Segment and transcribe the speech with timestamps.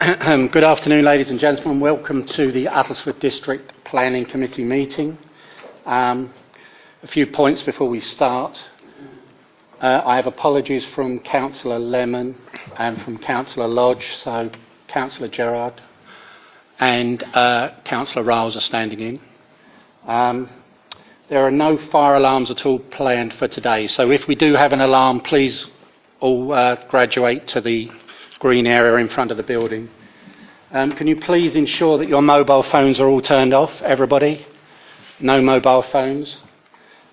[0.00, 1.78] Good afternoon, ladies and gentlemen.
[1.78, 5.18] Welcome to the Uttlesford District Planning Committee meeting.
[5.84, 6.32] Um,
[7.02, 8.58] a few points before we start.
[9.78, 12.34] Uh, I have apologies from Councillor Lemon
[12.78, 14.50] and from Councillor Lodge, so
[14.88, 15.82] Councillor Gerard
[16.78, 19.20] and uh, Councillor Riles are standing in.
[20.06, 20.48] Um,
[21.28, 24.72] there are no fire alarms at all planned for today, so if we do have
[24.72, 25.66] an alarm, please
[26.20, 27.90] all uh, graduate to the
[28.40, 29.90] green area in front of the building.
[30.72, 34.46] Um, can you please ensure that your mobile phones are all turned off, everybody?
[35.18, 36.38] No mobile phones.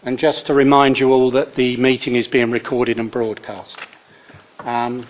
[0.03, 3.75] And just to remind you all that the meeting is being recorded and broadcast.
[4.59, 5.07] Um,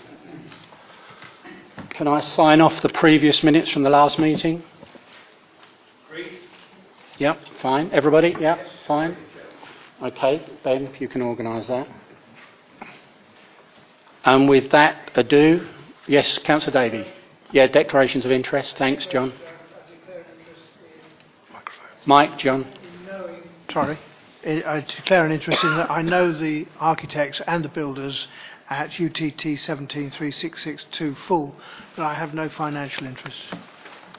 [1.90, 4.64] can I sign off the previous minutes from the last meeting?
[6.08, 6.40] Agreed.
[7.18, 7.90] Yep, fine.
[7.92, 8.34] Everybody?
[8.40, 9.18] Yep, fine.
[10.02, 11.88] Okay, Ben, if you can organise that.
[14.24, 15.68] And with that ado,
[16.08, 17.17] yes, Councillor Davey.
[17.52, 18.78] Yeah, declarations of interest.
[18.78, 19.34] Thanks, John.
[22.06, 22.66] Mike, John.
[23.72, 23.98] Sorry.
[24.46, 28.28] I declare an interest in that I know the architects and the builders
[28.70, 31.56] at UTT 173662 full,
[31.96, 33.38] but I have no financial interest.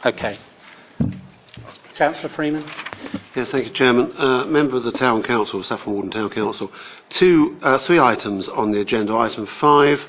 [0.05, 0.39] Okay.
[1.95, 2.65] Councillor Freeman.
[3.35, 4.13] Yes, thank you, Chairman.
[4.17, 6.71] Uh, member of the Town Council, Saffron Walden Town Council.
[7.11, 9.15] Two, uh, three items on the agenda.
[9.15, 10.01] Item five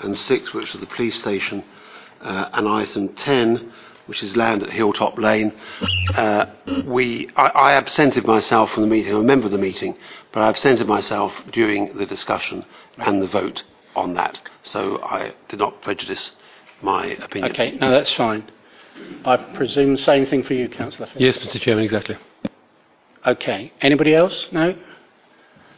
[0.00, 1.64] and six, which are the police station,
[2.20, 3.72] and item ten,
[4.06, 5.52] which is land at Hilltop Lane.
[6.14, 6.46] Uh,
[6.84, 9.12] we, I, I absented myself from the meeting.
[9.12, 9.96] I'm a member of the meeting,
[10.32, 12.64] but I absented myself during the discussion
[12.98, 13.62] and the vote
[13.94, 14.40] on that.
[14.62, 16.32] So I did not prejudice
[16.82, 17.52] my opinion.
[17.52, 18.50] Okay, no, that's fine.
[19.24, 21.08] I presume the same thing for you, Councillor.
[21.16, 21.60] Yes, Mr.
[21.60, 22.16] Chairman, exactly.
[23.26, 23.72] Okay.
[23.80, 24.48] anybody else?
[24.52, 24.74] No?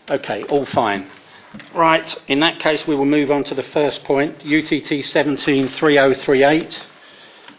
[0.09, 1.09] Okay, all fine.
[1.75, 6.83] Right, in that case, we will move on to the first point UTT 173038,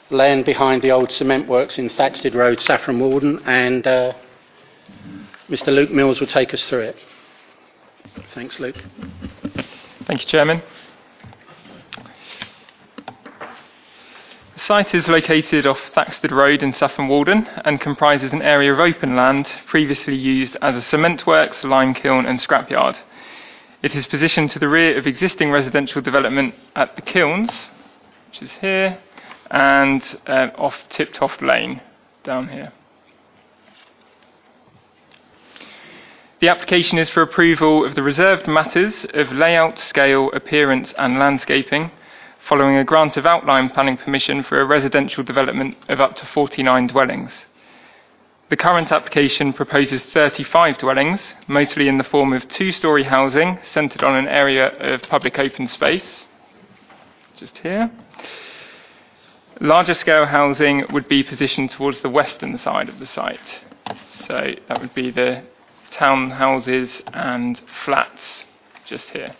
[0.09, 4.13] land behind the old cement works in Thaxted Road, Saffron Walden, and uh,
[5.47, 5.67] Mr.
[5.67, 6.97] Luke Mills will take us through it.
[8.33, 8.83] Thanks, Luke.
[10.05, 10.63] Thank you, Chairman.
[14.55, 18.79] The site is located off Thaxted Road in Saffron Walden and comprises an area of
[18.79, 22.97] open land previously used as a cement works, lime kiln, and scrapyard.
[23.83, 27.51] It is positioned to the rear of existing residential development at the kilns,
[28.29, 28.97] which is here,
[29.51, 31.81] and uh, off Tiptoft Lane
[32.23, 32.71] down here.
[36.39, 41.91] The application is for approval of the reserved matters of layout, scale, appearance, and landscaping,
[42.47, 46.87] following a grant of outline planning permission for a residential development of up to 49
[46.87, 47.47] dwellings.
[48.49, 54.03] The current application proposes 35 dwellings, mostly in the form of two story housing centred
[54.03, 56.27] on an area of public open space,
[57.37, 57.89] just here.
[59.59, 63.63] Larger scale housing would be positioned towards the western side of the site.
[64.09, 65.43] So that would be the
[65.91, 68.45] townhouses and flats
[68.85, 69.35] just here.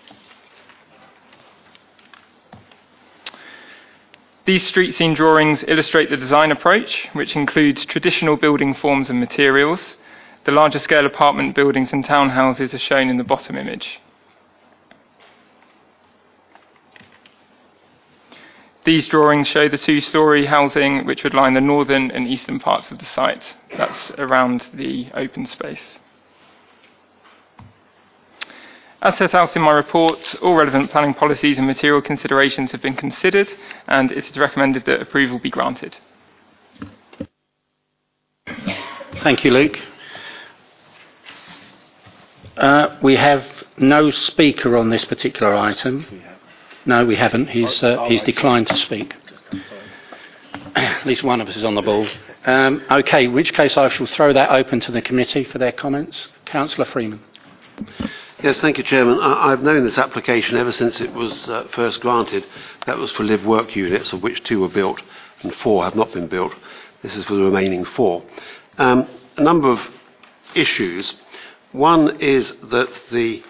[4.45, 9.95] These street scene drawings illustrate the design approach, which includes traditional building forms and materials.
[10.43, 14.01] The larger scale apartment buildings and townhouses are shown in the bottom image.
[18.83, 22.91] These drawings show the two story housing which would line the northern and eastern parts
[22.91, 23.55] of the site.
[23.77, 25.99] That's around the open space.
[29.03, 32.95] As set out in my report, all relevant planning policies and material considerations have been
[32.95, 33.51] considered,
[33.85, 35.97] and it is recommended that approval be granted.
[39.17, 39.77] Thank you, Luke.
[42.55, 43.45] Uh, we have
[43.77, 46.05] no speaker on this particular item.
[46.85, 47.49] No, we haven't.
[47.49, 49.13] He's, uh, he's declined to speak.
[50.77, 52.07] At least one of us is on the ball.
[52.45, 55.73] Um, okay, in which case I shall throw that open to the committee for their
[55.73, 56.29] comments.
[56.45, 57.19] Councillor Freeman.
[58.43, 59.19] Yes, thank you, Chairman.
[59.21, 62.45] I, have known this application ever since it was uh, first granted.
[62.85, 65.01] That was for live work units, of which two were built
[65.43, 66.53] and four have not been built.
[67.01, 68.21] This is for the remaining four.
[68.77, 69.07] Um,
[69.37, 69.79] a number of
[70.55, 71.13] issues.
[71.71, 73.43] One is that the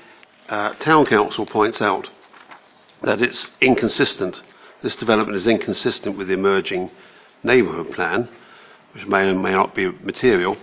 [0.47, 2.07] uh, Town Council points out
[3.01, 4.39] that it's inconsistent.
[4.83, 6.91] This development is inconsistent with the emerging
[7.41, 8.29] neighbourhood plan,
[8.93, 10.55] which may or may not be material.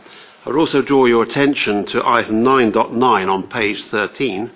[0.42, 4.50] I would also draw your attention to item 9.9 on page 13.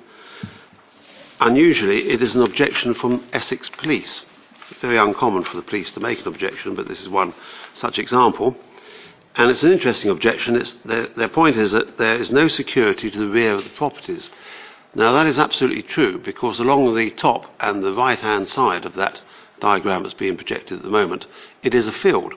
[1.41, 4.25] Unusually, it is an objection from Essex Police.
[4.71, 7.35] It's very uncommon for the police to make an objection, but this is one
[7.75, 8.57] such example.
[9.37, 10.65] And it's an interesting objection.
[10.87, 14.31] Their, their point is that there is no security to the rear of the properties.
[14.95, 18.95] Now, that is absolutely true because along the top and the right hand side of
[18.95, 19.21] that
[19.61, 21.27] diagram that's being projected at the moment,
[21.63, 22.33] it is a field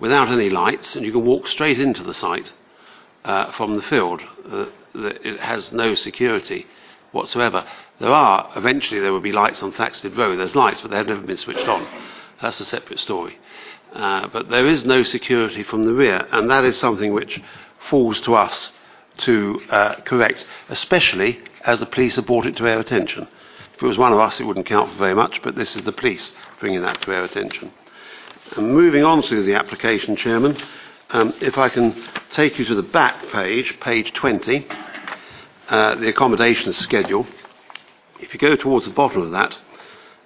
[0.00, 2.52] without any lights, and you can walk straight into the site
[3.24, 4.22] uh, from the field.
[4.50, 6.66] Uh, it has no security
[7.12, 7.66] whatsoever.
[8.00, 10.38] There are, eventually, there will be lights on Thaxted Road.
[10.38, 11.86] There's lights, but they have never been switched on.
[12.40, 13.38] That's a separate story.
[13.92, 17.40] Uh, but there is no security from the rear, and that is something which
[17.88, 18.72] falls to us
[19.18, 23.26] to uh, correct, especially as the police have brought it to our attention.
[23.74, 25.82] If it was one of us, it wouldn't count for very much, but this is
[25.82, 27.72] the police bringing that to our attention.
[28.56, 30.56] And moving on to the application, Chairman,
[31.10, 34.66] um, if I can take you to the back page, page 20,
[35.68, 37.26] uh, the accommodation schedule.
[38.20, 39.56] If you go towards the bottom of that,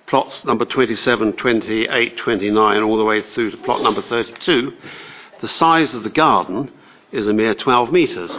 [0.06, 4.72] plots number 27, 28, 29, all the way through to plot number 32,
[5.40, 6.70] the size of the garden
[7.10, 8.38] is a mere 12 metres.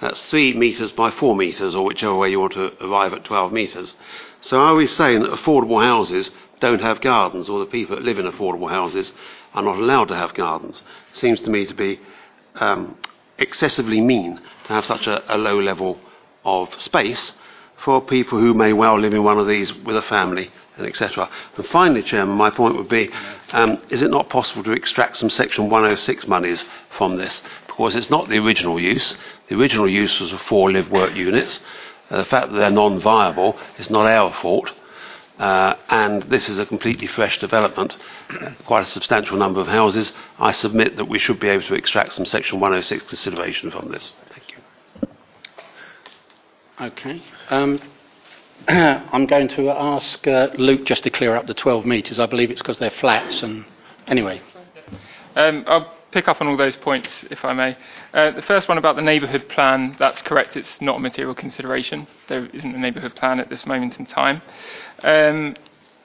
[0.00, 3.52] That's 3 metres by 4 metres, or whichever way you want to arrive at 12
[3.52, 3.94] metres.
[4.44, 6.30] So are we saying that affordable houses
[6.60, 9.10] don't have gardens, or the people that live in affordable houses
[9.54, 10.82] are not allowed to have gardens?
[11.14, 11.98] Seems to me to be
[12.56, 12.98] um,
[13.38, 14.36] excessively mean
[14.66, 15.98] to have such a, a low level
[16.44, 17.32] of space
[17.82, 21.30] for people who may well live in one of these with a family and etc.
[21.56, 23.10] And finally, Chairman, my point would be,
[23.52, 26.66] um, is it not possible to extract some Section 106 monies
[26.98, 27.40] from this?
[27.66, 29.16] Because it's not the original use.
[29.48, 31.60] The original use was for four live work units.
[32.10, 34.72] Uh, the fact that they're non-viable is not our fault.
[35.38, 37.96] Uh, and this is a completely fresh development,
[38.66, 40.12] quite a substantial number of houses.
[40.38, 44.12] I submit that we should be able to extract some Section 106 consideration from this.
[44.30, 45.08] Thank you.
[46.80, 47.22] Okay.
[47.50, 47.80] Um,
[48.68, 52.20] I'm going to ask uh, Luke just to clear up the 12 metres.
[52.20, 53.42] I believe it's because they're flats.
[53.42, 53.64] And
[54.06, 54.40] anyway,
[55.36, 57.76] Um, I'll pick up on all those points, if I may.
[58.14, 60.56] Uh, the first one about the neighbourhood plan, that's correct.
[60.56, 62.06] It's not a material consideration.
[62.28, 64.40] There isn't a neighbourhood plan at this moment in time.
[65.02, 65.56] Um,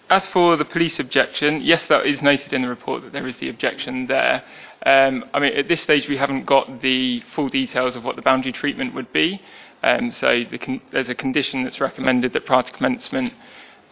[0.09, 3.38] as for the police objection, yes, that is noted in the report that there is
[3.38, 4.44] the objection there.
[4.83, 8.23] Um, I mean, at this stage, we haven't got the full details of what the
[8.23, 9.39] boundary treatment would be.
[9.83, 13.31] Um, so the con- there's a condition that's recommended that prior to commencement,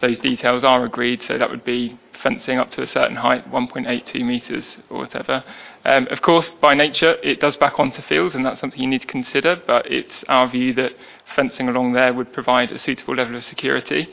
[0.00, 1.22] those details are agreed.
[1.22, 5.44] So that would be fencing up to a certain height, 1.82 metres or whatever.
[5.84, 9.02] Um, of course, by nature, it does back onto fields, and that's something you need
[9.02, 9.60] to consider.
[9.66, 10.92] But it's our view that
[11.34, 14.08] fencing along there would provide a suitable level of security.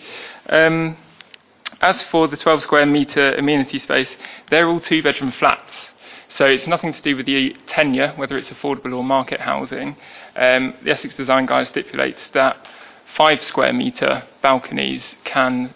[0.49, 0.97] Um,
[1.81, 4.15] as for the 12 square metre amenity space,
[4.49, 5.91] they're all two bedroom flats.
[6.27, 9.95] So it's nothing to do with the tenure, whether it's affordable or market housing.
[10.35, 12.67] Um, the Essex Design Guide stipulates that
[13.15, 15.73] five square metre balconies can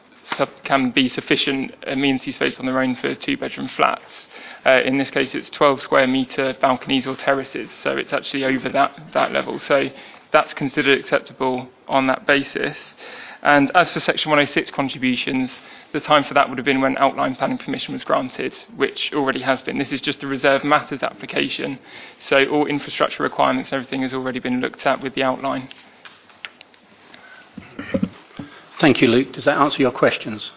[0.63, 4.27] can be sufficient amenity space on their own for two bedroom flats.
[4.65, 8.69] Uh, in this case, it's 12 square metre balconies or terraces, so it's actually over
[8.69, 9.57] that, that level.
[9.59, 9.89] So
[10.31, 12.77] that's considered acceptable on that basis.
[13.41, 15.61] And as for Section 106 contributions,
[15.93, 19.41] the time for that would have been when outline planning permission was granted, which already
[19.41, 19.77] has been.
[19.77, 21.79] This is just a reserve matters application,
[22.19, 25.69] so all infrastructure requirements and everything has already been looked at with the outline.
[28.79, 29.33] Thank you, Luke.
[29.33, 30.51] Does that answer your questions?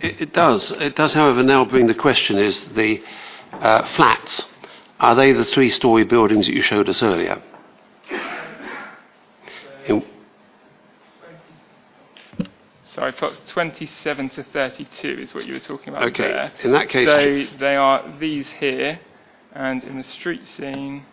[0.00, 0.70] It, it does.
[0.72, 3.02] It does, however, now bring the question is the
[3.52, 4.46] uh, flats.
[5.00, 7.42] Are they the three story buildings that you showed us earlier?
[9.86, 10.02] In,
[12.84, 16.52] Sorry, plots 27 to 32 is what you were talking about Okay, there.
[16.62, 19.00] in that case- So they are these here,
[19.52, 21.04] and in the street scene,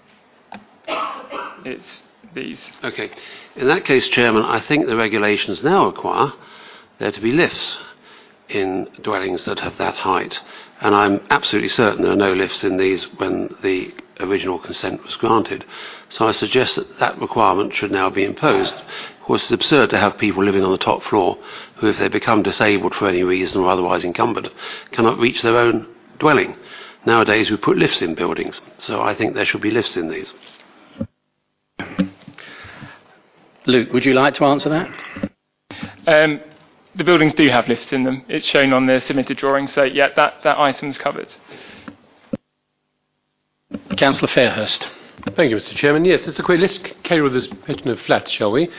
[1.65, 2.59] it's these.
[2.83, 3.11] okay.
[3.55, 6.33] In that case, Chairman, I think the regulations now require
[6.99, 7.77] there to be lifts
[8.47, 10.39] in dwellings that have that height.
[10.79, 15.15] And I'm absolutely certain there are no lifts in these when the original consent was
[15.15, 15.65] granted.
[16.09, 18.75] So I suggest that that requirement should now be imposed.
[18.75, 21.37] Of course, it's absurd to have people living on the top floor
[21.77, 24.51] who, if they become disabled for any reason or otherwise encumbered,
[24.91, 25.87] cannot reach their own
[26.19, 26.55] dwelling.
[27.05, 30.33] Nowadays, we put lifts in buildings, so I think there should be lifts in these.
[33.65, 34.89] Luke, would you like to answer that?
[36.07, 36.41] Um,
[36.95, 38.25] the buildings do have lifts in them.
[38.27, 41.27] It's shown on the submitted drawing, so yeah, that, that item's covered.
[43.97, 44.87] Councillor Fairhurst.
[45.35, 45.75] Thank you, Mr.
[45.75, 46.05] Chairman.
[46.05, 46.59] Yes, it's a quick.
[46.59, 48.69] Let's carry with this question of flats, shall we?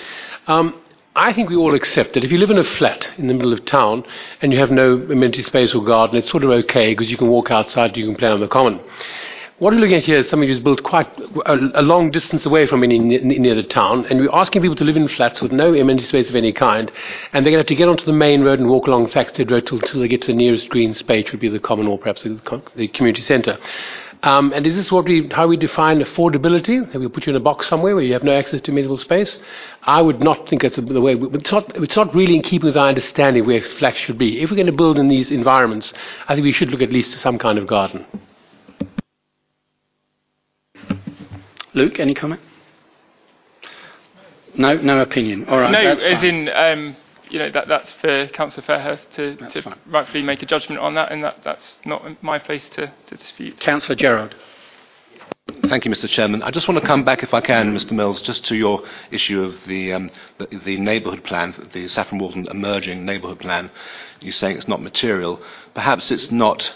[0.48, 0.80] Um,
[1.14, 3.52] I think we all accept that if you live in a flat in the middle
[3.52, 4.04] of town
[4.40, 7.28] and you have no amenity space or garden, it's sort of okay because you can
[7.28, 8.80] walk outside, you can play on the common.
[9.58, 11.08] What we're looking at here is something who's built quite
[11.46, 14.76] a, a long distance away from any ne- near the town, and we're asking people
[14.76, 16.90] to live in flats with no amenity space of any kind,
[17.32, 19.50] and they're going to have to get onto the main road and walk along Thaxted
[19.50, 21.86] Road till, till they get to the nearest green space, which would be the common
[21.86, 23.58] or perhaps the, the community centre.
[24.24, 26.90] Um, and is this what we, how we define affordability?
[26.92, 28.96] That we put you in a box somewhere where you have no access to medical
[28.96, 29.36] space?
[29.82, 31.14] I would not think that's the way.
[31.14, 34.40] It's not, it's not really in keeping with our understanding where flats should be.
[34.40, 35.92] If we're going to build in these environments,
[36.28, 38.06] I think we should look at least at some kind of garden.
[41.74, 42.40] Luke, any comment?
[44.54, 45.46] No, no opinion.
[45.46, 45.70] All right.
[45.70, 46.48] no, that's as fine.
[46.48, 46.96] in, um,
[47.30, 51.10] you know, that, that's for Councillor Fairhurst to, to rightfully make a judgment on that,
[51.10, 53.58] and that, that's not my place to, to dispute.
[53.60, 54.34] Councillor Gerard.
[55.68, 56.08] Thank you, Mr.
[56.08, 56.42] Chairman.
[56.42, 57.92] I just want to come back, if I can, Mr.
[57.92, 62.46] Mills, just to your issue of the, um, the, the neighbourhood plan, the Saffron Walden
[62.50, 63.70] emerging neighbourhood plan.
[64.20, 65.40] You're saying it's not material.
[65.74, 66.74] Perhaps it's not,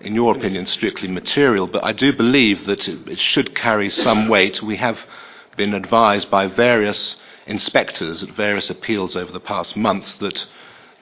[0.00, 4.28] in your opinion, strictly material, but I do believe that it, it should carry some
[4.28, 4.62] weight.
[4.62, 4.98] We have
[5.56, 7.16] been advised by various
[7.46, 10.46] inspectors at various appeals over the past months that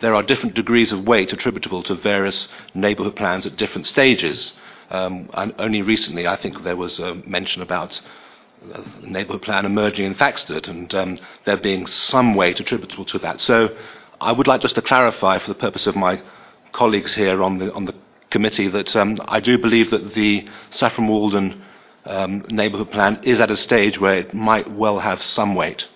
[0.00, 4.52] there are different degrees of weight attributable to various neighbourhood plans at different stages.
[4.90, 5.28] Um,
[5.58, 8.00] only recently, I think there was a mention about
[8.72, 13.40] a neighbourhood plan emerging in Thaxted and um, there being some weight attributable to that.
[13.40, 13.76] So
[14.20, 16.20] I would like just to clarify for the purpose of my
[16.72, 17.94] colleagues here on the, on the
[18.30, 21.62] committee that um, I do believe that the Saffron Walden
[22.04, 25.86] um, neighbourhood plan is at a stage where it might well have some weight.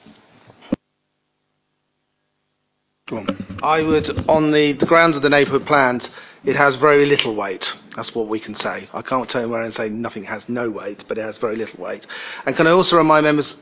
[3.63, 6.09] I would, on the, the grounds of the neighbourhood plans,
[6.45, 7.71] it has very little weight.
[7.95, 8.89] That's what we can say.
[8.93, 11.83] I can't turn around and say nothing has no weight, but it has very little
[11.83, 12.07] weight.
[12.47, 13.57] And can I also remind members,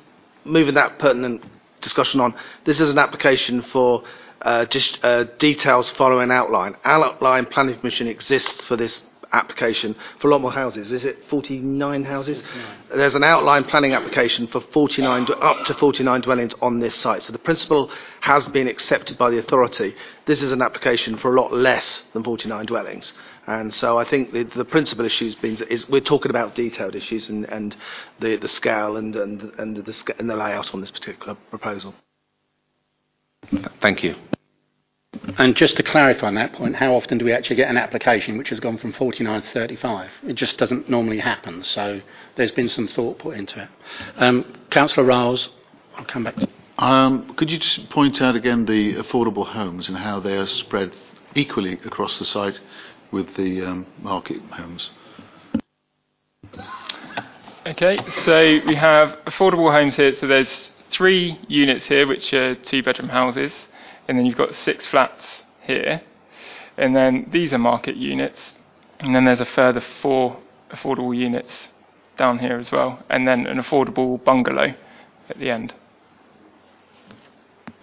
[0.44, 1.42] moving that pertinent
[1.80, 2.34] discussion on,
[2.64, 4.04] this is an application for
[4.42, 6.76] uh, just, uh, details following outline.
[6.84, 10.90] Outline planning permission exists for this application for a lot more houses.
[10.90, 12.42] Is it 49 houses?
[12.94, 17.22] There's an outline planning application for 49, up to 49 dwellings on this site.
[17.22, 19.94] So the principle has been accepted by the authority.
[20.26, 23.12] This is an application for a lot less than 49 dwellings.
[23.46, 27.28] And so I think the, the principal issues been, is we're talking about detailed issues
[27.28, 27.74] and, and
[28.20, 31.94] the, the scale and, and, and, the, and the layout on this particular proposal.
[33.80, 34.14] Thank you.
[35.38, 38.38] And just to clarify on that point, how often do we actually get an application
[38.38, 40.10] which has gone from 49 to 35?
[40.22, 42.00] It just doesn't normally happen, so
[42.36, 43.68] there's been some thought put into it.
[44.16, 45.48] Um, Councillor Riles,
[45.96, 46.48] I'll come back to
[46.78, 50.92] Um, could you just point out again the affordable homes and how they are spread
[51.34, 52.60] equally across the site
[53.10, 54.90] with the um, market homes?
[57.66, 60.14] Okay, so we have affordable homes here.
[60.14, 63.52] So there's three units here, which are two-bedroom houses,
[64.10, 66.02] and then you've got six flats here,
[66.76, 68.56] and then these are market units,
[68.98, 70.36] and then there's a further four
[70.72, 71.68] affordable units
[72.18, 74.74] down here as well, and then an affordable bungalow
[75.28, 75.72] at the end.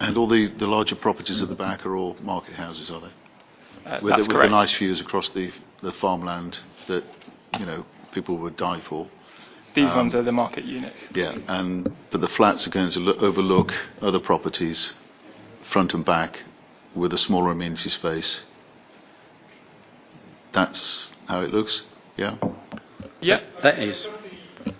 [0.00, 3.90] And all the, the larger properties at the back are all market houses, are they?
[3.90, 5.50] Uh, With, that's the, with the nice views across the,
[5.82, 6.58] the farmland
[6.88, 7.04] that,
[7.58, 9.08] you know, people would die for.
[9.74, 10.94] These um, ones are the market units.
[11.14, 14.92] Yeah, and but the flats are going to look, overlook other properties,
[15.70, 16.42] front and back,
[16.94, 18.40] with a smaller amenity space.
[20.52, 21.84] That's how it looks.
[22.16, 22.36] Yeah.
[23.20, 24.08] Yeah, that is.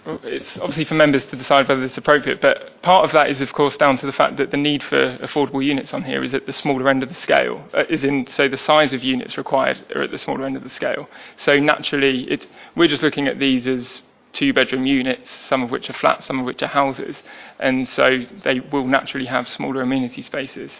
[0.07, 3.53] It's obviously for members to decide whether it's appropriate, but part of that is, of
[3.53, 6.47] course, down to the fact that the need for affordable units on here is at
[6.47, 9.79] the smaller end of the scale, uh, is in, so the size of units required
[9.95, 11.09] are at the smaller end of the scale.
[11.37, 15.89] So naturally, it, we're just looking at these as two bedroom units, some of which
[15.91, 17.23] are flats, some of which are houses,
[17.59, 20.71] and so they will naturally have smaller amenity spaces.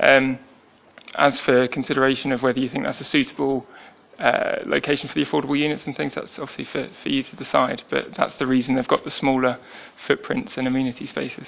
[0.00, 0.38] Um,
[1.14, 3.66] as for consideration of whether you think that's a suitable
[4.18, 7.82] uh, location for the affordable units and things, that's obviously for, for you to decide.
[7.90, 9.58] But that's the reason they've got the smaller
[10.06, 11.46] footprints and amenity spaces.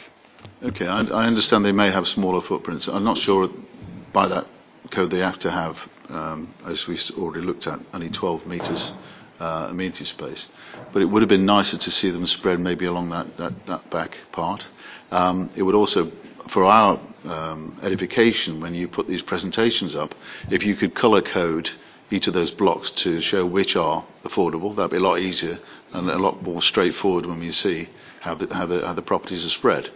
[0.63, 2.87] Okay, I, I understand they may have smaller footprints.
[2.87, 3.49] I'm not sure
[4.13, 4.47] by that
[4.91, 5.77] code they have to have,
[6.09, 8.93] um, as we already looked at, only 12 metres
[9.41, 10.47] uh, amenity space.
[10.93, 13.91] But it would have been nicer to see them spread maybe along that, that, that
[13.91, 14.65] back part.
[15.11, 16.11] Um, it would also,
[16.53, 20.15] for our um, edification, when you put these presentations up,
[20.51, 21.71] if you could colour code
[22.11, 25.59] each of those blocks to show which are affordable, that'd be a lot easier
[25.93, 27.89] and a lot more straightforward when we see
[28.21, 29.91] how the, how the, how the properties are spread.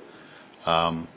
[0.66, 1.08] Um,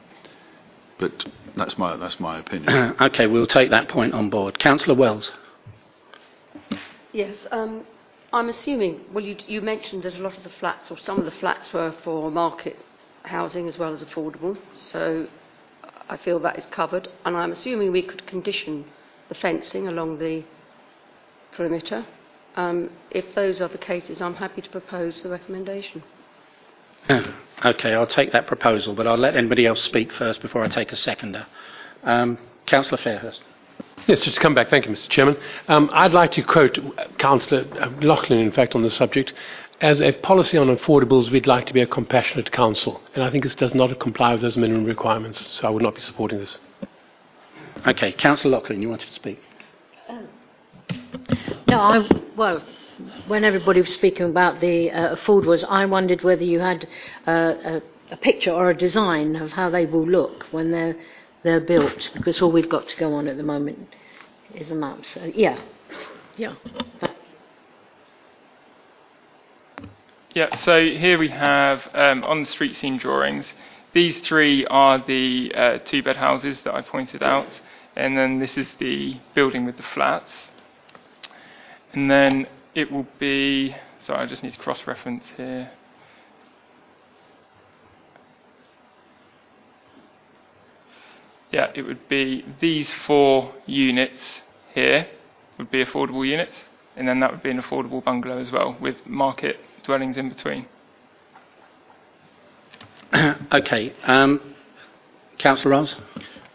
[0.98, 1.26] but
[1.58, 2.96] that's my that's my opinion.
[3.02, 4.60] okay, we'll take that point on board.
[4.60, 5.32] Councillor Wells.
[7.12, 7.86] Yes, um,
[8.36, 11.26] I'm assuming, well, you, you mentioned that a lot of the flats, or some of
[11.26, 12.78] the flats, were for market
[13.24, 14.58] housing as well as affordable,
[14.92, 15.28] so
[16.10, 18.86] I feel that is covered, and I'm assuming we could condition
[19.30, 20.44] the fencing along the
[21.56, 22.06] perimeter
[22.58, 26.04] Um, if those are the cases, I'm happy to propose the recommendation.
[27.64, 30.92] Okay, I'll take that proposal, but I'll let anybody else speak first before I take
[30.92, 31.48] a seconder.
[32.04, 33.42] Um, Councillor Fairhurst.
[34.08, 34.70] Yes, just to come back.
[34.70, 35.10] Thank you, Mr.
[35.10, 35.36] Chairman.
[35.68, 36.78] Um, I'd like to quote
[37.18, 37.66] Councillor
[38.02, 39.34] Loughlin, in fact, on the subject.
[39.82, 43.44] As a policy on affordables, we'd like to be a compassionate council, and I think
[43.44, 46.60] this does not comply with those minimum requirements, so I would not be supporting this.
[47.86, 49.42] Okay, Councillor Loughlin, you wanted to speak.
[51.68, 52.64] No, I, well,
[53.28, 56.88] when everybody was speaking about the uh, affordables, I wondered whether you had
[57.28, 57.82] uh, a,
[58.12, 60.96] a picture or a design of how they will look when they're,
[61.46, 63.94] they're built, because all we've got to go on at the moment
[64.56, 65.06] is a map.
[65.06, 65.62] So, yeah,
[66.36, 66.56] yeah.
[70.34, 73.46] Yeah, so here we have um, on the street scene drawings,
[73.94, 77.48] these three are the uh, two bed houses that I pointed out,
[77.96, 80.32] and then this is the building with the flats.
[81.94, 85.72] And then it will be, sorry, I just need to cross reference here.
[91.52, 94.18] Yeah, it would be these four units
[94.74, 95.08] here
[95.58, 96.56] would be affordable units,
[96.98, 100.68] and then that would be an affordable bungalow as well with market dwellings in between.
[103.54, 104.42] okay, um,
[105.38, 105.96] Councillor Rolls.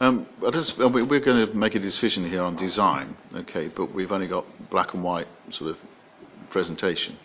[0.00, 3.94] Um, I don't, we- we're going to make a decision here on design, okay, but
[3.94, 5.78] we've only got black and white sort of
[6.50, 7.16] presentation.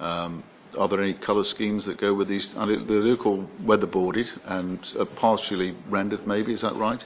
[0.00, 0.44] Um,
[0.76, 2.54] are there any colour schemes that go with these?
[2.56, 4.80] It- they look all weatherboarded and
[5.16, 7.04] partially rendered, maybe, is that right?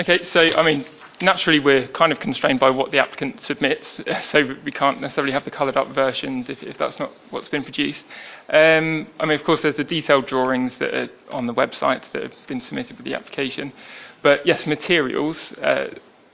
[0.00, 0.86] Okay, so I mean,
[1.20, 5.44] naturally we're kind of constrained by what the applicant submits, so we can't necessarily have
[5.44, 8.04] the coloured up versions if, if that's not what's been produced.
[8.48, 12.22] Um, I mean, of course, there's the detailed drawings that are on the website that
[12.22, 13.72] have been submitted with the application.
[14.22, 15.88] But yes, materials, uh,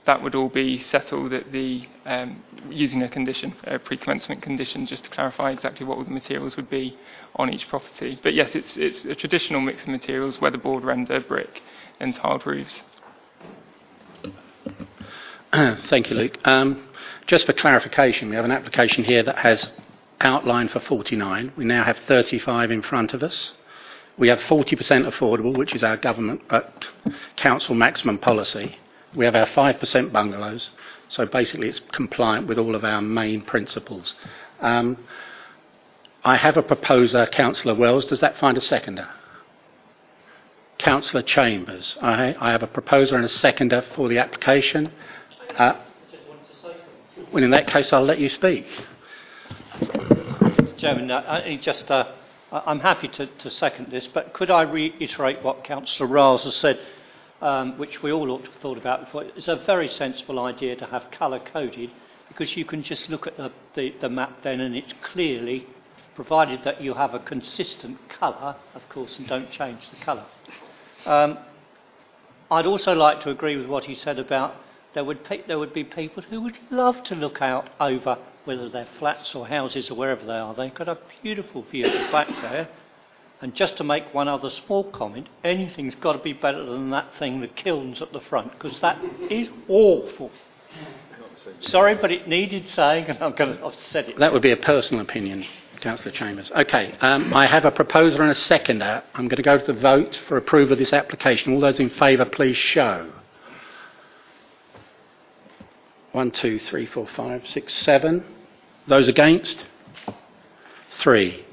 [0.05, 5.03] that would all be settled at the, um, using a condition, a pre-commencement condition, just
[5.03, 6.95] to clarify exactly what the materials would be
[7.35, 8.19] on each property.
[8.21, 11.61] But yes, it's, it's a traditional mix of materials, weatherboard, render, brick,
[11.99, 12.81] and tiled roofs.
[15.53, 16.37] Thank you, Luke.
[16.47, 16.87] Um,
[17.25, 19.73] just for clarification, we have an application here that has
[20.21, 21.53] outline for 49.
[21.55, 23.53] We now have 35 in front of us.
[24.17, 26.61] We have 40% affordable, which is our government uh,
[27.35, 28.77] council maximum policy.
[29.15, 30.69] We have our 5% bungalows.
[31.07, 34.15] So basically, it's compliant with all of our main principles.
[34.59, 34.97] Um,
[36.23, 38.05] I have a proposer, Councillor Wells.
[38.05, 39.07] Does that find a seconder?
[40.79, 41.97] Councillor Chambers.
[42.01, 44.91] I, I have a proposer and a seconder for the application.
[45.57, 45.75] Uh,
[47.31, 48.65] well, in that case, I'll let you speak.
[50.77, 52.11] Chairman, I, I just, uh,
[52.51, 56.79] I'm happy to, to second this, but could I reiterate what Councillor Riles has said,
[57.41, 59.23] um, which we all ought to have thought about before?
[59.23, 61.91] It's a very sensible idea to have colour coded
[62.27, 65.67] because you can just look at the, the, the map then and it's clearly,
[66.15, 70.25] provided that you have a consistent colour, of course, and don't change the colour.
[71.05, 71.37] Um,
[72.49, 74.55] I'd also like to agree with what he said about
[74.95, 78.69] there would, pe- there would be people who would love to look out over whether
[78.69, 80.55] they're flats or houses or wherever they are.
[80.55, 82.69] They've got a beautiful view of the back there.
[83.41, 87.13] And just to make one other small comment, anything's got to be better than that
[87.19, 90.31] thing, the kilns at the front, because that is awful.
[91.59, 94.17] Sorry, but it needed saying, and I'm going to, I've said it.
[94.17, 95.45] That would be a personal opinion,
[95.81, 96.51] Councillor Chambers.
[96.51, 99.03] Okay, um, I have a proposer and a seconder.
[99.13, 101.53] I'm going to go to the vote for approval of this application.
[101.53, 103.11] All those in favour, please show.
[106.13, 108.25] One, two, three, four, five, six, seven.
[108.87, 109.65] Those against?
[110.99, 111.44] Three.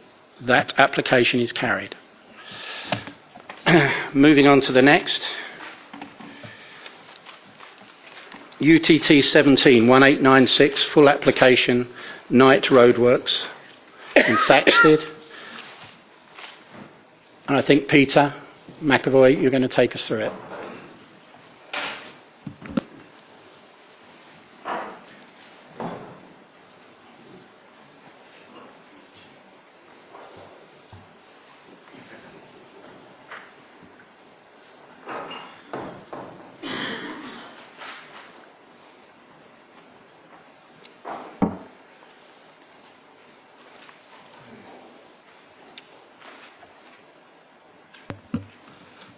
[0.42, 1.94] That application is carried.
[4.12, 5.22] Moving on to the next.
[8.61, 11.88] UTT 17 1896, full application,
[12.28, 13.46] Knight Roadworks
[14.16, 15.05] in Thaxted.
[17.48, 18.35] And I think, Peter
[18.83, 20.33] McAvoy, you're going to take us through it.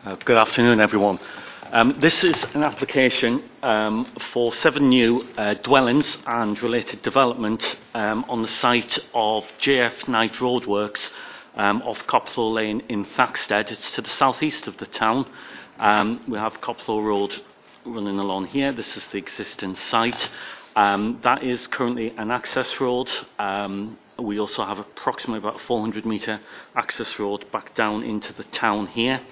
[0.05, 1.19] Uh, Good afternoon, everyone.
[1.73, 8.23] Um, This is an application um, for seven new uh, dwellings and related development um,
[8.29, 11.11] on the site of JF Knight Roadworks
[11.55, 13.71] um, off Copthall Lane in Thaxted.
[13.71, 15.27] It's to the southeast of the town.
[15.79, 17.41] Um, We have Copthall Road
[17.87, 18.73] running along here.
[18.73, 20.29] This is the existing site.
[20.77, 23.09] Um, that is currently an access road.
[24.19, 26.41] We also have approximately about 400 metre
[26.77, 29.23] access road back down into the town here.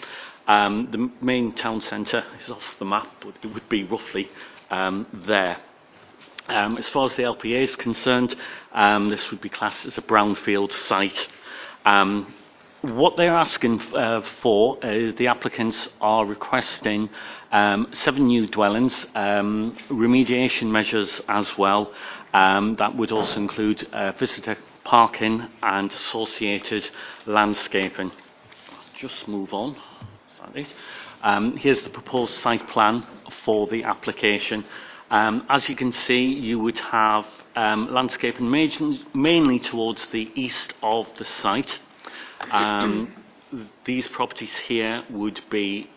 [0.47, 4.29] Um, the main town centre is off the map, but it would be roughly
[4.71, 5.59] um, there.
[6.49, 8.35] Um, as far as the LPA is concerned,
[8.73, 11.29] um, this would be classed as a brownfield site.
[11.85, 12.35] Um,
[12.83, 17.11] what they're asking uh, for, uh, the applicants are requesting
[17.53, 21.93] um, seven new dwellings, um, remediation measures as well.
[22.35, 26.91] Um, that would also include uh, visitor parking and associated
[27.25, 28.11] landscaping.
[28.97, 29.77] Just move on.
[31.23, 33.07] Um, here's the proposed site plan
[33.45, 34.65] for the application.
[35.11, 38.51] Um, as you can see, you would have um, landscaping
[39.15, 41.79] mainly towards the east of the site.
[42.51, 43.15] Um,
[43.85, 45.91] these properties here would be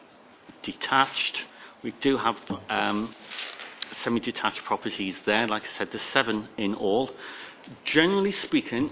[0.63, 1.45] detached.
[1.83, 2.37] We do have
[2.69, 3.15] um,
[3.93, 5.47] semi-detached properties there.
[5.47, 7.11] Like I said, there's seven in all.
[7.85, 8.91] Generally speaking,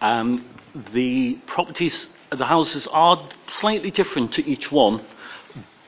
[0.00, 0.44] um,
[0.92, 5.04] the properties, the houses are slightly different to each one,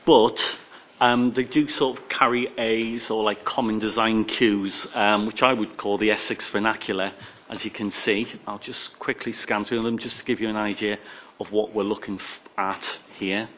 [0.05, 0.57] but
[0.99, 5.43] um, they do sort of carry a sort of like common design cues, um, which
[5.43, 7.13] I would call the Essex vernacular,
[7.49, 8.27] as you can see.
[8.47, 10.99] I'll just quickly scan through them just to give you an idea
[11.39, 12.19] of what we're looking
[12.57, 13.49] at here.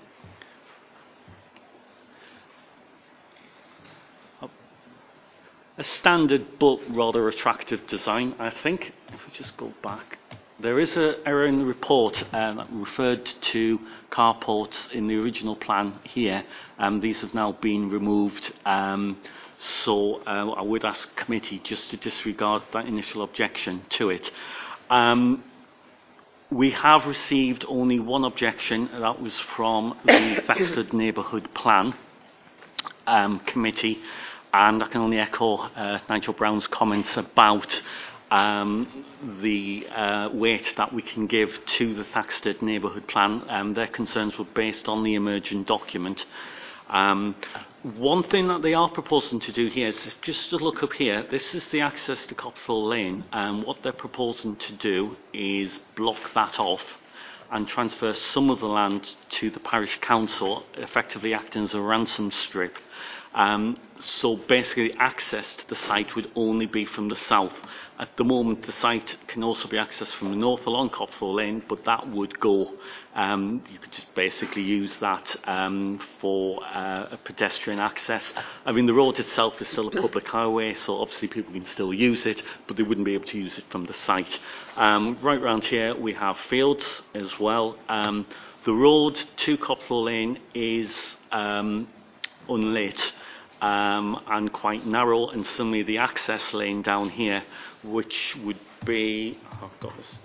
[5.76, 8.94] A standard but rather attractive design, I think.
[9.12, 10.20] If we just go back.
[10.60, 13.80] There is an error in the report um, referred to
[14.12, 16.44] carports in the original plan here.
[16.78, 18.54] Um, these have now been removed.
[18.64, 19.18] Um,
[19.86, 24.30] so uh, I would ask the committee just to disregard that initial objection to it.
[24.92, 25.44] Um,
[26.52, 31.96] we have received only one objection, that was from the Thaxted Neighbourhood Plan
[33.08, 33.98] um, Committee,
[34.54, 37.82] and I can only echo uh, Nigel Brown's comments about
[38.32, 39.06] um,
[39.42, 43.44] the uh, weight that we can give to the Thaxted Neighbourhood Plan.
[43.50, 46.26] Um, their concerns were based on the emerging document.
[46.90, 47.36] Um,
[47.84, 51.26] one thing that they are proposing to do here is just to look up here.
[51.30, 56.34] This is the access to Copthall Lane, and what they're proposing to do is block
[56.34, 56.84] that off
[57.52, 62.32] and transfer some of the land to the parish council, effectively acting as a ransom
[62.32, 62.76] strip.
[63.34, 67.54] Um, so basically, access to the site would only be from the south.
[68.00, 71.64] At the moment, the site can also be accessed from the north along Copthall Lane,
[71.70, 72.74] but that would go.
[73.16, 78.34] Um, you could just basically use that um, for uh, a pedestrian access.
[78.66, 81.94] I mean, the road itself is still a public highway, so obviously people can still
[81.94, 84.40] use it, but they wouldn't be able to use it from the site.
[84.76, 87.78] Um, right around here, we have fields as well.
[87.88, 88.26] Um,
[88.66, 91.88] the road to Copthall Lane is um,
[92.50, 93.14] unlit
[93.62, 97.44] um, and quite narrow, and suddenly the access lane down here,
[97.84, 100.18] which would be, oh, I've got this,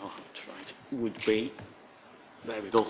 [0.00, 0.12] oh,
[0.48, 1.52] right, would be,
[2.46, 2.86] there we go,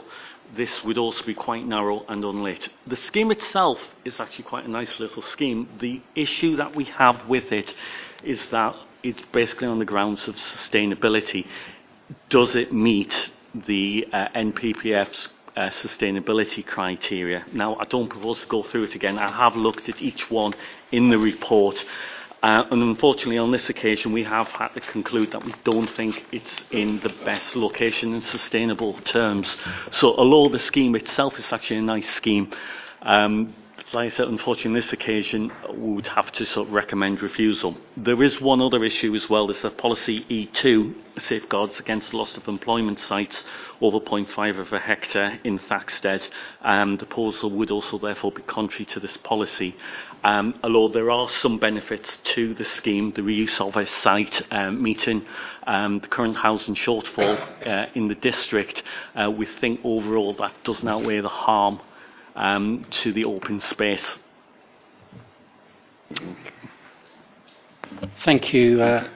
[0.55, 2.69] this would also be quite narrow and unlit.
[2.87, 5.69] The scheme itself is actually quite a nice little scheme.
[5.79, 7.75] The issue that we have with it
[8.23, 11.47] is that it's basically on the grounds of sustainability.
[12.29, 17.45] Does it meet the uh, NPPF's uh, sustainability criteria.
[17.53, 19.19] Now, I don't propose to go through it again.
[19.19, 20.55] I have looked at each one
[20.93, 21.85] in the report.
[22.41, 26.25] Uh, and unfortunately, on this occasion, we have had to conclude that we don't think
[26.31, 29.57] it's in the best location in sustainable terms.
[29.91, 32.53] So, although the scheme itself is actually a nice scheme,
[33.03, 33.53] um,
[33.95, 37.75] like I said, unfortunately, on this occasion, we would have to sort of recommend refusal.
[37.97, 39.47] There is one other issue as well.
[39.47, 43.43] There's a policy E2, safeguards against loss of employment sites
[43.81, 46.23] over 0.5 of a hectare in Thaxted.
[46.61, 49.75] Um, the proposal would also therefore be contrary to this policy.
[50.23, 54.83] Um, although there are some benefits to the scheme, the reuse of a site, um,
[54.83, 55.25] meeting
[55.67, 58.83] um, the current housing shortfall uh, in the district,
[59.15, 61.81] uh, we think overall that doesn't outweigh the harm
[62.39, 64.19] um, to the open space.
[68.25, 69.09] Thank you, uh,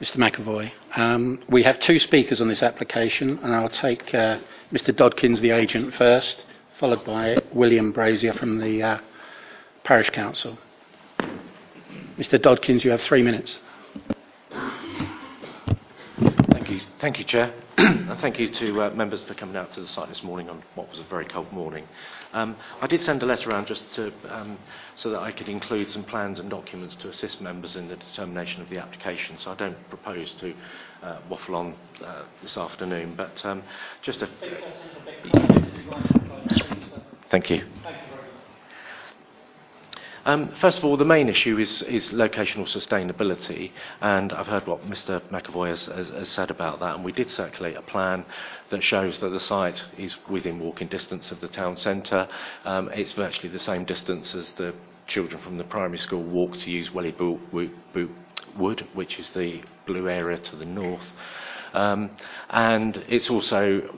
[0.00, 0.16] Mr.
[0.16, 0.72] McAvoy.
[0.96, 4.40] Um, we have two speakers on this application, and I'll take uh,
[4.72, 4.94] Mr.
[4.94, 6.46] Dodkins, the agent, first,
[6.80, 8.98] followed by William Brazier from the uh,
[9.84, 10.58] Parish Council.
[12.16, 12.40] Mr.
[12.40, 13.58] Dodkins, you have three minutes.
[17.02, 17.52] Thank you, Chair.
[17.78, 20.62] and thank you to uh, members for coming out to the site this morning on
[20.76, 21.84] what was a very cold morning.
[22.32, 24.56] Um, I did send a letter around just to, um,
[24.94, 28.62] so that I could include some plans and documents to assist members in the determination
[28.62, 29.36] of the application.
[29.38, 30.54] So I don't propose to
[31.02, 33.64] uh, waffle on uh, this afternoon, but um,
[34.02, 34.28] just a.
[37.32, 37.64] Thank you.
[40.24, 44.88] Um, first of all, the main issue is, is locational sustainability, and I've heard what
[44.88, 45.20] Mr.
[45.30, 48.24] McAvoy has, has, has said about that, and we did circulate a plan
[48.70, 52.28] that shows that the site is within walking distance of the town centre.
[52.64, 54.74] Um, it's virtually the same distance as the
[55.08, 57.16] children from the primary school walk to use Welly
[58.56, 61.12] Wood, which is the blue area to the north.
[61.74, 62.10] Um,
[62.48, 63.92] and it's also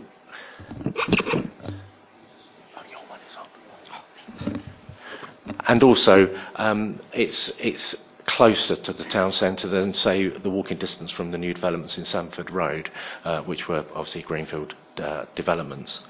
[5.67, 11.11] and also um, it's it's closer to the town centre than say the walking distance
[11.11, 12.91] from the new developments in Sampford Road,
[13.25, 16.01] uh, which were obviously greenfield uh, developments.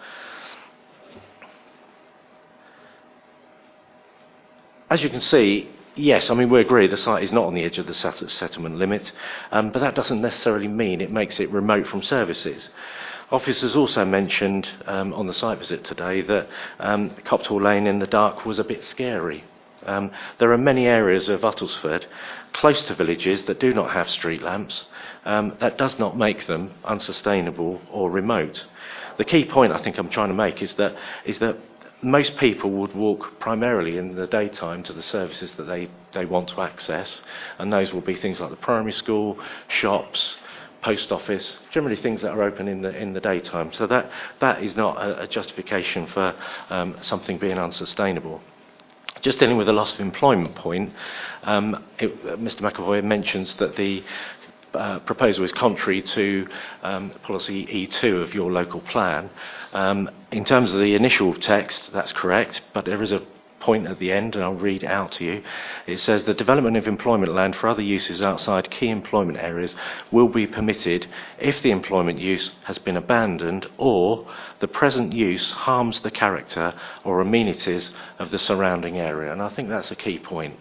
[4.90, 7.64] As you can see, yes, I mean, we agree the site is not on the
[7.64, 9.10] edge of the settlement limit,
[9.50, 12.68] um, but that doesn't necessarily mean it makes it remote from services.
[13.30, 18.06] Officers also mentioned um, on the site visit today that um, Copthall Lane in the
[18.06, 19.44] dark was a bit scary.
[19.86, 22.06] Um, there are many areas of Uttlesford
[22.52, 24.86] close to villages that do not have street lamps.
[25.24, 28.66] Um, that does not make them unsustainable or remote.
[29.16, 31.56] The key point I think I'm trying to make is that is that
[32.02, 36.48] most people would walk primarily in the daytime to the services that they, they want
[36.50, 37.22] to access,
[37.58, 40.36] and those will be things like the primary school, shops,
[40.84, 43.72] post office, generally things that are open in the in the daytime.
[43.72, 46.34] So that that is not a, a justification for
[46.68, 48.42] um, something being unsustainable.
[49.22, 50.92] Just dealing with the loss of employment point,
[51.44, 52.60] um, it, Mr.
[52.60, 54.04] McAvoy mentions that the
[54.74, 56.46] uh, proposal is contrary to
[56.82, 59.30] um, policy E2 of your local plan.
[59.72, 63.22] Um, in terms of the initial text, that's correct, but there is a
[63.64, 65.42] point at the end, and I'll read out to you.
[65.86, 69.74] It says the development of employment land for other uses outside key employment areas
[70.12, 71.06] will be permitted
[71.38, 74.26] if the employment use has been abandoned or
[74.60, 76.74] the present use harms the character
[77.04, 79.32] or amenities of the surrounding area.
[79.32, 80.58] And I think that's a key point.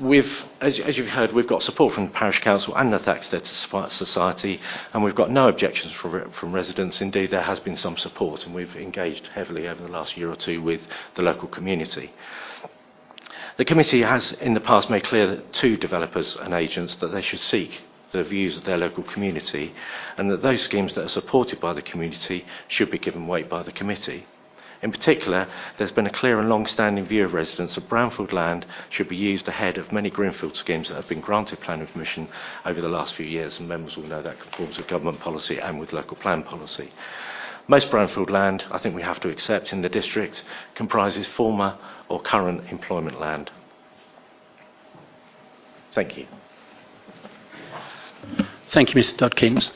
[0.00, 3.46] We've, as, as, you've heard, we've got support from the Parish Council and the Thaxted
[3.46, 4.60] Society,
[4.92, 7.00] and we've got no objections from, from residents.
[7.00, 10.36] Indeed, there has been some support, and we've engaged heavily over the last year or
[10.36, 10.80] two with
[11.14, 12.12] the local community.
[13.56, 17.40] The committee has in the past made clear to developers and agents that they should
[17.40, 19.74] seek the views of their local community
[20.16, 23.62] and that those schemes that are supported by the community should be given weight by
[23.62, 24.26] the committee.
[24.84, 29.08] In particular, there's been a clear and long-standing view of residents that brownfield land should
[29.08, 32.28] be used ahead of many greenfield schemes that have been granted planning permission
[32.66, 35.80] over the last few years, and members will know that conforms with government policy and
[35.80, 36.92] with local plan policy.
[37.66, 40.44] Most brownfield land, I think we have to accept in the district,
[40.74, 41.78] comprises former
[42.10, 43.50] or current employment land.
[45.92, 46.26] Thank you.
[48.70, 49.16] Thank you, Mr.
[49.16, 49.72] Dodkins.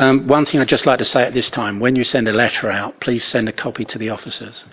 [0.00, 2.32] Um, one thing I'd just like to say at this time when you send a
[2.32, 4.64] letter out, please send a copy to the officers.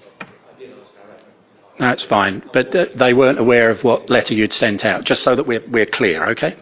[1.77, 5.35] That's fine, but uh, they weren't aware of what letter you'd sent out, just so
[5.35, 6.55] that we're, we're clear, okay?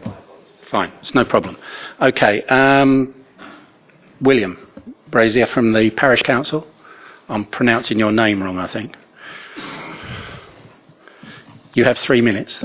[0.68, 1.56] Fine, it's no problem.
[2.02, 3.14] Okay, um,
[4.20, 4.58] William
[5.12, 6.66] Brazier from the Parish Council.
[7.28, 8.96] I'm pronouncing your name wrong, I think.
[11.74, 12.64] You have three minutes.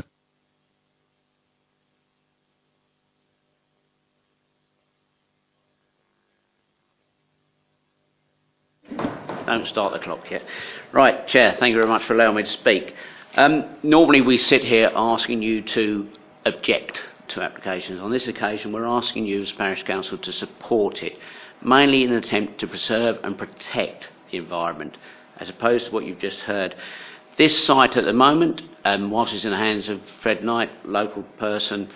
[9.46, 10.44] Don't start the clock yet.
[10.92, 12.94] Right, Chair, thank you very much for allowing me to speak.
[13.36, 16.08] Um, normally we sit here asking you to
[16.46, 18.02] object to applications.
[18.02, 21.18] On this occasion, we're asking you as Parish Council to support it,
[21.62, 24.98] mainly in an attempt to preserve and protect the environment,
[25.38, 26.76] as opposed to what you've just heard.
[27.38, 31.24] This site at the moment, um, whilst it's in the hands of Fred Knight, local
[31.40, 31.90] person,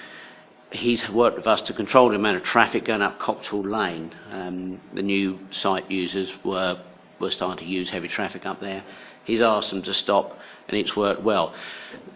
[0.71, 4.12] he's worked with us to control the amount of traffic going up Copthall Lane.
[4.31, 6.81] Um, the new site users were
[7.19, 8.84] were starting to use heavy traffic up there.
[9.23, 11.54] He's asked them to stop, and it's worked well.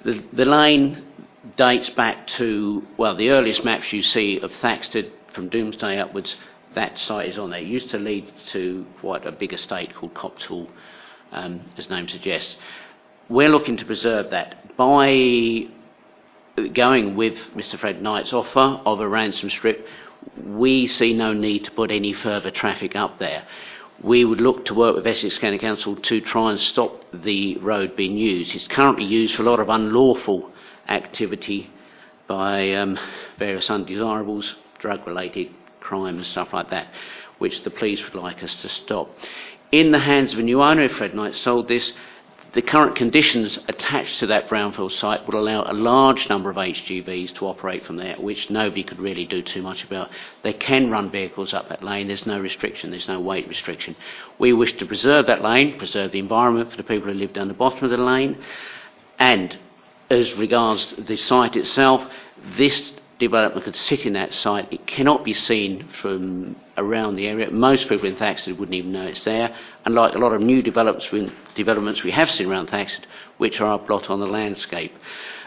[0.04, 1.06] The, the lane
[1.56, 6.36] dates back to, well, the earliest maps you see of Thaxted from Domesday upwards,
[6.76, 7.60] that site is on there.
[7.60, 10.70] It used to lead to quite a big estate called Copthall,
[11.32, 12.56] um, as name suggests.
[13.28, 15.68] We're looking to preserve that by
[16.74, 17.80] going with Mr.
[17.80, 19.86] Fred Knight's offer of a ransom strip.
[20.44, 23.46] We see no need to put any further traffic up there
[24.02, 27.96] we would look to work with Essex County Council to try and stop the road
[27.96, 28.56] being used.
[28.56, 30.52] It's currently used for a lot of unlawful
[30.88, 31.70] activity
[32.28, 32.98] by um,
[33.38, 36.88] various undesirables, drug related crime and stuff like that,
[37.40, 39.10] which the police would like us to stop.
[39.72, 41.94] In the hands of a new owner, if Fred Knight sold this,
[42.54, 47.36] The current conditions attached to that brownfield site would allow a large number of HGVs
[47.36, 50.10] to operate from there, which nobody could really do too much about.
[50.42, 52.08] They can run vehicles up that lane.
[52.08, 52.90] There's no restriction.
[52.90, 53.96] There's no weight restriction.
[54.40, 57.50] We wish to preserve that lane, preserve the environment for the people who live down
[57.50, 58.44] the bottom of the lane,
[59.20, 59.56] and
[60.10, 62.04] as regards the site itself,
[62.58, 64.72] this development could sit in that site.
[64.72, 67.52] It cannot be seen from around the area.
[67.52, 69.56] Most people in Thaxted wouldn't even know it's there.
[69.86, 71.12] Unlike a lot of new developments
[71.60, 73.06] developments we have seen around Thaxted,
[73.38, 74.94] which are a blot on the landscape.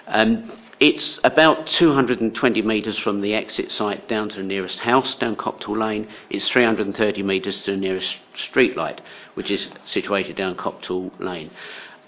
[0.06, 5.36] Um, it's about 220 metres from the exit site down to the nearest house, down
[5.36, 6.08] Copthall Lane.
[6.28, 9.00] It's 330 metres to the nearest street light,
[9.34, 11.50] which is situated down Copthall Lane.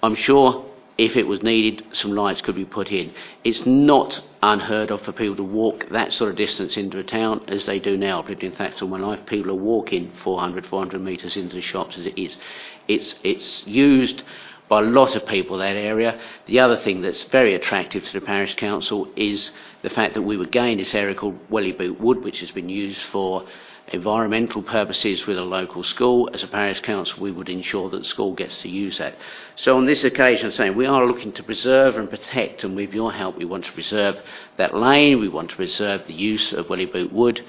[0.02, 0.64] I'm sure
[0.96, 3.12] if it was needed, some lights could be put in.
[3.42, 7.42] It's not unheard of for people to walk that sort of distance into a town
[7.48, 8.22] as they do now.
[8.22, 9.26] I've lived in fact all my life.
[9.26, 12.36] People are walking 400, 400 metres into the shops as it is.
[12.88, 14.22] It's, it's used
[14.68, 16.18] by a lot of people that area.
[16.46, 19.50] The other thing that's very attractive to the parish council is
[19.82, 23.00] the fact that we would gain this area called Wellyboot Wood, which has been used
[23.12, 23.46] for
[23.88, 26.30] environmental purposes with a local school.
[26.32, 29.14] As a parish council, we would ensure that the school gets to use that.
[29.56, 32.94] So on this occasion, I'm saying we are looking to preserve and protect, and with
[32.94, 34.20] your help, we want to preserve
[34.56, 37.44] that lane, we want to preserve the use of Wellyboot Wood,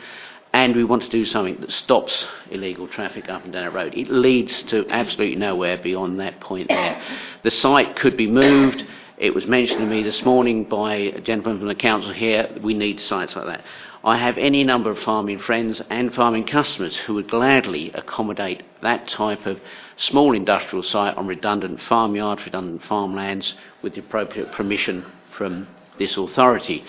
[0.56, 3.94] and we want to do something that stops illegal traffic up and down the road.
[3.94, 7.02] It leads to absolutely nowhere beyond that point there.
[7.44, 8.86] The site could be moved.
[9.18, 12.74] It was mentioned to me this morning by a gentleman from the council here, we
[12.74, 13.65] need sites like that.
[14.06, 19.10] I have any number of farming friends and farming customers who would gladly accommodate that
[19.10, 19.60] type of
[19.98, 25.06] small industrial site on redundant farmyards, redundant farmlands, with the appropriate permission
[25.38, 25.68] from
[26.00, 26.86] this authority.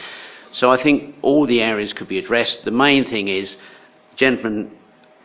[0.57, 2.65] So I think all the areas could be addressed.
[2.65, 3.57] The main thing is,
[4.17, 4.71] gentleman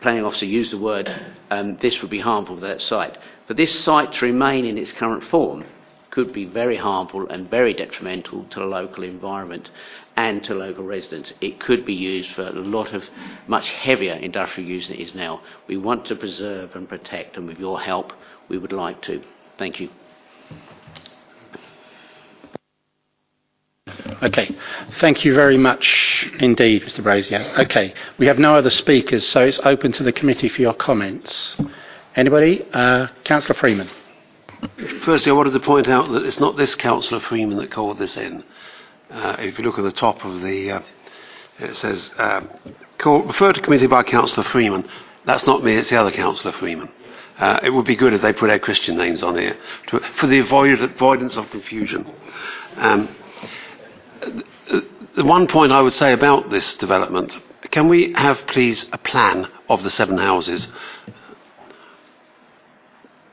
[0.02, 1.10] planning officer used the word,
[1.50, 3.16] um, this would be harmful to that site.
[3.46, 5.64] For this site to remain in its current form
[6.10, 9.70] could be very harmful and very detrimental to the local environment
[10.18, 11.32] and to local residents.
[11.40, 13.02] It could be used for a lot of
[13.46, 15.40] much heavier industrial use than it is now.
[15.66, 18.12] We want to preserve and protect, and with your help,
[18.50, 19.22] we would like to.
[19.56, 19.88] Thank you.
[24.22, 24.54] Okay,
[25.00, 27.02] thank you very much indeed, Mr.
[27.02, 27.52] Brazier.
[27.58, 31.56] Okay, we have no other speakers, so it's open to the committee for your comments.
[32.14, 32.64] Anybody?
[32.72, 33.88] Uh, Councillor Freeman.
[35.00, 38.16] Firstly, I wanted to point out that it's not this Councillor Freeman that called this
[38.16, 38.44] in.
[39.10, 40.82] Uh, if you look at the top of the, uh,
[41.58, 42.48] it says, um,
[42.98, 44.88] call, referred to committee by Councillor Freeman.
[45.24, 46.90] That's not me, it's the other Councillor Freeman.
[47.38, 49.56] Uh, it would be good if they put their Christian names on here
[49.88, 52.08] to, for the avoid, avoidance of confusion.
[52.76, 53.08] Um,
[55.16, 57.36] the one point I would say about this development,
[57.70, 60.68] can we have, please, a plan of the seven houses?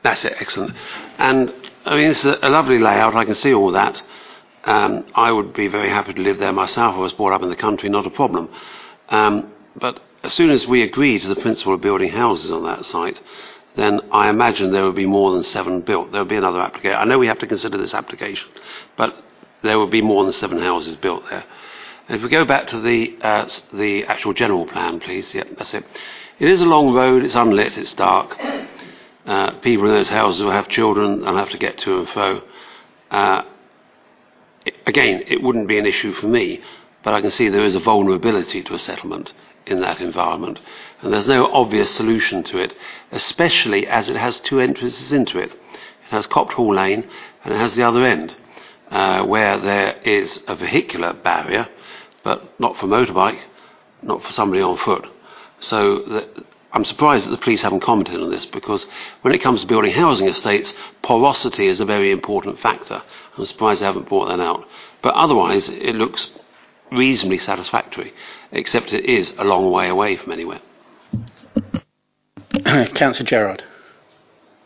[0.02, 0.74] That's it, excellent.
[1.18, 1.52] And
[1.84, 3.14] I mean, it's a, a lovely layout.
[3.14, 4.02] I can see all that.
[4.64, 6.94] Um, I would be very happy to live there myself.
[6.94, 8.50] I was brought up in the country, not a problem.
[9.08, 12.84] Um, but as soon as we agree to the principle of building houses on that
[12.84, 13.20] site,
[13.76, 16.12] then I imagine there would be more than seven built.
[16.12, 16.98] There would be another application.
[16.98, 18.48] I know we have to consider this application,
[18.96, 19.24] but
[19.62, 21.44] there would be more than seven houses built there.
[22.08, 25.32] If we go back to the, uh, the actual general plan, please.
[25.32, 25.84] Yep, that's it.
[26.38, 27.22] It is a long road.
[27.22, 27.78] It's unlit.
[27.78, 28.36] It's dark.
[29.26, 32.42] Uh, people in those houses will have children and have to get to and fro.
[33.10, 33.42] Uh,
[34.86, 36.60] again, it wouldn't be an issue for me,
[37.04, 39.32] but I can see there is a vulnerability to a settlement
[39.66, 40.58] in that environment.
[41.02, 42.74] And there's no obvious solution to it,
[43.12, 45.52] especially as it has two entrances into it.
[45.52, 47.08] It has Copthall Lane
[47.44, 48.34] and it has the other end,
[48.90, 51.68] uh, where there is a vehicular barrier,
[52.24, 53.40] but not for motorbike,
[54.02, 55.06] not for somebody on foot.
[55.60, 58.86] So the, I'm surprised that the police haven't commented on this because
[59.22, 60.72] when it comes to building housing estates,
[61.02, 63.02] porosity is a very important factor.
[63.36, 64.66] I'm surprised they haven't brought that out.
[65.02, 66.30] But otherwise, it looks
[66.92, 68.12] reasonably satisfactory,
[68.52, 70.60] except it is a long way away from anywhere.
[72.94, 73.64] Councillor Gerard.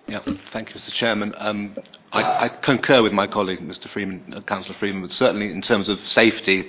[0.07, 0.21] Yeah,
[0.53, 0.91] thank you, Mr.
[0.91, 1.35] Chairman.
[1.39, 1.77] Um,
[2.13, 3.89] I, I, concur with my colleague, Mr.
[3.89, 6.69] Freeman, uh, Councillor Freeman, but certainly in terms of safety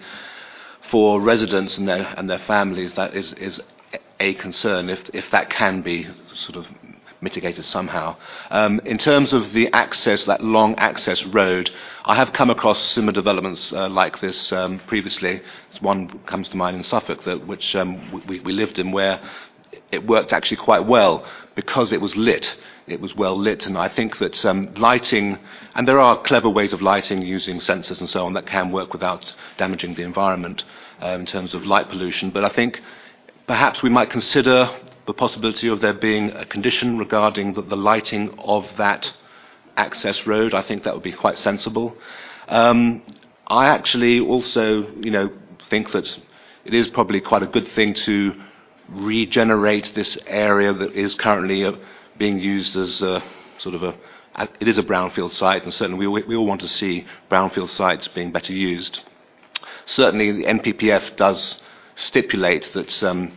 [0.90, 3.62] for residents and their, and their families, that is, is
[4.22, 6.66] a concern if, if that can be sort of
[7.20, 8.16] mitigated somehow.
[8.52, 11.70] Um, in terms of the access, that long access road,
[12.06, 15.42] I have come across similar developments uh, like this um, previously.
[15.82, 19.20] One comes to mind in Suffolk, that, which um, we, we lived in, where
[19.92, 21.26] it worked actually quite well
[21.56, 22.56] because it was lit.
[22.88, 25.40] It was well lit, and I think that um, lighting,
[25.74, 28.94] and there are clever ways of lighting using sensors and so on that can work
[28.94, 30.64] without damaging the environment
[31.02, 32.30] uh, in terms of light pollution.
[32.30, 32.82] But I think
[33.48, 34.72] Perhaps we might consider
[35.06, 39.14] the possibility of there being a condition regarding the, the lighting of that
[39.78, 40.56] access road.
[40.56, 41.96] I think that would be quite sensible.
[42.48, 43.04] Um,
[43.46, 45.32] I actually also, you know,
[45.70, 46.08] think that
[46.64, 48.34] it is probably quite a good thing to
[48.90, 51.74] regenerate this area that is currently uh,
[52.18, 53.24] being used as a,
[53.58, 53.96] sort of a,
[54.60, 58.08] it is a brownfield site, and certainly we, we all want to see brownfield sites
[58.10, 59.02] being better used.
[59.86, 61.60] Certainly, the NPPF does
[61.96, 63.34] stipulate that um,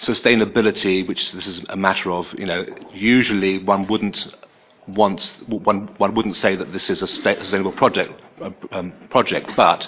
[0.00, 4.34] sustainability, which this is a matter of, you know, usually one wouldn't
[4.88, 8.12] want, one, one wouldn't say that this is a sustainable project,
[8.72, 9.86] um, project, but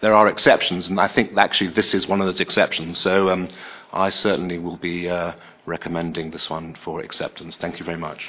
[0.00, 2.98] there are exceptions, and I think actually this is one of those exceptions.
[2.98, 3.48] So um,
[3.92, 5.34] I certainly will be uh,
[5.66, 7.56] recommending this one for acceptance.
[7.56, 8.28] Thank you very much.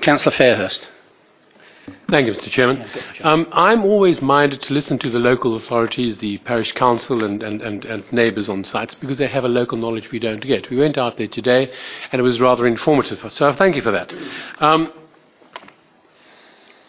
[0.00, 0.86] Councillor Fairhurst.
[2.08, 2.48] Thank you, Mr.
[2.48, 2.88] Chairman.
[3.22, 7.60] Um, I'm always minded to listen to the local authorities, the parish council, and, and,
[7.60, 10.70] and, and, neighbours on sites because they have a local knowledge we don't get.
[10.70, 11.72] We went out there today
[12.12, 14.14] and it was rather informative, so thank you for that.
[14.60, 14.92] Um,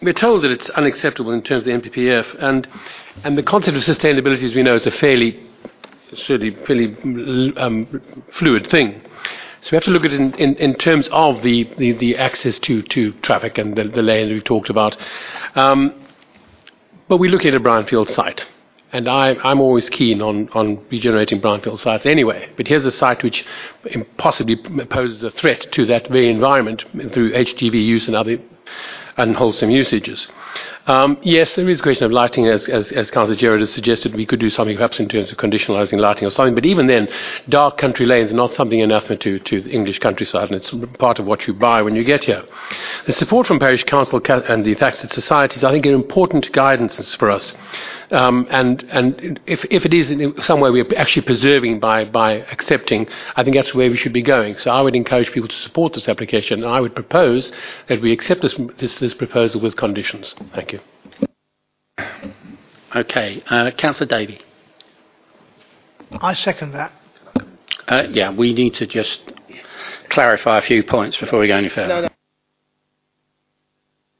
[0.04, 2.68] we're told that it's unacceptable in terms of the NPPF, and,
[3.24, 5.40] and the concept of sustainability, as we know, is a fairly,
[6.16, 6.96] certainly fairly
[7.58, 8.02] um,
[8.34, 9.02] fluid thing.
[9.62, 12.18] So we have to look at it in, in, in terms of the, the, the,
[12.18, 14.98] access to, to traffic and the, the lane that we've talked about.
[15.56, 15.94] Um,
[17.08, 18.46] but we're looking at a brownfield site.
[18.92, 22.50] And I, I'm always keen on, on regenerating brownfield sites anyway.
[22.58, 23.46] But here's a site which
[24.18, 28.40] possibly poses a threat to that very environment through HGV use and other
[29.18, 30.28] unwholesome usages.
[30.86, 34.14] Um, yes, there is a question of lighting, as, as, as Councillor Gerard has suggested.
[34.14, 36.56] We could do something perhaps in terms of conditionalising lighting or something.
[36.56, 37.08] But even then,
[37.48, 41.20] dark country lanes are not something anathema to, to the English countryside, and it's part
[41.20, 42.44] of what you buy when you get here.
[43.06, 47.32] The support from Parish Council and the Thaxted Societies, I think, are important guidances for
[47.32, 47.54] us.
[48.12, 52.34] Um, and and if, if it is in some way we're actually preserving by, by
[52.52, 54.58] accepting, I think that's where we should be going.
[54.58, 57.52] So I would encourage people to support this application, and I would propose
[57.88, 60.36] that we accept this, this, this proposal with conditions.
[60.54, 60.73] Thank you.
[62.96, 64.40] Okay, uh, Councillor Davey.
[66.12, 66.92] I second that.
[67.88, 69.22] Uh, yeah, we need to just
[70.10, 71.88] clarify a few points before we go any further.
[71.88, 72.10] No, no.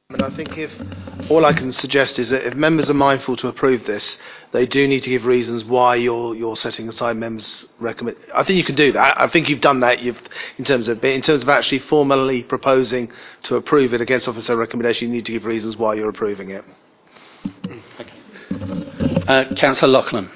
[0.10, 0.72] And I think if
[1.30, 4.20] all I can suggest is that if members are mindful to approve this,
[4.52, 8.18] they do need to give reasons why you're you're setting aside members' recommend.
[8.34, 9.20] I think you can do that.
[9.20, 10.04] I think you've done that.
[10.04, 10.22] You've
[10.60, 13.12] in terms of in terms of actually formally proposing
[13.44, 15.08] to approve it against officer recommendation.
[15.08, 16.64] You need to give reasons why you're approving it.
[19.24, 19.52] Okay.
[19.52, 20.30] Uh, Councillor Loughlin.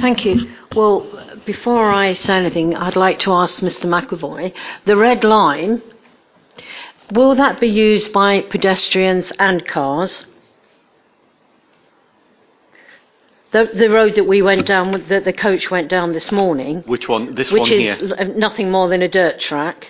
[0.00, 0.52] Thank you.
[0.74, 3.86] Well, before I say anything, I'd like to ask Mr.
[3.86, 4.52] McAvoy.
[4.84, 5.82] The red line
[7.10, 10.26] Will that be used by pedestrians and cars?
[13.50, 16.82] The, the road that we went down, that the coach went down this morning.
[16.86, 17.34] Which one?
[17.34, 19.86] This which one is nothing more than a dirt track.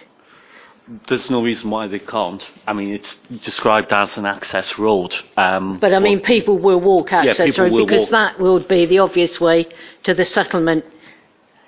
[1.07, 2.43] There's no reason why they can't.
[2.67, 3.15] I mean, it's
[3.45, 5.15] described as an access road.
[5.37, 8.11] Um, but I mean, people will walk access road will because walk.
[8.11, 9.67] that would be the obvious way
[10.05, 10.87] to the settlement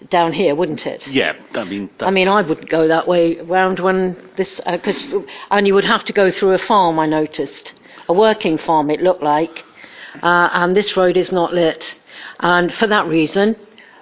[0.08, 1.06] down here, wouldn't it?
[1.06, 1.90] Yeah, I mean.
[2.00, 5.84] I mean, I wouldn't go that way round when this, because, uh, and you would
[5.84, 6.98] have to go through a farm.
[6.98, 7.74] I noticed
[8.08, 8.90] a working farm.
[8.90, 9.64] It looked like,
[10.22, 11.94] uh, and this road is not lit,
[12.38, 13.56] and for that reason.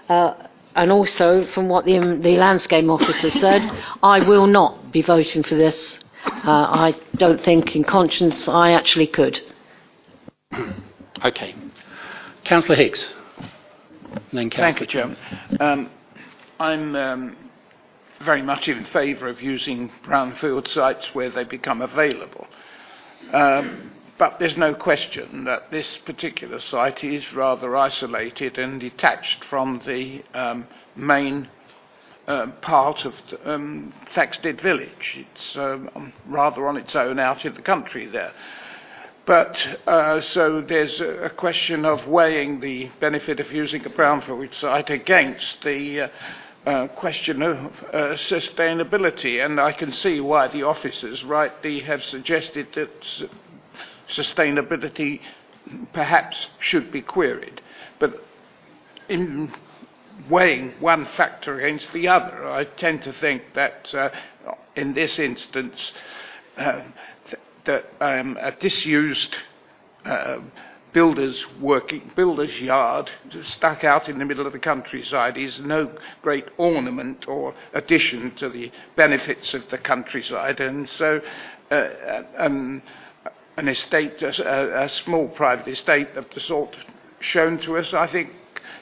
[0.09, 3.63] Uh, and also, from what the, the landscape officer said,
[4.03, 5.99] I will not be voting for this.
[6.25, 9.41] Uh, I don't think, in conscience, I actually could.
[11.25, 11.55] Okay.
[12.45, 13.13] Councillor Hicks.
[14.33, 15.17] Then Thank you, Chairman.
[15.61, 15.91] Um,
[16.61, 17.37] I'm um,
[18.25, 22.47] very much in favour of using brownfield sites where they become available.
[23.33, 29.81] Um, but there's no question that this particular site is rather isolated and detached from
[29.87, 30.67] the um,
[30.97, 31.49] main
[32.27, 33.15] uh, part of
[33.45, 35.17] um, Thaxted village.
[35.19, 38.33] It's um, rather on its own out in the country there.
[39.25, 44.91] But uh, so there's a question of weighing the benefit of using a brownfield site
[44.91, 46.09] against the uh,
[46.67, 52.69] uh, question of uh, sustainability, and I can see why the officers rightly have suggested
[52.75, 53.29] that
[54.11, 55.21] sustainability
[55.93, 57.61] perhaps should be queried.
[57.99, 58.25] But
[59.09, 59.53] in
[60.29, 64.11] weighing one factor against the other, I tend to think that uh,
[64.77, 65.93] in this instance,
[66.57, 66.83] uh,
[67.65, 69.37] that um, a disused
[70.05, 70.39] uh,
[70.93, 73.11] builder's working builder's yard
[73.43, 75.93] stuck out in the middle of the countryside is no
[76.23, 81.21] great ornament or addition to the benefits of the countryside, and so
[81.71, 81.89] uh,
[82.39, 82.83] um,
[83.59, 86.77] an estate, a, a small private estate of the sort
[87.19, 88.31] shown to us, I think,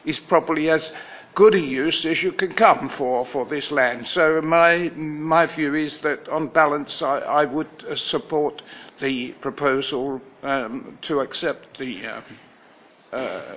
[0.05, 0.93] is probably as
[1.35, 4.07] good a use as you can come for, for this land.
[4.09, 8.61] So my, my view is that on balance I, I would support
[9.01, 12.20] the proposal um, to accept the uh,
[13.16, 13.57] uh,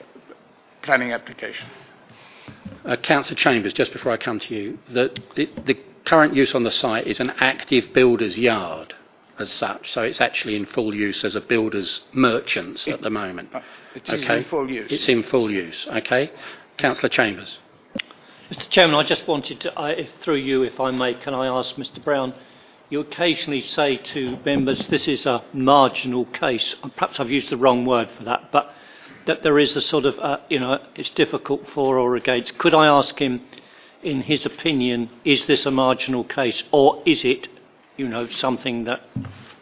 [0.82, 1.68] planning application.
[2.86, 6.64] Uh, Councillor Chambers, just before I come to you, the, the, the current use on
[6.64, 8.96] the site is an active builder's yard
[9.40, 13.50] as such, so it's actually in full use as a builder's merchants at the moment.
[13.96, 14.38] It is okay?
[14.40, 14.92] in full use.
[14.92, 16.32] It's in full use, okay?
[16.78, 17.60] Councillor Chambers.
[18.52, 21.48] Mr Chairman, I just wanted to, I, if, through you, if I may, can I
[21.48, 22.34] ask Mr Brown,
[22.90, 27.86] you occasionally say to members this is a marginal case, perhaps I've used the wrong
[27.86, 28.74] word for that, but
[29.28, 32.58] that there is a sort of, uh, you know, it's difficult for or against.
[32.58, 33.42] Could I ask him,
[34.02, 37.48] in his opinion, is this a marginal case or is it,
[38.00, 39.02] you know, something that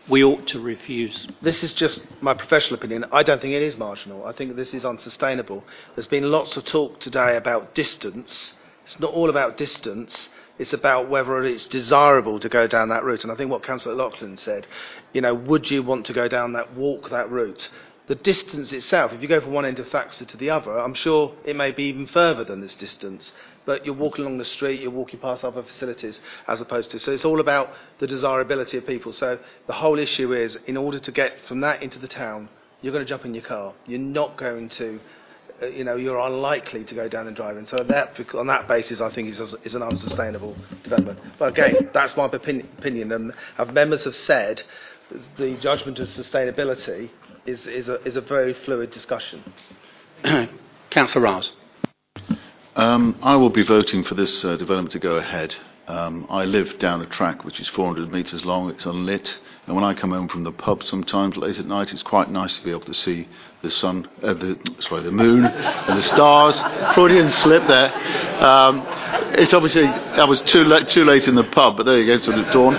[0.07, 1.27] we ought to refuse?
[1.41, 3.05] This is just my professional opinion.
[3.11, 4.25] I don't think it is marginal.
[4.25, 5.63] I think this is unsustainable.
[5.95, 8.53] There's been lots of talk today about distance.
[8.85, 10.29] It's not all about distance.
[10.59, 13.23] It's about whether it's desirable to go down that route.
[13.23, 14.67] And I think what Councillor Loughlin said,
[15.13, 17.69] you know, would you want to go down that, walk that route?
[18.07, 20.93] The distance itself, if you go from one end of Thaxted to the other, I'm
[20.93, 23.33] sure it may be even further than this distance.
[23.67, 26.99] But you're walking along the street, you're walking past other facilities, as opposed to.
[26.99, 29.13] So it's all about the desirability of people.
[29.13, 29.37] So
[29.67, 32.49] the whole issue is, in order to get from that into the town,
[32.81, 33.73] you're going to jump in your car.
[33.85, 34.99] You're not going to
[35.61, 37.65] uh, you know, you're unlikely to go down and drive in.
[37.65, 41.19] So that, on that basis, I think is, is an unsustainable development.
[41.39, 43.11] But again, that's my opinion.
[43.11, 44.61] and have members have said
[45.37, 47.09] the judgment of sustainability
[47.45, 49.41] is, is, a, is a very fluid discussion.
[50.91, 51.51] Councillor Raz.
[52.77, 55.55] Um, I will be voting for this uh, development to go ahead.
[55.87, 59.83] Um, I live down a track which is 400 metres long, it's unlit, and when
[59.83, 62.69] I come home from the pub sometimes late at night, it's quite nice to be
[62.69, 63.27] able to see
[63.63, 66.53] the sun, uh, the, sorry, the moon and the stars.
[66.93, 67.91] Freudian slip there.
[68.43, 68.83] Um,
[69.33, 72.13] it's obviously, I was too late, too late in the pub, but there you go,
[72.13, 72.75] it's the dawn.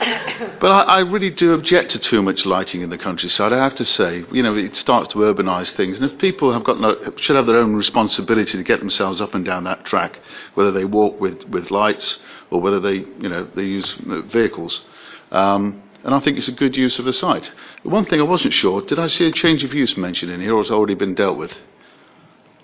[0.00, 3.52] But I, I really do object to too much lighting in the countryside.
[3.52, 6.64] I have to say, you know, it starts to urbanise things, and if people have
[6.64, 10.20] got no, should have their own responsibility to get themselves up and down that track,
[10.54, 12.18] whether they walk with, with lights
[12.50, 14.80] or whether they, you know, they use uh, vehicles.
[15.30, 17.52] Um, and I think it's a good use of the site.
[17.82, 20.54] One thing I wasn't sure: did I see a change of use mentioned in here,
[20.54, 21.52] or has already been dealt with?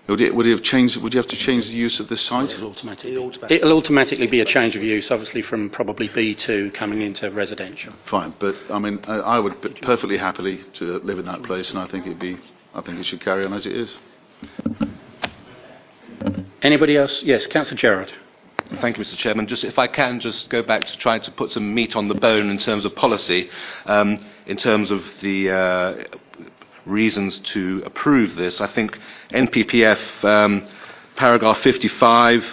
[0.09, 0.97] Would it, would it have changed?
[0.97, 2.53] Would you have to change the use of this site?
[2.53, 3.15] It'll automatically,
[3.51, 7.93] it'll automatically be a change of use, obviously from probably B2 coming into residential.
[8.05, 11.71] Fine, but I mean, I, I would be perfectly happily to live in that place,
[11.71, 12.39] and I think it'd be,
[12.73, 13.97] I think it should carry on as it is.
[16.63, 17.23] Anybody else?
[17.25, 18.13] Yes, Councillor Gerard.
[18.81, 19.17] Thank you, Mr.
[19.17, 19.47] Chairman.
[19.47, 22.15] Just if I can just go back to trying to put some meat on the
[22.15, 23.49] bone in terms of policy,
[23.87, 26.05] um, in terms of the uh,
[26.87, 28.61] reasons to approve this.
[28.61, 28.99] I think
[29.33, 30.67] NPPF um,
[31.17, 32.45] paragraph 55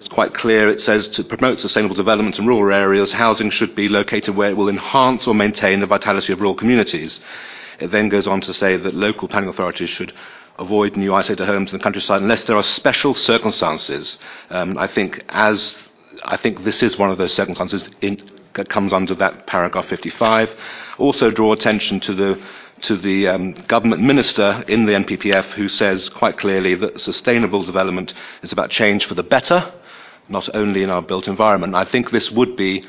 [0.00, 0.68] is quite clear.
[0.68, 4.56] It says to promote sustainable development in rural areas, housing should be located where it
[4.56, 7.20] will enhance or maintain the vitality of rural communities.
[7.78, 10.12] It then goes on to say that local planning authorities should
[10.58, 14.18] avoid new isolated homes in the countryside unless there are special circumstances.
[14.50, 15.78] Um, I think as
[16.24, 18.20] I think this is one of those circumstances in,
[18.54, 20.50] that comes under that paragraph 55.
[20.98, 22.42] Also draw attention to the
[22.82, 28.14] to the um, government minister in the NPPF who says quite clearly that sustainable development
[28.42, 29.72] is about change for the better,
[30.28, 31.74] not only in our built environment.
[31.74, 32.86] I think this would be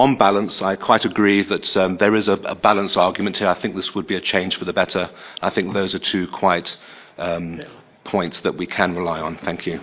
[0.00, 3.48] on balance, I quite agree that um, there is a, a balance argument here.
[3.48, 5.10] I think this would be a change for the better.
[5.42, 6.78] I think those are two quite
[7.18, 7.60] um,
[8.04, 9.36] points that we can rely on.
[9.44, 9.80] Thank you.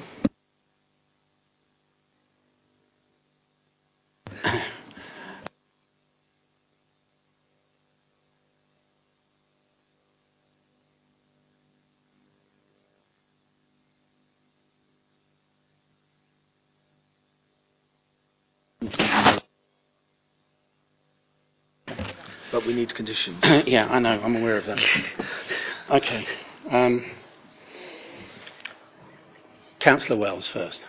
[22.52, 23.40] But we need conditions.
[23.68, 24.22] yeah, I know.
[24.22, 24.80] I'm aware of that.
[25.90, 26.26] Okay.
[26.70, 27.06] Um,
[29.80, 30.86] Councillor Wells first.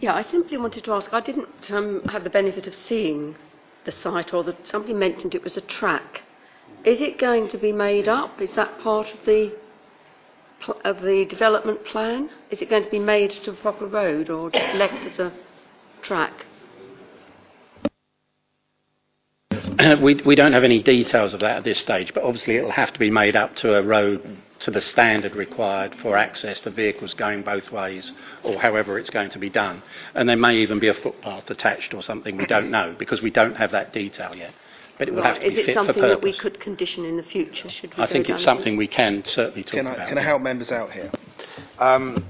[0.00, 1.12] Yeah, I simply wanted to ask.
[1.12, 3.36] I didn't um, have the benefit of seeing
[3.84, 6.22] the site, or that somebody mentioned it was a track.
[6.84, 8.40] Is it going to be made up?
[8.40, 9.56] Is that part of the
[10.60, 12.30] pl- of the development plan?
[12.50, 15.32] Is it going to be made to a proper road, or just left as a
[16.02, 16.45] track?
[20.02, 22.92] we, we don't have any details of that at this stage, but obviously it'll have
[22.92, 27.14] to be made up to a road to the standard required for access for vehicles
[27.14, 28.12] going both ways,
[28.42, 29.82] or however it's going to be done.
[30.14, 32.36] And there may even be a footpath attached or something.
[32.36, 34.52] We don't know because we don't have that detail yet.
[34.98, 35.34] But it will right.
[35.34, 36.40] have to be Is it fit for something that we purpose.
[36.40, 37.68] could condition in the future?
[37.68, 39.94] Should we I go think down it's that something we can certainly talk Can I,
[39.94, 40.08] about.
[40.08, 41.10] can I help members out here?
[41.78, 42.24] Um,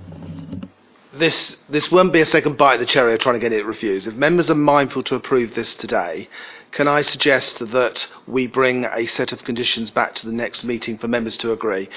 [1.15, 3.65] this this won't be a second bite at the cherry of trying to get it
[3.65, 4.09] refused.
[4.09, 6.29] If members are mindful to approve this today,
[6.77, 10.99] can I suggest that we bring a set of conditions back to the next meeting
[10.99, 11.89] for members to agree?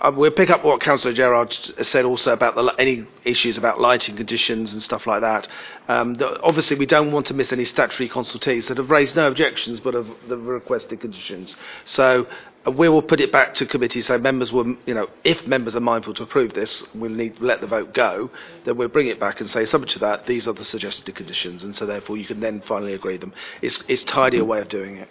[0.00, 1.52] Uh, we'll pick up what Councillor Gerard
[1.82, 5.48] said also about the, any issues about lighting conditions and stuff like that.
[5.88, 9.26] Um, the, obviously, we don't want to miss any statutory consultees that have raised no
[9.26, 11.56] objections but have the requested conditions.
[11.84, 15.46] So uh, we will put it back to committee so members will, you know, if
[15.46, 18.30] members are mindful to approve this, we'll need to let the vote go,
[18.64, 21.64] then we'll bring it back and say, subject to that, these are the suggested conditions,
[21.64, 23.32] and so therefore you can then finally agree them.
[23.60, 25.08] It's, it's tidier way of doing it.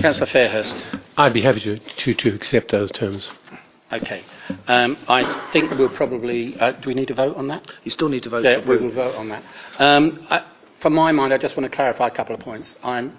[0.00, 1.02] Councillor Fairhurst.
[1.16, 3.30] I'd be happy to, to, to accept those terms.
[3.92, 4.24] Okay.
[4.66, 6.58] Um, I think we'll probably.
[6.58, 7.70] Uh, do we need to vote on that?
[7.84, 8.44] You still need to vote.
[8.44, 9.44] Yeah, we will vote on that.
[9.78, 10.44] Um, I,
[10.80, 12.74] from my mind, I just want to clarify a couple of points.
[12.82, 13.16] I'm,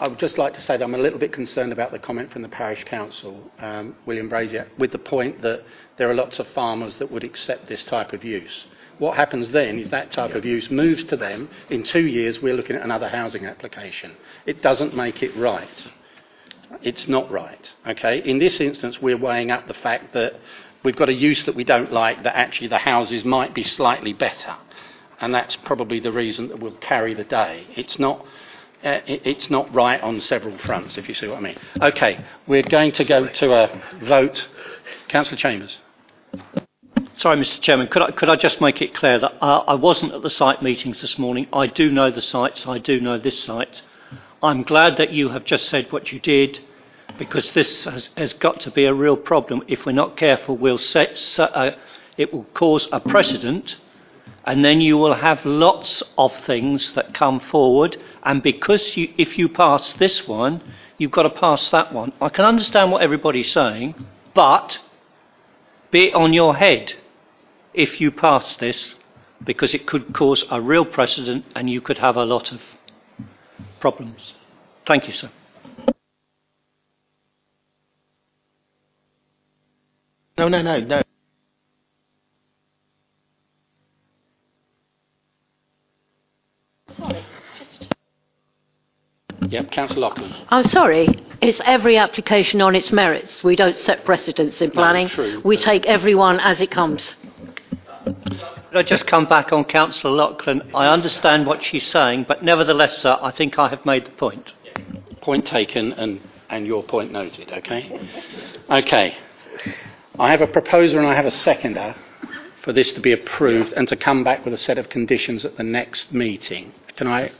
[0.00, 2.32] I would just like to say that I'm a little bit concerned about the comment
[2.32, 5.62] from the parish council, um, William Brazier, with the point that
[5.98, 8.64] there are lots of farmers that would accept this type of use.
[8.96, 11.50] What happens then is that type of use moves to them.
[11.68, 14.16] In two years, we're looking at another housing application.
[14.46, 15.88] It doesn't make it right.
[16.80, 17.70] It's not right.
[17.86, 18.22] Okay.
[18.22, 20.34] In this instance, we're weighing up the fact that
[20.82, 22.22] we've got a use that we don't like.
[22.22, 24.56] That actually the houses might be slightly better,
[25.20, 27.66] and that's probably the reason that we'll carry the day.
[27.76, 28.24] It's not.
[28.82, 31.58] Uh, it, it's not right on several fronts, if you see what I mean.
[31.82, 34.48] Okay, we're going to go to a vote.
[35.08, 35.78] Councillor Chambers.
[37.18, 37.60] Sorry, Mr.
[37.60, 40.30] Chairman, could I, could I just make it clear that uh, I wasn't at the
[40.30, 41.46] site meetings this morning.
[41.52, 43.82] I do know the sites, I do know this site.
[44.42, 46.60] I'm glad that you have just said what you did
[47.18, 49.62] because this has, has got to be a real problem.
[49.68, 51.72] If we're not careful, we'll set, uh,
[52.16, 53.76] it will cause a precedent
[54.44, 57.96] and then you will have lots of things that come forward.
[58.22, 60.62] And because you, if you pass this one,
[60.98, 62.12] you've got to pass that one.
[62.20, 63.94] I can understand what everybody's saying,
[64.34, 64.80] but
[65.90, 66.94] be on your head
[67.74, 68.94] if you pass this,
[69.44, 72.60] because it could cause a real precedent and you could have a lot of
[73.80, 74.34] problems.
[74.86, 75.30] Thank you, sir.
[80.36, 81.02] No, no, no, no.
[89.48, 90.32] Yep, Councillor Loughlin.
[90.48, 91.08] I'm sorry,
[91.40, 93.42] it's every application on its merits.
[93.42, 95.06] We don't set precedents in planning.
[95.08, 97.14] No, true, we take everyone as it comes.
[98.04, 100.70] Could I just come back on Councillor Loughlin?
[100.74, 104.52] I understand what she's saying, but nevertheless, sir, I think I have made the point.
[105.20, 108.00] Point taken and, and your point noted, okay?
[108.70, 109.16] Okay.
[110.18, 111.96] I have a proposer and I have a seconder
[112.62, 115.56] for this to be approved and to come back with a set of conditions at
[115.56, 116.72] the next meeting.
[117.00, 117.32] Can I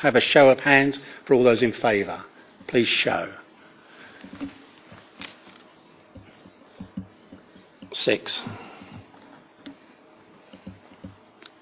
[0.00, 2.24] have a show of hands for all those in favour?
[2.66, 3.32] Please show.
[7.92, 8.42] Six.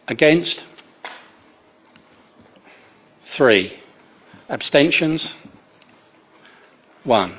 [0.09, 0.65] Against?
[3.35, 3.79] Three.
[4.49, 5.35] Abstentions?
[7.05, 7.37] One.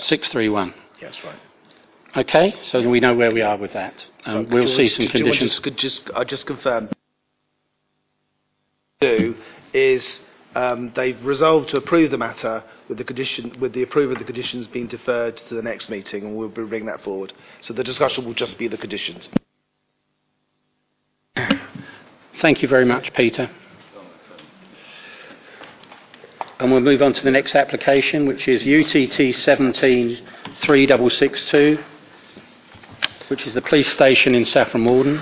[0.00, 0.74] Six, three, one.
[1.00, 1.38] Yes, right.
[2.16, 4.04] Okay, so we know where we are with that.
[4.24, 5.60] Um, So we'll see some do you want conditions.
[5.60, 6.88] Just, just, I just confirm.
[9.00, 9.34] Do
[9.74, 10.20] is
[10.54, 14.24] um, they've resolved to approve the matter with the condition, with the approval of the
[14.24, 17.34] conditions being deferred to the next meeting, and we'll bring that forward.
[17.60, 19.28] So the discussion will just be the conditions.
[22.40, 23.50] Thank you very much, Peter.
[26.58, 31.84] And we'll move on to the next application, which is UTT 173662,
[33.28, 35.20] which is the police station in Saffron Walden.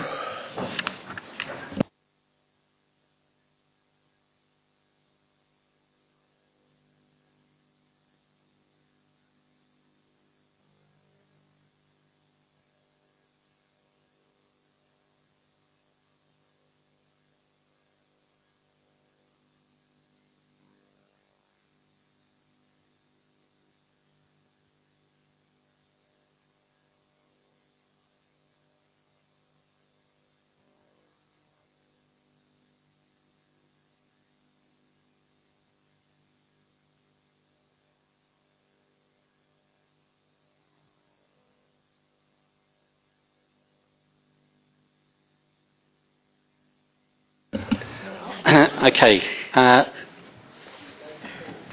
[49.04, 49.26] Okay.
[49.52, 49.84] Uh,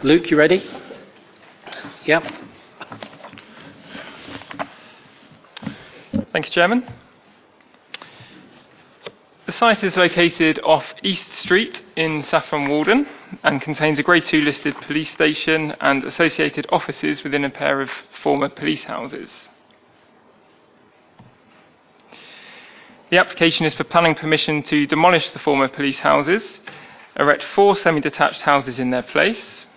[0.04, 0.62] Luke, you ready?
[2.06, 2.24] Yep.
[6.34, 6.86] Thank you, Chairman.
[9.46, 13.08] The site is located off East Street in Saffron Walden
[13.44, 17.90] and contains a Grade 2 listed police station and associated offices within a pair of
[18.22, 19.30] former police houses.
[23.10, 26.60] The application is for planning permission to demolish the former police houses,
[27.18, 29.68] erect four semi detached houses in their place.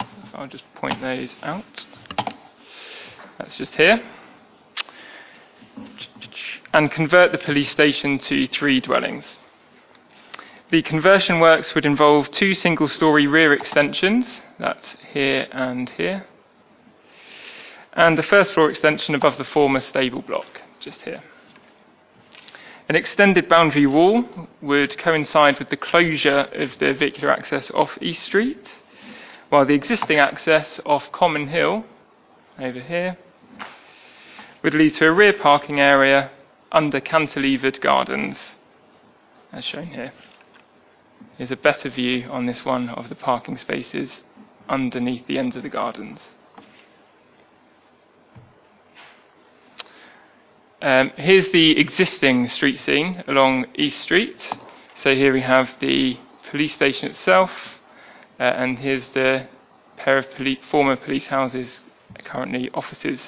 [0.00, 1.86] So I'll just point those out.
[3.38, 4.02] That's just here.
[6.72, 9.38] And convert the police station to three dwellings.
[10.70, 16.26] The conversion works would involve two single story rear extensions, that's here and here,
[17.94, 21.22] and a first floor extension above the former stable block, just here.
[22.88, 24.24] An extended boundary wall
[24.62, 28.80] would coincide with the closure of the vehicular access off East Street,
[29.50, 31.84] while the existing access off Common Hill,
[32.58, 33.18] over here,
[34.62, 36.30] would lead to a rear parking area
[36.72, 38.56] under cantilevered gardens,
[39.52, 40.14] as shown here.
[41.36, 44.22] Here's a better view on this one of the parking spaces
[44.66, 46.20] underneath the ends of the gardens.
[50.80, 54.36] Um, here's the existing street scene along East Street.
[55.02, 56.18] So here we have the
[56.50, 57.50] police station itself,
[58.38, 59.48] uh, and here's the
[59.96, 61.80] pair of poli- former police houses,
[62.22, 63.20] currently offices.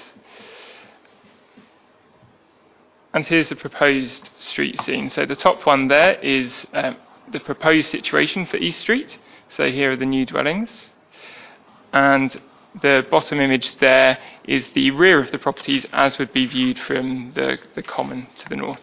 [3.12, 5.10] And here's the proposed street scene.
[5.10, 6.98] So the top one there is um,
[7.32, 9.18] the proposed situation for East Street.
[9.48, 10.70] So here are the new dwellings.
[11.92, 12.40] And
[12.80, 17.32] the bottom image there is the rear of the properties as would be viewed from
[17.34, 18.80] the, the common to the north.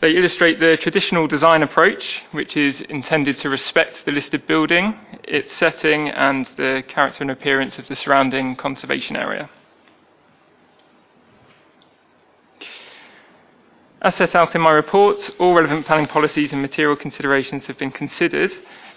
[0.00, 4.94] They illustrate the traditional design approach, which is intended to respect the listed building,
[5.24, 9.48] its setting, and the character and appearance of the surrounding conservation area.
[14.02, 17.90] As set out in my report, all relevant planning policies and material considerations have been
[17.90, 18.54] considered,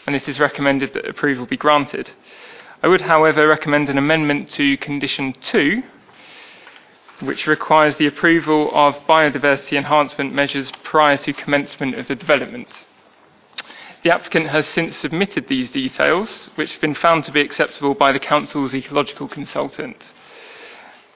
[0.09, 2.09] and it is recommended that approval be granted.
[2.81, 5.83] I would, however, recommend an amendment to Condition 2,
[7.19, 12.69] which requires the approval of biodiversity enhancement measures prior to commencement of the development.
[14.03, 18.11] The applicant has since submitted these details, which have been found to be acceptable by
[18.11, 20.11] the Council's ecological consultant.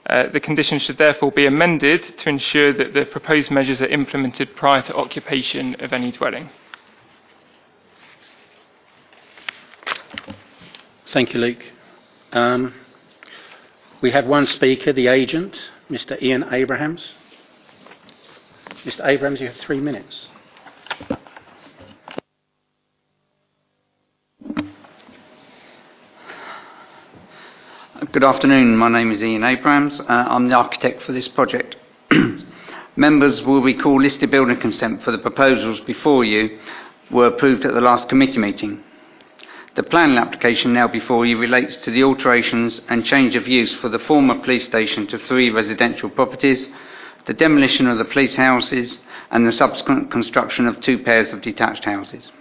[0.06, 4.56] Uh, the conditions should therefore be amended to ensure that the proposed measures are implemented
[4.56, 6.52] prior to occupation of any dwelling.
[11.14, 11.64] Thank you, Luke.
[12.32, 12.74] Um,
[14.02, 16.20] we have one speaker, the agent, Mr.
[16.20, 17.14] Ian Abrahams.
[18.84, 19.06] Mr.
[19.06, 20.28] Abrahams, you have three minutes.
[28.12, 28.76] Good afternoon.
[28.76, 30.00] My name is Ian Abrams.
[30.00, 31.76] Uh, I'm the architect for this project.
[32.96, 36.58] Members will recall listed building consent for the proposals before you
[37.12, 38.84] were approved at the last committee meeting.
[39.76, 43.90] The planning application now before you relates to the alterations and change of use for
[43.90, 46.68] the former police station to three residential properties,
[47.26, 49.00] the demolition of the police houses,
[49.32, 52.32] and the subsequent construction of two pairs of detached houses.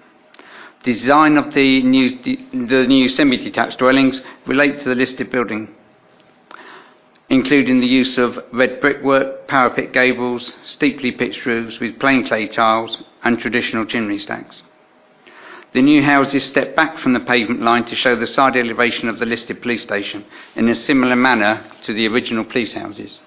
[0.83, 5.75] Design of the new, the new semi-detached dwellings relate to the listed building,
[7.31, 13.03] including the use of red brickwork, parapet gables, steeply pitched roofs with plain clay tiles
[13.25, 14.63] and traditional chimney stacks.
[15.73, 19.19] The new houses step back from the pavement line to show the side elevation of
[19.19, 23.19] the listed police station in a similar manner to the original police houses.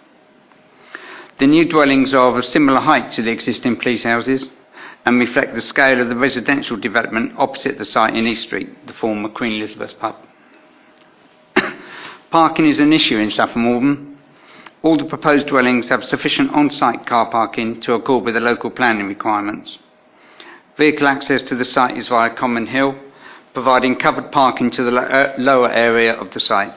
[1.39, 4.47] The new dwellings are of a similar height to the existing police houses
[5.05, 8.93] and reflect the scale of the residential development opposite the site in East Street, the
[8.93, 10.15] former Queen Elizabeth pub.
[12.29, 14.17] parking is an issue in Saffron Walden.
[14.83, 19.07] All the proposed dwellings have sufficient on-site car parking to accord with the local planning
[19.07, 19.79] requirements.
[20.77, 22.95] Vehicle access to the site is via Common Hill,
[23.53, 26.73] providing covered parking to the uh, lower area of the site.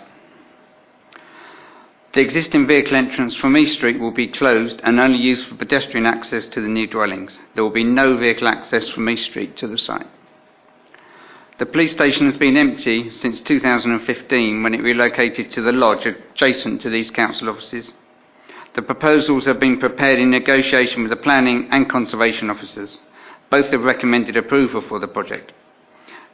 [2.14, 6.06] The existing vehicle entrance from East Street will be closed and only used for pedestrian
[6.06, 7.38] access to the new dwellings.
[7.54, 10.06] There will be no vehicle access from East Street to the site.
[11.58, 16.80] The police station has been empty since 2015 when it relocated to the lodge adjacent
[16.82, 17.90] to these council offices.
[18.74, 22.98] The proposals have been prepared in negotiation with the planning and conservation officers.
[23.50, 25.52] Both have recommended approval for the project.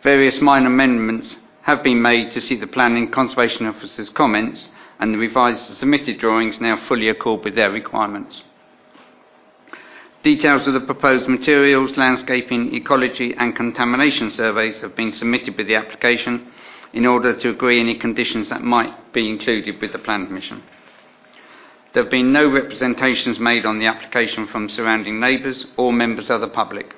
[0.02, 5.14] Various minor amendments have been made to see the planning and conservation officers' comments and
[5.14, 8.42] the revised submitted drawings now fully accord with their requirements.
[10.22, 15.76] Details of the proposed materials, landscaping, ecology and contamination surveys have been submitted with the
[15.76, 16.48] application
[16.92, 20.62] in order to agree any conditions that might be included with the plan permission.
[21.92, 26.40] There have been no representations made on the application from surrounding neighbours or members of
[26.40, 26.94] the public.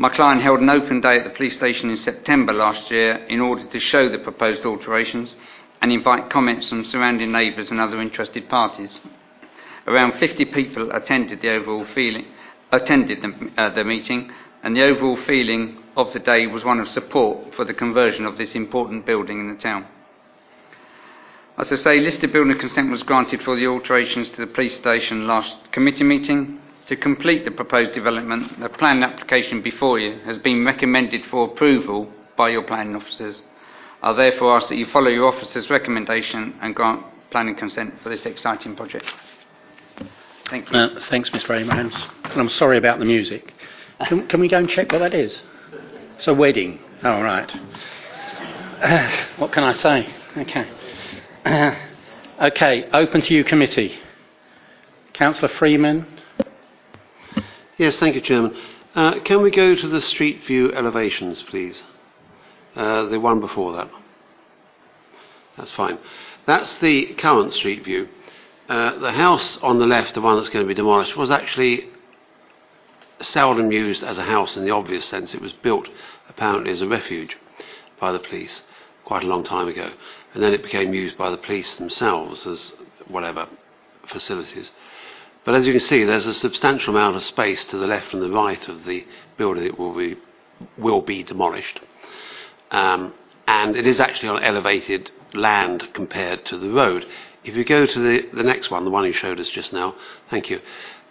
[0.00, 3.40] My client held an open day at the police station in September last year in
[3.40, 5.34] order to show the proposed alterations
[5.82, 9.00] and invite comments from surrounding neighbours and other interested parties.
[9.88, 12.26] Around 50 people attended the overall feeling,
[12.70, 14.30] attended the, uh, the meeting,
[14.62, 18.38] and the overall feeling of the day was one of support for the conversion of
[18.38, 19.84] this important building in the town.
[21.56, 25.26] As I say, listed building consent was granted for the alterations to the police station
[25.26, 26.57] last committee meeting.
[26.88, 32.10] To complete the proposed development, the plan application before you has been recommended for approval
[32.34, 33.42] by your planning officers.
[34.02, 38.24] I therefore ask that you follow your officer's recommendation and grant planning consent for this
[38.24, 39.04] exciting project.
[40.48, 40.78] Thank you.
[40.78, 41.94] Uh, thanks, Mr Abrams.
[42.24, 43.52] And I'm sorry about the music.
[44.06, 45.42] Can, can we go and check what that is?
[46.16, 46.80] It's a wedding.
[47.02, 47.54] All right.
[48.80, 50.14] Uh, what can I say?
[50.38, 50.66] Okay.
[51.44, 51.74] Uh,
[52.46, 53.98] okay, open to you committee.
[55.12, 56.17] Councillor Freeman.
[57.78, 58.56] Yes, thank you, Chairman.
[58.96, 61.84] Uh, can we go to the street view elevations, please?
[62.74, 63.88] Uh, the one before that.
[65.56, 66.00] That's fine.
[66.44, 68.08] That's the current street view.
[68.68, 71.88] Uh, the house on the left, the one that's going to be demolished, was actually
[73.20, 75.32] seldom used as a house in the obvious sense.
[75.32, 75.88] It was built
[76.28, 77.36] apparently as a refuge
[78.00, 78.62] by the police
[79.04, 79.92] quite a long time ago,
[80.34, 82.74] and then it became used by the police themselves as
[83.06, 83.48] whatever
[84.08, 84.72] facilities.
[85.48, 88.22] But as you can see, there's a substantial amount of space to the left and
[88.22, 89.06] the right of the
[89.38, 90.18] building that will be,
[90.76, 91.80] will be demolished.
[92.70, 93.14] Um,
[93.46, 97.06] and it is actually on elevated land compared to the road.
[97.44, 99.94] If you go to the, the next one, the one you showed us just now,
[100.28, 100.60] thank you,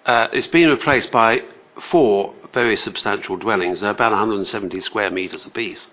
[0.05, 1.41] uh, it's been replaced by
[1.89, 3.79] four very substantial dwellings.
[3.79, 5.89] They're about 170 square metres apiece,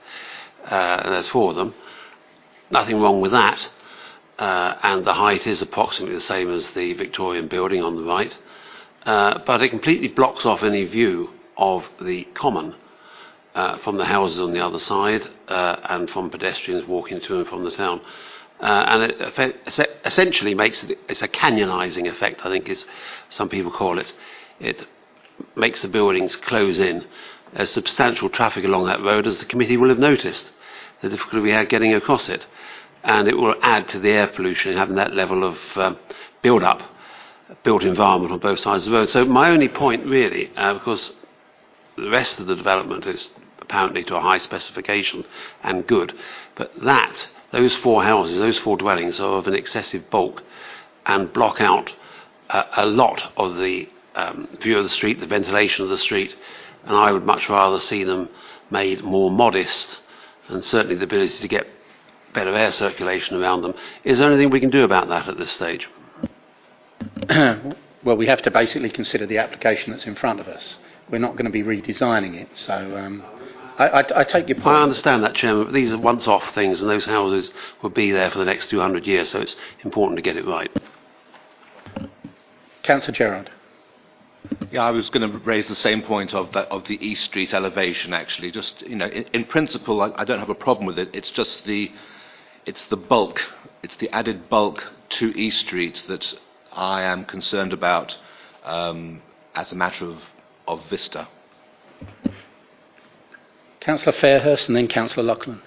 [0.70, 1.74] uh, and there's four of them.
[2.70, 3.70] Nothing wrong with that.
[4.38, 8.36] Uh, and the height is approximately the same as the Victorian building on the right.
[9.04, 12.74] Uh, but it completely blocks off any view of the common
[13.54, 17.64] uh, from the houses on the other side and from pedestrians walking to and from
[17.64, 18.00] the town.
[18.58, 19.56] And it
[20.04, 22.86] essentially makes it, it's a canyonizing effect, I think is
[23.28, 24.12] some people call it.
[24.58, 24.86] It
[25.54, 27.04] makes the buildings close in.
[27.54, 30.50] There's substantial traffic along that road, as the committee will have noticed,
[31.02, 32.44] the difficulty we had getting across it.
[33.04, 35.98] And it will add to the air pollution, having that level of um,
[36.42, 36.82] build up,
[37.62, 39.08] built environment on both sides of the road.
[39.08, 41.12] So, my only point, really, uh, because
[41.96, 43.28] the rest of the development is
[43.60, 45.24] apparently to a high specification
[45.62, 46.14] and good,
[46.56, 50.42] but that, those four houses, those four dwellings, are of an excessive bulk
[51.06, 51.92] and block out
[52.50, 56.34] uh, a lot of the um, view of the street, the ventilation of the street,
[56.84, 58.28] and I would much rather see them
[58.70, 60.00] made more modest
[60.48, 61.66] and certainly the ability to get
[62.34, 63.74] better air circulation around them.
[64.02, 65.88] Is there anything we can do about that at this stage?
[67.28, 70.76] well, we have to basically consider the application that's in front of us.
[71.10, 73.22] We're not going to be redesigning it, so um,
[73.78, 74.76] I, I, I, take your point.
[74.76, 77.50] I understand that, Chairman, but these are once off things, and those houses
[77.82, 80.70] will be there for the next 200 years, so it's important to get it right.
[82.82, 83.50] Councillor Gerard.
[84.70, 87.54] Yeah, I was going to raise the same point of, the, of the East Street
[87.54, 88.50] elevation, actually.
[88.50, 91.08] Just, you know, in, in principle, I, I don't have a problem with it.
[91.12, 91.90] It's just the,
[92.66, 93.40] it's the bulk,
[93.82, 96.34] it's the added bulk to East Street that
[96.72, 98.16] I am concerned about
[98.64, 99.22] um,
[99.54, 100.18] as a matter of,
[100.66, 101.28] of vista.
[103.80, 105.60] Councillor Fairhurst and then Councillor Loughlin.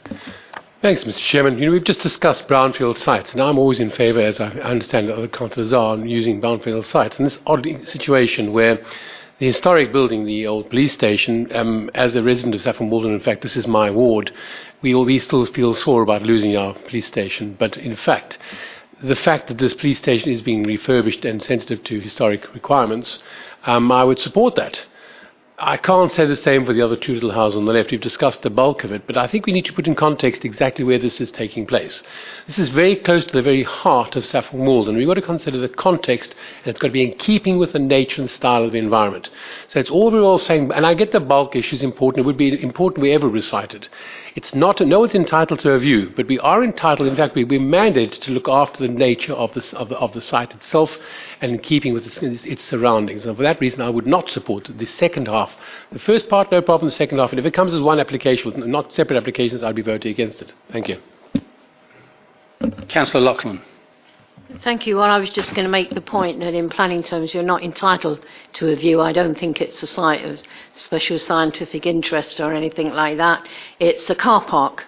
[0.81, 1.17] Thanks, Mr.
[1.17, 1.59] Chairman.
[1.59, 5.09] You know, we've just discussed brownfield sites, and I'm always in favour, as I understand
[5.09, 7.17] that other councillors are, on using brownfield sites.
[7.17, 8.83] And this odd situation where
[9.39, 13.19] the historic building, the old police station, um, as a resident of Saffron Walden, in
[13.19, 14.31] fact, this is my ward,
[14.81, 17.55] we, we still feel sore about losing our police station.
[17.57, 18.39] But in fact,
[19.01, 23.21] the fact that this police station is being refurbished and sensitive to historic requirements,
[23.65, 24.85] um, I would support that.
[25.59, 27.89] I can't say the same for the other two little houses on the left.
[27.89, 30.45] We've discussed the bulk of it, but I think we need to put in context
[30.45, 32.03] exactly where this is taking place.
[32.45, 34.95] This is very close to the very heart of Saffron Walden.
[34.95, 37.79] We've got to consider the context, and it's got to be in keeping with the
[37.79, 39.31] nature and style of the environment.
[39.67, 42.23] So it's all very well saying, and I get the bulk issue is important.
[42.23, 43.89] It would be important we ever recite it.
[44.38, 47.43] It's not, no one's entitled to a view, but we are entitled, in fact, we,
[47.43, 50.95] we're mandated to look after the nature of, this, of, the, of the site itself
[51.41, 53.25] and in keeping with its, its, surroundings.
[53.25, 55.51] And for that reason, I would not support the second half.
[55.91, 56.88] The first part, no problem.
[56.88, 59.81] The second half, and if it comes as one application, not separate applications, I'd be
[59.81, 60.53] voting against it.
[60.71, 61.01] Thank you.
[62.89, 63.63] Councillor Loughlin.
[64.63, 64.95] Thank you.
[64.95, 67.63] Well, I was just going to make the point that in planning terms, you're not
[67.63, 69.01] entitled to a view.
[69.01, 70.41] I don't think it's a site of
[70.73, 73.45] special scientific interest or anything like that.
[73.77, 74.85] It's a car park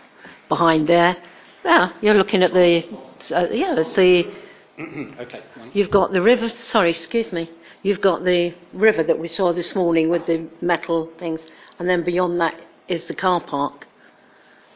[0.48, 1.18] behind there.
[1.66, 2.86] Yeah, you're looking at the,
[3.32, 4.32] uh, yeah, it's the,
[5.20, 5.42] okay.
[5.74, 7.52] you've got the river, sorry, excuse me.
[7.84, 11.42] You've got the river that we saw this morning with the metal things,
[11.80, 12.56] and then beyond that
[12.88, 13.88] is the car park.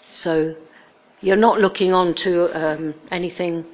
[0.10, 0.56] So
[1.22, 3.66] you're not looking on to um, anything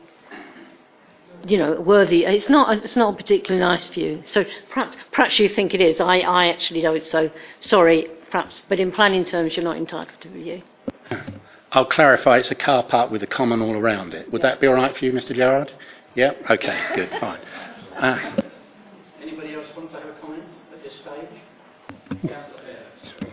[1.47, 2.25] you know, worthy.
[2.25, 2.83] It's not.
[2.83, 4.21] It's not a particularly nice view.
[4.25, 5.99] So perhaps, perhaps you think it is.
[5.99, 7.05] I, I actually don't.
[7.05, 8.63] So sorry, perhaps.
[8.67, 10.61] But in planning terms, you're not entitled to review.
[11.71, 12.37] I'll clarify.
[12.37, 14.31] It's a car park with a common all around it.
[14.31, 15.35] Would that be all right for you, Mr.
[15.35, 15.71] Gerard?
[16.15, 16.33] Yeah.
[16.49, 16.79] Okay.
[16.95, 17.09] Good.
[17.19, 17.39] Fine.
[17.99, 18.17] Uh,
[19.21, 21.27] anybody else want to have a comment at this stage?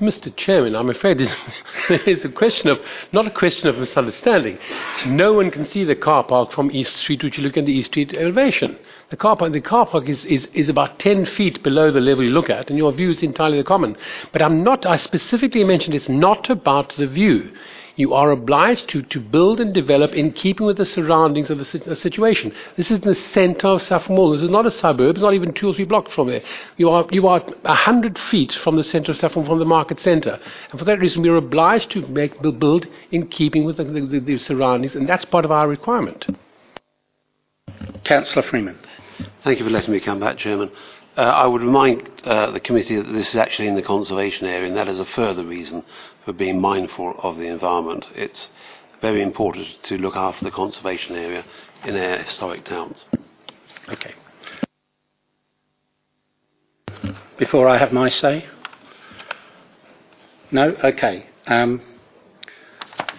[0.00, 0.34] Mr.
[0.36, 1.20] Chairman, I'm afraid
[1.88, 2.78] it's, a question of
[3.12, 4.58] not a question of misunderstanding.
[5.06, 7.72] No one can see the car park from East Street, which you look at the
[7.72, 8.78] East Street elevation.
[9.08, 12.24] The car park, the car park is, is, is about 10 feet below the level
[12.24, 13.96] you look at, and your view is entirely the common.
[14.32, 17.52] But I'm not, I specifically mentioned it's not about the view.
[17.96, 21.64] You are obliged to, to build and develop in keeping with the surroundings of the,
[21.64, 22.52] si- the situation.
[22.76, 24.36] This is in the centre of Saffron Walden.
[24.38, 25.16] This is not a suburb.
[25.16, 26.42] It's not even two or three blocks from there.
[26.76, 29.98] You are you are a hundred feet from the centre of Saffron, from the market
[30.00, 30.38] centre,
[30.70, 33.84] and for that reason, we are obliged to make build- build in keeping with the,
[33.84, 36.26] the, the surroundings, and that's part of our requirement.
[38.04, 38.78] Councillor Freeman.
[39.42, 40.70] Thank you for letting me come back, Chairman.
[41.16, 44.68] Uh, I would remind uh, the committee that this is actually in the conservation area,
[44.68, 45.82] and that is a further reason
[46.26, 48.04] for being mindful of the environment.
[48.14, 48.50] It's
[49.00, 51.44] very important to look after the conservation area
[51.84, 53.04] in our historic towns.
[53.88, 54.12] Okay.
[57.38, 58.44] Before I have my say?
[60.50, 60.74] No?
[60.82, 61.26] Okay.
[61.46, 61.80] Um,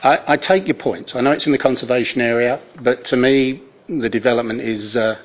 [0.04, 1.16] I, I take your points.
[1.16, 5.18] I know it's in the conservation area, but to me, the development is uh,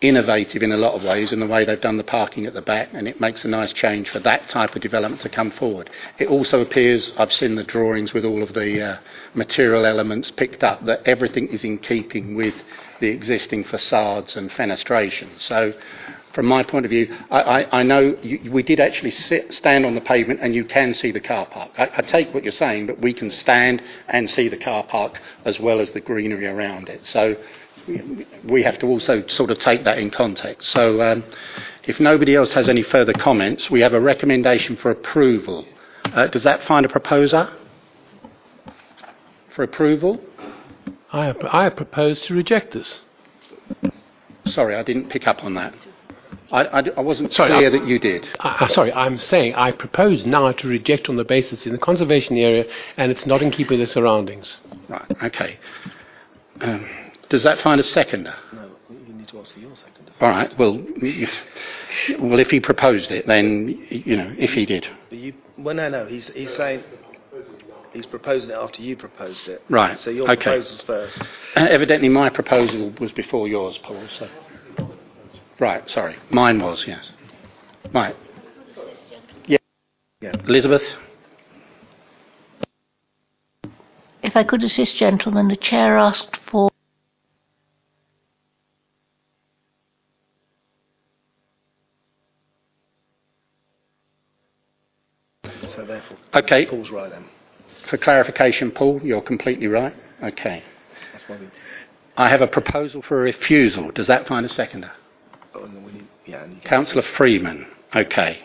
[0.00, 2.62] innovative in a lot of ways in the way they've done the parking at the
[2.62, 5.90] back, and it makes a nice change for that type of development to come forward.
[6.18, 8.98] It also appears, I've seen the drawings with all of the uh,
[9.34, 12.54] material elements picked up, that everything is in keeping with
[13.00, 15.28] the existing facades and fenestration.
[15.40, 15.72] So,
[16.32, 19.84] from my point of view, I, I, I know you, we did actually sit, stand
[19.84, 21.72] on the pavement and you can see the car park.
[21.78, 25.18] I, I take what you're saying, but we can stand and see the car park
[25.44, 27.04] as well as the greenery around it.
[27.06, 27.36] So
[28.44, 30.70] we have to also sort of take that in context.
[30.70, 31.24] So um,
[31.84, 35.66] if nobody else has any further comments, we have a recommendation for approval.
[36.04, 37.50] Uh, does that find a proposer
[39.54, 40.20] for approval?
[41.12, 43.00] I, I propose to reject this.
[44.46, 45.74] Sorry, I didn't pick up on that.
[46.50, 48.26] I, I, I wasn't Sorry, clear that you did.
[48.68, 52.64] Sorry, I'm saying I propose now to reject on the basis in the conservation area,
[52.96, 54.58] and it's not in keeping with the surroundings.
[54.88, 55.58] Right, okay.
[56.60, 56.88] Um,
[57.28, 58.34] does that find a seconder?
[58.52, 60.10] No, you need to ask for your second.
[60.20, 61.30] All right, well, if,
[62.20, 64.86] well, if he proposed it, then, you know, if he did.
[65.10, 66.06] But you, well, no, no.
[66.06, 66.82] He's he's saying
[67.92, 69.62] he's proposing it after you proposed it.
[69.68, 70.42] Right, So your okay.
[70.42, 71.20] proposal's first.
[71.56, 74.06] Uh, evidently, my proposal was before yours, Paul.
[74.18, 74.28] So,
[75.58, 77.12] right, sorry, mine was yes.
[77.92, 78.16] Right.
[79.46, 79.58] Yeah.
[80.20, 80.32] Yeah.
[80.46, 80.82] Elizabeth.
[84.22, 86.70] If I could assist, gentlemen, the chair asked for
[95.88, 96.66] therefore, Okay.
[96.66, 97.24] Paul's right then.
[97.88, 99.94] For clarification, Paul, you're completely right.
[100.22, 100.62] Okay.
[101.12, 101.48] That's why we.
[102.16, 103.90] I have a proposal for a refusal.
[103.92, 104.90] Does that find a seconder?
[105.54, 107.66] Oh, need, yeah, and you can, Councillor Freeman.
[107.94, 108.40] Okay.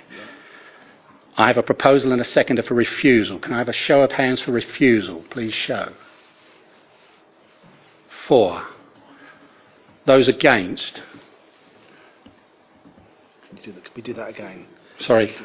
[1.36, 3.39] I have a proposal and a seconder for refusal.
[3.39, 5.26] Can I have a show of hands for refusal?
[5.32, 5.94] Please show.
[8.28, 8.64] Four.
[10.06, 11.02] Those against?
[13.48, 14.68] can, you do that, can we do that again?
[15.00, 15.36] Sorry.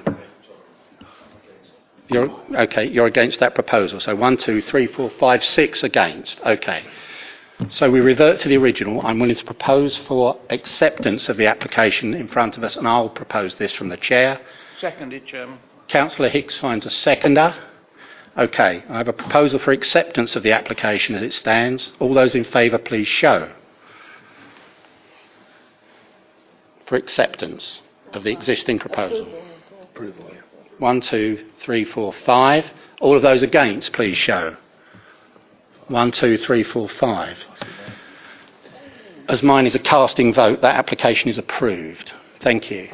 [2.09, 2.89] You're okay.
[2.89, 4.01] You're against that proposal.
[4.01, 6.41] So one, two, three, four, five, six against.
[6.41, 6.83] Okay.
[7.69, 9.05] So we revert to the original.
[9.05, 13.11] I'm willing to propose for acceptance of the application in front of us, and I'll
[13.11, 14.41] propose this from the chair.
[14.79, 15.59] Seconded, Chairman.
[15.89, 17.57] Councillor Hicks finds a seconder.
[18.37, 21.93] Okay, I have a proposal for acceptance of the application as it stands.
[21.99, 23.51] All those in favour, please show.
[26.87, 27.81] For acceptance
[28.13, 29.27] of the existing proposal.
[29.83, 30.31] Approval.
[30.79, 32.65] One, two, three, four, five.
[33.01, 34.57] All of those against, please show.
[35.89, 37.37] One, two, three, four, five.
[39.29, 42.13] As mine is a casting vote, that application is approved.
[42.41, 42.89] Thank you.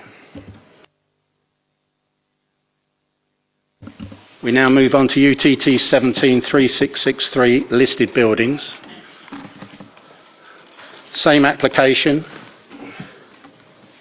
[4.42, 8.74] We now move on to UTT 173663 listed buildings.
[11.12, 12.24] Same application.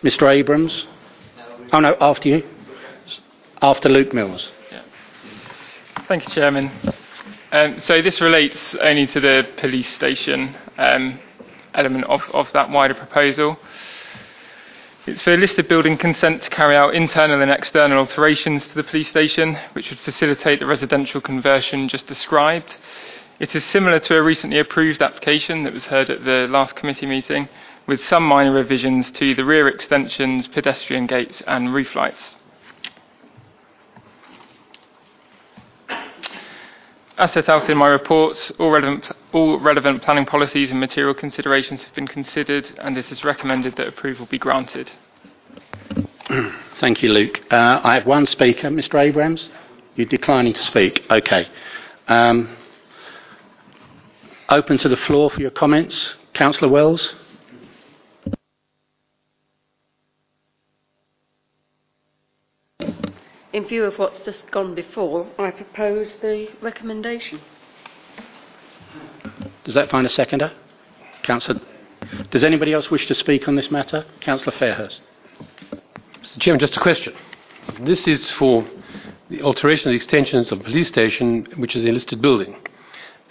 [0.03, 0.85] Mr Abrams?
[1.71, 2.43] Oh no, after you.
[3.63, 4.51] After Luke Mills.
[6.09, 6.69] Thank you, Chairman.
[7.49, 11.17] Um, so this relates only to the police station um,
[11.73, 13.57] element of, of that wider proposal.
[15.07, 19.07] It's for listed building consent to carry out internal and external alterations to the police
[19.07, 22.75] station, which would facilitate the residential conversion just described.
[23.39, 27.05] It is similar to a recently approved application that was heard at the last committee
[27.05, 27.47] meeting,
[27.87, 32.35] with some minor revisions to the rear extensions, pedestrian gates, and roof lights.
[37.15, 41.83] As set out in my report, all relevant, all relevant planning policies and material considerations
[41.83, 44.91] have been considered, and it is recommended that approval be granted.
[46.79, 47.39] Thank you, Luke.
[47.53, 48.99] Uh, I have one speaker, Mr.
[48.99, 49.51] Abrams.
[49.95, 51.05] You're declining to speak.
[51.11, 51.47] Okay.
[52.07, 52.57] Um,
[54.49, 56.15] open to the floor for your comments.
[56.33, 57.13] Councillor Wells.
[63.53, 67.39] In view of what's just gone before, I propose the recommendation.
[69.63, 70.51] Does that find a seconder?
[71.21, 71.61] Councillor.
[72.31, 74.07] Does anybody else wish to speak on this matter?
[74.21, 75.01] Councillor Fairhurst.
[76.23, 76.39] Mr.
[76.39, 77.13] Chairman, just a question.
[77.79, 78.65] This is for
[79.29, 82.55] the alteration and extensions of the police station, which is a listed building.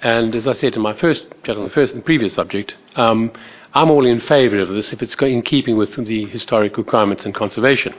[0.03, 3.33] And as I said in my first, on the first and previous subject, um,
[3.75, 7.35] I'm all in favour of this if it's in keeping with the historic requirements and
[7.35, 7.93] conservation.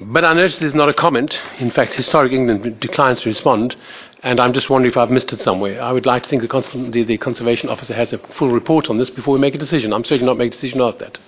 [0.00, 1.40] But I notice there's not a comment.
[1.58, 3.76] In fact, Historic England declines to respond,
[4.22, 5.80] and I'm just wondering if I've missed it somewhere.
[5.80, 8.90] I would like to think the, cons- the, the Conservation Officer has a full report
[8.90, 9.92] on this before we make a decision.
[9.92, 11.18] I'm certainly not making a decision after that.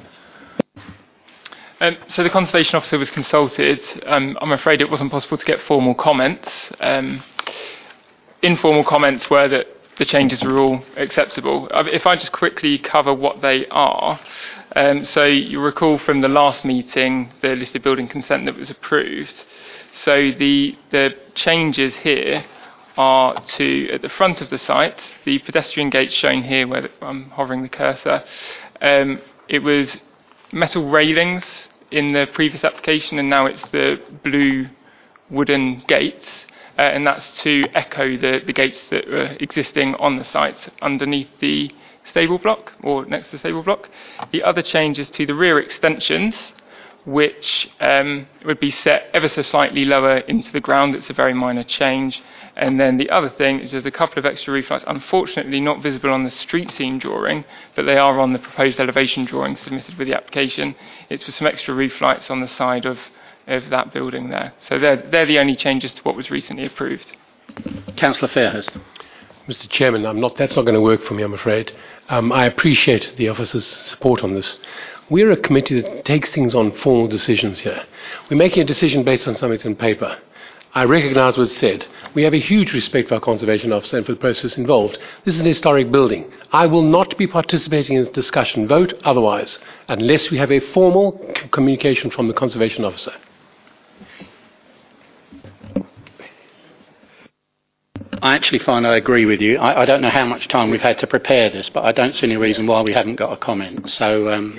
[1.81, 3.81] Um, so the Conservation Officer was consulted.
[4.07, 6.73] Um, I'm afraid it wasn't possible to get formal comments.
[6.81, 7.23] Um,
[8.43, 9.67] informal comments were that
[9.99, 11.69] the changes were all acceptable.
[11.73, 14.19] Uh, If I just quickly cover what they are.
[14.77, 19.45] Um, so you recall from the last meeting the listed building consent that was approved.
[19.93, 22.45] So the the changes here
[22.97, 27.31] are to at the front of the site, the pedestrian gate shown here where I'm
[27.31, 28.25] hovering the cursor.
[28.81, 29.97] Um, it was
[30.51, 34.71] metal railings in the previous application, and now it's the blue
[35.31, 36.47] wooden gates.
[36.77, 41.29] Uh, and that's to echo the, the gates that were existing on the site underneath
[41.39, 41.71] the
[42.05, 43.89] stable block or next to the stable block.
[44.31, 46.55] The other change is to the rear extensions,
[47.05, 50.95] which um, would be set ever so slightly lower into the ground.
[50.95, 52.23] It's a very minor change.
[52.57, 55.83] And then the other thing is there's a couple of extra roof lights, unfortunately not
[55.83, 57.45] visible on the street scene drawing,
[57.75, 60.77] but they are on the proposed elevation drawing submitted with the application.
[61.11, 62.99] It's for some extra roof lights on the side of,
[63.47, 64.55] of that building there.
[64.61, 67.17] So they're, they're the only changes to what was recently approved.
[67.97, 68.71] Councillor Fairhurst.
[69.47, 69.69] Mr.
[69.69, 71.71] Chairman, I'm not, that's not going to work for me, I'm afraid.
[72.09, 74.59] Um, I appreciate the officer's support on this.
[75.11, 77.85] We're a committee that takes things on formal decisions here.
[78.31, 80.19] We're making a decision based on something that's in paper.
[80.75, 81.87] I recognise what's said.
[82.15, 84.99] We have a huge respect for our conservation officer and for the process involved.
[85.25, 86.33] This is an historic building.
[86.51, 91.21] I will not be participating in this discussion, vote otherwise, unless we have a formal
[91.37, 93.13] c- communication from the conservation officer.
[98.23, 99.59] I actually find I agree with you.
[99.59, 102.15] I, I don't know how much time we've had to prepare this, but I don't
[102.15, 103.89] see any reason why we haven't got a comment.
[103.91, 104.59] So um,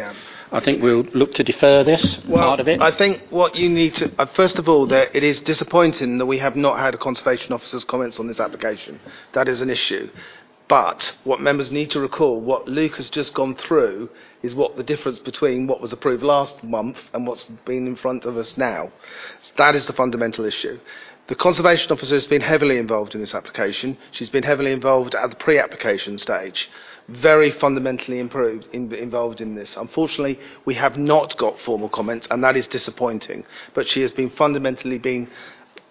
[0.51, 2.81] I think we'll look to defer this Well, part of it.
[2.81, 6.25] I think what you need to, uh, first of all, that it is disappointing that
[6.25, 8.99] we have not had a conservation officer's comments on this application.
[9.33, 10.09] That is an issue.
[10.67, 14.09] But what members need to recall, what Luke has just gone through,
[14.41, 18.25] is what the difference between what was approved last month and what's been in front
[18.25, 18.91] of us now.
[19.57, 20.79] That is the fundamental issue.
[21.27, 23.97] The conservation officer has been heavily involved in this application.
[24.11, 26.69] She's been heavily involved at the pre-application stage
[27.07, 29.75] very fundamentally improved, in, involved in this.
[29.77, 33.43] Unfortunately, we have not got formal comments, and that is disappointing.
[33.73, 35.29] But she has been fundamentally been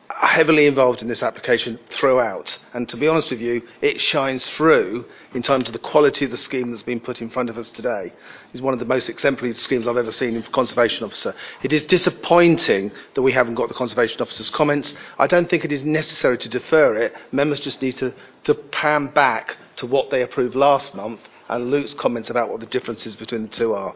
[0.08, 2.58] heavily involved in this application throughout.
[2.72, 6.30] And to be honest with you, it shines through in terms of the quality of
[6.30, 8.12] the scheme that's been put in front of us today.
[8.52, 11.34] It's one of the most exemplary schemes I've ever seen in Conservation Officer.
[11.62, 14.94] It is disappointing that we haven't got the Conservation Officer's comments.
[15.18, 17.14] I don't think it is necessary to defer it.
[17.32, 18.12] Members just need to,
[18.44, 22.66] to pan back to what they approved last month and Luke's comments about what the
[22.66, 23.94] differences between the two are.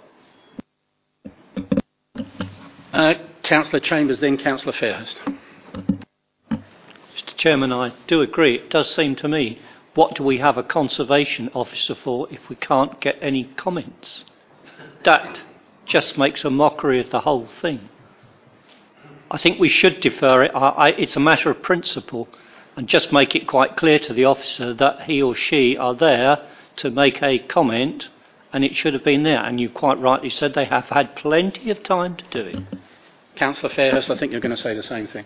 [2.92, 5.16] Uh, Councillor Chambers, then Councillor Fairhurst.
[7.18, 7.36] Mr.
[7.36, 8.54] Chairman, I do agree.
[8.54, 9.58] It does seem to me,
[9.94, 14.24] what do we have a conservation officer for if we can't get any comments?
[15.02, 15.42] That
[15.84, 17.88] just makes a mockery of the whole thing.
[19.32, 20.52] I think we should defer it.
[20.54, 22.28] I, I, it's a matter of principle
[22.76, 26.46] and just make it quite clear to the officer that he or she are there
[26.76, 28.08] to make a comment
[28.52, 29.42] and it should have been there.
[29.42, 32.78] And you quite rightly said they have had plenty of time to do it.
[33.34, 35.24] Councillor Fairhurst, I think you're going to say the same thing.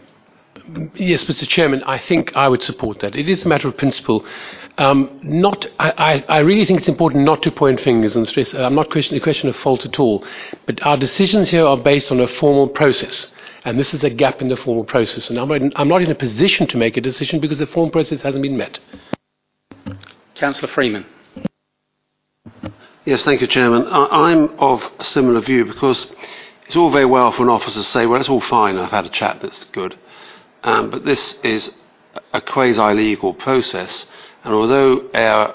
[0.95, 1.47] Yes, Mr.
[1.47, 3.17] Chairman, I think I would support that.
[3.17, 4.25] It is a matter of principle.
[4.79, 8.55] Um, not, I, I, I really think it's important not to point fingers and stress.
[8.55, 10.25] I'm not questioning a question of fault at all,
[10.67, 13.33] but our decisions here are based on a formal process,
[13.65, 15.29] and this is a gap in the formal process.
[15.29, 17.67] And I'm not, in, I'm not in a position to make a decision because the
[17.67, 18.81] formal process hasn't been met.
[20.35, 21.05] Councillor Freeman.
[23.05, 23.87] Yes, thank you, Chairman.
[23.89, 26.13] I, I'm of a similar view because
[26.67, 29.05] it's all very well for an officer to say, well, it's all fine, I've had
[29.05, 29.99] a chat that's good.
[30.63, 31.75] Um, but this is
[32.33, 34.07] a quasi legal process,
[34.45, 35.55] and although our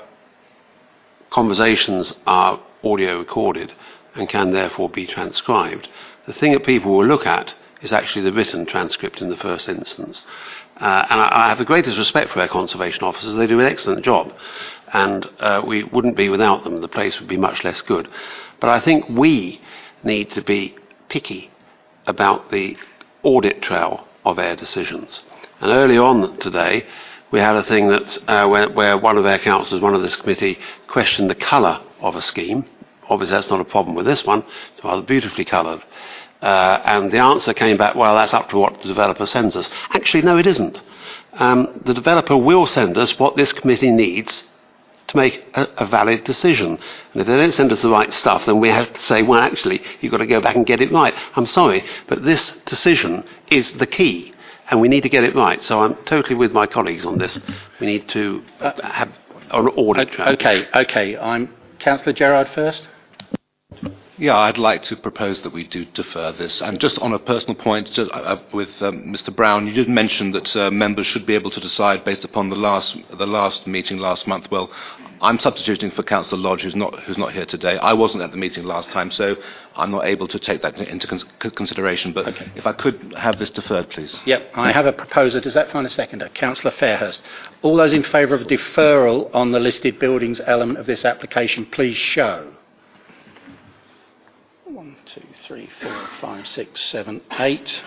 [1.30, 3.74] conversations are audio recorded
[4.16, 5.88] and can therefore be transcribed,
[6.26, 9.70] the thing that people will look at is actually the written transcript in the first
[9.70, 10.26] instance.
[10.78, 13.36] Uh, and I, I have the greatest respect for our conservation officers.
[13.36, 14.34] They do an excellent job.
[14.94, 16.82] And uh, we wouldn't be without them.
[16.82, 18.08] The place would be much less good.
[18.60, 19.62] But I think we
[20.04, 20.76] need to be
[21.10, 21.52] picky
[22.06, 22.78] about the
[23.24, 25.22] audit trail of our decisions.
[25.62, 26.86] And early on today,
[27.32, 30.16] we had a thing that uh, where, where one of our councillors, one of this
[30.16, 32.66] committee, questioned the colour of a scheme.
[33.10, 34.44] Obviously, that's not a problem with this one.
[34.74, 35.84] It's rather beautifully coloured.
[36.41, 39.70] Uh, and the answer came back, well, that's up to what the developer sends us.
[39.91, 40.82] Actually, no, it isn't.
[41.34, 44.44] Um, the developer will send us what this committee needs
[45.08, 46.78] to make a, a, valid decision.
[47.14, 49.40] And if they don't send us the right stuff, then we have to say, well,
[49.40, 51.14] actually, you've got to go back and get it right.
[51.36, 54.34] I'm sorry, but this decision is the key,
[54.70, 55.64] and we need to get it right.
[55.64, 57.40] So I'm totally with my colleagues on this.
[57.80, 59.10] We need to uh, have
[59.52, 60.20] an audit.
[60.20, 61.18] Okay, okay.
[61.18, 62.88] I'm Councillor Gerard first.
[64.19, 66.60] Yeah, I'd like to propose that we do defer this.
[66.61, 69.35] And just on a personal point, just, uh, with um, Mr.
[69.35, 72.56] Brown, you did mention that uh, members should be able to decide based upon the
[72.56, 74.49] last the last meeting last month.
[74.49, 74.72] Well,
[75.22, 77.77] I'm substituting for Councillor Lodge, who's not who's not here today.
[77.77, 79.35] I wasn't at the meeting last time, so
[79.76, 82.11] I'm not able to take that into con- consideration.
[82.11, 82.49] But okay.
[82.56, 84.19] if I could have this deferred, please.
[84.26, 85.41] Yep, I have a proposer.
[85.41, 86.27] Does that find a seconder?
[86.30, 87.19] Councillor Fairhurst.
[87.61, 91.98] All those in favour of deferral on the listed buildings element of this application, please
[91.98, 92.57] show.
[94.69, 97.81] One, two, three, four, five, six, seven, eight.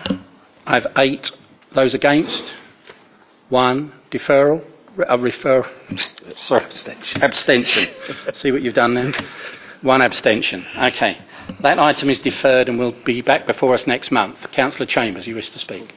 [0.65, 1.31] I have eight.
[1.73, 2.43] Those against?
[3.49, 3.93] One.
[4.09, 4.65] Deferral?
[4.97, 5.69] A uh, refer.
[6.37, 6.65] Sorry.
[6.65, 7.21] Abstention.
[7.21, 7.89] Abstention.
[8.33, 9.13] See what you've done then?
[9.81, 10.65] One abstention.
[10.75, 11.19] Okay.
[11.61, 14.39] That item is deferred and will be back before us next month.
[14.51, 15.93] Councillor Chambers, you wish to speak?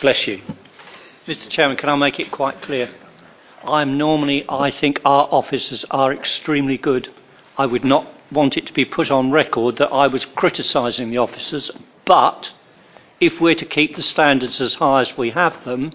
[0.00, 0.40] Bless you.
[1.26, 1.50] Mr.
[1.50, 2.88] Chairman, can I make it quite clear?
[3.62, 7.10] I'm normally, I think our officers are extremely good.
[7.58, 11.18] I would not want it to be put on record that I was criticising the
[11.18, 11.70] officers,
[12.04, 12.52] but
[13.20, 15.92] if we're to keep the standards as high as we have them,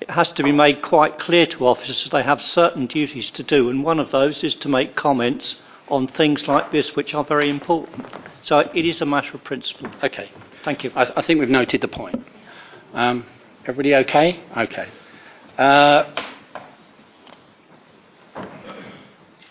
[0.00, 3.42] it has to be made quite clear to officers that they have certain duties to
[3.42, 5.56] do, and one of those is to make comments
[5.88, 8.06] on things like this, which are very important.
[8.42, 9.90] So it is a matter of principle.
[10.02, 10.30] Okay.
[10.64, 10.90] Thank you.
[10.94, 12.24] I, I think we've noted the point.
[12.94, 13.26] Um,
[13.64, 14.40] everybody okay?
[14.56, 14.88] Okay.
[15.58, 16.04] Uh,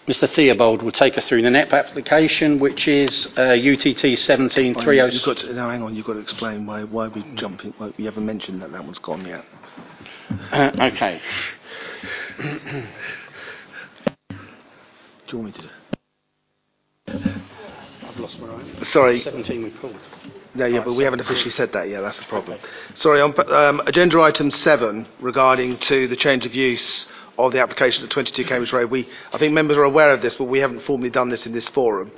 [0.07, 0.27] Mr.
[0.27, 5.13] Theobald will take us through the NEP application, which is uh, UTT 17306.
[5.13, 7.73] You've got to, now, hang on, you've got to explain why, why we jumping.
[7.77, 9.45] Why we haven't mentioned that that one's gone yet.
[10.51, 11.21] Uh, okay.
[12.39, 12.47] Do
[15.27, 15.69] you want me to?
[18.07, 18.85] I've lost my right.
[18.87, 19.19] Sorry.
[19.19, 19.95] 17 we pulled.
[20.55, 22.01] No, yeah, but we haven't officially said that yet.
[22.01, 22.59] That's the problem.
[22.95, 27.05] Sorry, on um, agenda item seven regarding to the change of use
[27.47, 28.91] of the application at 22 Cambridge Road.
[28.91, 31.53] We, I think members are aware of this, but we haven't formally done this in
[31.53, 32.11] this forum.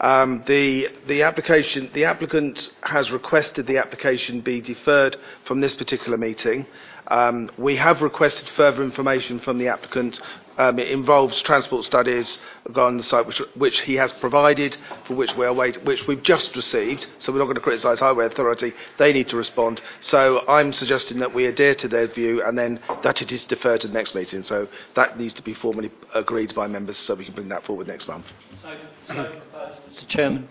[0.00, 6.18] Um, the, the, application, the applicant has requested the application be deferred from this particular
[6.18, 6.66] meeting.
[7.08, 10.20] Um, we have requested further information from the applicant.
[10.56, 12.38] Um, it involves transport studies
[12.76, 14.76] on the site, which, which he has provided,
[15.06, 17.06] for which we are waiting, which we've just received.
[17.18, 19.82] So we're not going to criticise Highway Authority; they need to respond.
[20.00, 23.80] So I'm suggesting that we adhere to their view, and then that it is deferred
[23.82, 24.42] to the next meeting.
[24.42, 27.88] So that needs to be formally agreed by members, so we can bring that forward
[27.88, 28.26] next month.
[28.62, 28.78] So,
[29.08, 30.08] so uh, Mr.
[30.08, 30.48] Chairman.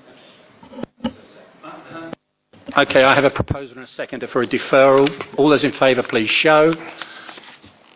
[2.76, 5.08] Okay, I have a proposal and a seconder for a deferral.
[5.38, 6.74] All those in favour, please show.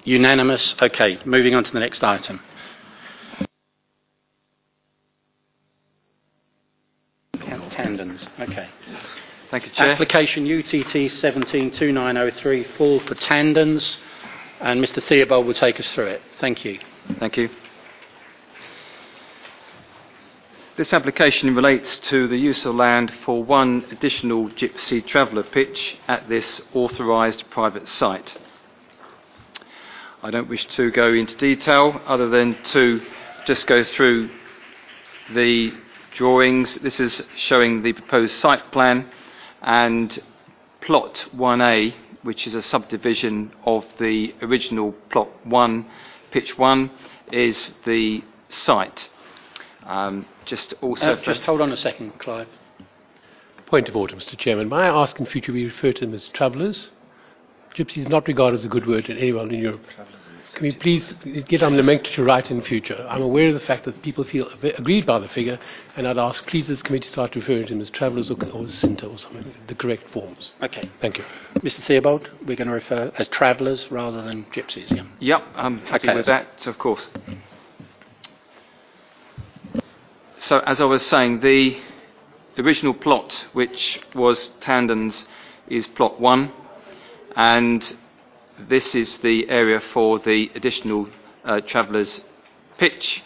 [0.03, 0.75] Unanimous.
[0.79, 2.39] Okay, moving on to the next item.
[7.71, 8.27] Tandons.
[8.39, 8.69] Okay.
[9.49, 9.91] Thank you, Chair.
[9.91, 13.97] Application UTT 172903, full for Tandons,
[14.59, 15.01] and Mr.
[15.01, 16.21] Theobald will take us through it.
[16.39, 16.79] Thank you.
[17.19, 17.49] Thank you.
[20.77, 26.29] This application relates to the use of land for one additional gypsy traveller pitch at
[26.29, 28.37] this authorised private site.
[30.21, 33.01] I don't wish to go into detail other than to
[33.47, 34.29] just go through
[35.33, 35.73] the
[36.13, 36.75] drawings.
[36.75, 39.09] This is showing the proposed site plan
[39.63, 40.19] and
[40.81, 45.89] plot 1A, which is a subdivision of the original plot 1,
[46.29, 46.91] pitch 1,
[47.31, 49.09] is the site.
[49.87, 51.13] Um, just also.
[51.13, 52.47] Uh, just hold on a second, Clive.
[53.65, 54.37] Point of order, Mr.
[54.37, 54.69] Chairman.
[54.69, 56.91] May I ask in future we refer to them as travellers?
[57.75, 59.81] Gypsy is not regarded as a good word in anyone in Europe.
[60.53, 61.13] Can we please
[61.47, 63.05] get our nomenclature right in future?
[63.09, 65.59] I'm aware of the fact that people feel aggrieved by the figure,
[65.95, 69.03] and I'd ask please this committee start referring to them as travellers or, or Sinti
[69.03, 70.51] or something, the correct forms.
[70.63, 70.89] Okay.
[71.01, 71.25] Thank you.
[71.57, 71.81] Mr.
[71.81, 75.03] Theobald, we're going to refer as travellers rather than gypsies, yeah?
[75.19, 76.17] Yep, I'm happy Okay.
[76.17, 77.07] with that, of course.
[80.39, 81.81] So, as I was saying, the
[82.59, 85.25] original plot, which was Tandon's,
[85.67, 86.51] is plot one,
[87.35, 87.97] and
[88.59, 91.09] this is the area for the additional
[91.43, 92.23] uh, travellers'
[92.77, 93.23] pitch.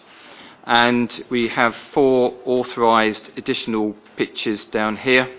[0.63, 5.29] And we have four authorised additional pitches down here,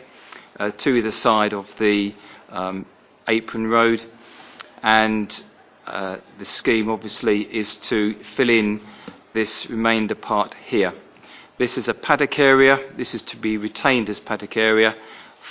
[0.61, 2.15] uh, two either side of the
[2.51, 2.85] um,
[3.27, 4.03] apron road.
[4.83, 5.43] And
[5.87, 8.83] uh, the scheme obviously is to fill in
[9.33, 10.93] this remainder part here.
[11.59, 12.81] This is a paddock area.
[12.97, 14.97] This is to be retained as paddock area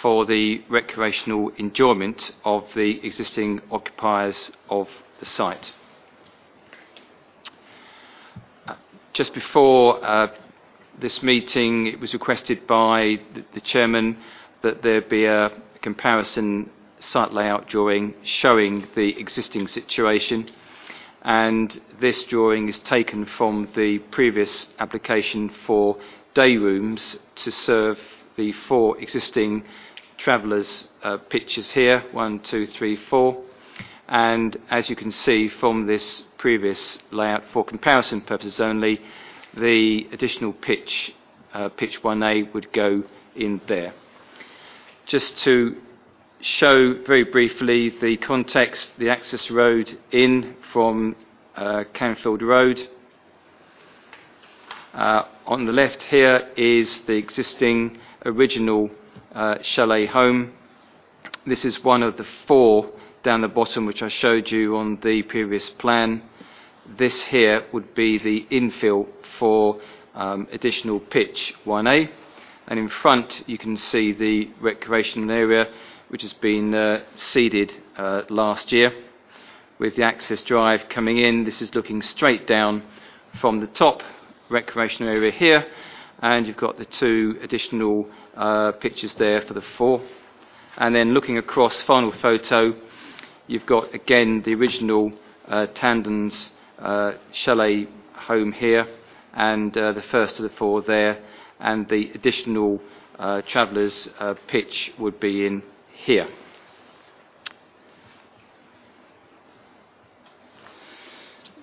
[0.01, 5.71] for the recreational enjoyment of the existing occupiers of the site.
[8.65, 8.75] Uh,
[9.13, 10.29] Just before uh,
[10.99, 14.17] this meeting, it was requested by the, the chairman
[14.63, 15.51] that there be a
[15.83, 20.49] comparison site layout drawing showing the existing situation
[21.21, 25.97] and this drawing is taken from the previous application for
[26.33, 27.99] day rooms to serve
[28.37, 29.63] the four existing
[30.17, 33.43] travellers' uh, pitches here one, two, three, four.
[34.07, 38.99] And as you can see from this previous layout, for comparison purposes only,
[39.53, 41.13] the additional pitch,
[41.53, 43.03] uh, pitch 1A, would go
[43.35, 43.93] in there.
[45.05, 45.77] Just to
[46.41, 51.15] show very briefly the context, the access road in from
[51.55, 52.81] uh, Canfield Road.
[54.93, 58.89] Uh, on the left here is the existing original
[59.33, 60.53] uh, chalet home.
[61.45, 62.91] This is one of the four
[63.23, 66.23] down the bottom which I showed you on the previous plan.
[66.97, 69.07] This here would be the infill
[69.37, 69.79] for
[70.15, 72.09] um, additional pitch 1A.
[72.67, 75.67] And in front you can see the recreational area
[76.11, 78.91] which has been uh, seeded uh, last year.
[79.79, 82.83] With the access drive coming in, this is looking straight down
[83.39, 84.03] from the top
[84.49, 85.65] recreational area here,
[86.21, 90.01] and you've got the two additional uh, pitches there for the four.
[90.75, 92.75] And then looking across, final photo,
[93.47, 95.13] you've got again the original
[95.47, 96.51] uh, Tandon's
[97.31, 98.85] chalet home here,
[99.33, 101.23] and the first of the four there,
[101.57, 102.81] and the additional
[103.17, 104.09] uh, travellers'
[104.47, 105.63] pitch would be in
[106.03, 106.27] here.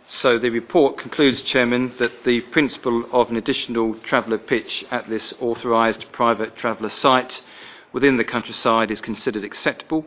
[0.06, 5.32] So the report concludes, Chairman, that the principle of an additional traveller pitch at this
[5.38, 7.42] authorised private traveller site
[7.92, 10.04] within the countryside is considered acceptable,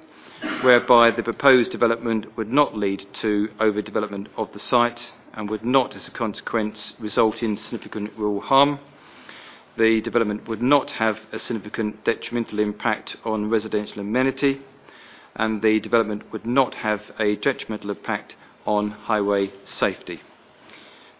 [0.63, 5.95] whereby the proposed development would not lead to overdevelopment of the site and would not,
[5.95, 8.79] as a consequence, result in significant rural harm.
[9.77, 14.61] The development would not have a significant detrimental impact on residential amenity,
[15.35, 18.35] and the development would not have a detrimental impact
[18.65, 20.21] on highway safety.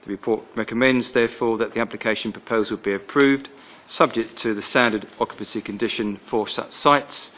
[0.03, 3.49] The report recommends, therefore, that the application proposal be approved,
[3.86, 7.32] subject to the standard occupancy condition for such sites,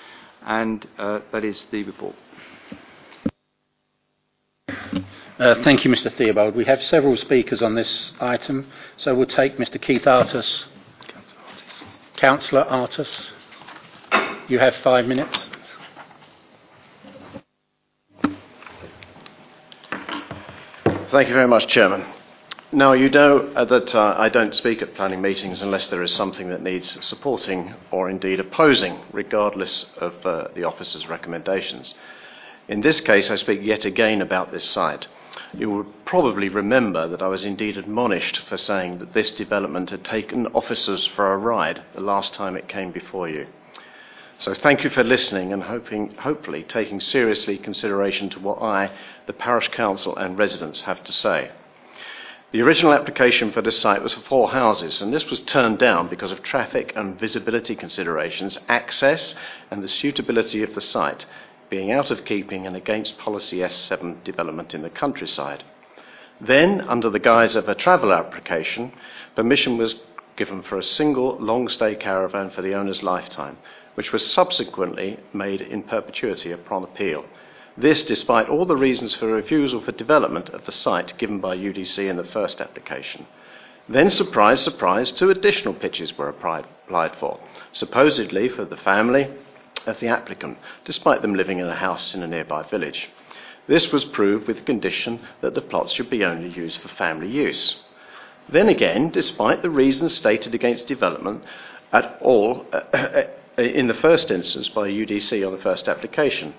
[0.46, 2.16] and uh, that is the report.
[5.40, 6.14] Uh, thank you, Mr.
[6.14, 6.56] Theobald.
[6.56, 8.68] We have several speakers on this item,
[8.98, 9.82] so we'll take Mr.
[9.82, 10.68] Keith Artus.
[12.24, 13.34] Councillor Artus,
[14.48, 15.50] you have five minutes.
[21.10, 22.06] Thank you very much, Chairman.
[22.72, 26.14] Now, you know uh, that uh, I don't speak at planning meetings unless there is
[26.14, 31.94] something that needs supporting or indeed opposing, regardless of uh, the officer's recommendations.
[32.70, 35.10] In this case, I speak yet again about this site.
[35.54, 40.04] You will probably remember that I was indeed admonished for saying that this development had
[40.04, 43.48] taken officers for a ride the last time it came before you.
[44.38, 48.92] So thank you for listening and hoping, hopefully taking seriously consideration to what I,
[49.26, 51.52] the parish council and residents have to say.
[52.52, 56.08] The original application for this site was for four houses, and this was turned down
[56.08, 59.34] because of traffic and visibility considerations, access,
[59.72, 61.26] and the suitability of the site
[61.74, 65.64] being out of keeping and against policy S7 development in the countryside.
[66.40, 68.92] Then, under the guise of a travel application,
[69.36, 69.96] permission was
[70.36, 73.58] given for a single long stay caravan for the owner's lifetime,
[73.96, 77.26] which was subsequently made in perpetuity upon appeal.
[77.76, 82.08] This despite all the reasons for refusal for development of the site given by UDC
[82.08, 83.26] in the first application.
[83.90, 87.40] Then, surprise, surprise, two additional pitches were applied for,
[87.72, 89.28] supposedly for the family
[89.86, 93.10] of the applicant, despite them living in a house in a nearby village.
[93.68, 97.30] This was proved with the condition that the plots should be only used for family
[97.30, 97.78] use.
[98.50, 101.44] Then again, despite the reasons stated against development
[101.94, 103.24] at all uh,
[103.58, 106.54] in the first instance by UDC on the first application,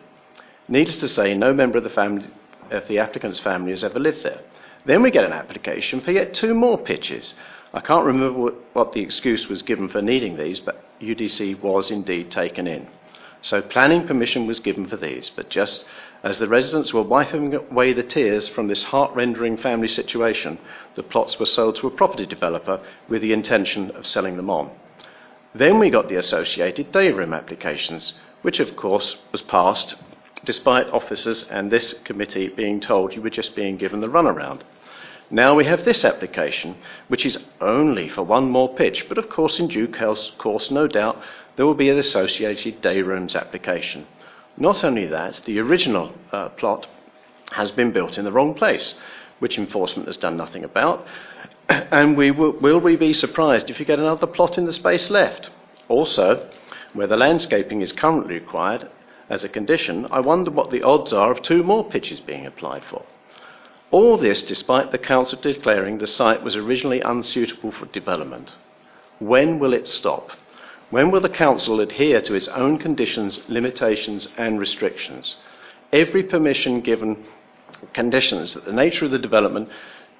[0.66, 2.26] needless to say, no member of the, family,
[2.70, 4.40] of the applicant's family has ever lived there.
[4.86, 7.34] Then we get an application for yet two more pitches.
[7.72, 12.30] I can't remember what the excuse was given for needing these, but UDC was indeed
[12.30, 12.88] taken in.
[13.44, 15.84] So planning permission was given for these, but just
[16.22, 20.58] as the residents were wiping away the tears from this heart-rendering family situation,
[20.94, 24.70] the plots were sold to a property developer with the intention of selling them on.
[25.54, 29.94] Then we got the associated day room applications, which of course was passed
[30.46, 34.62] despite officers and this committee being told you were just being given the runaround.
[35.30, 36.76] Now we have this application,
[37.08, 41.20] which is only for one more pitch, but of course, in due course, no doubt,
[41.56, 44.06] there will be an associated day rooms application.
[44.56, 46.86] Not only that, the original uh, plot
[47.52, 48.94] has been built in the wrong place,
[49.38, 51.06] which enforcement has done nothing about.
[51.68, 55.10] And we will, will we be surprised if you get another plot in the space
[55.10, 55.50] left?
[55.88, 56.48] Also,
[56.92, 58.88] where the landscaping is currently required
[59.30, 62.84] as a condition, I wonder what the odds are of two more pitches being applied
[62.84, 63.04] for.
[63.90, 68.54] All this despite the council declaring the site was originally unsuitable for development.
[69.18, 70.30] When will it stop?
[70.94, 75.34] When will the council adhere to its own conditions, limitations, and restrictions?
[75.92, 77.24] Every permission given
[77.92, 79.70] conditions that the nature of the development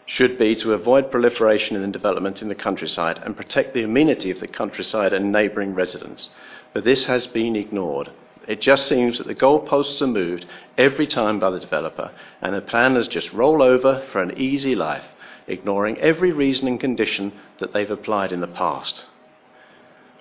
[0.04, 4.32] should be to avoid proliferation in the development in the countryside and protect the amenity
[4.32, 6.30] of the countryside and neighbouring residents.
[6.72, 8.10] But this has been ignored.
[8.48, 10.44] It just seems that the goalposts are moved
[10.76, 12.10] every time by the developer,
[12.42, 15.04] and the planners just roll over for an easy life,
[15.46, 17.30] ignoring every reason and condition
[17.60, 19.04] that they've applied in the past.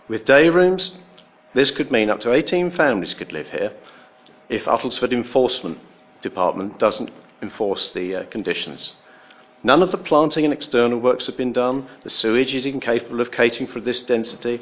[0.10, 0.92] With day rooms,
[1.54, 3.72] this could mean up to 18 families could live here
[4.50, 5.80] if Uttlesford Enforcement
[6.22, 7.10] Department doesn't
[7.42, 8.96] enforce the uh, conditions.
[9.64, 11.88] None of the planting and external works have been done.
[12.04, 14.60] The sewage is incapable of catering for this density.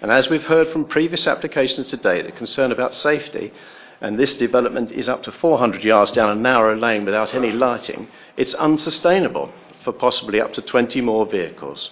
[0.00, 3.52] And as we've heard from previous applications today, the concern about safety,
[4.00, 8.06] and this development is up to 400 yards down a narrow lane without any lighting,
[8.36, 9.50] it's unsustainable
[9.82, 11.90] for possibly up to 20 more vehicles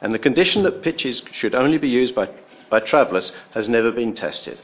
[0.00, 2.28] and the condition that pitches should only be used by,
[2.68, 4.58] by travellers has never been tested.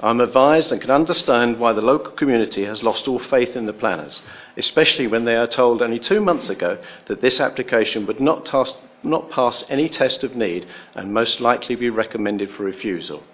[0.00, 3.72] I'm advised and can understand why the local community has lost all faith in the
[3.72, 4.22] planners,
[4.56, 8.76] especially when they are told only two months ago that this application would not, task,
[9.02, 13.24] not pass any test of need and most likely be recommended for refusal.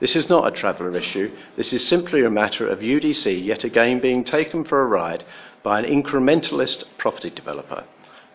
[0.00, 4.00] This is not a traveller issue, this is simply a matter of UDC yet again
[4.00, 5.22] being taken for a ride
[5.62, 7.84] by an incrementalist property developer.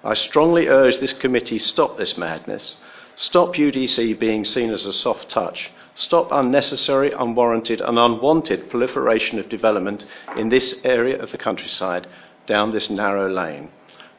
[0.03, 2.77] I strongly urge this committee to stop this madness.
[3.15, 5.71] Stop UDC being seen as a soft touch.
[5.95, 10.05] Stop unnecessary, unwarranted, and unwanted proliferation of development
[10.35, 12.07] in this area of the countryside
[12.47, 13.71] down this narrow lane.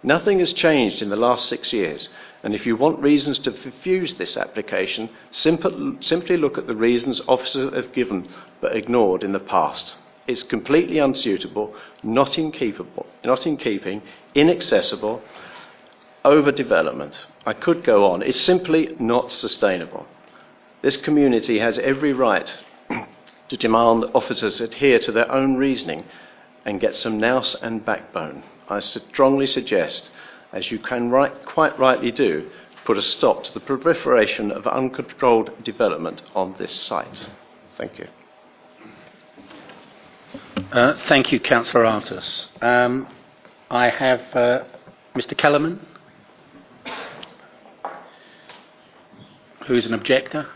[0.02, 2.08] Nothing has changed in the last six years,
[2.42, 7.20] and if you want reasons to refuse this application, simple, simply look at the reasons
[7.26, 8.28] officers have given
[8.60, 9.94] but ignored in the past.
[10.26, 14.00] It's completely unsuitable, not in, keepable, not in keeping,
[14.34, 15.22] inaccessible,
[16.24, 17.16] overdevelopment.
[17.46, 18.22] I could go on.
[18.22, 20.06] It's simply not sustainable.
[20.82, 22.50] This community has every right
[23.48, 26.04] to demand officers adhere to their own reasoning
[26.64, 28.42] and get some nous and backbone.
[28.68, 30.10] I strongly suggest,
[30.52, 32.50] as you can right, quite rightly do,
[32.84, 37.28] put a stop to the proliferation of uncontrolled development on this site.
[37.76, 38.06] Thank you.
[40.72, 42.48] Uh, thank you, Councillor Artus.
[42.60, 43.08] Um,
[43.70, 44.64] I have uh,
[45.14, 45.36] Mr.
[45.36, 45.80] Kellerman.
[49.66, 50.46] Who's an objector?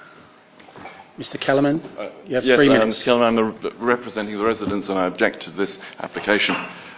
[1.19, 1.41] Mr.
[1.41, 1.83] Kellerman,
[2.27, 2.99] you have yes, three am minutes.
[2.99, 3.05] Mr.
[3.05, 3.39] Kellerman.
[3.39, 6.55] I'm the, representing the residents, and I object to this application.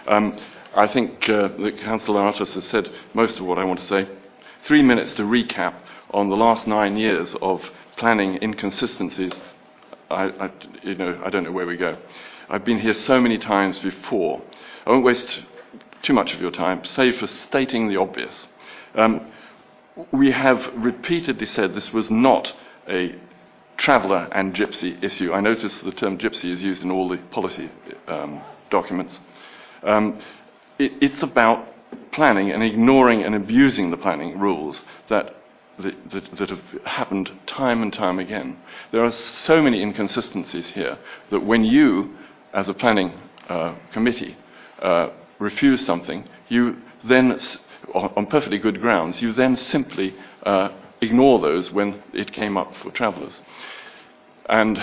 [0.07, 0.37] Um,
[0.75, 4.07] I think uh, that Councillor Artus has said most of what I want to say.
[4.65, 5.73] Three minutes to recap
[6.11, 7.63] on the last nine years of
[7.95, 9.33] planning inconsistencies.
[10.09, 10.51] I, I,
[10.83, 11.97] you know, I don't know where we go.
[12.49, 14.41] I've been here so many times before.
[14.85, 15.41] I won't waste
[16.03, 18.47] too much of your time, save for stating the obvious.
[18.95, 19.31] Um,
[20.11, 22.53] we have repeatedly said this was not
[22.87, 23.15] a
[23.77, 25.33] traveller and gypsy issue.
[25.33, 27.69] I notice the term gypsy is used in all the policy
[28.07, 29.19] um, documents.
[29.83, 30.19] Um,
[30.77, 31.67] it, it's about
[32.11, 35.35] planning and ignoring and abusing the planning rules that,
[35.79, 38.57] that, that, have happened time and time again.
[38.91, 40.97] There are so many inconsistencies here
[41.31, 42.15] that when you,
[42.53, 43.13] as a planning
[43.49, 44.37] uh, committee,
[44.81, 45.09] uh,
[45.39, 47.39] refuse something, you then
[47.93, 50.69] on perfectly good grounds, you then simply uh,
[51.01, 53.41] ignore those when it came up for travellers.
[54.47, 54.81] And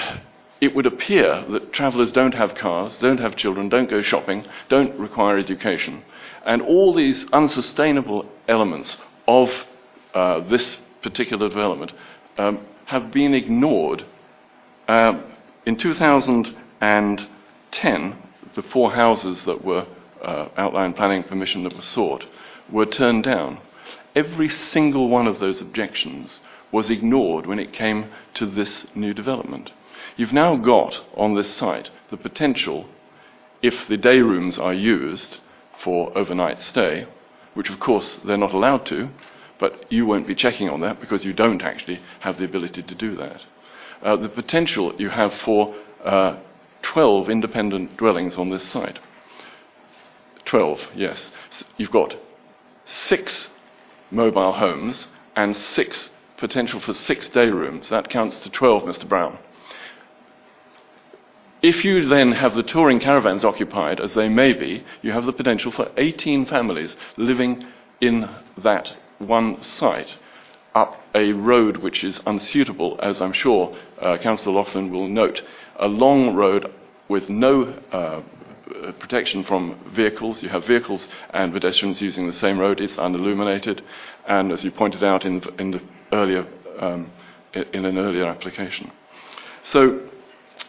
[0.60, 4.98] it would appear that travellers don't have cars, don't have children, don't go shopping, don't
[4.98, 6.02] require education.
[6.44, 8.96] And all these unsustainable elements
[9.26, 9.66] of
[10.14, 11.92] uh, this particular development
[12.36, 14.04] um, have been ignored.
[14.88, 15.24] Um,
[15.66, 18.16] in 2010,
[18.54, 19.86] the four houses that were
[20.22, 22.24] uh, outline planning permission that were sought
[22.70, 23.58] were turned down.
[24.14, 26.40] Every single one of those objections
[26.70, 29.72] was ignored when it came to this new development.
[30.16, 32.86] You've now got on this site the potential,
[33.62, 35.38] if the day rooms are used
[35.82, 37.06] for overnight stay,
[37.54, 39.08] which of course they're not allowed to,
[39.58, 42.94] but you won't be checking on that because you don't actually have the ability to
[42.94, 43.42] do that.
[44.02, 45.74] Uh, the potential you have for
[46.04, 46.36] uh,
[46.82, 48.98] 12 independent dwellings on this site.
[50.44, 51.30] 12, yes.
[51.50, 52.14] So you've got
[52.88, 53.48] six
[54.10, 57.88] mobile homes and six potential for six day rooms.
[57.88, 59.08] That counts to 12, Mr.
[59.08, 59.38] Brown.
[61.60, 65.32] If you then have the touring caravans occupied, as they may be, you have the
[65.32, 67.64] potential for 18 families living
[68.00, 68.30] in
[68.62, 70.16] that one site
[70.74, 75.42] up a road which is unsuitable, as I'm sure uh, Councillor Loughlin will note.
[75.80, 76.72] A long road
[77.08, 78.20] with no uh,
[78.98, 80.42] protection from vehicles.
[80.42, 82.80] You have vehicles and pedestrians using the same road.
[82.80, 83.82] It's unilluminated,
[84.26, 85.80] and as you pointed out in, in the
[86.12, 86.46] earlier
[86.78, 87.10] um,
[87.54, 88.92] in an earlier application.
[89.64, 90.08] So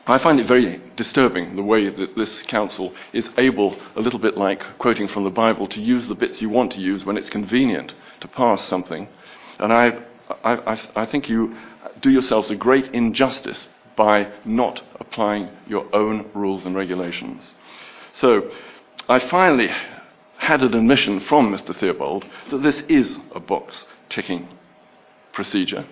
[0.08, 4.38] I find it very disturbing the way that this council is able, a little bit
[4.38, 7.30] like quoting from the Bible, to use the bits you want to use when it's
[7.30, 9.08] convenient to pass something.
[9.60, 10.00] And I,
[10.44, 11.56] I, I think you
[12.02, 17.56] do yourselves a great injustice by not applying your own rules and regulations.
[18.20, 18.52] So
[19.08, 19.70] I finally
[20.40, 21.74] had an admission from Mr.
[21.74, 24.50] Theobald that this is a box ticking
[25.32, 25.86] procedure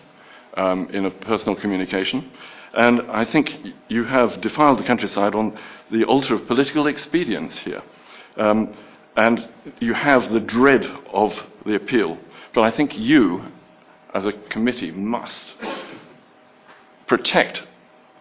[0.55, 2.29] um, in a personal communication.
[2.73, 3.55] And I think
[3.87, 5.57] you have defiled the countryside on
[5.89, 7.81] the altar of political expedience here.
[8.35, 8.75] Um,
[9.15, 9.47] and
[9.79, 10.83] you have the dread
[11.13, 11.33] of
[11.65, 12.17] the appeal.
[12.53, 13.45] But I think you,
[14.13, 15.53] as a committee, must
[17.07, 17.63] protect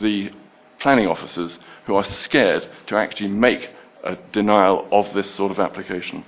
[0.01, 0.31] the
[0.78, 3.70] planning officers who are scared to actually make
[4.07, 6.24] a denial of this sort of application.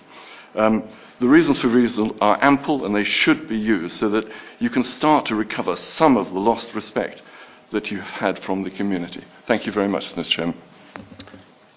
[0.55, 0.89] Um,
[1.21, 4.25] the reasons for refusal are ample and they should be used so that
[4.59, 7.23] you can start to recover some of the lost respect
[7.73, 9.25] that you had from the community.
[9.47, 10.29] Thank you very much, Mr.
[10.29, 10.57] Chairman.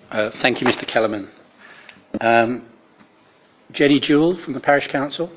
[0.09, 0.87] Uh, thank you, Mr.
[0.87, 1.29] Kellerman.
[2.19, 2.65] Um,
[3.71, 5.31] Jenny Jewell from the Parish Council.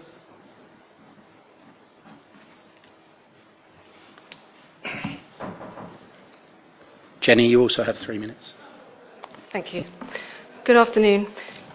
[7.21, 8.53] Jenny, you also have three minutes.
[9.51, 9.85] Thank you.
[10.65, 11.27] Good afternoon.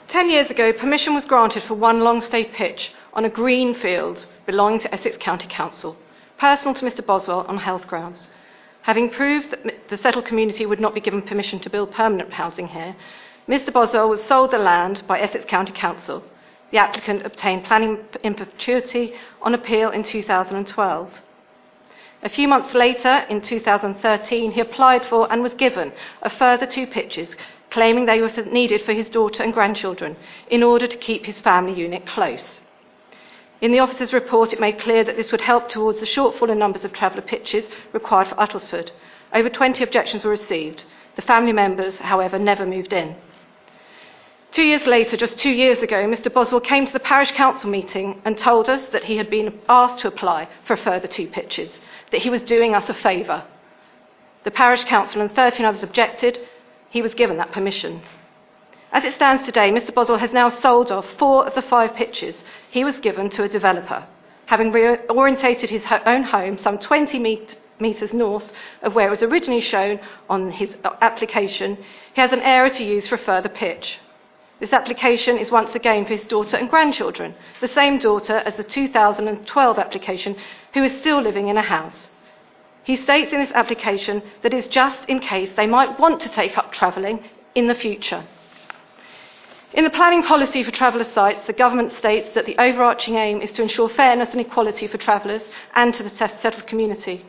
[0.07, 4.25] Ten years ago, permission was granted for one long stay pitch on a green field
[4.47, 5.95] belonging to Essex County Council,
[6.39, 8.27] personal to Mr Boswell on health grounds.
[8.81, 12.69] Having proved that the settled community would not be given permission to build permanent housing
[12.69, 12.95] here,
[13.47, 16.23] Mr Boswell was sold the land by Essex County Council.
[16.71, 19.13] The applicant obtained planning in perpetuity
[19.43, 21.11] on appeal in 2012.
[22.23, 25.93] A few months later, in 2013, he applied for and was given
[26.23, 27.35] a further two pitches,
[27.69, 30.15] claiming they were needed for his daughter and grandchildren
[30.49, 32.61] in order to keep his family unit close.
[33.61, 36.57] In the officer's report, it made clear that this would help towards the shortfall in
[36.57, 38.91] numbers of traveller pitches required for Uttlesford.
[39.33, 40.85] Over 20 objections were received.
[41.15, 43.15] The family members, however, never moved in.
[44.51, 46.33] Two years later, just two years ago, Mr.
[46.33, 49.99] Boswell came to the parish council meeting and told us that he had been asked
[49.99, 51.79] to apply for a further two pitches,
[52.11, 53.43] that he was doing us a favour.
[54.43, 56.39] The parish council and 13 others objected.
[56.89, 58.01] He was given that permission.
[58.91, 59.93] As it stands today, Mr.
[59.93, 62.35] Boswell has now sold off four of the five pitches
[62.71, 64.07] he was given to a developer,
[64.47, 67.19] having reorientated his own home some 20
[67.79, 68.51] metres north
[68.81, 71.77] of where it was originally shown on his uh, application.
[72.13, 73.99] He has an area to use for a further pitch.
[74.59, 78.63] This application is once again for his daughter and grandchildren, the same daughter as the
[78.63, 80.35] 2012 application,
[80.73, 82.09] who is still living in a house.
[82.89, 86.57] He states in this application that it's just in case they might want to take
[86.57, 88.23] up travelling in the future.
[89.73, 93.51] In the planning policy for traveller sites, the government states that the overarching aim is
[93.51, 95.43] to ensure fairness and equality for travellers
[95.75, 97.27] and to the settled community.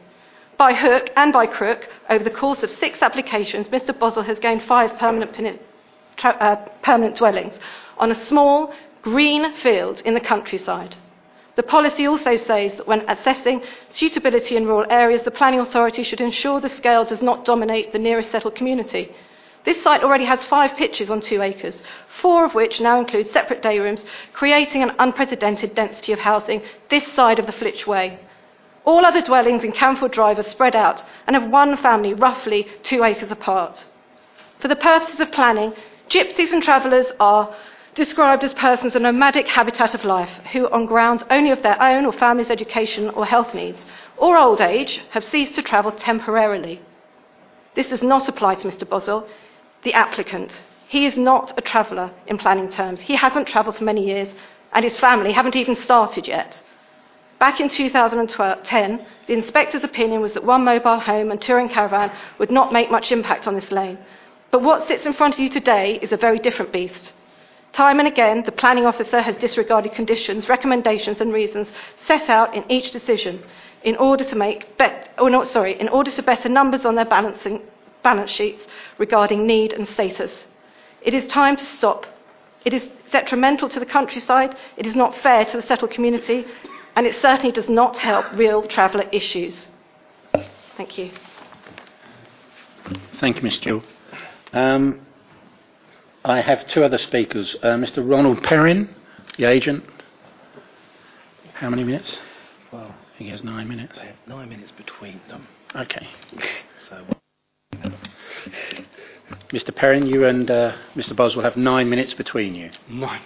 [0.56, 4.62] By hook and by crook, over the course of six applications, Mr Boswell has gained
[4.62, 5.60] five permanent
[6.24, 7.52] uh, permanent dwellings
[7.98, 8.72] on a small
[9.02, 10.96] green field in the countryside.
[11.56, 13.62] The policy also says that when assessing
[13.92, 17.98] suitability in rural areas, the planning authority should ensure the scale does not dominate the
[17.98, 19.14] nearest settled community.
[19.64, 21.74] This site already has five pitches on two acres,
[22.20, 24.00] four of which now include separate day rooms,
[24.32, 28.20] creating an unprecedented density of housing this side of the Flitch Way.
[28.84, 33.04] All other dwellings in Camford Drive are spread out and have one family roughly two
[33.04, 33.84] acres apart.
[34.60, 35.74] For the purposes of planning,
[36.08, 37.54] gypsies and travellers are
[37.94, 42.06] described as persons of nomadic habitat of life who, on grounds only of their own
[42.06, 43.78] or family's education or health needs
[44.16, 46.80] or old age, have ceased to travel temporarily.
[47.74, 48.88] This does not apply to Mr.
[48.88, 49.26] Boswell,
[49.82, 50.52] the applicant.
[50.88, 53.00] He is not a traveller in planning terms.
[53.00, 54.28] He hasn't travelled for many years,
[54.72, 56.60] and his family haven't even started yet.
[57.38, 62.50] Back in 2010, the inspector's opinion was that one mobile home and touring caravan would
[62.50, 63.98] not make much impact on this lane.
[64.50, 67.14] But what sits in front of you today is a very different beast.
[67.72, 71.68] Time and again, the planning officer has disregarded conditions, recommendations, and reasons
[72.06, 73.42] set out in each decision
[73.82, 77.04] in order to make bet- or not, sorry, in order to better numbers on their
[77.04, 77.60] balancing,
[78.02, 78.62] balance sheets
[78.98, 80.32] regarding need and status.
[81.02, 82.06] It is time to stop.
[82.64, 86.44] It is detrimental to the countryside, it is not fair to the settled community,
[86.94, 89.56] and it certainly does not help real traveller issues.
[90.76, 91.10] Thank you.
[93.18, 93.58] Thank you, Ms.
[93.58, 93.82] Gill.
[94.52, 95.06] Um,
[96.24, 97.56] I have two other speakers.
[97.62, 98.08] Uh, Mr.
[98.08, 98.94] Ronald Perrin,
[99.38, 99.84] the agent.
[101.54, 102.20] How many minutes?
[102.72, 103.98] Well, He has nine minutes.
[103.98, 105.46] they have nine minutes between them.
[105.74, 106.06] Okay.
[106.88, 107.04] So,
[109.52, 109.74] Mr.
[109.74, 111.16] Perrin, you and uh, Mr.
[111.36, 112.70] will have nine minutes between you.
[112.88, 113.20] Nine.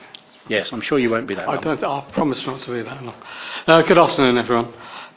[0.48, 1.62] Yes, I'm sure you won't be that I long.
[1.62, 1.82] don't.
[1.84, 3.14] I promise not to be that long.
[3.66, 4.72] Uh, good afternoon, everyone.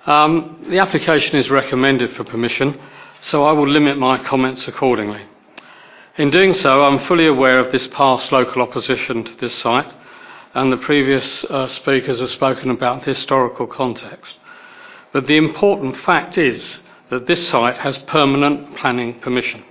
[0.06, 2.80] Um, the application is recommended for permission,
[3.22, 5.22] so I will limit my comments accordingly.
[6.18, 9.94] In doing so, I'm fully aware of this past local opposition to this site,
[10.56, 14.34] and the previous uh, speakers have spoken about the historical context.
[15.14, 16.80] But the important fact is
[17.12, 19.64] that this site has permanent planning permission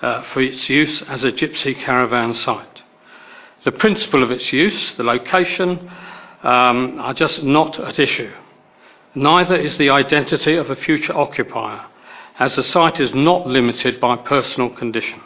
[0.00, 2.82] uh, for its use as a gypsy caravan site.
[3.64, 5.90] The principle of its use, the location,
[6.42, 8.32] um, are just not at issue.
[9.14, 11.84] Neither is the identity of a future occupier,
[12.38, 15.20] as the site is not limited by personal condition.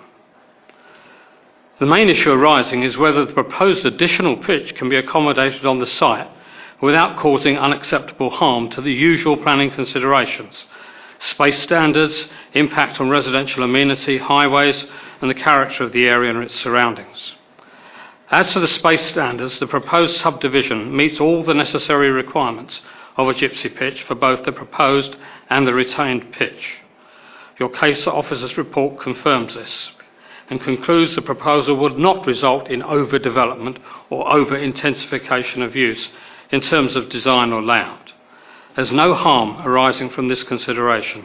[1.81, 5.87] The main issue arising is whether the proposed additional pitch can be accommodated on the
[5.87, 6.29] site
[6.83, 10.67] without causing unacceptable harm to the usual planning considerations
[11.21, 14.85] space standards, impact on residential amenity, highways,
[15.21, 17.33] and the character of the area and its surroundings.
[18.31, 22.81] As to the space standards, the proposed subdivision meets all the necessary requirements
[23.17, 25.17] of a gypsy pitch for both the proposed
[25.49, 26.79] and the retained pitch.
[27.59, 29.91] Your case officer's report confirms this
[30.51, 33.79] and concludes the proposal would not result in overdevelopment
[34.11, 36.09] or over intensification of use
[36.51, 38.13] in terms of design or layout.
[38.75, 41.25] There's no harm arising from this consideration.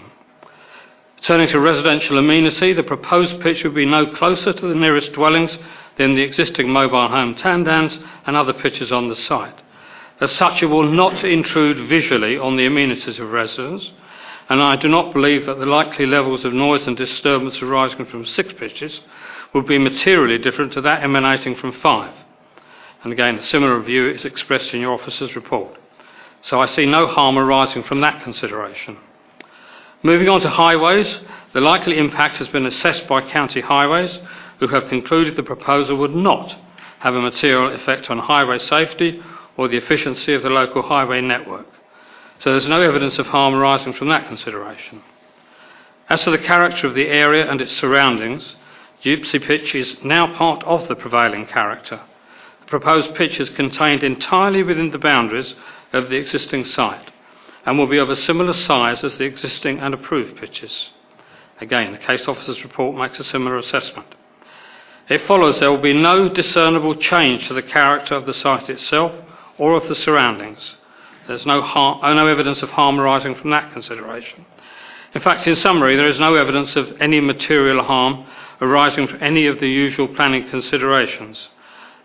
[1.22, 5.58] Turning to residential amenity, the proposed pitch would be no closer to the nearest dwellings
[5.98, 9.62] than the existing mobile home tandans and other pitches on the site.
[10.20, 13.92] As such, it will not intrude visually on the amenities of residents,
[14.50, 18.26] and I do not believe that the likely levels of noise and disturbance arising from
[18.26, 19.00] six pitches
[19.54, 22.14] would be materially different to that emanating from five.
[23.04, 25.78] And again, a similar view is expressed in your officer's report.
[26.42, 28.98] So I see no harm arising from that consideration.
[30.04, 31.20] Moving on to highways,
[31.54, 34.20] the likely impact has been assessed by County Highways,
[34.60, 36.56] who have concluded the proposal would not
[37.00, 39.22] have a material effect on highway safety
[39.58, 41.66] or the efficiency of the local highway network.
[42.40, 45.02] So there's no evidence of harm arising from that consideration.
[46.10, 48.56] As to the character of the area and its surroundings,
[49.04, 52.02] Gypsy Pitch is now part of the prevailing character.
[52.62, 55.54] The proposed pitch is contained entirely within the boundaries
[55.94, 57.12] of the existing site
[57.66, 60.90] and will be of a similar size as the existing and approved pitches.
[61.62, 64.14] Again, the case officer's report makes a similar assessment.
[65.10, 69.14] It follows there will be no discernible change to the character of the site itself
[69.58, 70.76] or of the surroundings.
[71.28, 74.46] There's no, harm, no evidence of harm arising from that consideration.
[75.14, 78.26] In fact, in summary, there is no evidence of any material harm
[78.62, 81.50] arising from any of the usual planning considerations.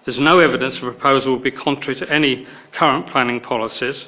[0.05, 4.07] There's no evidence the proposal would be contrary to any current planning policies,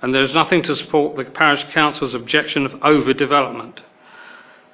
[0.00, 3.80] and there is nothing to support the Parish Council's objection of overdevelopment.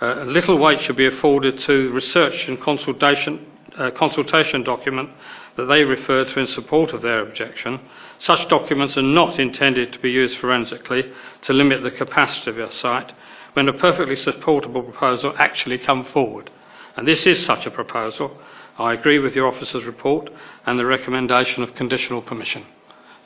[0.00, 3.46] Uh, little weight should be afforded to research and consultation,
[3.76, 5.10] uh, consultation document
[5.58, 7.80] that they refer to in support of their objection.
[8.20, 11.10] Such documents are not intended to be used forensically
[11.42, 13.12] to limit the capacity of a site
[13.54, 16.48] when a perfectly supportable proposal actually come forward.
[16.96, 18.38] And this is such a proposal.
[18.78, 20.30] I agree with your officer's report
[20.64, 22.64] and the recommendation of conditional permission.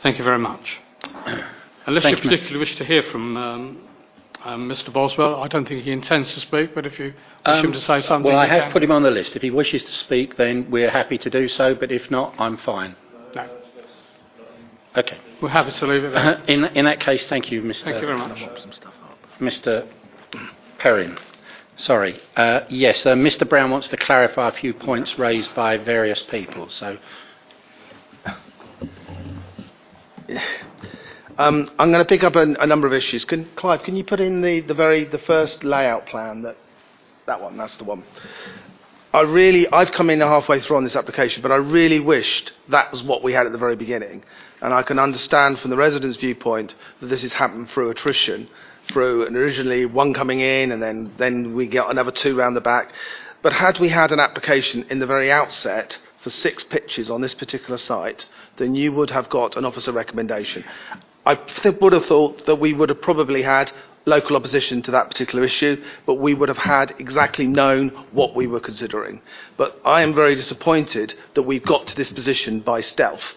[0.02, 0.80] Thank you very much.
[1.86, 3.82] Unless Thank you you, particularly wish to hear from um,
[4.44, 4.92] um, Mr.
[4.92, 7.14] Boswell, I don't think he intends to speak, but if you wish
[7.44, 8.72] Um, him to say something, Well, I have can.
[8.72, 9.36] put him on the list.
[9.36, 12.56] If he wishes to speak, then we're happy to do so, but if not, I'm
[12.56, 12.96] fine.
[13.34, 13.48] No.
[14.96, 15.18] Okay.
[15.40, 16.42] We're happy to leave it there.
[16.46, 17.84] In, in that case, thank you, Mr.
[17.84, 18.38] Thank you very much.
[19.40, 19.86] Mr.
[20.78, 21.18] Perrin.
[21.76, 22.20] Sorry.
[22.36, 23.48] Uh, yes, uh, Mr.
[23.48, 26.68] Brown wants to clarify a few points raised by various people.
[26.68, 26.98] So,
[31.38, 33.24] Um, I'm going to pick up a, a number of issues.
[33.24, 36.56] Can, Clive, can you put in the, the very the first layout plan that
[37.26, 37.56] that one?
[37.56, 38.04] That's the one.
[39.14, 42.90] I really, I've come in halfway through on this application, but I really wished that
[42.90, 44.24] was what we had at the very beginning.
[44.62, 48.48] And I can understand from the residents' viewpoint that this has happened through attrition,
[48.88, 52.92] through originally one coming in and then, then we get another two round the back.
[53.42, 57.34] But had we had an application in the very outset for six pitches on this
[57.34, 58.26] particular site,
[58.56, 60.64] then you would have got an officer recommendation.
[61.24, 61.38] I
[61.80, 63.70] would have thought that we would have probably had
[64.04, 68.46] local opposition to that particular issue, but we would have had exactly known what we
[68.46, 69.22] were considering.
[69.56, 73.34] But I am very disappointed that we've got to this position by stealth.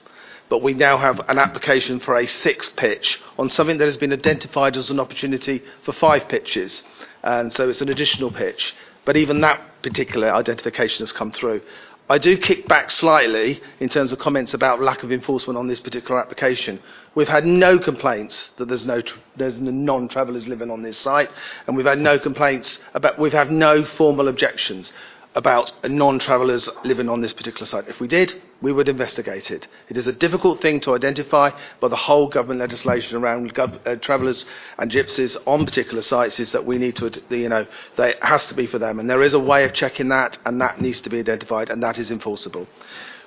[0.49, 4.13] But we now have an application for a sixth pitch on something that has been
[4.13, 6.83] identified as an opportunity for five pitches.
[7.23, 8.75] And so it's an additional pitch.
[9.05, 11.61] But even that particular identification has come through.
[12.07, 15.79] I do kick back slightly in terms of comments about lack of enforcement on this
[15.79, 16.79] particular application.
[17.15, 21.31] We've had no complaints that there's no tr- there's non-travellers living on this site,
[21.65, 24.93] and we've had no complaints about we've had no formal objections
[25.35, 27.87] about non-travellers living on this particular site.
[27.89, 29.67] If we did, we would investigate it.
[29.89, 31.51] It is a difficult thing to identify,
[31.81, 34.45] but the whole government legislation around gov- uh, travellers
[34.77, 37.67] and gypsies on particular sites is that we need to, you know,
[37.97, 40.59] it has to be for them, and there is a way of checking that, and
[40.61, 42.65] that needs to be identified, and that is enforceable.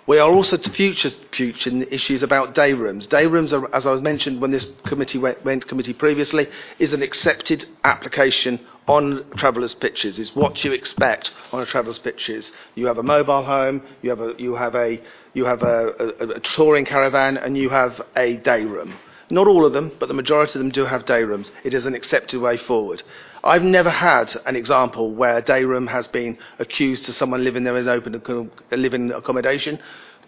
[0.06, 3.06] We are also future, future issues about day rooms.
[3.06, 6.47] Day rooms, are, as I was mentioned when this committee went, went committee previously,
[6.78, 8.59] is an accepted application
[8.89, 10.19] on travellers' pitches.
[10.19, 12.51] Is what you expect on a travellers' pitches.
[12.74, 15.01] You have a mobile home, you have a you have a
[15.35, 18.94] you have a, a, a touring caravan, and you have a day room.
[19.31, 21.51] Not all of them, but the majority of them do have day rooms.
[21.62, 23.02] It is an accepted way forward.
[23.44, 27.65] I've never had an example where a day room has been accused to someone living
[27.65, 29.78] there in open living accommodation.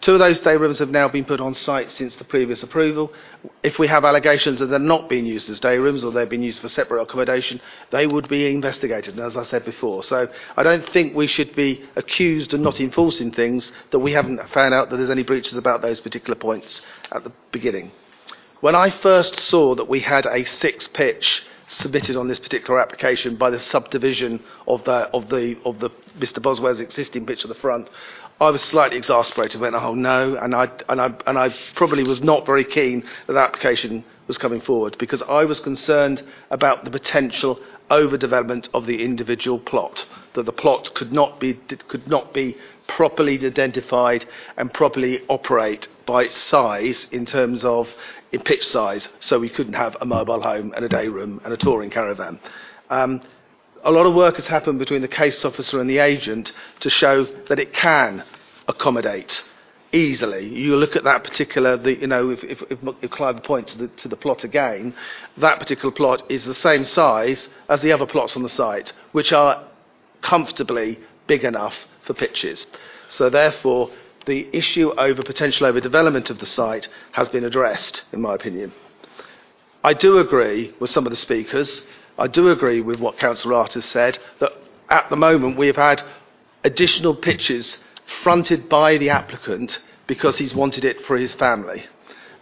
[0.00, 3.12] Two of those day rooms have now been put on site since the previous approval.
[3.62, 6.42] If we have allegations that they're not being used as day rooms or they're being
[6.42, 7.60] used for separate accommodation,
[7.90, 10.02] they would be investigated, as I said before.
[10.02, 14.40] So I don't think we should be accused of not enforcing things that we haven't
[14.50, 16.80] found out that there's any breaches about those particular points
[17.12, 17.90] at the beginning.
[18.62, 23.36] When I first saw that we had a six pitch submitted on this particular application
[23.36, 26.42] by the subdivision of the of the of the Mr.
[26.42, 27.88] Boswell's existing pitch at the front,
[28.40, 29.60] I was slightly exasperated.
[29.60, 33.34] Went, oh no, and I and I and I probably was not very keen that
[33.34, 37.60] that application was coming forward because I was concerned about the potential
[37.90, 40.06] overdevelopment of the individual plot.
[40.34, 41.54] That the plot could not be
[41.88, 42.56] could not be
[42.88, 44.24] properly identified
[44.56, 47.88] and properly operate by its size in terms of
[48.32, 51.52] in pitch size, so we couldn't have a mobile home and a day room and
[51.52, 52.40] a touring caravan.
[52.88, 53.20] Um,
[53.84, 57.24] a lot of work has happened between the case officer and the agent to show
[57.48, 58.24] that it can
[58.68, 59.44] accommodate
[59.92, 60.46] easily.
[60.46, 63.78] You look at that particular, the, you know, if, if, if, if Clive points to
[63.78, 64.94] the, to the plot again,
[65.38, 69.32] that particular plot is the same size as the other plots on the site, which
[69.32, 69.64] are
[70.22, 71.74] comfortably big enough
[72.06, 72.66] for pitches.
[73.08, 73.90] So therefore,
[74.26, 78.72] the issue over potential overdevelopment of the site has been addressed, in my opinion.
[79.82, 81.82] I do agree with some of the speakers.
[82.20, 84.52] I do agree with what Councillor Art has said that
[84.90, 86.02] at the moment we have had
[86.62, 87.78] additional pitches
[88.22, 91.84] fronted by the applicant because he's wanted it for his family.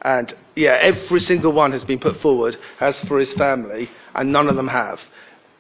[0.03, 4.49] And yeah, every single one has been put forward as for his family, and none
[4.49, 5.01] of them have.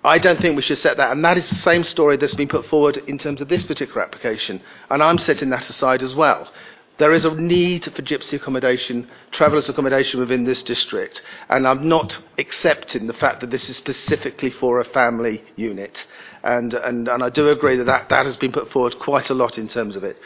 [0.04, 2.48] I don't think we should set that, and that is the same story that's been
[2.48, 6.50] put forward in terms of this particular application, and I'm setting that aside as well.
[6.98, 12.20] There is a need for gypsy accommodation, travellers' accommodation within this district, and I'm not
[12.38, 16.04] accepting the fact that this is specifically for a family unit.
[16.42, 19.34] And, and, and I do agree that, that that has been put forward quite a
[19.34, 20.18] lot in terms of it.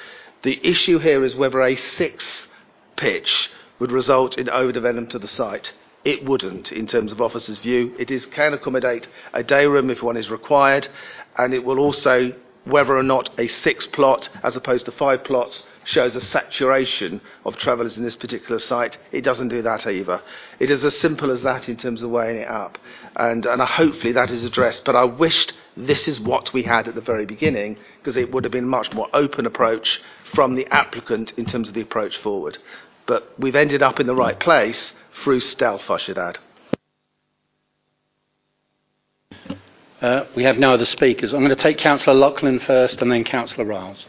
[0.44, 2.48] The issue here is whether a six
[2.96, 5.74] pitch would result in overdevelopment of the site.
[6.06, 7.94] It wouldn't, in terms of officers' view.
[7.98, 10.88] It is, can accommodate a day room if one is required,
[11.36, 12.32] and it will also,
[12.64, 17.56] whether or not a six plot as opposed to five plots shows a saturation of
[17.56, 18.98] travellers in this particular site.
[19.10, 20.22] It doesn't do that either.
[20.58, 22.78] It is as simple as that in terms of weighing it up,
[23.16, 24.84] and, and hopefully that is addressed.
[24.84, 28.44] But I wished this is what we had at the very beginning, because it would
[28.44, 30.00] have been a much more open approach
[30.34, 32.58] from the applicant in terms of the approach forward.
[33.06, 36.38] But we've ended up in the right place through stealth, I should add.
[40.02, 41.32] uh, we have no other speakers.
[41.32, 44.04] I'm going to take Councillor Loughlin first and then Councillor Ryles.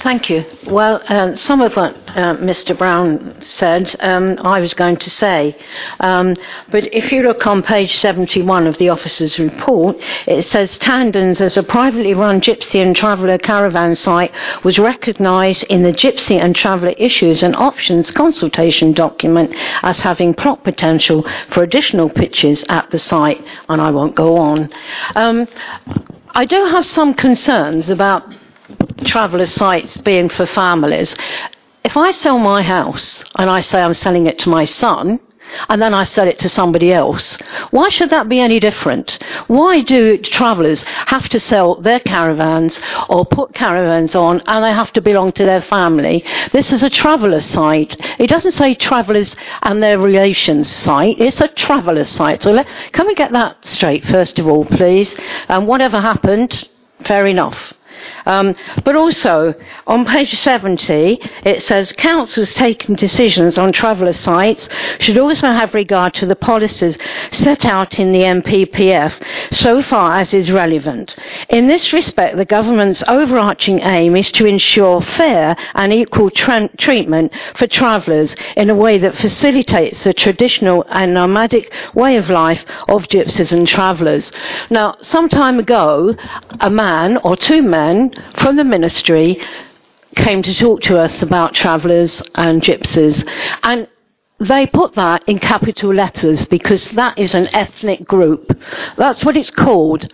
[0.00, 0.44] Thank you.
[0.66, 2.76] Well, um, some of what uh, Mr.
[2.76, 5.56] Brown said, um, I was going to say.
[6.00, 6.34] Um,
[6.70, 9.96] but if you look on page 71 of the officer's report,
[10.26, 14.32] it says Tandons, as a privately run gypsy and traveller caravan site,
[14.64, 20.64] was recognised in the Gypsy and Traveller Issues and Options consultation document as having plot
[20.64, 24.72] potential for additional pitches at the site, and I won't go on.
[25.14, 25.46] Um,
[26.30, 28.36] I do have some concerns about
[29.04, 31.14] traveller sites being for families.
[31.84, 35.20] If I sell my house and I say I'm selling it to my son,
[35.68, 37.38] and then I sell it to somebody else.
[37.70, 39.18] Why should that be any different?
[39.46, 42.78] Why do travellers have to sell their caravans
[43.08, 46.24] or put caravans on and they have to belong to their family?
[46.52, 47.96] This is a traveller site.
[48.18, 51.20] It doesn't say travellers and their relations site.
[51.20, 52.42] It's a traveller site.
[52.42, 55.14] So let, can we get that straight first of all, please?
[55.48, 56.68] And whatever happened,
[57.04, 57.72] fair enough.
[58.26, 59.54] Um, but also,
[59.86, 64.68] on page 70, it says councils taking decisions on traveller sites
[64.98, 66.96] should also have regard to the policies
[67.32, 69.12] set out in the NPPF
[69.52, 71.14] so far as is relevant.
[71.50, 77.32] In this respect, the government's overarching aim is to ensure fair and equal tra- treatment
[77.56, 83.08] for travellers in a way that facilitates the traditional and nomadic way of life of
[83.08, 84.30] gypsies and travellers.
[84.70, 86.14] Now, some time ago,
[86.60, 89.40] a man or two men from the ministry
[90.16, 93.26] came to talk to us about travellers and gypsies.
[93.62, 93.88] And
[94.40, 98.58] they put that in capital letters because that is an ethnic group.
[98.96, 100.12] That's what it's called.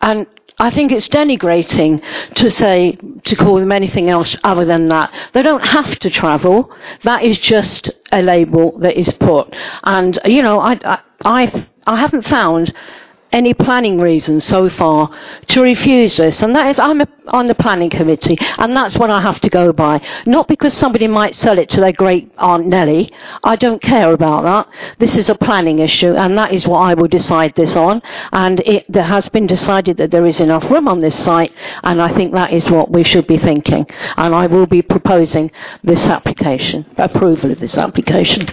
[0.00, 0.26] And
[0.58, 2.02] I think it's denigrating
[2.34, 5.12] to say, to call them anything else other than that.
[5.32, 6.70] They don't have to travel.
[7.04, 9.52] That is just a label that is put.
[9.82, 12.72] And, you know, I, I, I, I haven't found
[13.32, 15.10] any planning reasons so far
[15.48, 16.42] to refuse this.
[16.42, 19.50] And that is, I'm a, on the planning committee, and that's what I have to
[19.50, 20.00] go by.
[20.26, 23.12] Not because somebody might sell it to their great Aunt Nellie.
[23.42, 24.98] I don't care about that.
[24.98, 28.02] This is a planning issue, and that is what I will decide this on.
[28.32, 31.52] And it there has been decided that there is enough room on this site,
[31.82, 33.86] and I think that is what we should be thinking.
[34.16, 35.50] And I will be proposing
[35.82, 38.46] this application, approval of this application.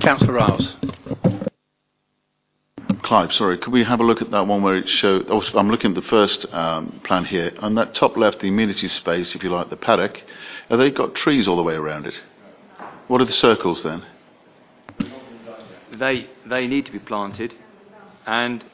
[0.00, 1.43] Councillor Ryles.
[3.04, 5.26] Clive, sorry, could we have a look at that one where it showed?
[5.28, 7.52] Oh, I'm looking at the first um, plan here.
[7.58, 10.22] On that top left, the amenity space, if you like, the paddock,
[10.70, 12.22] have they got trees all the way around it?
[13.08, 14.06] What are the circles then?
[15.92, 17.54] They, they need to be planted,
[18.24, 18.64] and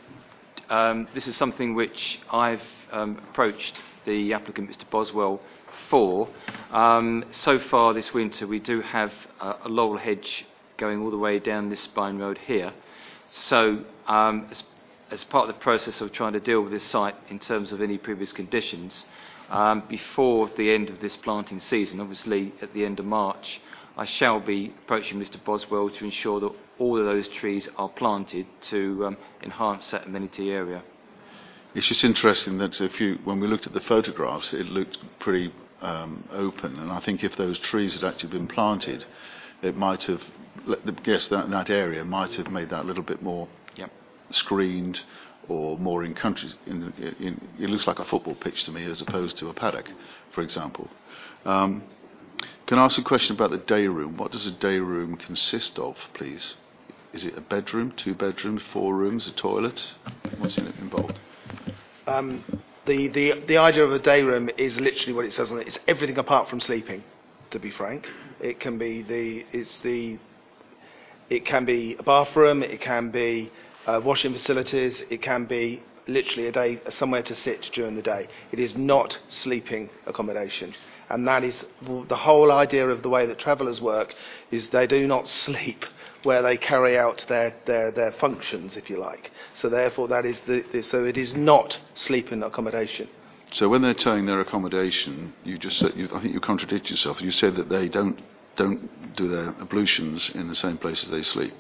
[0.69, 2.63] um, this is something which I've
[2.93, 4.89] um, approached the applicant, Mr.
[4.89, 5.41] Boswell,
[5.89, 6.29] for.
[6.71, 10.47] Um, so far this winter, we do have a laurel hedge
[10.77, 12.73] going all the way down this spine road here.
[13.31, 14.65] So, um, as,
[15.11, 17.81] as, part of the process of trying to deal with this site in terms of
[17.81, 19.07] any previous conditions,
[19.51, 23.61] um, before the end of this planting season, obviously at the end of March,
[23.97, 25.43] I shall be approaching Mr.
[25.45, 30.51] Boswell to ensure that all of those trees are planted to um, enhance that amenity
[30.51, 30.83] area.
[31.75, 35.53] It's just interesting that if you, when we looked at the photographs, it looked pretty
[35.83, 39.05] um, open, and I think if those trees had actually been planted,
[39.63, 40.23] it might have
[41.03, 43.49] guess that that area might have made that a little bit more.
[44.31, 45.01] Screened
[45.49, 46.55] or more in countries.
[46.67, 49.91] In, in, it looks like a football pitch to me as opposed to a paddock,
[50.33, 50.89] for example.
[51.45, 51.83] Um,
[52.67, 54.17] can I ask a question about the day room?
[54.17, 56.55] What does a day room consist of, please?
[57.13, 59.95] Is it a bedroom, two bedrooms, four rooms, a toilet?
[60.39, 61.19] What's in it involved?
[62.07, 62.45] Um,
[62.87, 65.67] the, the, the idea of a day room is literally what it says on it.
[65.67, 67.03] It's everything apart from sleeping,
[67.51, 68.07] to be frank.
[68.41, 70.19] It can be the, it's the
[71.29, 73.53] it can be a bathroom, it can be
[73.87, 78.29] uh, washing facilities, it can be literally a day somewhere to sit during the day.
[78.53, 80.75] It is not sleeping accommodation.
[81.09, 84.15] And that is the whole idea of the way that travellers work
[84.51, 85.85] is they do not sleep
[86.23, 89.31] where they carry out their, their, their functions, if you like.
[89.55, 93.09] So therefore, that is the, the so it is not sleeping accommodation.
[93.53, 97.21] So when they're towing their accommodation, you just said, you, I think you contradict yourself.
[97.21, 98.21] You said that they don't
[98.57, 101.55] don't do their ablutions in the same place as they sleep.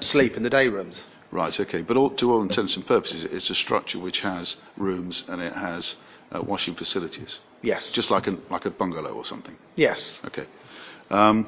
[0.00, 1.04] Sleep in the day rooms.
[1.30, 1.82] Right, okay.
[1.82, 5.52] But all, to all intents and purposes, it's a structure which has rooms and it
[5.52, 5.96] has
[6.32, 7.38] uh, washing facilities.
[7.62, 7.90] Yes.
[7.90, 9.56] Just like a, like a bungalow or something.
[9.76, 10.16] Yes.
[10.24, 10.46] Okay.
[11.10, 11.46] Um,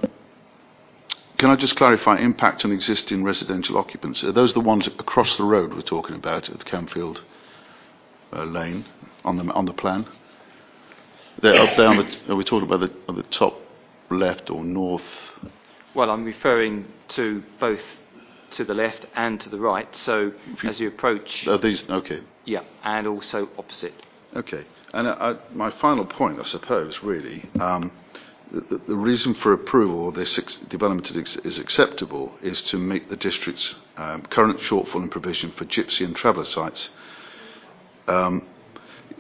[1.39, 4.23] can I just clarify impact on existing residential occupants?
[4.23, 7.21] Are those the ones across the road we're talking about at Camfield
[8.33, 8.85] uh, Lane
[9.25, 10.07] on the on the plan?
[11.41, 12.17] They're up there on the.
[12.29, 13.59] Are we talking about the, on the top
[14.11, 15.03] left or north?
[15.95, 16.85] Well, I'm referring
[17.17, 17.83] to both
[18.53, 19.95] to the left and to the right.
[19.97, 20.33] So
[20.63, 22.21] you, as you approach, are these okay?
[22.45, 23.95] Yeah, and also opposite.
[24.35, 24.65] Okay.
[24.93, 27.93] And I, I, my final point, I suppose, really, um,
[28.51, 33.09] the, the reason for approval of this ex- development is, is acceptable is to meet
[33.09, 36.89] the district's um, current shortfall in provision for gypsy and traveller sites.
[38.09, 38.47] Um,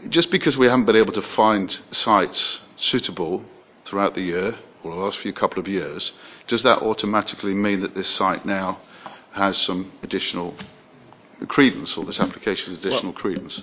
[0.08, 3.44] just because we haven't been able to find sites suitable
[3.84, 6.12] throughout the year or the last few couple of years,
[6.48, 8.80] does that automatically mean that this site now
[9.32, 10.54] has some additional
[11.48, 13.62] credence, or this application has additional credence?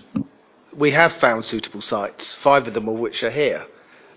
[0.77, 3.65] we have found suitable sites, five of them of which are here.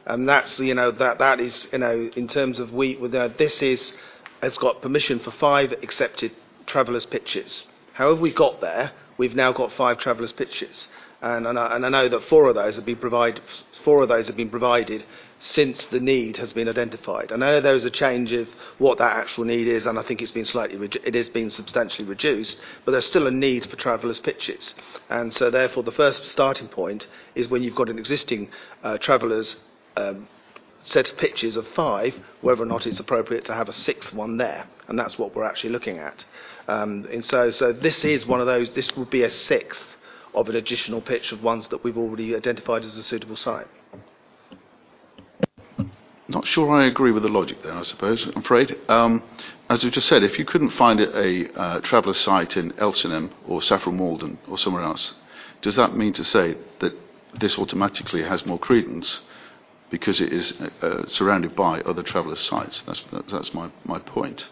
[0.05, 3.63] And that's, you know, that, that is, you know, in terms of we, uh, this
[3.63, 3.97] is,
[4.43, 6.33] has got permission for five accepted
[6.67, 7.67] travellers' pitches.
[7.95, 10.89] However we got there, we've now got five travellers' pitches.
[11.23, 13.43] And, and, I, and I know that four of those have been provided,
[13.85, 15.05] four of those have been provided
[15.41, 17.33] since the need has been identified.
[17.33, 18.47] And I know there is a change of
[18.77, 21.49] what that actual need is, and I think it's been slightly, redu- it has been
[21.49, 24.75] substantially reduced, but there's still a need for travellers' pitches.
[25.09, 28.51] And so therefore the first starting point is when you've got an existing
[28.83, 29.57] uh, travellers'
[29.97, 30.29] um,
[30.83, 34.37] set of pitches of five, whether or not it's appropriate to have a sixth one
[34.37, 34.67] there.
[34.89, 36.25] And that's what we're actually looking at.
[36.69, 39.81] Um, and so, so this is one of those, this would be a sixth
[40.35, 43.67] of an additional pitch of ones that we've already identified as a suitable site.
[46.31, 48.79] Not sure I agree with the logic there, I suppose, I'm afraid.
[48.89, 49.25] Um,
[49.69, 53.61] as we just said, if you couldn't find a uh, traveller site in Elsenham or
[53.61, 55.17] Saffron Walden or somewhere else,
[55.61, 56.97] does that mean to say that
[57.41, 59.23] this automatically has more credence
[59.91, 60.53] because it is
[60.83, 62.85] uh, surrounded by other traveller sites?
[62.87, 64.49] That's, that's my, my point.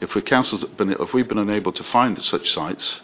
[0.00, 3.02] If, we council's been, if we've been unable to find such sites,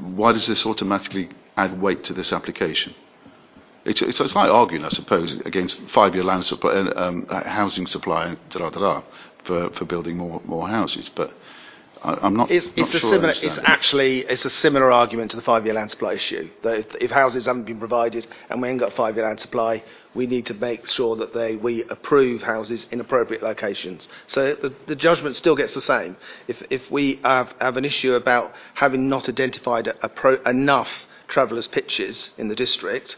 [0.00, 2.96] why does this automatically add weight to this application?
[3.86, 8.70] It's, it's, it's like arguing, I suppose, against five-year land supply, um, housing supply, da
[8.70, 9.02] da da,
[9.44, 11.08] for, for building more more houses.
[11.14, 11.32] But
[12.02, 12.50] I, I'm not.
[12.50, 15.42] It's, not it's, a sure I similar, it's actually it's a similar argument to the
[15.42, 16.50] five-year land supply issue.
[16.64, 19.82] That if, if houses haven't been provided and we ain't got five-year land supply,
[20.14, 24.08] we need to make sure that they we approve houses in appropriate locations.
[24.26, 26.16] So the, the judgment still gets the same.
[26.48, 31.06] If if we have, have an issue about having not identified a, a pro, enough
[31.28, 33.16] travellers' pitches in the district,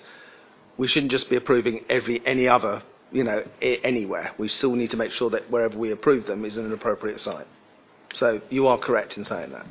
[0.79, 2.83] we shouldn't just be approving every any other
[3.13, 4.33] you know I- anywhere.
[4.39, 7.47] We still need to make sure that wherever we approve them is an appropriate site.
[8.15, 9.67] So you are correct in saying that.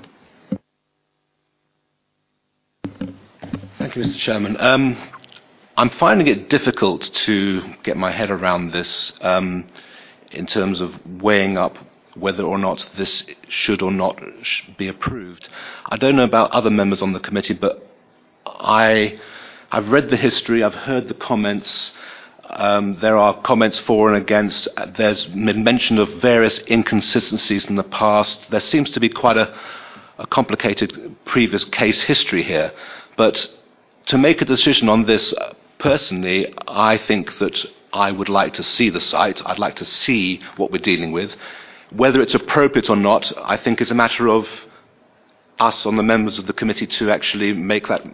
[3.80, 4.18] Thank you, Mr.
[4.20, 4.58] Chairman.
[4.60, 4.98] Um,
[5.76, 9.68] I'm finding it difficult to get my head around this um,
[10.32, 11.76] in terms of weighing up
[12.16, 14.20] whether or not this should or not
[14.78, 15.48] be approved.
[15.86, 17.88] I don't know about other members on the committee, but
[18.46, 19.20] I,
[19.70, 21.92] I've read the history, I've heard the comments.
[22.50, 24.70] Um, there are comments for and against.
[24.96, 28.50] There's been mention of various inconsistencies in the past.
[28.50, 29.54] There seems to be quite a,
[30.20, 32.72] a complicated previous case history here.
[33.18, 33.52] But
[34.06, 38.64] to make a decision on this, uh, personally, I think that I would like to
[38.64, 39.46] see the site.
[39.46, 41.36] I'd like to see what we're dealing with.
[41.90, 44.48] Whether it's appropriate or not, I think is a matter of
[45.60, 48.06] us on the members of the committee to actually make that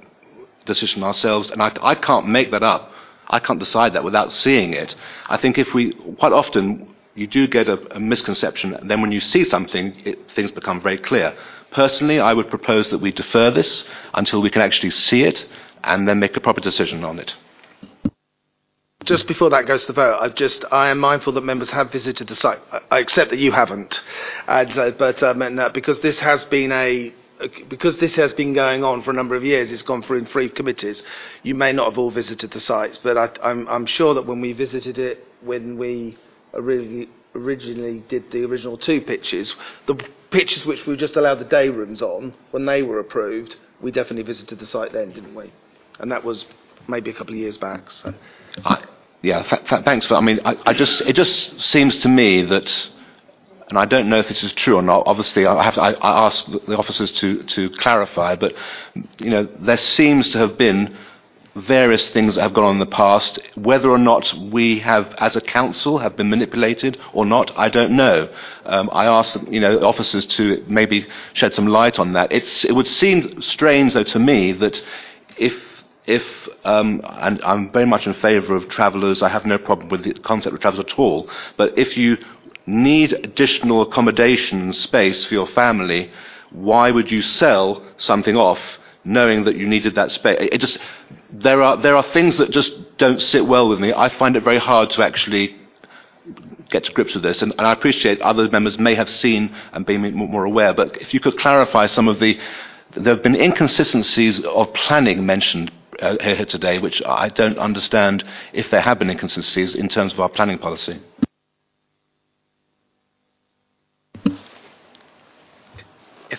[0.65, 1.49] decision ourselves.
[1.49, 2.91] And I, I can't make that up.
[3.27, 4.95] I can't decide that without seeing it.
[5.27, 9.11] I think if we, quite often, you do get a, a misconception, and then when
[9.11, 11.35] you see something, it, things become very clear.
[11.71, 13.83] Personally, I would propose that we defer this
[14.13, 15.47] until we can actually see it
[15.83, 17.35] and then make a proper decision on it.
[19.03, 21.91] Just before that goes to the vote, I just I am mindful that members have
[21.91, 22.59] visited the site.
[22.89, 24.01] I, accept that you haven't,
[24.47, 27.13] and, uh, but um, and, uh, because this has been a
[27.43, 30.19] Uh, because this has been going on for a number of years, it's gone through
[30.19, 31.03] in three committees.
[31.43, 34.39] You may not have all visited the sites, but I, I'm, I'm sure that when
[34.41, 36.17] we visited it, when we
[36.53, 39.53] originally, originally did the original two pitches,
[39.87, 39.95] the
[40.31, 44.23] pitches which we just allowed the day rooms on, when they were approved, we definitely
[44.23, 45.51] visited the site then, didn't we?
[45.99, 46.45] And that was
[46.87, 47.91] maybe a couple of years back.
[47.91, 48.13] So.
[48.63, 48.83] I,
[49.21, 50.15] yeah, th- th- thanks for.
[50.15, 52.89] I mean, I, I just it just seems to me that,
[53.69, 55.03] and I don't know if this is true or not.
[55.05, 58.35] Obviously, I have to, I, I ask the officers to to clarify.
[58.35, 58.53] But
[59.17, 60.95] you know, there seems to have been
[61.55, 63.39] various things that have gone on in the past.
[63.55, 67.91] Whether or not we have, as a council, have been manipulated or not, I don't
[67.91, 68.29] know.
[68.65, 72.31] Um, I ask you know officers to maybe shed some light on that.
[72.31, 74.83] It's it would seem strange though to me that
[75.37, 75.53] if
[76.05, 76.23] if
[76.65, 80.13] um, and I'm very much in favour of travellers, I have no problem with the
[80.13, 81.29] concept of travellers at all.
[81.57, 82.17] But if you
[82.65, 86.11] need additional accommodation and space for your family,
[86.51, 88.59] why would you sell something off
[89.03, 90.37] knowing that you needed that space?
[90.39, 90.77] It just
[91.31, 93.93] there are there are things that just don't sit well with me.
[93.93, 95.55] I find it very hard to actually
[96.69, 99.85] get to grips with this, and, and I appreciate other members may have seen and
[99.85, 100.73] been more aware.
[100.73, 102.39] But if you could clarify some of the
[102.95, 108.23] there have been inconsistencies of planning mentioned uh, here today, which I don't understand
[108.53, 110.99] if there have been inconsistencies in terms of our planning policy.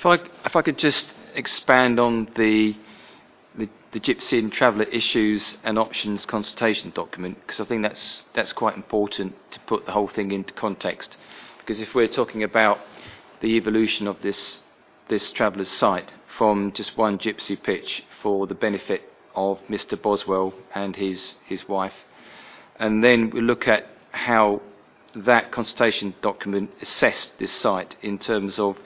[0.05, 2.76] If I, if I could just expand on the,
[3.56, 8.52] the, the Gypsy and Traveller issues and options consultation document, because I think that's, that's
[8.52, 11.16] quite important to put the whole thing into context.
[11.59, 12.81] Because if we're talking about
[13.40, 14.60] the evolution of this,
[15.09, 19.98] this Traveller's site from just one Gypsy pitch for the benefit of Mr.
[19.98, 21.97] Boswell and his, his wife,
[22.76, 24.60] and then we look at how
[25.16, 28.76] that consultation document assessed this site in terms of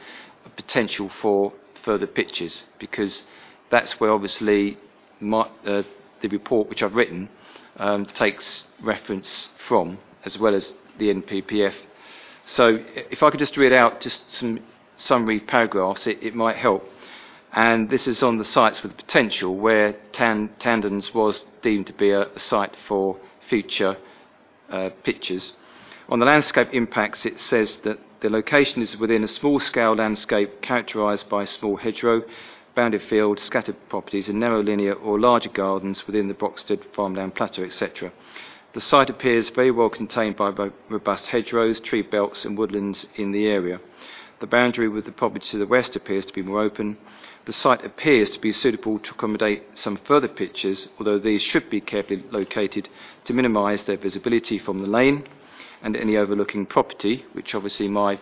[0.58, 1.52] potential for
[1.84, 3.22] further pitches because
[3.70, 4.76] that's where obviously
[5.22, 5.82] uh,
[6.20, 7.28] the report which I've written
[7.76, 11.74] um, takes reference from as well as the NPPF.
[12.44, 12.78] So
[13.10, 14.58] if I could just read out just some
[14.96, 16.84] summary paragraphs, it, might help.
[17.52, 22.10] And this is on the sites with potential where Tan- Tandons was deemed to be
[22.10, 23.16] a, a site for
[23.48, 23.96] future
[24.70, 25.52] uh, pitches.
[26.08, 30.60] On the landscape impacts, it says that the location is within a small scale landscape
[30.60, 32.22] characterised by small hedgerow,
[32.74, 37.62] bounded fields, scattered properties, and narrow linear or larger gardens within the Broxted farmland plateau,
[37.62, 38.12] etc.
[38.72, 40.50] The site appears very well contained by
[40.88, 43.80] robust hedgerows, tree belts, and woodlands in the area.
[44.40, 46.98] The boundary with the property to the west appears to be more open.
[47.46, 51.80] The site appears to be suitable to accommodate some further pitches, although these should be
[51.80, 52.88] carefully located
[53.24, 55.24] to minimise their visibility from the lane
[55.82, 58.18] and any overlooking property, which obviously my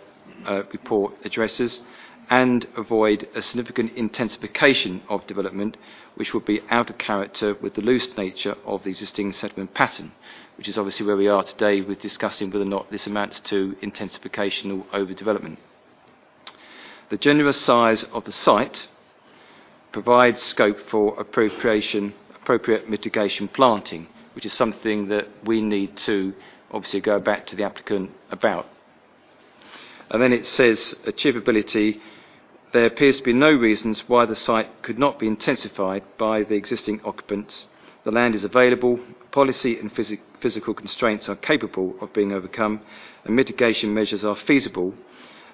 [0.46, 1.80] uh, report addresses,
[2.28, 5.76] and avoid a significant intensification of development,
[6.16, 10.12] which would be out of character with the loose nature of the existing settlement pattern,
[10.56, 13.76] which is obviously where we are today with discussing whether or not this amounts to
[13.80, 15.58] intensification or overdevelopment.
[17.10, 18.88] The generous size of the site
[19.92, 26.34] provides scope for appropriate mitigation planting, which is something that we need to
[26.70, 28.66] obviously go back to the applicant about.
[30.10, 32.00] And then it says achievability.
[32.72, 36.54] There appears to be no reasons why the site could not be intensified by the
[36.54, 37.66] existing occupants.
[38.04, 39.00] The land is available,
[39.32, 42.80] policy and phys- physical constraints are capable of being overcome,
[43.24, 44.94] and mitigation measures are feasible,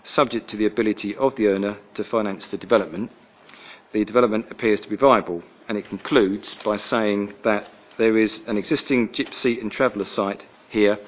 [0.03, 3.11] subject to the ability of the owner to finance the development.
[3.93, 8.59] The development appears to be viable, and it concludes by saying that there is an
[8.59, 10.99] existing gypsy and traveller site here,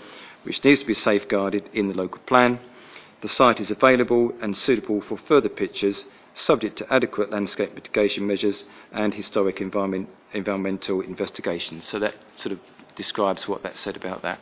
[0.44, 2.60] which needs to be safeguarded in the local plan.
[3.22, 6.04] The site is available and suitable for further pitches,
[6.34, 11.86] subject to adequate landscape mitigation measures and historic environment, environmental investigations.
[11.86, 12.60] So that sort of
[12.96, 14.38] describes what that said about that.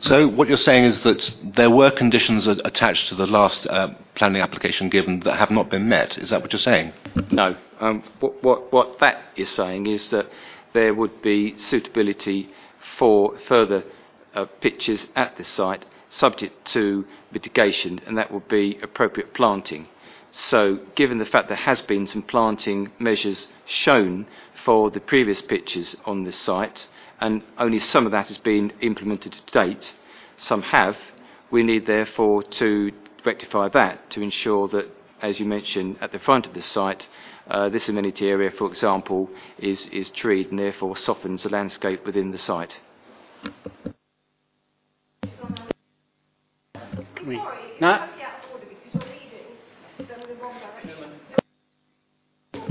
[0.00, 4.42] So what you're saying is that there were conditions attached to the last uh, planning
[4.42, 6.18] application given that have not been met.
[6.18, 6.92] Is that what you're saying?
[7.30, 7.56] No.
[7.80, 10.26] Um, what, what, what that is saying is that
[10.74, 12.50] there would be suitability
[12.98, 13.84] for further
[14.34, 19.88] uh, pitches at this site, subject to mitigation, and that would be appropriate planting.
[20.30, 24.26] So, given the fact there has been some planting measures shown
[24.64, 26.88] for the previous pitches on this site,
[27.20, 29.94] and only some of that has been implemented to date,
[30.36, 30.96] some have,
[31.50, 32.90] we need therefore to
[33.24, 34.90] rectify that to ensure that,
[35.22, 37.08] as you mentioned, at the front of the site,
[37.48, 42.30] uh, this amenity area, for example, is, is treed and therefore softens the landscape within
[42.30, 42.78] the site.
[47.14, 47.40] Can we?
[47.80, 48.08] No.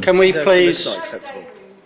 [0.02, 0.88] Can we please?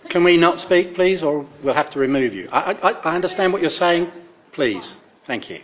[0.08, 2.48] Can we not speak, please, or we'll have to remove you?
[2.50, 4.10] I, I, I understand what you're saying.
[4.52, 4.96] Please,
[5.26, 5.60] thank you.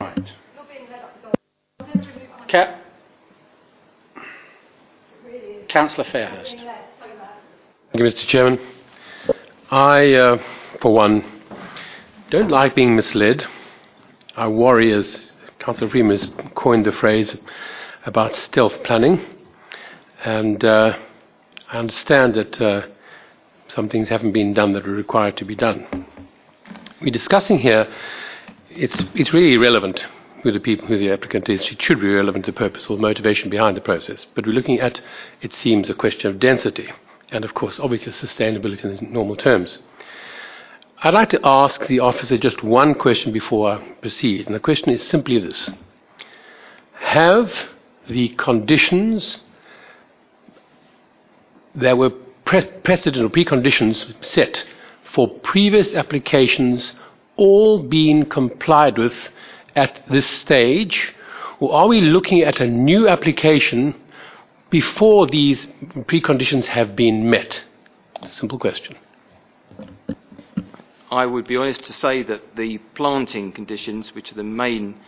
[0.00, 0.32] Right.
[2.48, 2.78] Ca-
[5.74, 6.50] Councillor Fairhurst.
[6.50, 8.24] Thank you, Mr.
[8.28, 8.60] Chairman.
[9.72, 10.42] I, uh,
[10.80, 11.24] for one,
[12.30, 13.44] don't like being misled.
[14.36, 17.36] I worry, as Councillor Freeman has coined the phrase,
[18.06, 19.20] about stealth planning.
[20.24, 20.96] And uh,
[21.72, 22.86] I understand that uh,
[23.66, 26.06] some things haven't been done that are required to be done.
[27.02, 27.92] We're discussing here,
[28.70, 30.06] it's, it's really irrelevant
[30.44, 31.70] who the people, who the applicant is.
[31.70, 34.26] It should be relevant to the purpose or motivation behind the process.
[34.34, 35.00] But we're looking at,
[35.40, 36.90] it seems, a question of density,
[37.30, 39.78] and of course, obviously, sustainability in normal terms.
[41.02, 44.90] I'd like to ask the officer just one question before I proceed, and the question
[44.90, 45.70] is simply this
[46.92, 47.50] Have
[48.06, 49.38] the conditions
[51.74, 52.10] that were
[52.44, 54.66] pre- precedent or preconditions set
[55.04, 56.92] for previous applications
[57.36, 59.14] all been complied with
[59.76, 61.14] at this stage,
[61.60, 63.94] or are we looking at a new application
[64.70, 65.66] before these
[66.06, 67.64] preconditions have been met?
[68.26, 68.96] Simple question.
[71.10, 74.98] I would be honest to say that the planting conditions, which are the main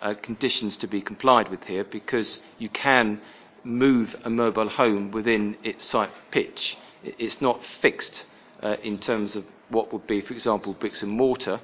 [0.00, 3.20] uh, conditions to be complied with here, because you can
[3.64, 6.78] move a mobile home within its site pitch.
[7.02, 8.24] It's not fixed
[8.62, 11.60] uh, in terms of what would be, for example, bricks and mortar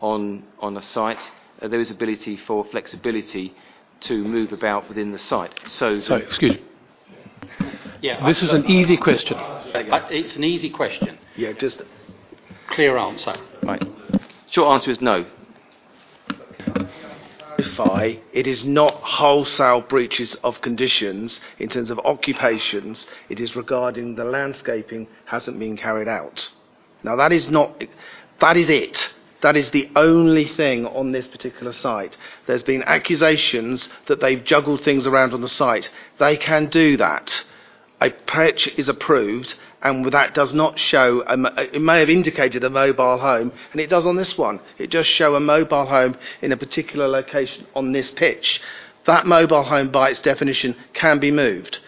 [0.00, 1.32] on, on a site.
[1.60, 3.54] Uh, there is ability for flexibility
[4.00, 5.58] to move about within the site.
[5.68, 6.62] So, Sorry, excuse me.
[8.02, 9.36] Yeah, This was an easy question.
[9.38, 11.18] Uh, It's an easy question.
[11.34, 11.82] Yeah, just
[12.68, 13.34] clear answer.
[13.62, 13.82] Right.
[14.50, 15.24] Short answer is no.
[17.76, 23.06] clarify, it is not wholesale breaches of conditions in terms of occupations.
[23.28, 26.50] It is regarding the landscaping hasn't been carried out.
[27.02, 27.82] Now that is not,
[28.40, 29.14] that is it.
[29.46, 32.16] That is the only thing on this particular site.
[32.46, 35.88] There's been accusations that they've juggled things around on the site.
[36.18, 37.44] They can do that.
[38.00, 41.22] A pitch is approved, and that does not show.
[41.28, 41.38] A,
[41.72, 44.58] it may have indicated a mobile home, and it does on this one.
[44.78, 48.60] It does show a mobile home in a particular location on this pitch.
[49.04, 51.78] That mobile home, by its definition, can be moved.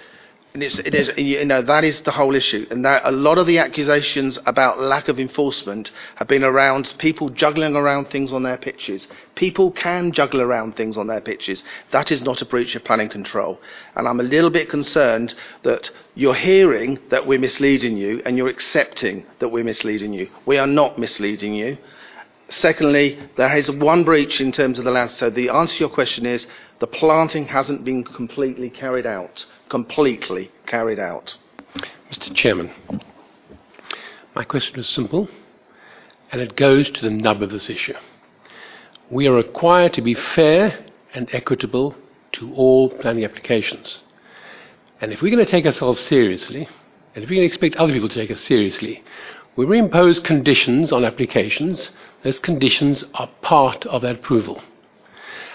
[0.58, 2.66] And it's, it is, you know, that is the whole issue.
[2.68, 7.28] And that a lot of the accusations about lack of enforcement have been around people
[7.28, 9.06] juggling around things on their pitches.
[9.36, 11.62] People can juggle around things on their pitches.
[11.92, 13.60] That is not a breach of planning control.
[13.94, 15.32] And I'm a little bit concerned
[15.62, 20.28] that you're hearing that we're misleading you and you're accepting that we're misleading you.
[20.44, 21.78] We are not misleading you.
[22.48, 25.12] Secondly, there is one breach in terms of the land.
[25.12, 26.48] So the answer to your question is
[26.80, 29.46] the planting hasn't been completely carried out.
[29.68, 31.36] Completely carried out.
[32.10, 32.34] Mr.
[32.34, 32.70] Chairman,
[34.34, 35.28] my question is simple,
[36.30, 37.94] and it goes to the nub of this issue.
[39.10, 41.96] We are required to be fair and equitable
[42.32, 44.00] to all planning applications.
[45.00, 46.68] And if we're going to take ourselves seriously,
[47.14, 49.02] and if we're going to expect other people to take us seriously,
[49.56, 51.90] we we impose conditions on applications.
[52.22, 54.62] Those conditions are part of that approval.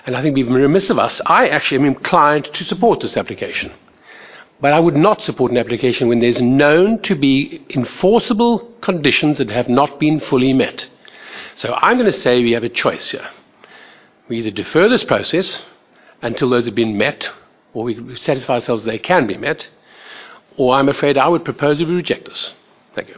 [0.05, 1.21] And I think we've been remiss of us.
[1.25, 3.71] I actually am inclined to support this application.
[4.59, 9.49] But I would not support an application when there's known to be enforceable conditions that
[9.49, 10.89] have not been fully met.
[11.55, 13.27] So I'm going to say we have a choice here.
[14.27, 15.61] We either defer this process
[16.21, 17.29] until those have been met,
[17.73, 19.67] or we satisfy ourselves they can be met,
[20.57, 22.51] or I'm afraid I would propose that we reject this.
[22.95, 23.17] Thank you.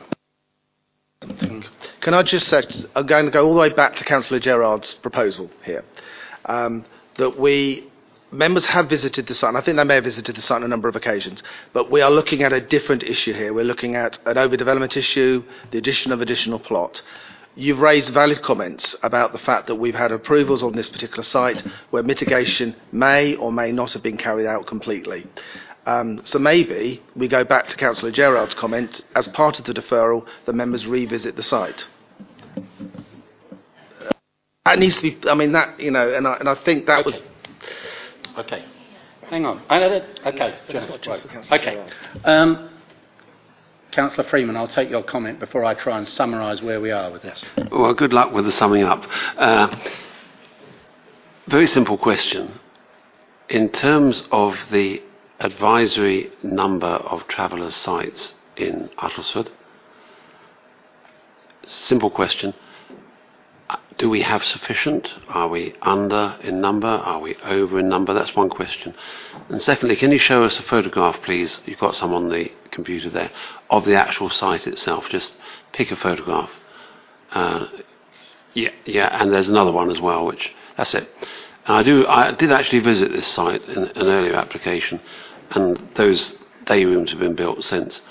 [2.02, 4.40] Can I just uh, say, I'm going to go all the way back to Councillor
[4.40, 5.84] Gerard's proposal here.
[6.46, 6.86] Um,
[7.18, 7.90] that we,
[8.32, 10.64] members have visited the site, and I think they may have visited the site on
[10.64, 11.42] a number of occasions,
[11.74, 13.54] but we are looking at a different issue here.
[13.54, 17.02] We're looking at an overdevelopment issue, the addition of additional plot.
[17.58, 21.64] You've raised valid comments about the fact that we've had approvals on this particular site
[21.90, 25.26] where mitigation may or may not have been carried out completely.
[25.86, 30.26] Um, so maybe we go back to Councillor Gerard's comment, as part of the deferral,
[30.46, 31.88] the members revisit the site.
[34.66, 37.06] That needs to be, I mean, that, you know, and I, and I think that
[37.06, 37.22] was.
[38.38, 38.66] Okay.
[39.30, 39.62] Hang on.
[39.70, 40.56] I know that- Okay.
[40.70, 41.52] just- right.
[41.52, 41.86] Okay.
[42.24, 42.70] Um,
[43.92, 47.22] Councillor Freeman, I'll take your comment before I try and summarise where we are with
[47.22, 47.44] this.
[47.72, 49.06] Well, good luck with the summing up.
[49.38, 49.68] Uh,
[51.48, 52.60] very simple question.
[53.50, 55.02] In terms of the
[55.40, 59.48] advisory number of travellers' sites in Uttlesford,
[61.66, 62.54] simple question.
[63.98, 65.14] Do we have sufficient?
[65.30, 66.88] Are we under in number?
[66.88, 68.14] Are we over in number?
[68.14, 68.94] That's one question.
[69.48, 71.62] And secondly, can you show us a photograph, please?
[71.66, 73.32] You've got some on the computer there
[73.70, 75.08] of the actual site itself.
[75.10, 75.34] Just
[75.72, 76.50] pick a photograph.
[77.32, 77.68] Uh,
[78.54, 81.10] yeah, yeah, and there's another one as well, which that's it.
[81.66, 85.02] And I do, I did actually visit this site in an earlier application,
[85.52, 86.34] and those
[86.66, 88.02] day rooms have been built since.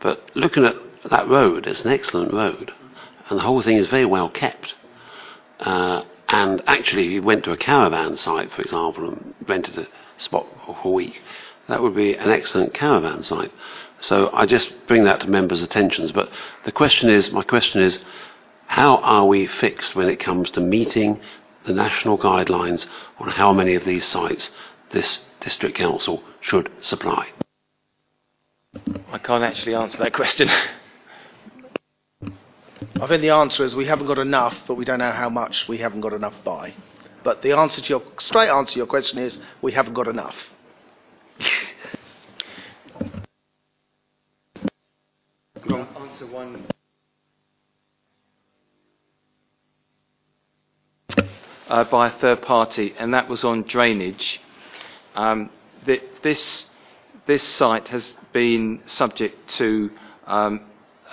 [0.00, 0.76] But looking at
[1.10, 2.72] that road, it's an excellent road,
[3.28, 4.74] and the whole thing is very well kept.
[5.60, 9.86] Uh, and actually, if you went to a caravan site, for example, and rented a
[10.16, 11.22] spot for a week,
[11.68, 13.52] that would be an excellent caravan site.
[14.00, 16.12] So I just bring that to members' attentions.
[16.12, 16.30] But
[16.64, 18.04] the question is, my question is,
[18.66, 21.20] how are we fixed when it comes to meeting
[21.64, 22.86] the national guidelines
[23.18, 24.50] on how many of these sites
[24.90, 27.28] this district council should supply?
[29.12, 30.48] I can't actually answer that question.
[33.00, 35.66] I think the answer is we haven't got enough, but we don't know how much
[35.68, 36.74] we haven't got enough by.
[37.24, 40.36] But the answer to your straight answer to your question is we haven't got enough.
[46.16, 46.66] answer one.
[51.68, 54.40] Uh, by a third party, and that was on drainage.
[55.14, 55.50] Um,
[55.84, 56.66] th- this
[57.26, 59.90] this site has been subject to
[60.26, 60.60] um,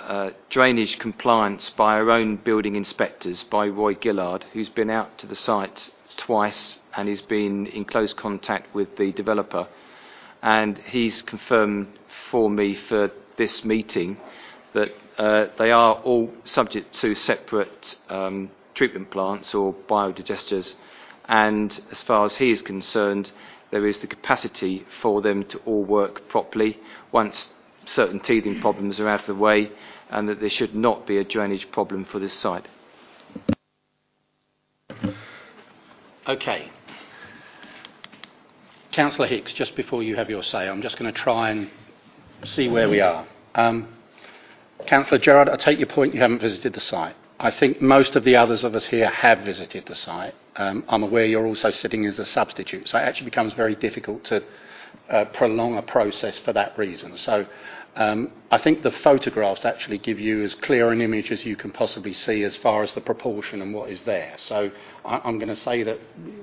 [0.00, 5.26] uh, drainage compliance by our own building inspectors, by Roy Gillard, who's been out to
[5.26, 9.68] the site twice and he's been in close contact with the developer.
[10.42, 11.98] And he's confirmed
[12.30, 14.18] for me for this meeting
[14.74, 20.74] that uh, they are all subject to separate um, treatment plants or biodigesters.
[21.26, 23.32] And as far as he is concerned,
[23.70, 26.78] there is the capacity for them to all work properly
[27.10, 27.48] once
[27.86, 29.70] certain teething problems are out of the way,
[30.10, 32.66] and that there should not be a drainage problem for this site.
[36.26, 36.70] Okay.
[38.92, 41.70] Councillor Hicks, just before you have your say, I'm just going to try and
[42.44, 43.26] see where we are.
[43.54, 43.88] Um,
[44.86, 47.16] Councillor Gerard, I take your point you haven't visited the site.
[47.40, 50.34] I think most of the others of us here have visited the site.
[50.56, 54.24] Um, I'm aware you're also sitting as a substitute, so it actually becomes very difficult
[54.24, 54.42] to
[55.08, 57.16] uh, prolong a process for that reason.
[57.18, 57.46] So
[57.96, 61.70] um, I think the photographs actually give you as clear an image as you can
[61.70, 64.34] possibly see as far as the proportion and what is there.
[64.38, 64.70] So
[65.04, 65.98] I, I'm going to say that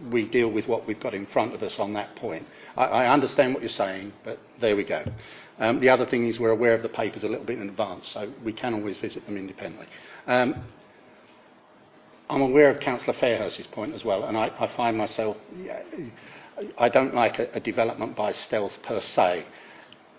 [0.09, 2.47] we deal with what we've got in front of us on that point.
[2.77, 5.03] I, I understand what you're saying, but there we go.
[5.59, 8.07] Um, the other thing is we're aware of the papers a little bit in advance,
[8.09, 9.87] so we can always visit them independently.
[10.27, 10.63] Um,
[12.29, 15.81] I'm aware of Councillor Fairhurst's point as well, and I, I find myself, yeah,
[16.77, 19.45] I don't like a, a development by stealth per se.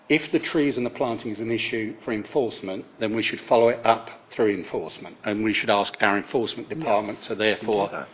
[0.09, 3.69] If the trees and the planting is an issue for enforcement, then we should follow
[3.69, 8.07] it up through enforcement, and we should ask our enforcement department to therefore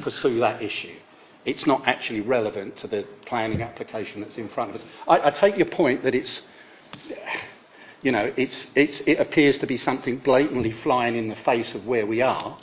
[0.00, 0.94] pursue that issue.
[1.46, 4.86] It's not actually relevant to the planning application that's in front of us.
[5.08, 6.42] I, I take your point that it's,
[8.02, 11.86] you know, it's, it's, it appears to be something blatantly flying in the face of
[11.86, 12.58] where we are.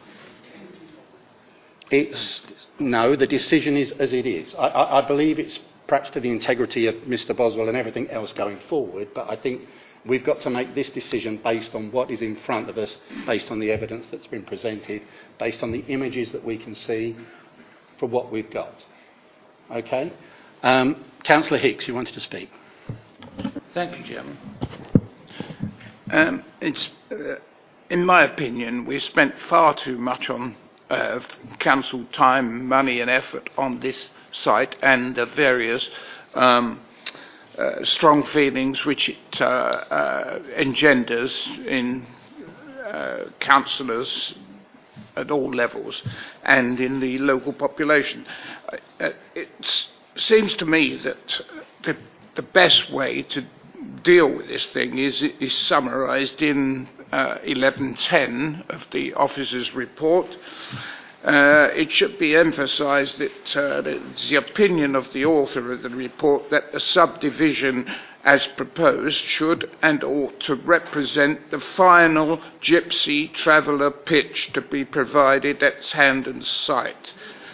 [1.90, 2.42] It's
[2.80, 4.54] no, the decision is as it is.
[4.56, 7.36] I, I, I believe it's perhaps to the integrity of Mr.
[7.36, 9.62] Boswell and everything else going forward, but I think
[10.06, 13.50] we've got to make this decision based on what is in front of us, based
[13.52, 15.02] on the evidence that's been presented,
[15.40, 17.16] based on the images that we can see
[18.00, 18.84] for what we've got.
[19.72, 20.12] Okay?
[20.64, 22.50] Um, Councillor Hicks, you wanted to speak.
[23.74, 24.38] Thank you, Jim.
[26.12, 27.36] Um, it's, uh,
[27.90, 30.56] in my opinion, we've spent far too much on
[30.90, 31.20] uh,
[31.60, 35.90] council time, money, and effort on this site and the various
[36.34, 36.82] um,
[37.58, 42.06] uh, strong feelings which it uh, uh engenders in
[42.86, 44.36] uh, councillors
[45.16, 46.04] at all levels
[46.44, 48.26] and in the local population.
[49.00, 49.50] Uh, it
[50.16, 51.42] seems to me that
[51.84, 51.98] the,
[52.36, 53.46] the best way to
[54.04, 60.28] deal with this thing is, is summarised in uh, 1110 of the officer's report.
[61.24, 65.90] Uh, it should be emphasised that uh, it's the opinion of the author of the
[65.90, 67.90] report that the subdivision
[68.24, 75.64] as proposed should and ought to represent the final gypsy traveller pitch to be provided
[75.64, 77.14] at Handon's site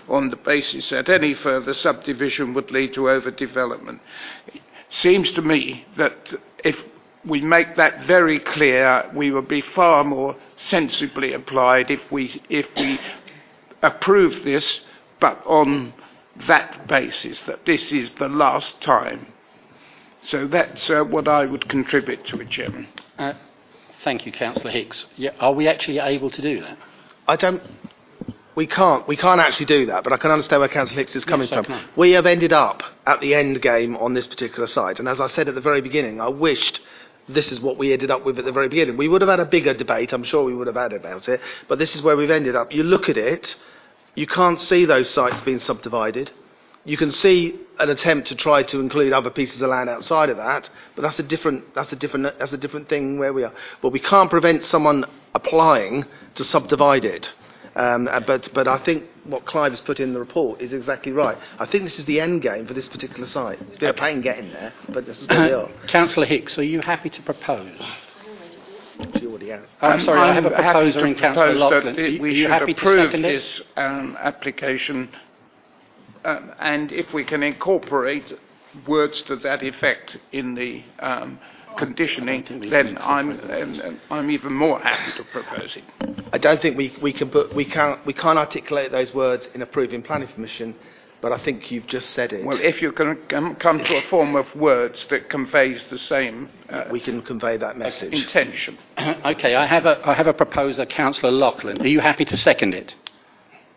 [0.10, 4.00] on the basis that any further subdivision would lead to overdevelopment.
[4.48, 6.76] It seems to me that if
[7.26, 12.68] we make that very clear, we will be far more sensibly applied if we, if
[12.76, 13.00] we
[13.82, 14.82] approve this,
[15.20, 15.94] but on
[16.48, 19.28] that basis, that this is the last time.
[20.24, 22.88] So that's uh, what I would contribute to it, Chairman.
[23.18, 23.34] Uh,
[24.04, 25.06] thank you, Councillor Hicks.
[25.16, 26.78] Yeah, are we actually able to do that?
[27.28, 27.62] I don't.
[28.56, 29.08] We can't.
[29.08, 30.04] We can't actually do that.
[30.04, 31.84] But I can understand where Councillor Hicks is coming Yes, from.
[31.96, 35.28] We have ended up at the end game on this particular site, and as I
[35.28, 36.80] said at the very beginning, I wished
[37.28, 38.98] this is what we ended up with at the very beginning.
[38.98, 40.14] We would have had a bigger debate.
[40.14, 41.40] I'm sure we would have had about it.
[41.68, 42.74] But this is where we've ended up.
[42.74, 43.56] You look at it.
[44.16, 46.32] You can't see those sites being subdivided.
[46.86, 50.38] You can see an attempt to try to include other pieces of land outside of
[50.38, 53.54] that, but that's a different that's a different that's a different thing where we are.
[53.82, 56.06] But we can't prevent someone applying
[56.36, 57.34] to subdivide it.
[57.76, 61.12] Um, uh, but but I think what Clive has put in the report is exactly
[61.12, 61.38] right.
[61.60, 63.60] I think this is the end game for this particular site.
[63.70, 65.70] It's been a pain getting there, but this is where we are.
[65.88, 67.72] Councillor Hicks, are you happy to propose?
[69.18, 69.68] She already has.
[69.82, 71.96] Oh, I'm sorry, I have a happy proposer in Councillor propose Loughlin.
[71.96, 75.10] that Are it- you- we you should happy to approve second this um, application,
[76.26, 78.32] um, and if we can incorporate
[78.88, 81.40] words to that effect in the um,
[81.78, 85.84] conditioning, then I'm, um, I'm even more happy to propose it.
[86.32, 89.62] I don't think we, we can put we can't we can't articulate those words in
[89.62, 90.76] approving planning permission,
[91.22, 92.46] but I think you've just said it.
[92.46, 96.50] Well, if you can come, come to a form of words that conveys the same
[96.70, 98.14] uh, we can convey that message.
[98.14, 98.78] intention.
[98.98, 101.82] okay, I have a I have a proposer, Councillor Loughlin.
[101.82, 102.96] Are you happy to second it?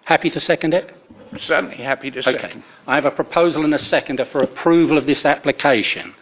[0.05, 0.93] Happy to second it?
[1.37, 2.45] Certainly happy to second.
[2.45, 2.63] Okay.
[2.87, 6.15] I have a proposal and a seconder for approval of this application.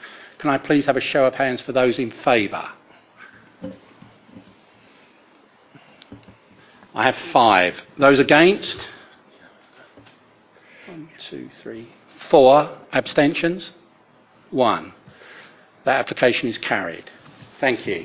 [0.44, 2.68] Can I please have a show of hands for those in favour?
[6.94, 7.80] I have five.
[7.96, 8.78] Those against?
[10.86, 11.88] One, two, three,
[12.28, 12.76] four.
[12.92, 13.70] Abstentions?
[14.50, 14.92] One.
[15.86, 17.10] That application is carried.
[17.58, 18.04] Thank you.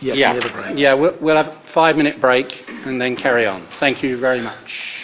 [0.00, 3.68] Yeah, yeah, we'll, we'll have a five minute break and then carry on.
[3.78, 5.01] Thank you very much.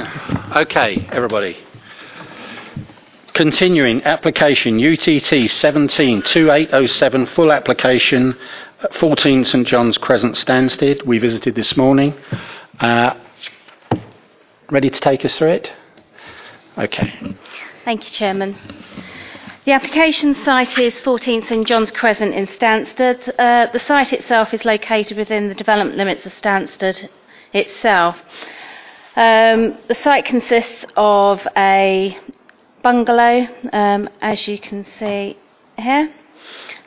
[0.00, 1.58] Okay, everybody.
[3.34, 8.34] Continuing, application UTT 172807, full application,
[8.82, 11.04] at 14 St John's Crescent, Stansted.
[11.04, 12.14] We visited this morning.
[12.78, 13.14] Uh,
[14.70, 15.72] ready to take us through it?
[16.78, 17.36] Okay.
[17.84, 18.56] Thank you, Chairman.
[19.66, 23.34] The application site is 14 St John's Crescent in Stansted.
[23.38, 27.10] Uh, the site itself is located within the development limits of Stansted
[27.52, 28.16] itself.
[29.20, 32.16] Um, the site consists of a
[32.82, 35.36] bungalow, um, as you can see
[35.76, 36.10] here,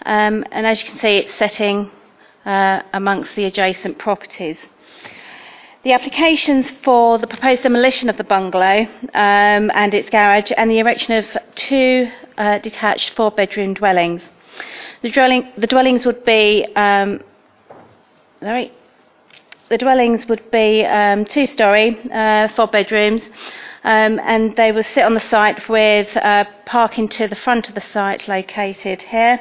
[0.04, 1.92] um, and as you can see, it's setting
[2.44, 4.58] uh, amongst the adjacent properties.
[5.84, 10.80] The applications for the proposed demolition of the bungalow um, and its garage and the
[10.80, 14.24] erection of two uh, detached four bedroom dwellings.
[15.04, 17.20] The, dwelling, the dwellings would be um,
[18.42, 18.72] sorry,
[19.70, 23.22] the dwellings would be um, two storey, uh, four bedrooms,
[23.84, 27.76] um, and they will sit on the site with uh, parking to the front of
[27.76, 29.40] the site located here.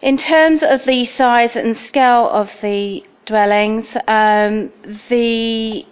[0.00, 4.72] In terms of the size and scale of the dwellings, um,
[5.08, 5.86] the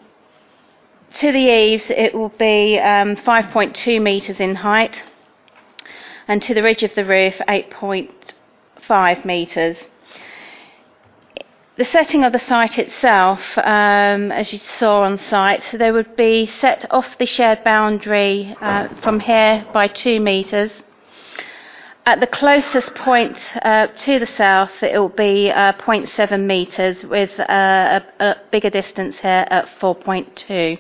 [1.15, 5.05] to the eaves it will be um, 5.2 metres in height,
[6.27, 9.77] and to the ridge of the roof 8.5 metres.
[11.81, 16.45] The setting of the site itself, um, as you saw on site, they would be
[16.45, 20.71] set off the shared boundary uh, from here by two metres.
[22.05, 27.41] At the closest point uh, to the south, it will be uh, 0.7 metres, with
[27.41, 30.79] uh, a, a, bigger distance here at 4.2.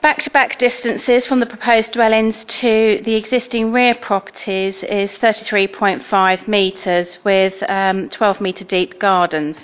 [0.00, 6.46] Back to back distances from the proposed dwellings to the existing rear properties is 33.5
[6.46, 9.56] metres with um, 12 metre deep gardens.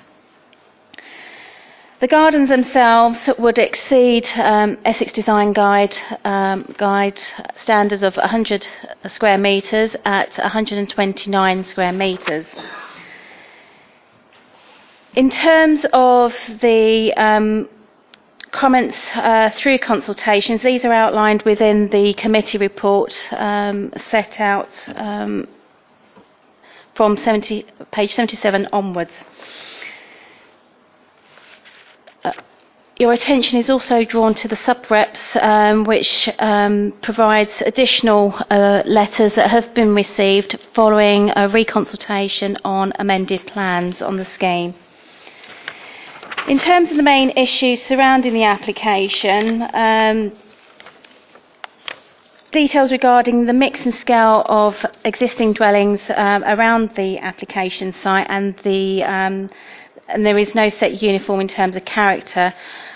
[2.01, 5.95] The gardens themselves would exceed um, Essex Design Guide
[6.25, 7.21] um, guide
[7.55, 8.67] standards of 100
[9.11, 12.47] square metres at 129 square metres.
[15.15, 17.69] In terms of the um,
[18.55, 25.49] comments uh, through consultations, these are outlined within the committee report um, set out um,
[26.95, 29.11] from 70, page 77 onwards.
[32.23, 32.33] Uh,
[32.97, 39.35] your attention is also drawn to the sub-reps, um, which um, provides additional uh, letters
[39.35, 44.75] that have been received following a reconsultation on amended plans on the scheme.
[46.47, 50.33] In terms of the main issues surrounding the application, um,
[52.53, 58.59] details regarding the mix and scale of existing dwellings um, around the application site and
[58.59, 59.49] the um,
[60.07, 62.53] and there is no set uniform in terms of character.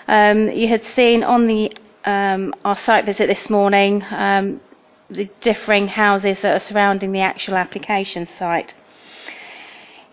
[0.08, 4.60] Um, you had seen on the um, our site visit this morning um,
[5.08, 8.74] the differing houses that are surrounding the actual application site.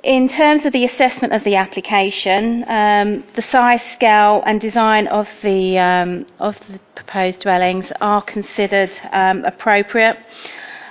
[0.06, 5.28] In terms of the assessment of the application, um, the size, scale, and design of
[5.42, 10.18] the um, of the proposed dwellings are considered um, appropriate.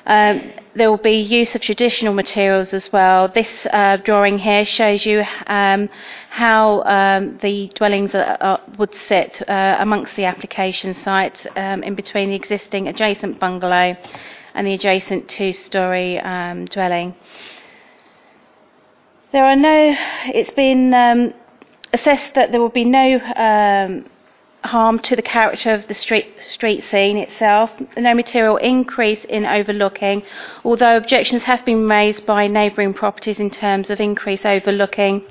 [0.05, 3.29] Um, there will be use of traditional materials as well.
[3.29, 5.89] This uh, drawing here shows you um,
[6.31, 12.31] how um, the dwellings are, are, would sit uh, amongst the application site in between
[12.31, 13.97] the existing adjacent bungalow
[14.55, 16.21] and the adjacent two-storey
[16.69, 17.15] dwelling.
[19.35, 19.97] There are no,
[20.27, 21.35] it's been um,
[21.93, 24.09] assessed that there will be no um,
[24.63, 30.23] harm to the character of the street, street scene itself, no material increase in overlooking,
[30.65, 35.25] although objections have been raised by neighbouring properties in terms of increased overlooking.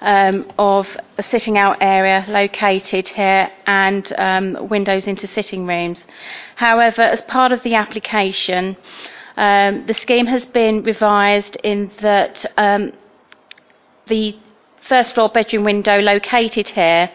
[0.00, 0.88] Um, of
[1.18, 6.02] a sitting out area located here and um, windows into sitting rooms.
[6.56, 8.78] However, as part of the application,
[9.40, 12.92] um, the scheme has been revised in that um,
[14.06, 14.36] the
[14.86, 17.10] first floor bedroom window located here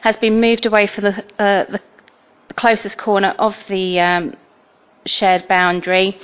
[0.00, 1.80] has been moved away from the, uh, the
[2.56, 4.34] closest corner of the um,
[5.06, 6.18] shared boundary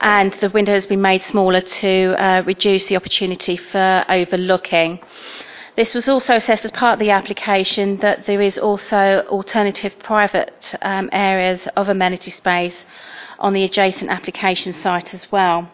[0.00, 5.00] and the window has been made smaller to uh, reduce the opportunity for overlooking.
[5.74, 10.76] This was also assessed as part of the application that there is also alternative private
[10.80, 12.76] um, areas of amenity space
[13.42, 15.70] on the adjacent application site as well.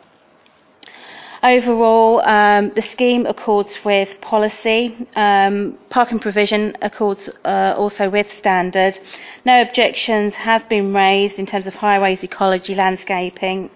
[1.42, 5.06] Overall, um, the scheme accords with policy.
[5.14, 8.98] Um, parking provision accords uh, also with standard.
[9.44, 13.70] No objections have been raised in terms of highways, ecology, landscaping.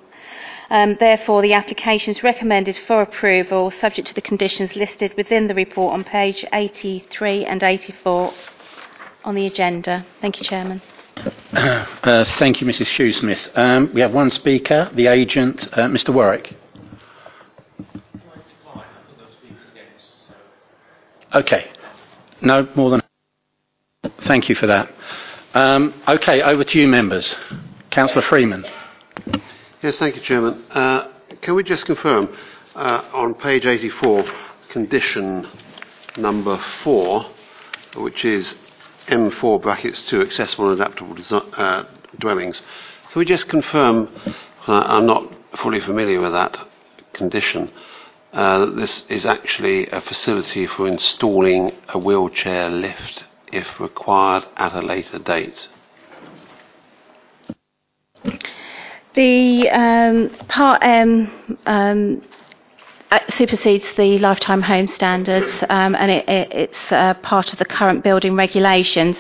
[0.70, 5.54] Um, therefore, the application is recommended for approval, subject to the conditions listed within the
[5.54, 8.32] report on page 83 and 84
[9.24, 10.04] on the agenda.
[10.20, 10.82] Thank you, Chairman.
[11.16, 12.86] Uh, thank you, Mrs.
[12.86, 13.56] Shoesmith.
[13.56, 16.12] Um, we have one speaker, the agent, uh, Mr.
[16.12, 16.54] Warwick.
[21.34, 21.70] Okay.
[22.40, 23.02] No more than.
[24.26, 24.90] Thank you for that.
[25.54, 27.34] Um, okay, over to you, members.
[27.90, 28.66] Councillor Freeman.
[29.82, 30.64] Yes, thank you, Chairman.
[30.70, 32.34] Uh, can we just confirm
[32.74, 34.24] uh, on page 84,
[34.70, 35.46] condition
[36.16, 37.26] number four,
[37.96, 38.54] which is
[39.06, 41.16] M4 brackets 2 accessible and adaptable
[41.56, 41.84] uh,
[42.18, 42.62] dwellings.
[43.12, 44.08] Can we just confirm,
[44.66, 46.66] uh, I'm not fully familiar with that
[47.12, 47.70] condition,
[48.32, 54.74] uh, that this is actually a facility for installing a wheelchair lift if required at
[54.74, 55.68] a later date?
[59.14, 62.22] The um, Part M um,
[63.30, 68.02] supersedes the lifetime home standards um, and it, it, it's uh, part of the current
[68.02, 69.16] building regulations.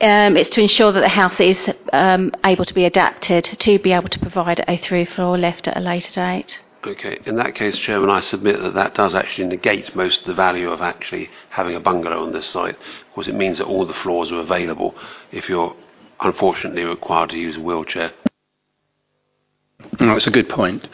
[0.00, 1.58] Um, it's to ensure that the house is
[1.92, 5.76] um, able to be adapted to be able to provide a through floor lift at
[5.76, 6.62] a later date.
[6.86, 10.34] Okay, in that case, Chairman, I submit that that does actually negate most of the
[10.34, 12.76] value of actually having a bungalow on this site,
[13.08, 14.94] because it means that all the floors are available
[15.32, 15.74] if you're
[16.20, 18.12] unfortunately required to use a wheelchair.
[19.98, 20.88] No, it's a good point.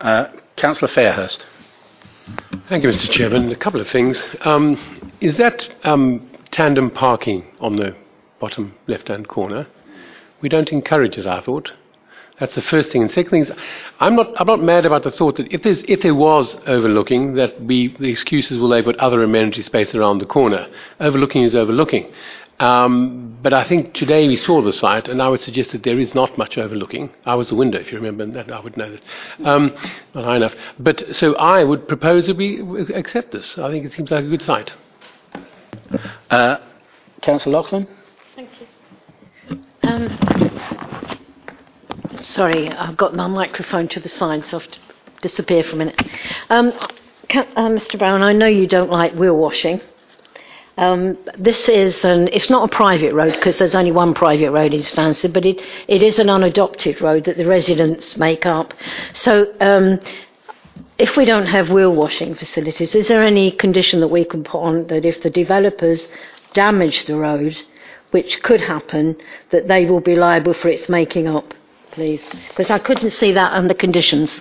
[0.00, 0.26] Uh,
[0.56, 1.44] Councillor Fairhurst.
[2.68, 3.10] Thank you, Mr.
[3.10, 3.50] Chairman.
[3.50, 4.22] A couple of things.
[4.42, 7.96] Um, is that um, tandem parking on the
[8.40, 9.66] bottom left-hand corner?
[10.40, 11.72] We don't encourage it, I thought.
[12.38, 13.02] That's the first thing.
[13.02, 13.52] And second thing is,
[13.98, 17.34] I'm not, I'm not mad about the thought that if, there's, if there was overlooking,
[17.34, 20.68] that we, the excuses will they put other amenity space around the corner.
[21.00, 22.12] Overlooking is overlooking.
[22.60, 26.00] Um, but I think today we saw the site, and I would suggest that there
[26.00, 27.10] is not much overlooking.
[27.24, 29.02] I was the window, if you remember that, I would know that.
[29.46, 29.74] Um,
[30.14, 30.54] not high enough.
[30.78, 32.60] But so I would propose that we
[32.94, 33.58] accept this.
[33.58, 34.74] I think it seems like a good site.
[36.30, 36.56] Uh,
[37.22, 37.86] Councillor Loughlin?
[38.34, 38.66] Thank you.
[39.82, 40.18] Um,
[42.22, 44.78] sorry, I've got my microphone to the side, so I have to
[45.22, 46.02] disappear for a minute.
[46.50, 46.72] Um,
[47.28, 47.98] can, uh, Mr.
[47.98, 49.80] Brown, I know you don't like wheel washing.
[50.78, 54.72] Um, this is an, it's not a private road because there's only one private road
[54.72, 58.72] in Stansted, but it, it is an unadopted road that the residents make up.
[59.12, 59.98] So um,
[60.96, 64.60] if we don't have wheel washing facilities, is there any condition that we can put
[64.60, 66.06] on that if the developers
[66.52, 67.60] damage the road,
[68.12, 69.16] which could happen,
[69.50, 71.54] that they will be liable for its making up,
[71.90, 72.22] please?
[72.50, 74.40] Because I couldn't see that under conditions.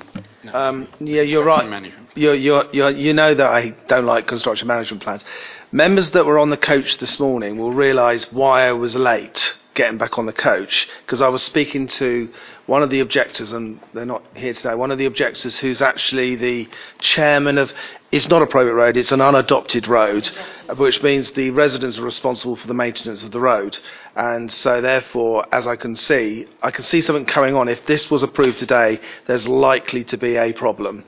[0.54, 1.68] Um, yeah, you're right.
[2.18, 5.24] You're, you know that I don't like construction management plans.
[5.72, 9.98] Members that were on the coach this morning will realise why I was late getting
[10.00, 12.30] back on the coach because I was speaking to
[12.66, 14.74] one of the objectors, and they're not here today.
[14.74, 16.68] One of the objectors who's actually the
[17.00, 17.72] chairman of.
[18.10, 20.30] It's not a private road; it's an unadopted road,
[20.78, 23.78] which means the residents are responsible for the maintenance of the road.
[24.16, 27.68] And so, therefore, as I can see, I can see something coming on.
[27.68, 31.04] If this was approved today, there's likely to be a problem.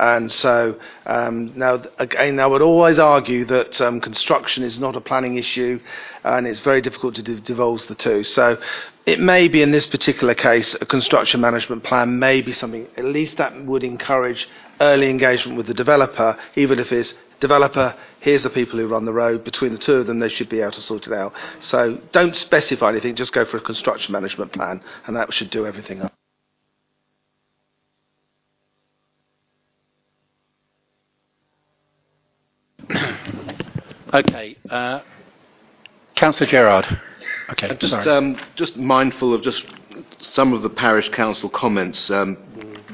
[0.00, 5.00] And so um, now, again, I would always argue that um, construction is not a
[5.00, 5.78] planning issue,
[6.24, 8.24] and it's very difficult to d- divulge the two.
[8.24, 8.56] So
[9.04, 13.04] it may be in this particular case a construction management plan may be something at
[13.04, 14.48] least that would encourage
[14.80, 17.94] early engagement with the developer, even if it's developer.
[18.20, 19.44] Here's the people who run the road.
[19.44, 21.34] Between the two of them, they should be able to sort it out.
[21.60, 23.16] So don't specify anything.
[23.16, 26.19] Just go for a construction management plan, and that should do everything up.
[34.12, 34.56] Okay.
[34.68, 35.00] Uh,
[36.16, 37.00] Councillor Gerard.
[37.50, 38.08] Okay, just, sorry.
[38.08, 39.64] um, just mindful of just
[40.20, 42.10] some of the parish council comments.
[42.10, 42.36] Um,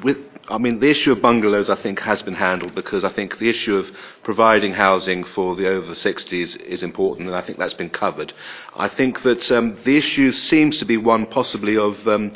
[0.03, 0.19] with,
[0.49, 3.49] I mean, the issue of bungalows, I think, has been handled because I think the
[3.49, 3.87] issue of
[4.23, 8.33] providing housing for the over 60s is important, and I think that's been covered.
[8.75, 12.33] I think that um, the issue seems to be one possibly of um,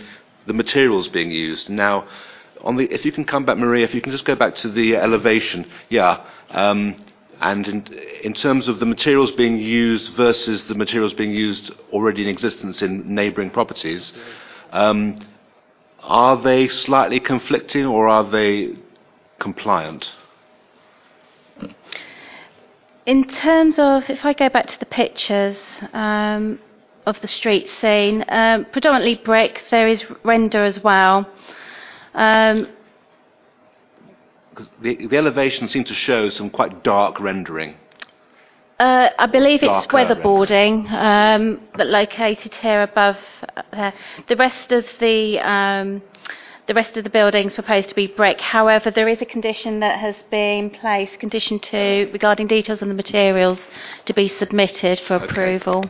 [0.47, 1.71] the materials being used.
[1.71, 2.07] Now,
[2.63, 4.69] on the, if you can come back, Maria, if you can just go back to
[4.69, 6.25] the elevation, yeah.
[6.51, 6.97] Um,
[7.41, 7.87] and in,
[8.23, 12.83] in, terms of the materials being used versus the materials being used already in existence
[12.83, 14.13] in neighbouring properties,
[14.73, 15.19] um,
[16.03, 18.77] are they slightly conflicting or are they
[19.39, 20.15] compliant?
[23.07, 25.57] In terms of, if I go back to the pictures
[25.93, 26.59] um,
[27.07, 31.29] of the street scene, um, predominantly brick, there is render as well.
[32.15, 32.69] Um,
[34.83, 37.77] the, the elevation seemed to show some quite dark rendering.
[38.79, 43.19] Uh, I believe it's weatherboarding um, that located here above.
[43.73, 43.91] Uh,
[44.27, 46.01] the rest of the um,
[46.67, 48.41] the rest of the buildings proposed to be brick.
[48.41, 52.95] However, there is a condition that has been placed, condition two, regarding details on the
[52.95, 53.59] materials
[54.07, 55.85] to be submitted for approval.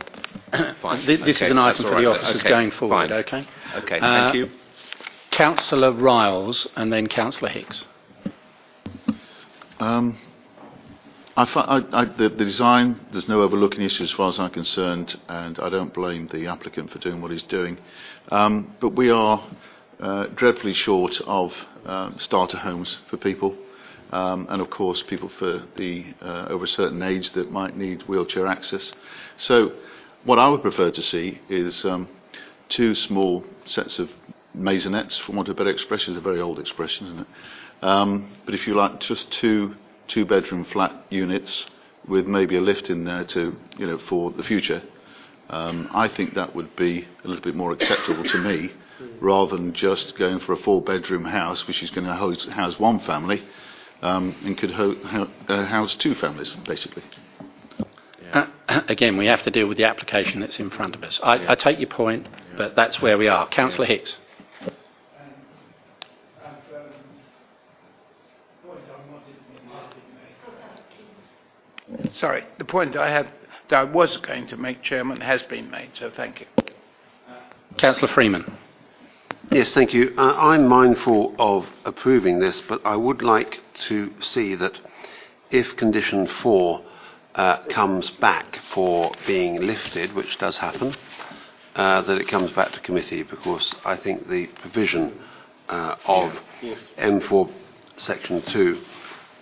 [0.81, 1.05] Fine.
[1.05, 3.19] Th- This Okay, is an item for right the officers Okay, going forward, fine.
[3.19, 3.47] okay?
[3.75, 4.49] Okay, Uh, thank you.
[5.29, 7.87] Councillor Ryles and then Councillor Hicks.
[9.81, 10.15] Um,
[11.35, 15.19] I, I, I, the, the design, there's no overlooking issue as far as I'm concerned,
[15.27, 17.79] and I don't blame the applicant for doing what he's doing.
[18.31, 19.43] Um, but we are
[19.99, 21.51] uh, dreadfully short of
[21.87, 23.57] um, starter homes for people,
[24.11, 28.03] um, and of course, people for the uh, over a certain age that might need
[28.03, 28.93] wheelchair access.
[29.35, 29.71] So,
[30.25, 32.07] what I would prefer to see is um,
[32.69, 34.11] two small sets of
[34.55, 36.13] maisonettes, for want of better expression.
[36.13, 37.27] It's a very old expression, isn't it?
[37.81, 39.75] Um, but if you like, just two
[40.07, 41.65] two bedroom flat units
[42.07, 44.81] with maybe a lift in there to you know for the future.
[45.49, 48.71] Um, I think that would be a little bit more acceptable to me,
[49.19, 52.79] rather than just going for a four bedroom house, which is going to house, house
[52.79, 53.43] one family,
[54.01, 57.03] um, and could ho- ho- uh, house two families basically.
[58.33, 58.47] Uh,
[58.87, 61.19] again, we have to deal with the application that's in front of us.
[61.21, 63.45] I, I take your point, but that's where we are.
[63.49, 64.15] Councillor Hicks.
[72.13, 73.27] Sorry, the point I had
[73.69, 76.47] that I was going to make, Chairman, has been made, so thank you.
[77.77, 78.57] Councillor Freeman.
[79.49, 80.13] Yes, thank you.
[80.17, 84.79] Uh, I'm mindful of approving this, but I would like to see that
[85.49, 86.83] if condition four
[87.35, 90.95] uh, comes back for being lifted, which does happen,
[91.75, 95.17] uh, that it comes back to committee because I think the provision
[95.69, 96.33] uh, of
[96.97, 97.51] M4
[97.97, 98.81] section 2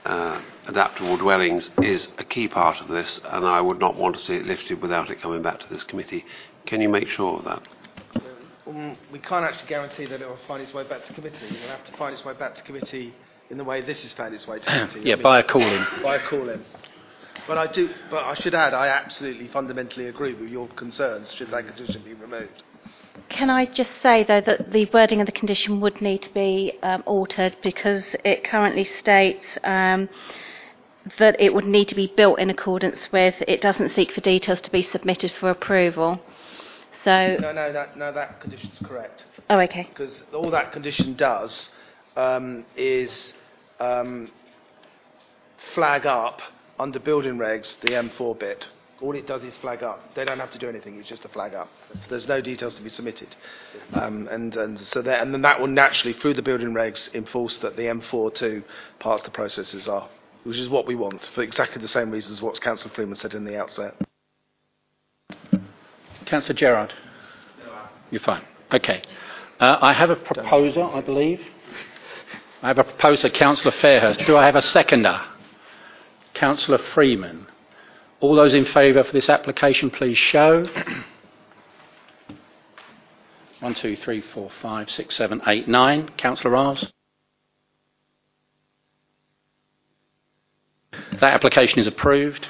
[0.05, 4.21] uh, adaptable dwellings is a key part of this and I would not want to
[4.21, 6.23] see it lifted without it coming back to this committee.
[6.67, 7.67] Can you make sure of that?
[8.67, 11.37] Um, we can't actually guarantee that it will find its way back to committee.
[11.41, 13.15] It will have to find its way back to committee
[13.49, 15.01] in the way this has found its way to committee.
[15.05, 15.85] Yeah, I mean, by a call-in.
[16.03, 16.63] By a call-in.
[17.47, 17.89] But I do.
[18.11, 21.31] But I should add, I absolutely fundamentally agree with your concerns.
[21.33, 22.61] Should that condition be removed?
[23.27, 26.77] Can I just say, though, that the wording of the condition would need to be
[26.83, 30.09] um, altered because it currently states um,
[31.17, 34.61] that it would need to be built in accordance with, it doesn't seek for details
[34.61, 36.19] to be submitted for approval.
[37.03, 39.23] So, No, no, that no, that condition's correct.
[39.49, 39.83] oh, okay.
[39.89, 41.69] Because all that condition does
[42.17, 43.33] um, is
[43.79, 44.29] um,
[45.73, 46.41] flag up
[46.77, 48.67] under building regs the M4 bit.
[49.01, 50.13] All it does is flag up.
[50.13, 50.99] They don't have to do anything.
[50.99, 51.69] It's just a flag up.
[52.09, 53.33] There's no details to be submitted,
[53.93, 57.57] um, and and so that and then that will naturally through the building regs enforce
[57.59, 58.63] that the M4 two
[58.99, 60.09] parts of the processes are,
[60.43, 63.33] which is what we want for exactly the same reasons as what Councillor Freeman said
[63.33, 63.95] in the outset.
[66.25, 66.93] Councillor Gerard?
[68.11, 68.43] You're fine.
[68.71, 69.01] Okay.
[69.59, 71.41] Uh, I have a proposer, I believe.
[72.61, 74.25] I have a proposer, Councillor Fairhurst.
[74.25, 75.21] Do I have a seconder?
[76.33, 77.47] Councillor Freeman.
[78.19, 80.67] All those in favour for this application, please show.
[83.59, 86.09] One, two, three, four, five, six, seven, eight, nine.
[86.17, 86.91] Councillor Ryles.
[91.19, 92.47] That application is approved.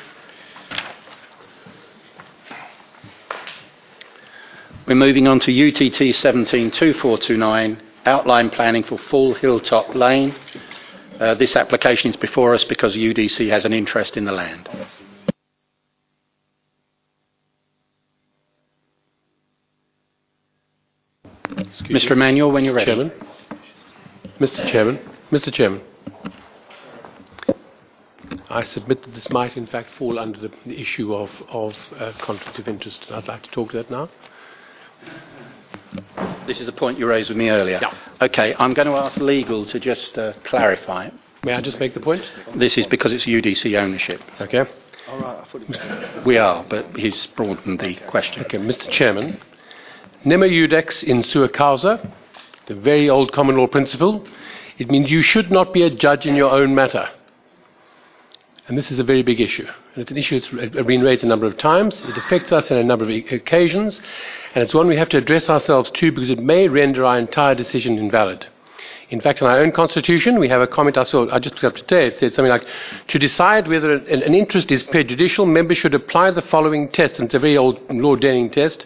[4.88, 10.36] We're moving on to UTT 172429, outline planning for Full Hilltop Lane.
[11.20, 14.70] Uh, this application is before us because UDC has an interest in the land.
[21.90, 22.12] Mr.
[22.12, 22.94] Emmanuel, when you're ready.
[22.94, 23.12] Chairman.
[24.40, 24.68] Mr.
[24.68, 25.00] Chairman.
[25.32, 25.52] Mr.
[25.52, 25.82] Chairman.
[28.50, 32.14] I submit that this might in fact fall under the, the issue of, of uh,
[32.20, 34.10] conflict of interest, and I'd like to talk to that now.
[36.48, 37.80] This is the point you raised with me earlier.
[37.82, 37.94] Yeah.
[38.22, 41.14] Okay, I'm going to ask legal to just uh, clarify it.
[41.44, 42.24] May I just make the point?
[42.56, 44.22] This is because it's UDC ownership.
[44.42, 44.66] Okay.
[45.08, 46.26] All right, I thought it was.
[46.26, 48.44] We are, but he's broadened the question.
[48.46, 48.90] Okay, Mr.
[48.90, 49.40] Chairman.
[50.26, 52.14] Nemo iudex in sua causa,
[52.66, 54.28] the very old common law principle,
[54.78, 57.10] it means you should not be a judge in your own matter.
[58.70, 59.66] And this is a very big issue.
[59.66, 62.00] And it's an issue that's been raised a number of times.
[62.02, 64.00] It affects us on a number of occasions.
[64.54, 67.56] And it's one we have to address ourselves to because it may render our entire
[67.56, 68.46] decision invalid.
[69.10, 71.64] In fact, in our own constitution, we have a comment I saw, I just looked
[71.64, 72.68] up today, it said something like,
[73.08, 77.26] to decide whether an, an interest is prejudicial, members should apply the following test, and
[77.26, 78.86] it's a very old Lord Denning test.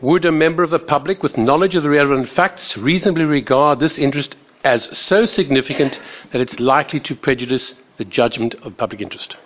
[0.00, 3.98] Would a member of the public with knowledge of the relevant facts reasonably regard this
[3.98, 4.34] interest
[4.64, 6.00] as so significant
[6.32, 9.36] that it's likely to prejudice the judgment of public interest?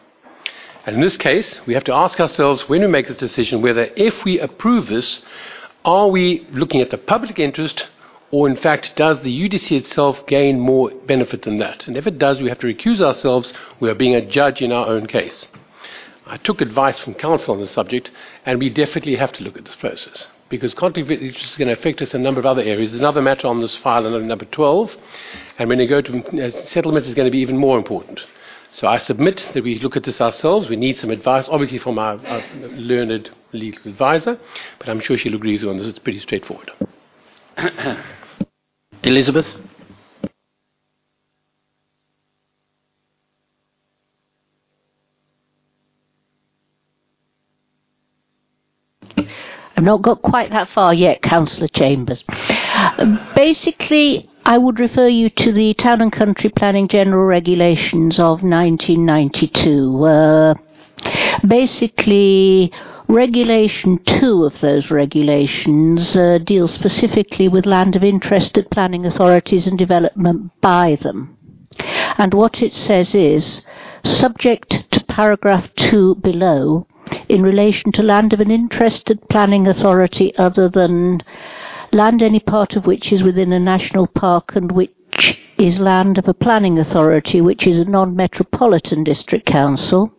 [0.86, 3.90] And in this case, we have to ask ourselves when we make this decision whether,
[3.96, 5.20] if we approve this,
[5.84, 7.86] are we looking at the public interest
[8.30, 11.86] or, in fact, does the UDC itself gain more benefit than that?
[11.86, 13.52] And if it does, we have to recuse ourselves.
[13.78, 15.50] We are being a judge in our own case.
[16.24, 18.10] I took advice from counsel on the subject,
[18.44, 21.68] and we definitely have to look at this process because conflict of interest is going
[21.68, 22.90] to affect us in a number of other areas.
[22.90, 24.96] There's another matter on this file, number 12,
[25.58, 28.24] and when you go to uh, settlements, it's going to be even more important.
[28.76, 30.68] So I submit that we look at this ourselves.
[30.68, 34.38] We need some advice, obviously, from our, our learned legal advisor,
[34.78, 35.86] but I'm sure she'll agree with you on this.
[35.86, 36.70] It's pretty straightforward.
[39.02, 39.46] Elizabeth?
[49.16, 52.24] I've not got quite that far yet, Councillor Chambers.
[53.34, 60.04] Basically, I would refer you to the Town and Country Planning General Regulations of 1992.
[60.04, 60.54] Uh,
[61.44, 62.72] basically,
[63.08, 69.76] Regulation 2 of those regulations uh, deals specifically with land of interested planning authorities and
[69.76, 71.36] development by them.
[72.16, 73.62] And what it says is,
[74.04, 76.86] subject to paragraph 2 below,
[77.28, 81.22] in relation to land of an interested planning authority other than
[81.92, 86.28] land any part of which is within a national park and which is land of
[86.28, 90.12] a planning authority which is a non-metropolitan district council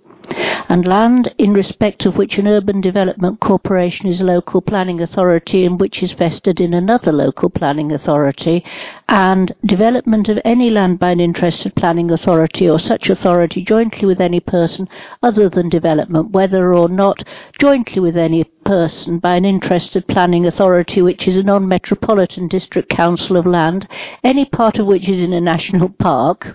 [0.69, 5.65] and land in respect of which an urban development corporation is a local planning authority
[5.65, 8.63] and which is vested in another local planning authority,
[9.07, 14.19] and development of any land by an interested planning authority or such authority jointly with
[14.19, 14.89] any person
[15.23, 17.23] other than development, whether or not
[17.59, 23.37] jointly with any person by an interested planning authority which is a non-metropolitan district council
[23.37, 23.87] of land,
[24.25, 26.53] any part of which is in a national park,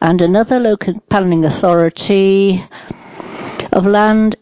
[0.00, 2.66] and another local planning authority
[3.72, 4.36] of land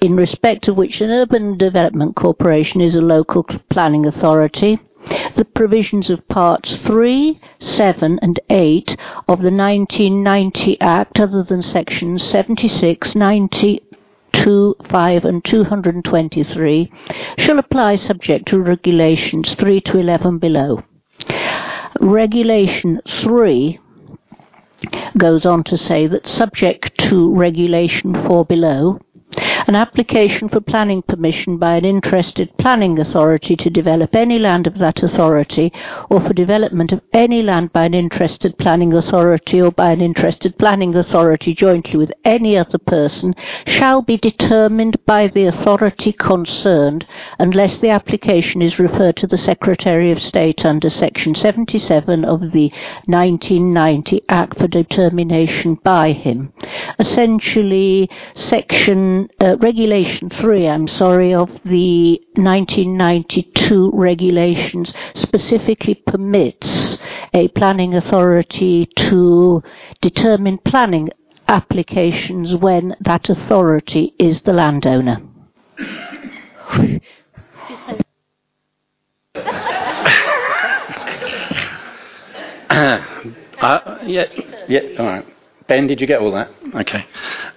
[0.00, 4.80] in respect of which an urban development corporation is a local planning authority,
[5.36, 8.96] the provisions of parts 3, 7 and 8
[9.28, 13.80] of the 1990 Act other than sections 76, 90,
[14.42, 16.92] 2, 5 and 223
[17.38, 20.82] shall apply subject to regulations 3 to 11 below.
[22.00, 23.78] Regulation 3
[25.16, 29.00] goes on to say that subject to regulation 4 below,
[29.66, 34.78] an application for planning permission by an interested planning authority to develop any land of
[34.78, 35.72] that authority
[36.10, 40.58] or for development of any land by an interested planning authority or by an interested
[40.58, 43.34] planning authority jointly with any other person
[43.66, 47.06] shall be determined by the authority concerned
[47.38, 52.70] unless the application is referred to the Secretary of State under section 77 of the
[53.06, 56.52] 1990 Act for determination by him.
[56.98, 66.98] Essentially, section uh, regulation 3, I'm sorry, of the 1992 regulations specifically permits
[67.32, 69.62] a planning authority to
[70.00, 71.10] determine planning
[71.48, 75.20] applications when that authority is the landowner.
[82.70, 84.24] uh, yeah,
[84.68, 85.33] yeah, all right.
[85.66, 86.50] Ben, did you get all that?
[86.74, 87.06] Okay.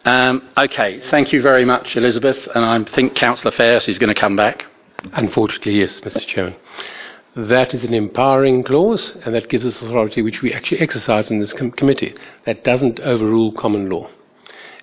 [0.05, 2.47] Um, okay, thank you very much, Elizabeth.
[2.55, 4.65] And I think Councillor Ferris is going to come back.
[5.13, 6.25] Unfortunately, yes, Mr.
[6.25, 6.55] Chairman.
[7.35, 11.39] That is an empowering clause, and that gives us authority which we actually exercise in
[11.39, 12.15] this com- committee.
[12.45, 14.09] That doesn't overrule common law.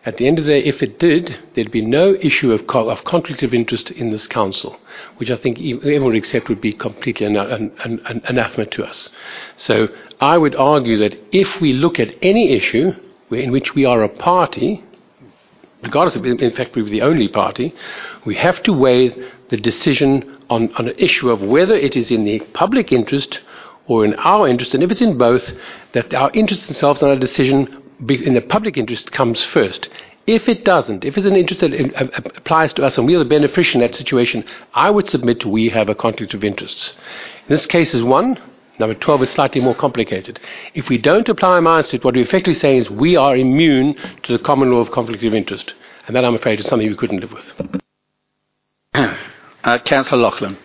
[0.04, 2.90] At the end of the day, if it did, there'd be no issue of, co-
[2.90, 4.78] of conflict of interest in this council,
[5.16, 9.08] which I think everyone would accept would be completely an- an- an- anathema to us.
[9.56, 9.88] So
[10.20, 12.92] I would argue that if we look at any issue
[13.30, 14.84] in which we are a party,
[15.82, 17.74] regardless of, in fact, we're the only party,
[18.24, 19.10] we have to weigh
[19.50, 23.40] the decision on, on an issue of whether it is in the public interest
[23.86, 25.52] or in our interest, and if it's in both,
[25.92, 29.88] that our interest themselves and our decision in the public interest comes first.
[30.26, 33.14] If it doesn't, if it's an interest that uh, uh, applies to us and we
[33.14, 36.94] are the beneficiary in that situation, I would submit we have a conflict of interests.
[37.46, 38.38] In this case is one,
[38.78, 40.40] Number 12 is slightly more complicated.
[40.74, 43.36] If we don't apply our minds to it, what we're effectively saying is we are
[43.36, 43.94] immune
[44.24, 45.74] to the common law of conflict of interest.
[46.06, 47.80] And that, I'm afraid, is something we couldn't live with.
[49.64, 50.58] uh, Councillor Loughlin.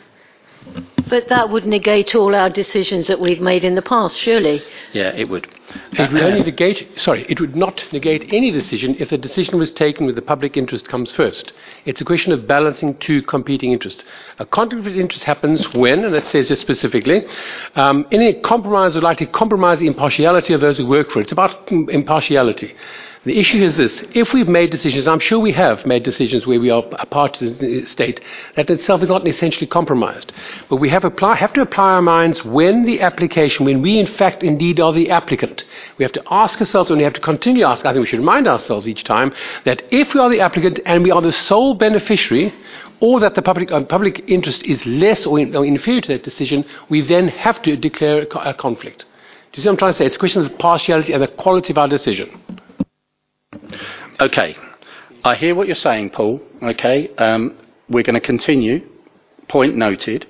[1.08, 4.62] But that would negate all our decisions that we've made in the past, surely.
[4.92, 5.48] Yeah, it would.
[5.92, 9.70] It would only negate, sorry, it would not negate any decision if the decision was
[9.72, 11.54] taken with the public interest comes first.
[11.86, 14.04] It's a question of balancing two competing interests.
[14.40, 17.26] A conflict of interest happens when, and it says it specifically,
[17.76, 21.24] um, any compromise would likely compromise the impartiality of those who work for it.
[21.24, 22.76] It's about impartiality.
[23.30, 26.60] The issue is this if we've made decisions, I'm sure we have made decisions where
[26.60, 28.20] we are a part of the state,
[28.56, 30.32] that itself is not essentially compromised.
[30.68, 34.08] But we have, apply, have to apply our minds when the application, when we in
[34.08, 35.64] fact indeed are the applicant.
[36.00, 38.08] We have to ask ourselves, and we have to continue to ask, I think we
[38.08, 39.32] should remind ourselves each time,
[39.64, 42.52] that if we are the applicant and we are the sole beneficiary,
[43.00, 46.24] or that the public, uh, public interest is less or, in, or, inferior to that
[46.24, 49.06] decision, we then have to declare a, a conflict.
[49.52, 50.06] Do you see what I'm trying to say?
[50.08, 52.42] It's a question of partiality and the quality of our decision.
[54.20, 54.56] Okay.
[55.24, 56.42] I hear what you're saying, Paul.
[56.62, 57.14] Okay.
[57.16, 57.58] Um,
[57.90, 58.88] we're going to continue.
[59.48, 60.28] Point noted.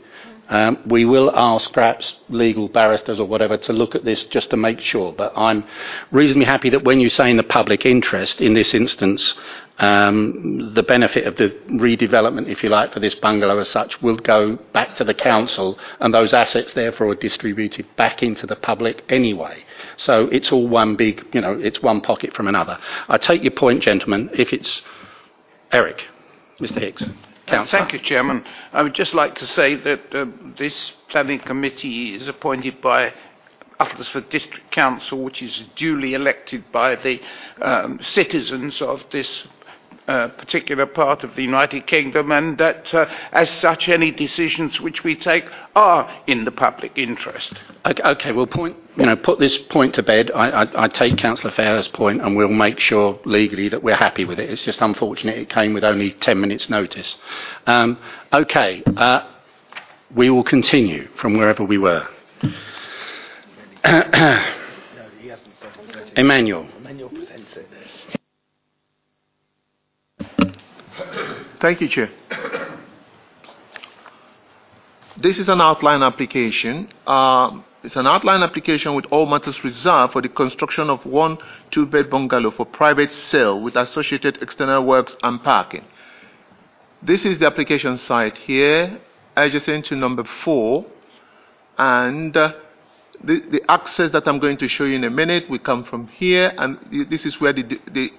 [0.48, 4.58] Um, we will ask perhaps legal barristers or whatever to look at this just to
[4.58, 5.14] make sure.
[5.14, 5.64] But I'm
[6.12, 9.36] reasonably happy that when you say in the public interest, in this instance,
[9.80, 14.18] um, the benefit of the redevelopment, if you like, for this bungalow as such will
[14.18, 19.04] go back to the council and those assets therefore are distributed back into the public
[19.10, 19.64] anyway.
[19.96, 22.78] So it's all one big, you know, it's one pocket from another.
[23.08, 24.30] I take your point, gentlemen.
[24.34, 24.82] If it's
[25.72, 26.06] Eric,
[26.60, 26.80] Mr.
[26.80, 27.04] Hicks.
[27.48, 28.44] Uh, thank you, Chairman.
[28.74, 30.26] I would just like to say that uh,
[30.58, 33.14] this planning committee is appointed by
[33.80, 37.20] Uttlesford District Council, which is duly elected by the
[37.62, 39.48] um, citizens of this
[40.10, 45.16] particular part of the United Kingdom, and that uh, as such, any decisions which we
[45.16, 47.54] take are in the public interest.
[47.86, 50.32] Okay, okay we'll point, you know, put this point to bed.
[50.34, 54.26] I, I, I take Councillor Farrer's point, and we'll make sure legally that we're happy
[54.26, 54.50] with it.
[54.50, 57.18] It's just unfortunate it came with only 10 minutes' notice.
[57.68, 58.00] Um,
[58.34, 59.28] okay, uh,
[60.16, 62.08] we will continue from wherever we were.
[66.16, 66.68] Emmanuel.
[71.60, 72.10] Thank you, Chair.
[75.18, 76.88] This is an outline application.
[77.06, 81.38] Uh, it's an outline application with all matters reserved for the construction of one
[81.72, 85.84] two-bed bungalow for private sale with associated external works and parking.
[87.02, 89.00] This is the application site here,
[89.36, 90.86] adjacent to number four.
[91.78, 92.54] and uh,
[93.24, 96.08] the, the access that I'm going to show you in a minute will come from
[96.08, 96.78] here, and
[97.10, 98.12] this is where the, the,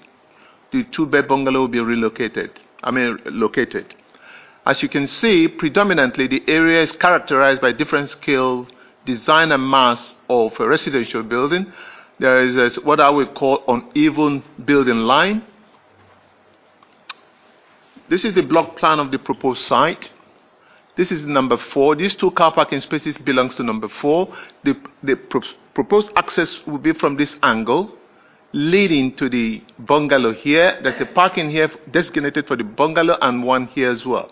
[0.73, 2.51] the two-bed bungalow will be relocated.
[2.83, 3.94] I mean, located.
[4.65, 8.68] As you can see, predominantly the area is characterized by different scale,
[9.05, 11.73] design, and mass of a residential building.
[12.18, 15.42] There is a, what I would call an uneven building line.
[18.09, 20.12] This is the block plan of the proposed site.
[20.97, 21.97] This is number four.
[21.97, 24.34] These two car parking spaces belongs to number four.
[24.65, 25.41] The, the pro-
[25.73, 27.97] proposed access will be from this angle,
[28.53, 30.79] leading to the bungalow here.
[30.83, 34.31] There's a parking here designated for the bungalow and one here as well.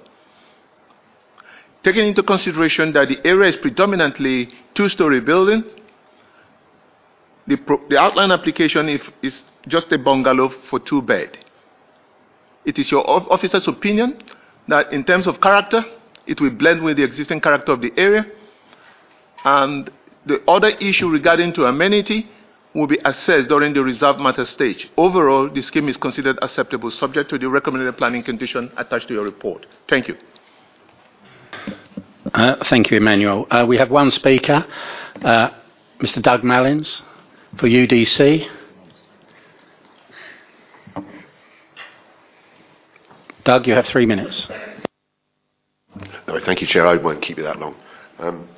[1.82, 5.64] Taking into consideration that the area is predominantly two-story buildings,
[7.46, 11.38] the, pro- the outline application if, is just a bungalow for two bed.
[12.64, 14.22] It is your officer's opinion
[14.66, 15.84] that in terms of character,
[16.26, 18.26] it will blend with the existing character of the area.
[19.44, 19.90] And
[20.26, 22.28] the other issue regarding to amenity
[22.74, 24.90] will be assessed during the reserve matter stage.
[24.96, 29.24] Overall, the scheme is considered acceptable, subject to the recommended planning condition attached to your
[29.24, 29.66] report.
[29.88, 30.16] Thank you.
[32.34, 33.46] Uh, thank you, Emmanuel.
[33.50, 34.66] Uh, we have one speaker,
[35.22, 35.50] uh,
[36.00, 36.20] Mr.
[36.22, 37.02] Doug Mallins
[37.56, 38.46] for UDC.
[43.44, 44.46] Doug, you have three minutes.
[46.26, 46.86] No, thank you, Chair.
[46.86, 47.74] I won't keep you that long.
[48.18, 48.57] Um, j-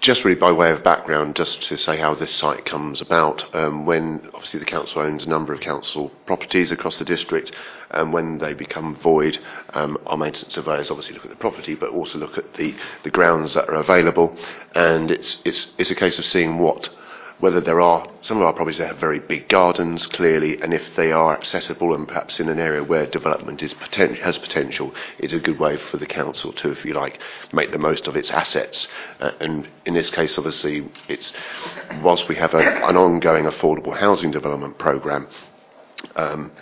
[0.00, 3.54] just really by way of background, just to say how this site comes about.
[3.54, 7.52] Um, when obviously the council owns a number of council properties across the district,
[7.90, 9.38] and when they become void,
[9.70, 13.10] um, our maintenance surveyors obviously look at the property, but also look at the, the
[13.10, 14.36] grounds that are available.
[14.74, 16.88] And it's it's it's a case of seeing what
[17.40, 20.94] whether there are some of our properties that have very big gardens clearly and if
[20.96, 25.32] they are accessible and perhaps in an area where development is poten- has potential it's
[25.32, 27.20] a good way for the council to if you like
[27.52, 28.88] make the most of its assets.
[29.20, 31.32] Uh, and in this case obviously it's
[32.02, 35.28] whilst we have a, an ongoing affordable housing development program
[36.16, 36.52] um,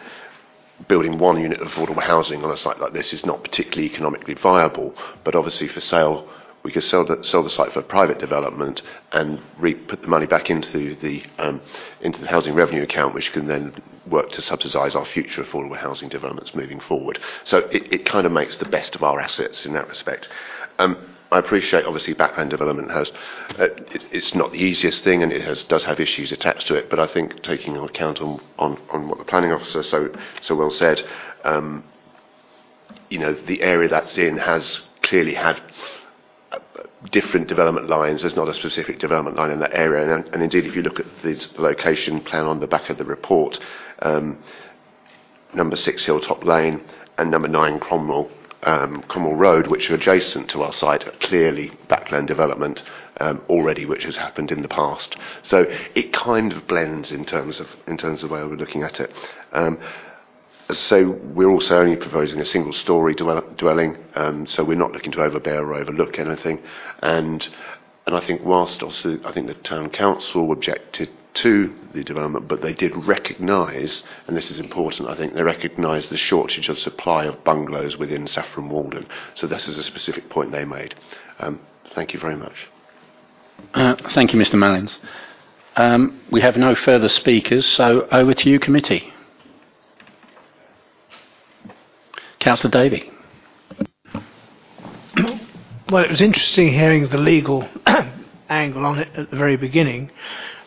[0.89, 4.35] building one unit of affordable housing on a site like this is not particularly economically
[4.35, 6.29] viable but obviously for sale
[6.63, 8.83] we could sell the, sell the site for private development
[9.13, 11.61] and re- put the money back into the um,
[12.01, 13.75] into the housing revenue account, which can then
[14.07, 17.19] work to subsidise our future affordable housing developments moving forward.
[17.45, 20.29] So it, it kind of makes the best of our assets in that respect.
[20.79, 20.97] Um,
[21.33, 23.11] I appreciate, obviously, backland development has
[23.59, 26.75] uh, it, it's not the easiest thing, and it has, does have issues attached to
[26.75, 26.91] it.
[26.91, 30.71] But I think taking account on, on, on what the planning officer so so well
[30.71, 31.03] said,
[31.43, 31.85] um,
[33.09, 35.61] you know, the area that's in has clearly had
[37.11, 38.21] different development lines.
[38.21, 40.15] There's not a specific development line in that area.
[40.15, 43.05] And, and indeed, if you look at the, location plan on the back of the
[43.05, 43.59] report,
[44.01, 44.39] um,
[45.55, 46.83] number six Hilltop Lane
[47.19, 48.31] and number nine Cromwell,
[48.63, 52.83] um, Cromwell Road, which are adjacent to our site, are clearly backland development
[53.21, 55.17] um, already, which has happened in the past.
[55.43, 58.83] So it kind of blends in terms of in terms of the way we're looking
[58.83, 59.13] at it.
[59.53, 59.79] Um,
[60.71, 65.23] so we're also only proposing a single story dwelling, um, so we're not looking to
[65.23, 66.63] overbear or overlook anything.
[67.01, 67.49] And
[68.07, 72.63] and I think whilst also I think the town council objected to the development, but
[72.63, 77.25] they did recognise, and this is important, I think they recognised the shortage of supply
[77.25, 79.07] of bungalows within Saffron Walden.
[79.35, 80.95] So this is a specific point they made.
[81.39, 81.61] Um,
[81.95, 82.69] thank you very much.
[83.73, 84.55] Uh, thank you, Mr.
[84.55, 84.99] Mallins.
[85.77, 89.13] Um, we have no further speakers, so over to you, committee.
[92.43, 93.09] Councillor Davey.
[95.89, 97.69] Well, it was interesting hearing the legal
[98.49, 100.11] angle on it at the very beginning,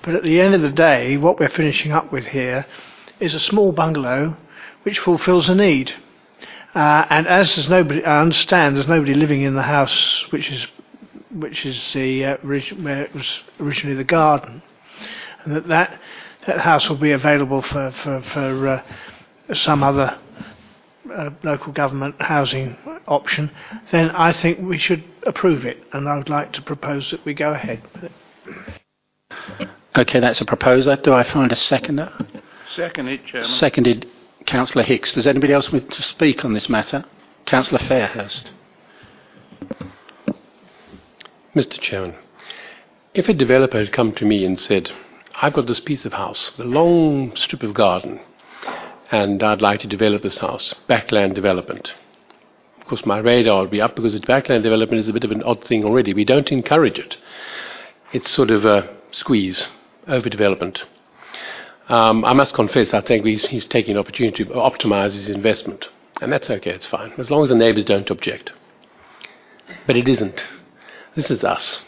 [0.01, 2.65] but at the end of the day, what we're finishing up with here
[3.19, 4.37] is a small bungalow
[4.83, 5.91] which fulfills a need.
[6.73, 10.67] Uh, and as there's nobody, I understand there's nobody living in the house, which is
[11.33, 14.61] which is the uh, where it was originally the garden,
[15.43, 15.99] and that that,
[16.47, 20.17] that house will be available for for, for uh, some other
[21.13, 22.77] uh, local government housing
[23.07, 23.51] option,
[23.91, 27.33] then I think we should approve it, and I would like to propose that we
[27.33, 28.11] go ahead with it.
[29.97, 30.95] Okay, that's a proposal.
[30.97, 32.11] Do I find a seconder?
[32.75, 33.49] Seconded, Chairman.
[33.49, 34.09] Seconded,
[34.45, 35.13] Councillor Hicks.
[35.13, 37.05] Does anybody else want to speak on this matter?
[37.45, 38.49] Councillor Fairhurst.
[41.55, 41.79] Mr.
[41.79, 42.15] Chairman,
[43.13, 44.91] if a developer had come to me and said,
[45.41, 48.19] I've got this piece of house with a long strip of garden,
[49.11, 51.93] and I'd like to develop this house, backland development.
[52.79, 55.43] Of course, my radar will be up because backland development is a bit of an
[55.43, 56.13] odd thing already.
[56.13, 57.17] We don't encourage it.
[58.13, 59.67] It's sort of a squeeze,
[60.07, 60.83] overdevelopment.
[61.89, 65.87] Um, I must confess, I think he's, he's taking an opportunity to optimize his investment.
[66.21, 68.53] And that's okay, it's fine, as long as the neighbors don't object.
[69.85, 70.45] But it isn't.
[71.15, 71.81] This is us.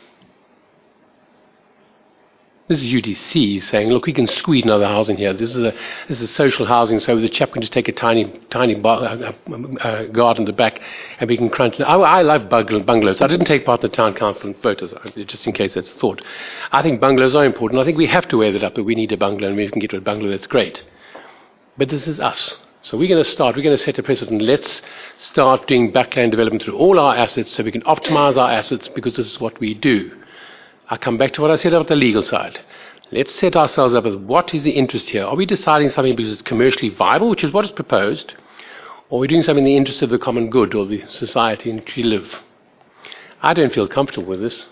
[2.68, 5.32] This is UDC saying, look, we can squeeze another housing here.
[5.32, 5.74] This is a
[6.10, 9.32] this is social housing, so the chap can just take a tiny tiny bar, uh,
[9.80, 10.82] uh, garden at the back,
[11.22, 11.80] and we can crunch.
[11.80, 13.22] I, I like bungalows.
[13.22, 16.22] I didn't take part in the town council voters, just in case that's a thought.
[16.74, 17.80] I think bungalows are important.
[17.80, 18.76] I think we have to wear that up.
[18.76, 20.32] That we need a bungalow, and we can get a bungalow.
[20.32, 20.84] That's great.
[21.78, 22.58] But this is us.
[22.82, 23.56] So we're going to start.
[23.56, 24.42] We're going to set a precedent.
[24.42, 24.82] Let's
[25.18, 29.16] start doing backland development through all our assets, so we can optimize our assets because
[29.16, 30.12] this is what we do.
[30.90, 32.60] I come back to what I said about the legal side.
[33.12, 35.26] Let's set ourselves up as what is the interest here?
[35.26, 38.34] Are we deciding something because it's commercially viable, which is what is proposed,
[39.10, 41.70] or are we doing something in the interest of the common good or the society
[41.70, 42.42] in which we live?
[43.42, 44.68] I don't feel comfortable with this.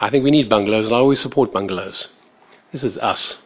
[0.00, 2.08] I think we need bungalows, and I always support bungalows.
[2.72, 3.38] This is us.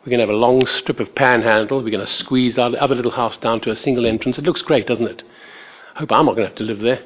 [0.00, 1.82] We're going to have a long strip of panhandle.
[1.82, 4.38] We're going to squeeze our other little house down to a single entrance.
[4.38, 5.22] It looks great, doesn't it?
[5.94, 7.04] I hope I'm not going to have to live there.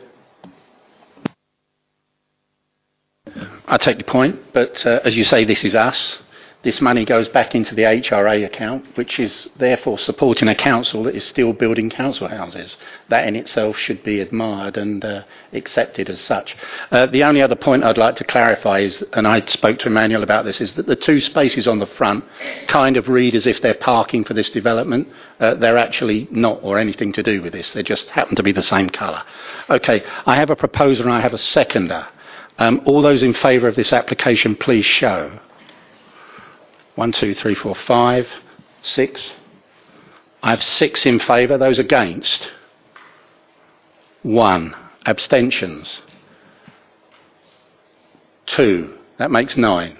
[3.69, 6.23] I take your point, but uh, as you say, this is us.
[6.62, 11.15] This money goes back into the HRA account, which is therefore supporting a council that
[11.15, 12.77] is still building council houses.
[13.09, 15.23] That in itself should be admired and uh,
[15.53, 16.57] accepted as such.
[16.91, 20.25] Uh, the only other point I'd like to clarify is, and I spoke to Emmanuel
[20.25, 22.25] about this, is that the two spaces on the front
[22.67, 25.09] kind of read as if they're parking for this development.
[25.39, 27.70] Uh, they're actually not, or anything to do with this.
[27.73, 29.23] They just happen to be the same colour.
[29.70, 32.09] Okay, I have a proposer and I have a seconder.
[32.59, 35.41] Um, all those in favour of this application, please show.
[36.94, 38.28] One, two, three, four, five,
[38.83, 39.33] six.
[40.43, 41.59] I have six in favour.
[41.59, 42.51] Those against?
[44.23, 44.75] One.
[45.05, 46.01] Abstentions?
[48.47, 48.99] Two.
[49.18, 49.97] That makes nine.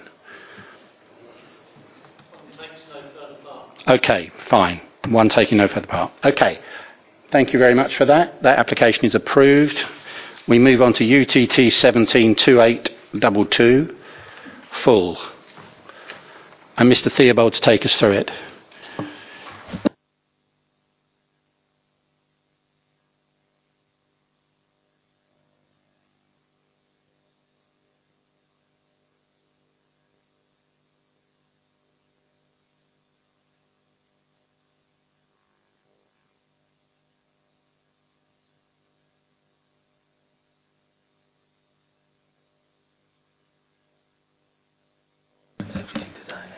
[3.87, 4.81] Okay, fine.
[5.07, 6.11] One taking no further part.
[6.25, 6.59] Okay.
[7.31, 8.41] Thank you very much for that.
[8.43, 9.85] That application is approved.
[10.47, 13.97] We move on to UTT 172822,
[14.83, 15.17] full.
[16.77, 17.11] And Mr.
[17.11, 18.31] Theobald to take us through it.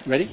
[0.10, 0.26] Ready?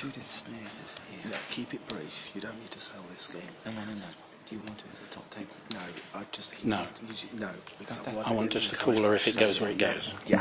[0.00, 1.32] Judith Snares is here.
[1.56, 2.12] keep it brief.
[2.34, 3.42] You don't need to sell this scheme.
[3.66, 4.04] No, no, no, no.
[4.48, 5.48] Do you want it as a top ten?
[5.72, 5.80] No,
[6.14, 6.54] I just.
[6.64, 6.86] No.
[7.08, 7.50] Just, no.
[7.80, 10.08] Because I want just the cooler if it goes where it goes.
[10.24, 10.40] Yeah.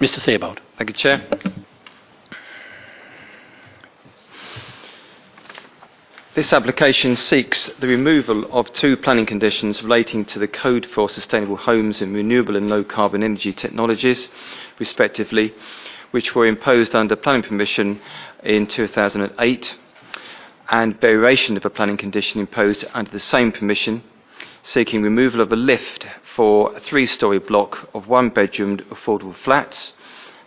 [0.00, 0.22] Mr.
[0.22, 0.58] Theobald.
[0.78, 1.49] Thank you, Chair.
[6.32, 11.56] This application seeks the removal of two planning conditions relating to the Code for Sustainable
[11.56, 14.28] Homes and Renewable and Low Carbon Energy Technologies,
[14.78, 15.52] respectively,
[16.12, 18.00] which were imposed under planning permission
[18.44, 19.76] in 2008,
[20.70, 24.04] and variation of a planning condition imposed under the same permission,
[24.62, 29.94] seeking removal of a lift for a three story block of one bedroomed affordable flats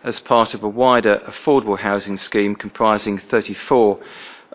[0.01, 3.99] as part of a wider affordable housing scheme comprising 34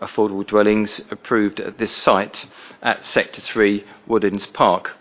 [0.01, 2.49] affordable dwellings approved at this site
[2.81, 4.95] at Sector 3 Woodlands Park.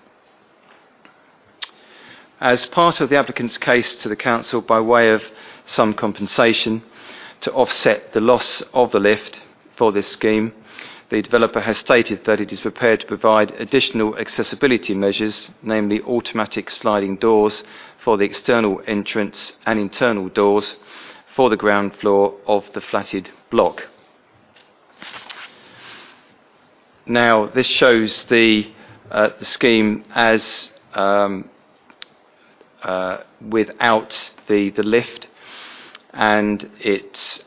[2.41, 5.23] As part of the applicant's case to the council by way of
[5.65, 6.83] some compensation
[7.41, 9.41] to offset the loss of the lift
[9.77, 10.53] for this scheme,
[11.11, 16.71] the developer has stated that it is prepared to provide additional accessibility measures, namely automatic
[16.71, 17.65] sliding doors
[18.05, 20.77] for the external entrance and internal doors
[21.35, 23.89] for the ground floor of the flatted block.
[27.09, 28.71] Now, this shows the,
[29.11, 31.49] uh, the scheme as um,
[32.83, 35.27] uh, without the, the lift,
[36.13, 37.45] and it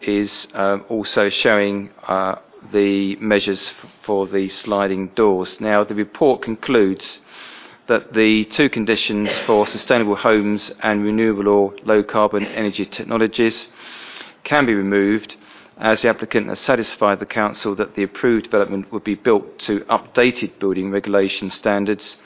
[0.00, 2.36] is um, also showing uh,
[2.72, 5.60] the measures f- for the sliding doors.
[5.60, 7.18] Now, the report concludes
[7.88, 13.68] that the two conditions for sustainable homes and renewable or low carbon energy technologies
[14.42, 15.36] can be removed
[15.82, 19.80] as the applicant has satisfied the council that the approved development would be built to
[19.86, 22.16] updated building regulation standards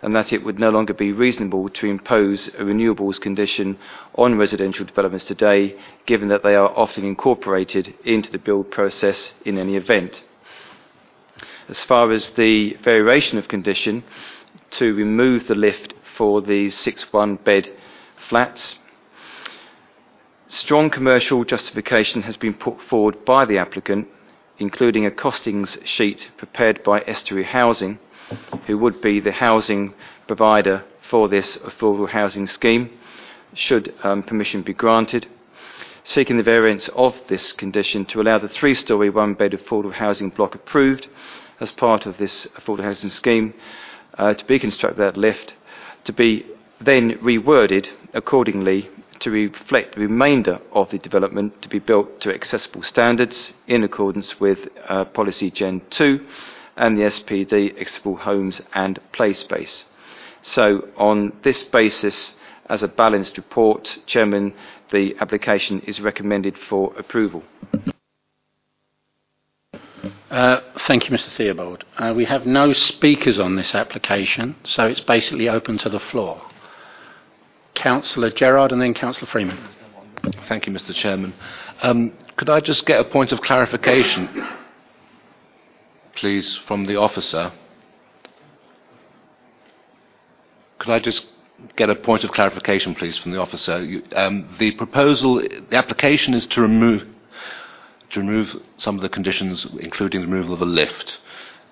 [0.00, 3.78] and that it would no longer be reasonable to impose a renewables condition
[4.14, 9.58] on residential developments today, given that they are often incorporated into the build process in
[9.58, 10.24] any event.
[11.68, 14.04] As far as the variation of condition,
[14.70, 17.68] to remove the lift for the 6 1 bed
[18.28, 18.78] flats.
[20.52, 24.06] Strong commercial justification has been put forward by the applicant,
[24.58, 27.98] including a costings sheet prepared by Estuary Housing,
[28.66, 29.94] who would be the housing
[30.26, 32.90] provider for this affordable housing scheme,
[33.54, 35.26] should um, permission be granted.
[36.04, 40.28] Seeking the variance of this condition to allow the three story, one bed affordable housing
[40.28, 41.08] block approved
[41.60, 43.54] as part of this affordable housing scheme
[44.18, 45.54] uh, to be constructed that lift
[46.04, 46.44] to be
[46.78, 48.90] then reworded accordingly
[49.22, 54.38] to reflect the remainder of the development to be built to accessible standards in accordance
[54.40, 56.26] with uh, Policy Gen 2
[56.76, 59.84] and the SPD Accessible Homes and Play Space.
[60.42, 62.36] So, on this basis,
[62.66, 64.54] as a balanced report, Chairman,
[64.90, 67.44] the application is recommended for approval.
[70.30, 71.28] Uh, thank you, Mr.
[71.36, 71.84] Theobald.
[71.96, 76.40] Uh, we have no speakers on this application, so it's basically open to the floor.
[77.74, 79.58] Councillor Gerard and then Councillor Freeman.
[80.48, 80.94] Thank you, Mr.
[80.94, 81.34] Chairman.
[81.82, 84.28] Um, could I just get a point of clarification,
[86.14, 87.52] please, from the officer?
[90.78, 91.26] Could I just
[91.76, 93.82] get a point of clarification, please, from the officer?
[93.84, 97.08] You, um, the proposal, the application is to remove
[98.10, 101.18] to remove some of the conditions, including the removal of a lift.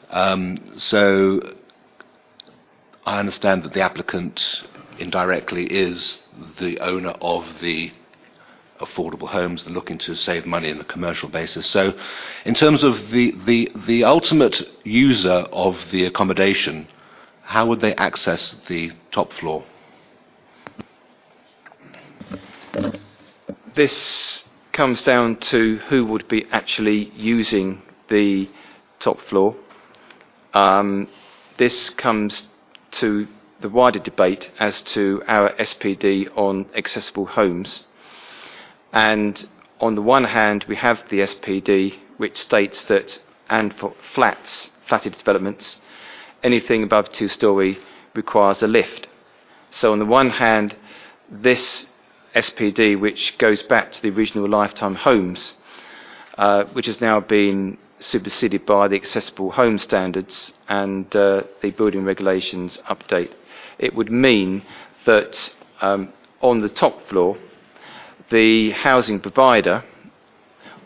[0.09, 1.55] Um, so
[3.07, 4.65] I understand that the applicant
[4.99, 6.21] indirectly is
[6.59, 7.93] the owner of the
[8.79, 11.67] affordable homes and looking to save money on a commercial basis.
[11.67, 11.95] So,
[12.45, 16.89] in terms of the, the, the ultimate user of the accommodation,
[17.43, 19.65] how would they access the top floor?
[23.75, 28.49] This comes down to who would be actually using the
[28.99, 29.57] top floor.
[30.55, 31.09] Um,
[31.59, 32.50] this comes
[32.93, 33.29] to
[33.61, 37.87] the wider debate as to our SPD on accessible homes.
[38.93, 39.49] And
[39.81, 45.13] on the one hand, we have the SPD, which states that, and for flats, flatted
[45.13, 45.79] developments,
[46.43, 47.79] anything above two story
[48.15, 49.07] requires a lift.
[49.71, 50.77] So, on the one hand,
[51.31, 51.87] this
[52.35, 55.55] SPD, which goes back to the original lifetime homes,
[56.37, 62.05] uh, which has now been superseded by the accessible home standards and uh, the building
[62.05, 63.33] regulations update.
[63.79, 64.63] It would mean
[65.05, 67.39] that um, on the top floor,
[68.31, 69.85] the housing provider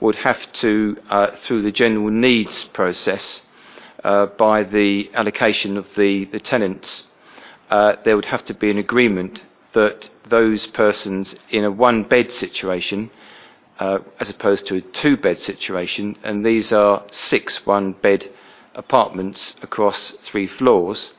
[0.01, 3.43] would have to, uh, through the general needs process,
[4.03, 7.05] uh, by the allocation of the, the tenants,
[7.71, 12.31] uh, there would have to be an agreement that those persons in a one bed
[12.31, 13.11] situation,
[13.79, 18.31] uh, as opposed to a two bed situation, and these are six one bed
[18.75, 21.11] apartments across three floors,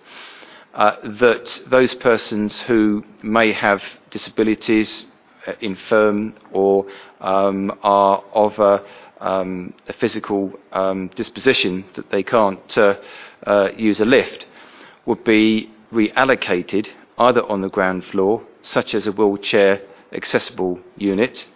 [0.73, 5.05] uh, that those persons who may have disabilities,
[5.47, 6.85] uh, infirm, or
[7.21, 8.83] um, are of a,
[9.19, 12.95] um, a physical um, disposition that they can't uh,
[13.45, 14.45] uh, use a lift,
[15.05, 21.47] would be reallocated either on the ground floor, such as a wheelchair accessible unit,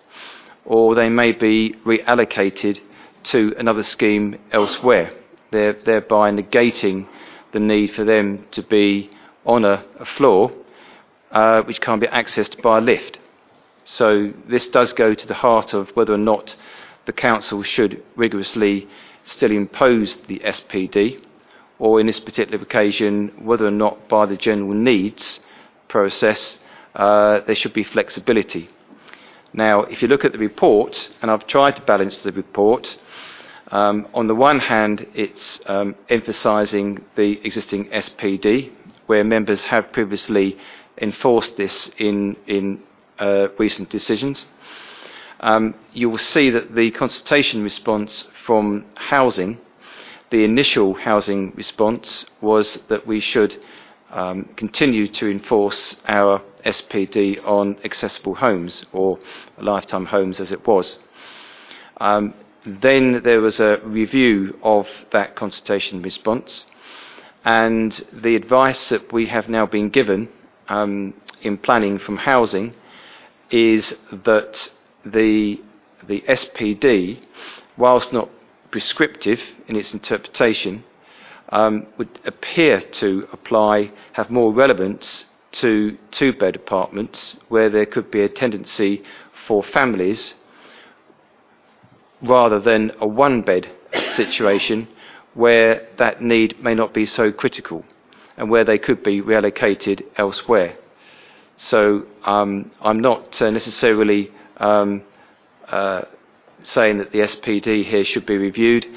[0.66, 2.80] or they may be reallocated
[3.24, 5.12] to another scheme elsewhere,
[5.52, 7.08] thereby negating
[7.52, 9.10] the need for them to be
[9.46, 10.52] on a, a floor
[11.32, 13.20] uh, which can't be accessed by a lift.
[13.84, 16.56] So this does go to the heart of whether or not
[17.06, 18.88] the council should rigorously
[19.24, 21.24] still impose the SPD,
[21.78, 25.40] or in this particular occasion, whether or not by the general needs
[25.88, 26.58] process,
[26.96, 28.70] uh, there should be flexibility.
[29.54, 32.98] Now, if you look at the report, and I've tried to balance the report,
[33.72, 38.72] um, on the one hand, it's um, emphasising the existing SPD,
[39.08, 40.58] where members have previously
[41.00, 42.82] enforced this in, in
[43.18, 44.46] uh, recent decisions.
[45.40, 49.58] Um, you will see that the consultation response from housing,
[50.30, 53.58] the initial housing response was that we should
[54.12, 59.20] um, continue to enforce our SPD on accessible homes or
[59.58, 60.98] lifetime homes as it was.
[61.98, 62.34] Um,
[62.66, 66.66] then there was a review of that consultation response,
[67.46, 70.30] and the advice that we have now been given
[70.68, 72.76] um, in planning from housing
[73.50, 74.70] is that
[75.06, 75.62] the,
[76.06, 77.24] the SPD,
[77.78, 78.30] whilst not
[78.72, 80.84] prescriptive in its interpretation,
[81.50, 88.12] um, would appear to apply, have more relevance to two bed apartments where there could
[88.12, 89.02] be a tendency
[89.48, 90.36] for families
[92.22, 93.72] rather than a one bed
[94.10, 94.88] situation
[95.34, 97.84] where that need may not be so critical
[98.38, 100.78] and where they could be reallocated elsewhere.
[101.58, 105.04] So um, I'm not uh, necessarily um,
[105.68, 106.04] uh,
[106.64, 108.88] saying that the SPD here should be reviewed.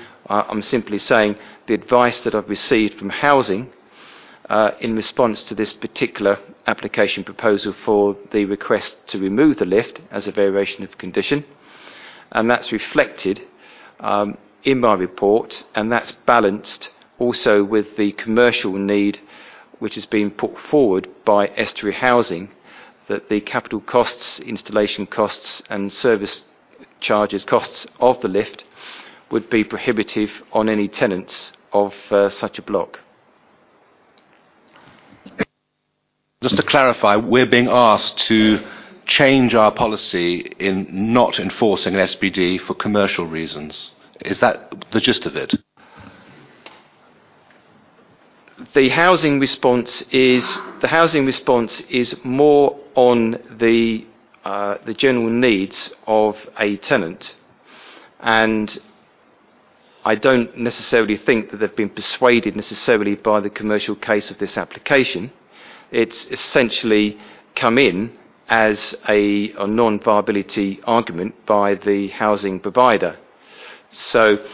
[0.49, 1.37] I'm simply saying
[1.67, 3.73] the advice that I've received from housing
[4.49, 10.01] uh, in response to this particular application proposal for the request to remove the lift
[10.11, 11.45] as a variation of condition,
[12.31, 13.43] and that's reflected
[14.01, 19.21] um, in my report, and that's balanced also with the commercial need
[19.79, 22.51] which has been put forward by Estuary Housing
[23.09, 26.43] that the capital costs, installation costs, and service
[27.01, 28.65] charges costs of the lift
[29.33, 33.01] would be prohibitive on any tenants of uh, such a block.
[36.43, 38.65] Just to clarify, we're being asked to
[39.07, 43.93] change our policy in not enforcing an SPD for commercial reasons.
[44.21, 45.55] Is that the gist of it?
[48.75, 54.07] the housing response is the housing response is more on the
[54.45, 57.35] uh, the general needs of a tenant,
[58.21, 58.79] and
[60.05, 64.59] I don't necessarily think that they've been persuaded necessarily by the commercial case of this
[64.59, 65.33] application.
[65.91, 67.19] It's essentially
[67.55, 68.17] come in
[68.49, 73.17] as a, a non-viability argument by the housing provider.
[73.91, 74.45] So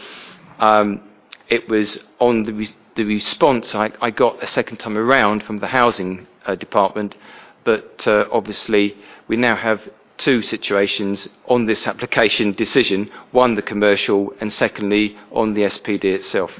[0.59, 1.01] um,
[1.47, 5.67] it was on the the response I, I, got a second time around from the
[5.67, 7.15] housing uh, department,
[7.63, 8.97] but uh, obviously
[9.29, 9.81] we now have
[10.19, 16.51] two situations on this application decision one, the commercial, and secondly, on the SPD itself.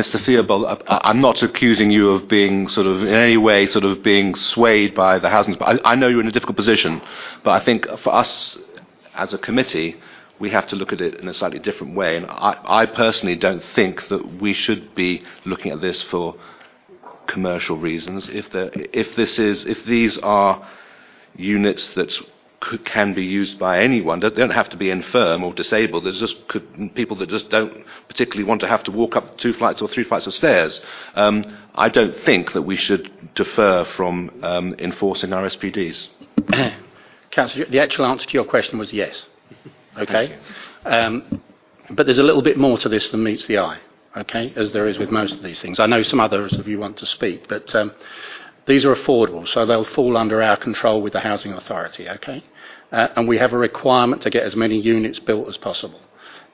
[0.00, 0.24] Mr.
[0.24, 4.36] Theobald, I'm not accusing you of being sort of in any way sort of being
[4.36, 5.60] swayed by the housing.
[5.60, 7.02] I, I know you're in a difficult position,
[7.42, 8.56] but I think for us
[9.14, 9.96] as a committee,
[10.38, 12.16] we have to look at it in a slightly different way.
[12.16, 16.36] And I, I personally don't think that we should be looking at this for
[17.26, 18.28] commercial reasons.
[18.28, 20.64] If, if, this is, if these are
[21.34, 22.16] units that
[22.60, 26.04] could, can be used by anyone, they don't have to be infirm or disabled.
[26.04, 29.52] There's just could, people that just don't particularly want to have to walk up two
[29.52, 30.80] flights or three flights of stairs.
[31.14, 36.08] Um, I don't think that we should defer from um, enforcing RSPDs.
[37.30, 39.26] Councillor, the actual answer to your question was yes.
[39.96, 40.36] Okay?
[40.84, 41.42] Um,
[41.90, 43.78] but there's a little bit more to this than meets the eye,
[44.16, 45.80] okay, as there is with most of these things.
[45.80, 47.92] I know some others of you want to speak, but um,
[48.68, 52.44] these are affordable, so they'll fall under our control with the Housing Authority, okay?
[52.92, 56.00] Uh, and we have a requirement to get as many units built as possible.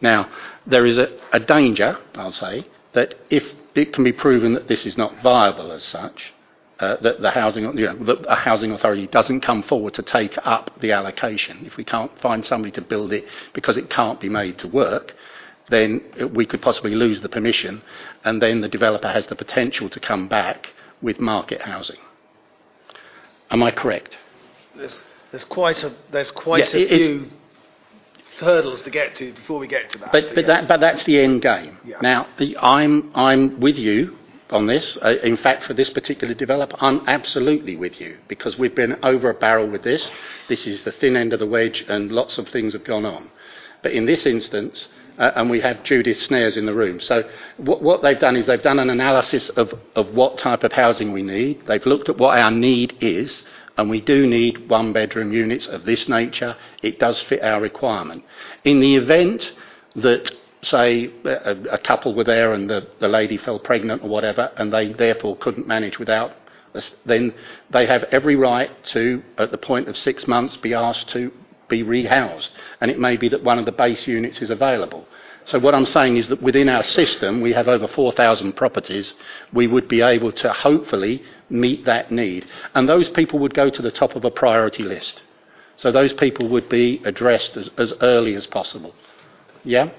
[0.01, 0.31] Now,
[0.65, 3.45] there is a, a danger, I'll say, that if
[3.75, 6.33] it can be proven that this is not viable as such,
[6.79, 10.35] uh, that the housing, you know, that a housing authority doesn't come forward to take
[10.45, 14.29] up the allocation, if we can't find somebody to build it because it can't be
[14.29, 15.15] made to work,
[15.69, 16.01] then
[16.33, 17.83] we could possibly lose the permission,
[18.23, 20.71] and then the developer has the potential to come back
[21.03, 21.99] with market housing.
[23.51, 24.17] Am I correct?
[24.77, 27.31] There's, there's quite a there's quite Yeah, a few
[28.39, 30.13] hurdles to get to before we get to that.
[30.13, 31.79] But, but, that, but that's the end game.
[31.85, 31.99] Yeah.
[32.01, 32.27] Now,
[32.61, 34.17] I'm, I'm with you
[34.51, 34.99] on this.
[35.03, 39.31] Uh, in fact, for this particular developer, I'm absolutely with you because we've been over
[39.31, 40.11] a barrel with this.
[40.49, 43.31] This is the thin end of the wedge, and lots of things have gone on.
[43.83, 47.01] But in this instance, uh, and we have Judith Snares in the room.
[47.01, 47.29] So
[47.59, 51.13] what, what they've done is they've done an analysis of, of what type of housing
[51.13, 51.67] we need.
[51.67, 53.43] They've looked at what our need is,
[53.77, 56.57] and we do need one bedroom units of this nature.
[56.83, 58.25] It does fit our requirement.
[58.65, 59.53] In the event
[59.97, 60.31] that,
[60.63, 64.73] say, a, a couple were there and the, the lady fell pregnant or whatever, and
[64.73, 66.33] they therefore couldn't manage without
[66.75, 67.33] us, then
[67.71, 71.33] they have every right to, at the point of six months, be asked to
[71.69, 72.51] be rehoused.
[72.81, 75.07] And it may be that one of the base units is available.
[75.47, 79.15] So what I'm saying is that within our system, we have over 4,000 properties.
[79.53, 82.47] We would be able to hopefully meet that need.
[82.75, 85.23] And those people would go to the top of a priority list.
[85.77, 88.95] So those people would be addressed as, as early as possible.
[89.65, 89.91] Yeah?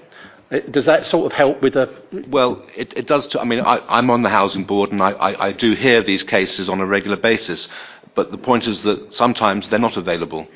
[0.50, 1.90] Uh, Does that sort of help with the...
[2.28, 3.34] Well, it, it does.
[3.36, 6.22] I mean, I, I'm on the housing board, and I, I, I do hear these
[6.22, 7.68] cases on a regular basis.
[8.14, 10.48] But the point is that sometimes they're not available,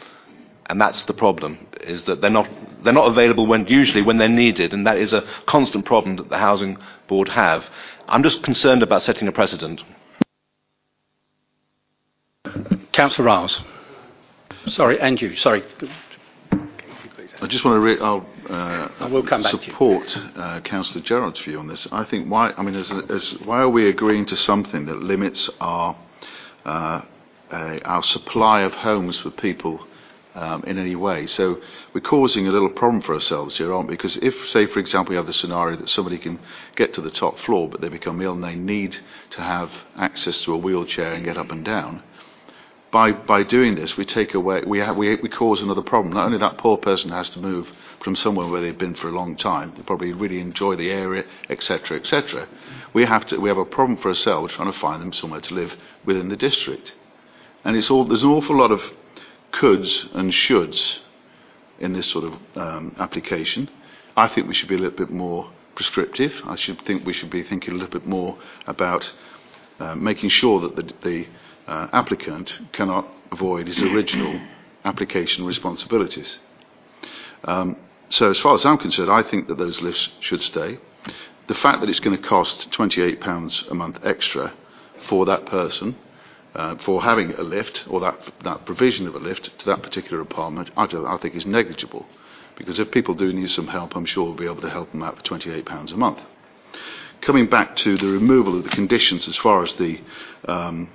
[0.70, 1.66] and that's the problem.
[1.80, 2.48] Is that they're not
[2.84, 6.28] they're not available when usually when they're needed, and that is a constant problem that
[6.30, 7.64] the housing board have.
[8.08, 9.82] I'm just concerned about setting a precedent.
[12.92, 13.62] Councillor Ryles.
[14.68, 15.36] Sorry, and you.
[15.36, 15.64] Sorry.
[17.42, 19.72] I just want to re- I'll, uh, I will come back to you.
[19.72, 21.88] support uh, Councillor Gerard's view on this.
[21.90, 25.50] I think why I mean as, as why are we agreeing to something that limits
[25.60, 25.96] our
[26.64, 27.00] uh,
[27.50, 29.84] uh, our supply of homes for people
[30.34, 31.26] um, in any way?
[31.26, 31.60] So
[31.94, 33.96] we're causing a little problem for ourselves here, aren't we?
[33.96, 36.40] Because if, say, for example, you have the scenario that somebody can
[36.76, 38.96] get to the top floor, but they become ill and they need
[39.30, 42.02] to have access to a wheelchair and get up and down,
[42.90, 46.12] by, by doing this, we take away, we, have, we, we cause another problem.
[46.12, 47.68] Not only that poor person has to move
[48.02, 51.24] from somewhere where they've been for a long time, they probably really enjoy the area,
[51.48, 52.48] etc., etc.
[52.92, 55.54] We have to, we have a problem for ourselves trying to find them somewhere to
[55.54, 55.72] live
[56.04, 56.94] within the district.
[57.64, 58.82] And it's all, there's an awful lot of
[59.52, 60.98] coulds and shoulds
[61.78, 63.68] in this sort of um, application.
[64.16, 66.32] I think we should be a little bit more prescriptive.
[66.44, 69.10] I should think we should be thinking a little bit more about
[69.78, 71.26] uh, making sure that the, the
[71.66, 74.40] uh, applicant cannot avoid his original
[74.84, 76.38] application responsibilities.
[77.44, 77.76] Um,
[78.10, 80.78] so, as far as I'm concerned, I think that those lifts should stay.
[81.46, 84.52] The fact that it's going to cost £28 a month extra
[85.08, 85.96] for that person
[86.54, 90.20] uh, for having a lift or that, that provision of a lift to that particular
[90.20, 92.06] apartment, I, I think is negligible.
[92.56, 95.02] Because if people do need some help, I'm sure we'll be able to help them
[95.02, 96.18] out for £28 a month.
[97.20, 100.00] Coming back to the removal of the conditions as far as the
[100.46, 100.90] um,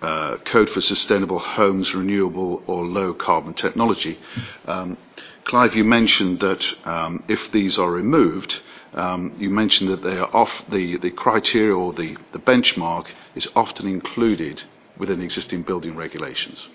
[0.00, 4.18] uh, Code for Sustainable Homes, Renewable or Low Carbon Technology,
[4.66, 4.96] um,
[5.44, 8.60] Clive, you mentioned that um, if these are removed,
[8.92, 13.48] um, you mentioned that they are off the, the criteria or the, the benchmark is
[13.54, 14.62] often included
[14.98, 16.66] within existing building regulations.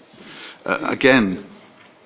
[0.66, 1.46] Uh, again,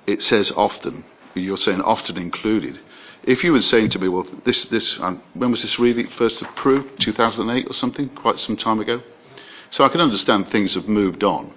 [0.05, 1.03] it says often.
[1.35, 2.79] You're saying often included.
[3.23, 6.41] If you were saying to me, well, this, this, um, when was this really first
[6.41, 6.99] approved?
[7.01, 8.09] 2008 or something?
[8.09, 9.01] Quite some time ago.
[9.69, 11.53] So I can understand things have moved on.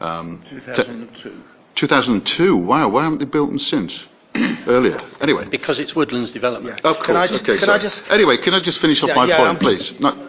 [0.00, 1.42] Um, 2002.
[1.76, 2.56] 2002.
[2.56, 2.88] Wow.
[2.88, 4.04] Why haven't they built them since?
[4.66, 5.00] Earlier.
[5.20, 5.46] Anyway.
[5.48, 6.80] Because it's woodlands development.
[6.84, 7.06] Of course.
[7.06, 9.26] Can I just- okay, can I just- Anyway, can I just finish off Yeah, my
[9.26, 9.92] yeah, point, I'm- please?
[9.98, 10.28] No,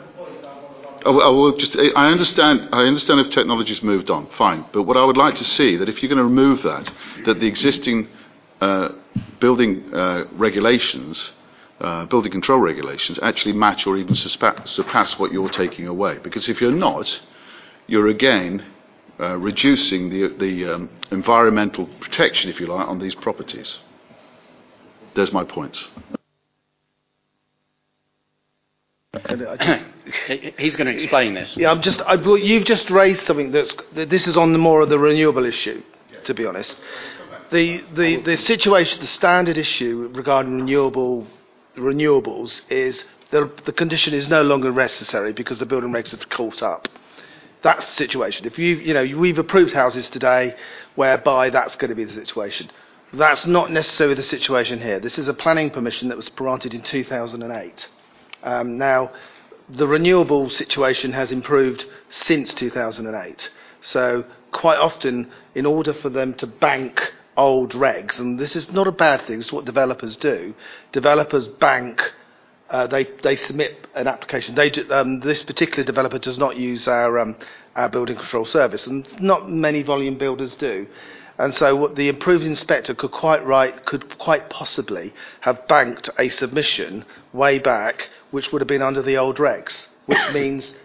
[1.05, 4.65] I I will just, I understand, I understand if technology's moved on, fine.
[4.73, 6.91] But what I would like to see, that if you're going to remove that,
[7.25, 8.07] that the existing
[8.59, 8.89] uh,
[9.39, 11.31] building uh, regulations,
[11.79, 16.17] uh, building control regulations, actually match or even surpass what you're taking away.
[16.23, 17.21] Because if you're not,
[17.85, 18.65] you're again
[19.19, 23.79] uh, reducing the, the um, environmental protection, if you like, on these properties.
[25.13, 25.87] There's my points.
[30.57, 31.55] He's going to explain this.
[31.55, 32.01] Yeah, I'm just.
[32.01, 33.73] I, you've just raised something that's.
[33.93, 35.81] that This is on the more of the renewable issue,
[36.25, 36.79] to be honest.
[37.51, 41.27] The the the situation, the standard issue regarding renewable
[41.77, 46.61] renewables is the the condition is no longer necessary because the building regs have caught
[46.61, 46.87] up.
[47.61, 48.45] That's the situation.
[48.45, 50.55] If you you know we've approved houses today
[50.95, 52.69] whereby that's going to be the situation.
[53.13, 54.99] That's not necessarily the situation here.
[54.99, 57.87] This is a planning permission that was granted in 2008.
[58.45, 59.11] Um, now,
[59.67, 63.49] the renewable situation has improved since 2008.
[63.81, 68.87] So, quite often, in order for them to bank old regs, and this is not
[68.87, 70.53] a bad thing, it's what developers do,
[70.91, 72.01] developers bank.
[72.69, 74.57] Uh, they submit an application.
[74.91, 77.35] Um, this particular developer does not use um,
[77.75, 80.87] our building control service, and not many volume builders do.
[81.37, 86.29] And so, what the approved inspector could quite right could quite possibly have banked a
[86.29, 90.75] submission way back, which would have been under the old regs, which means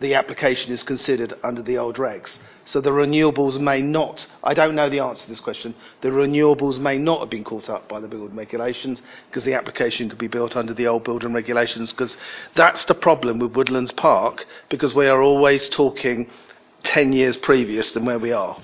[0.00, 2.38] the application is considered under the old regs.
[2.64, 6.78] So the renewables may not, I don't know the answer to this question, the renewables
[6.78, 10.28] may not have been caught up by the building regulations because the application could be
[10.28, 12.16] built under the old building regulations because
[12.54, 16.30] that's the problem with Woodlands Park because we are always talking
[16.84, 18.56] 10 years previous than where we are.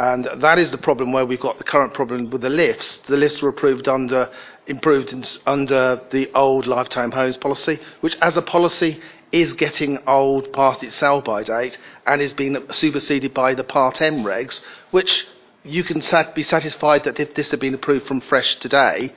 [0.00, 3.00] And that is the problem where we've got the current problem with the lifts.
[3.06, 4.30] The lifts were approved under,
[4.66, 8.98] improved in, under the old lifetime homes policy, which as a policy
[9.30, 14.00] is getting old past its sell by date and is being superseded by the Part
[14.00, 15.26] M regs, which
[15.64, 19.12] you can sat- be satisfied that if this had been approved from fresh today,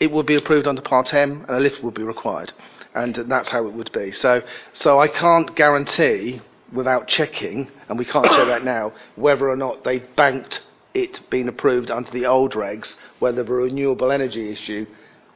[0.00, 2.52] it would be approved under Part M and a lift would be required.
[2.92, 4.10] And that's how it would be.
[4.10, 6.40] So, so I can't guarantee
[6.74, 10.62] without checking, and we can't check that now, whether or not they banked
[10.92, 14.86] it being approved under the old regs, whether the renewable energy issue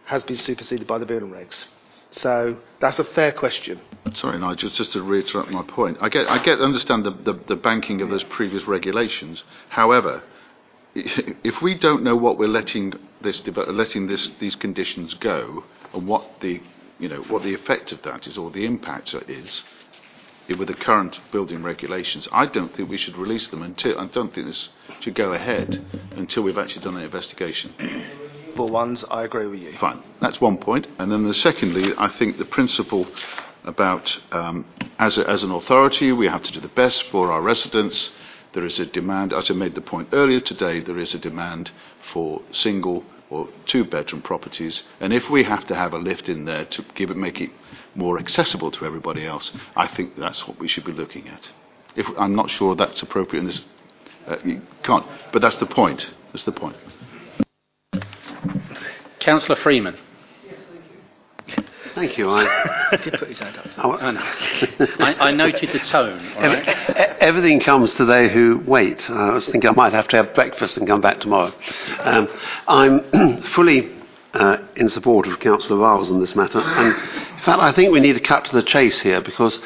[0.05, 1.65] has been superseded by the building regs.
[2.11, 3.81] So that's a fair question.
[4.15, 5.99] Sorry, Nigel, just to reiterate my point.
[6.01, 9.43] I get, I get, understand the, the, the banking of those previous regulations.
[9.69, 10.23] However,
[10.95, 16.41] if we don't know what we're letting this, letting this, these conditions go, and what
[16.41, 16.63] the,
[16.99, 19.78] you know, what the effect of that is, or the impact is, i-
[20.57, 23.99] with the current building regulations, I don't think we should release them until.
[23.99, 24.69] I don't think this
[25.01, 27.75] should go ahead until we've actually done an investigation.
[28.57, 29.73] For ones, I agree with you.
[29.79, 30.03] Fine.
[30.21, 30.87] That's one point.
[30.99, 33.07] And then the secondly, I think the principle
[33.65, 34.67] about um,
[34.99, 38.11] as, a, as an authority, we have to do the best for our residents.
[38.55, 41.71] There is a demand, as I made the point earlier today, there is a demand
[42.13, 44.83] for single or two bedroom properties.
[45.01, 47.51] And if we have to have a lift in there to give it, make it
[47.95, 51.51] more accessible to everybody else, I think that's what we should be looking at.
[51.97, 53.65] If, I'm not sure that's appropriate in this
[54.27, 55.07] Uh, you can't.
[55.33, 56.11] But that's the point.
[56.33, 56.77] That's the point.
[59.21, 59.97] Councillor Freeman.
[61.95, 62.31] Thank you.
[62.31, 63.67] I, Did put his hand up.
[63.79, 64.21] I, know.
[64.99, 66.19] I, I noted the tone.
[66.37, 67.17] all Ev- right?
[67.21, 69.09] everything comes to they who wait.
[69.11, 71.53] I was thinking I might have to have breakfast and come back tomorrow.
[72.01, 72.29] Um,
[72.67, 73.91] I'm fully
[74.35, 76.59] uh, in support of Councillor Ryles on this matter.
[76.61, 79.63] And in fact, I think we need to cut to the chase here because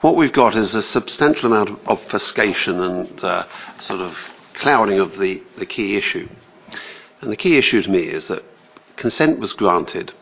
[0.00, 3.46] what we've got is a substantial amount of obfuscation and uh,
[3.78, 4.16] sort of
[4.54, 6.28] clouding of the, the key issue.
[7.20, 8.42] And the key issue to me is that
[8.96, 10.12] consent was granted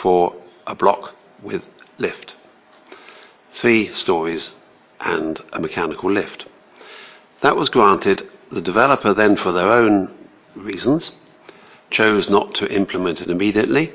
[0.00, 0.34] for
[0.66, 1.62] a block with
[1.98, 2.34] lift,
[3.54, 4.52] three stories
[5.00, 6.46] and a mechanical lift.
[7.42, 8.28] That was granted.
[8.50, 10.16] The developer then, for their own
[10.54, 11.16] reasons,
[11.90, 13.92] chose not to implement it immediately,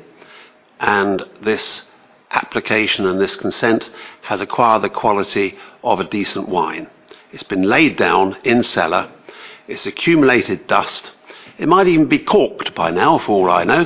[0.79, 1.89] and this
[2.31, 3.89] application and this consent
[4.23, 6.89] has acquired the quality of a decent wine.
[7.31, 9.11] It's been laid down in cellar,
[9.67, 11.11] it's accumulated dust,
[11.57, 13.85] it might even be corked by now, for all I know.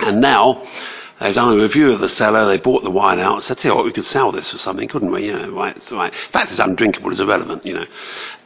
[0.00, 0.66] And now
[1.24, 3.84] they've done a review of the cellar, they bought the wine out, said, "Tell what,
[3.84, 5.26] we could sell this for something, couldn't we?
[5.26, 5.76] You right?
[5.76, 6.12] It's right.
[6.12, 7.64] The fact it's undrinkable is irrelevant.
[7.64, 7.86] You know,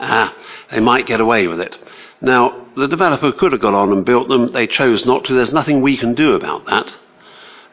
[0.00, 0.30] uh,
[0.70, 1.76] they might get away with it."
[2.20, 4.52] Now, the developer could have gone on and built them.
[4.52, 5.34] They chose not to.
[5.34, 6.96] There's nothing we can do about that.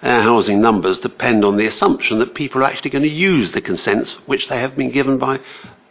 [0.03, 3.61] Our housing numbers depend on the assumption that people are actually going to use the
[3.61, 5.40] consents which they have been given by,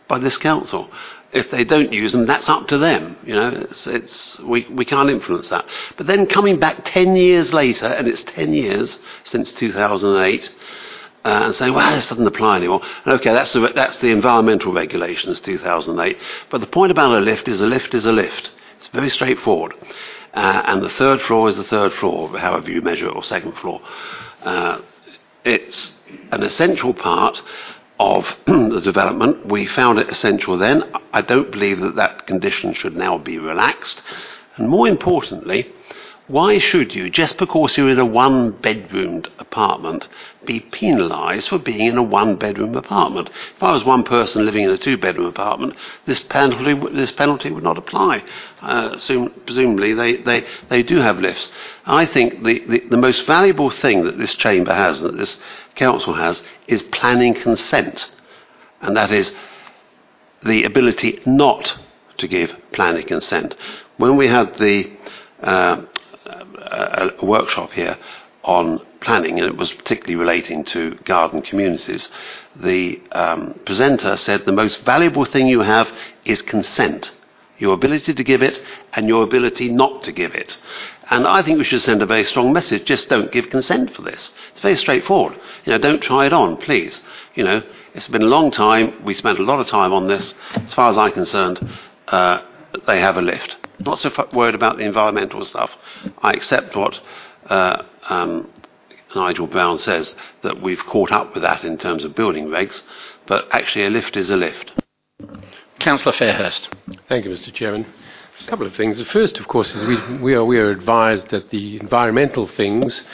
[0.07, 0.89] by this council.
[1.35, 3.17] If they don't use them, that's up to them.
[3.25, 5.67] You know, it's, it's, we, we can't influence that.
[5.97, 10.55] But then coming back 10 years later, and it's 10 years since 2008,
[11.25, 12.83] uh, and saying, well, this doesn't apply anymore.
[13.05, 16.17] And okay, that's the, that's the environmental regulations, 2008.
[16.51, 18.51] But the point about a lift is a lift is a lift.
[18.79, 19.75] It's very straightforward.
[20.35, 23.53] Uh, and the third floor is the third floor, however you measure it, or second
[23.57, 23.81] floor.
[24.43, 24.83] Uh,
[25.45, 25.93] it's
[26.31, 27.43] an essential part
[27.99, 29.47] of the development.
[29.47, 30.85] We found it essential then.
[31.13, 34.03] I don't believe that that condition should now be relaxed.
[34.57, 35.73] And more importantly,
[36.27, 40.09] why should you, just because you're in a one bedroomed apartment,
[40.47, 43.29] be penalised for being in a one bedroom apartment?
[43.57, 47.51] If I was one person living in a two bedroom apartment, this penalty, this penalty
[47.51, 48.25] would not apply.
[48.63, 48.99] Uh,
[49.45, 51.51] presumably, they, they, they do have lifts.
[51.85, 55.39] I think the, the, the most valuable thing that this chamber has, and that this
[55.75, 58.15] council has, is planning consent.
[58.81, 59.37] And that is
[60.43, 61.79] the ability not
[62.17, 63.55] to give planning consent.
[63.99, 64.91] When we had the
[65.43, 65.85] uh,
[66.75, 67.97] a, workshop here
[68.43, 72.09] on planning, and it was particularly relating to garden communities.
[72.57, 75.91] The um, presenter said the most valuable thing you have
[76.25, 77.11] is consent,
[77.59, 78.63] your ability to give it
[78.93, 80.59] and your ability not to give it.
[81.11, 82.85] And I think we should send a very strong message.
[82.85, 84.31] Just don't give consent for this.
[84.53, 85.39] It's very straightforward.
[85.65, 87.03] You know, don't try it on, please.
[87.35, 87.63] You know,
[87.95, 89.05] it's been a long time.
[89.05, 90.35] We spent a lot of time on this.
[90.55, 91.67] As far as I'm concerned,
[92.09, 92.43] uh,
[92.87, 93.57] they have a lift.
[93.79, 95.71] Not so f- worried about the environmental stuff.
[96.23, 97.01] I accept what
[97.47, 98.51] uh, um,
[99.15, 102.83] Nigel Brown says that we've caught up with that in terms of building regs,
[103.27, 104.73] but actually a lift is a lift.
[105.79, 106.69] Councillor Fairhurst.
[107.09, 107.53] Thank you, Mr.
[107.53, 107.87] Chairman.
[108.41, 108.99] A couple of things.
[108.99, 113.05] The first, of course, is we, we, are, we are advised that the environmental things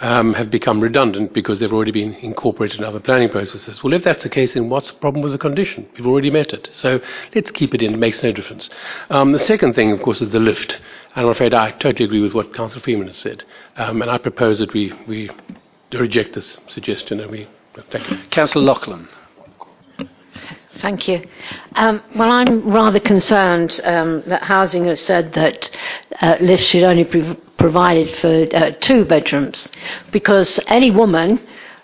[0.00, 3.82] have become redundant because they've already been incorporated in other planning processes.
[3.82, 5.86] Well, if that's the case, then what's the problem with the condition?
[5.94, 6.70] We've already met it.
[6.72, 7.00] So
[7.34, 7.94] let's keep it in.
[7.94, 8.70] It makes no difference.
[9.10, 10.80] Um, the second thing, of course, is the lift.
[11.14, 13.44] And I'm afraid I totally agree with what Councillor Freeman has said.
[13.76, 15.30] Um, and I propose that we, we
[15.92, 17.48] reject this suggestion and we
[17.90, 18.18] thank you.
[18.30, 19.08] Councillor Loughlin.
[20.80, 21.22] Thank you.
[21.74, 25.70] Um, well, I'm rather concerned um, that Housing has said that
[26.20, 29.68] uh, lifts should only be provided for uh, two bedrooms
[30.10, 31.38] because any woman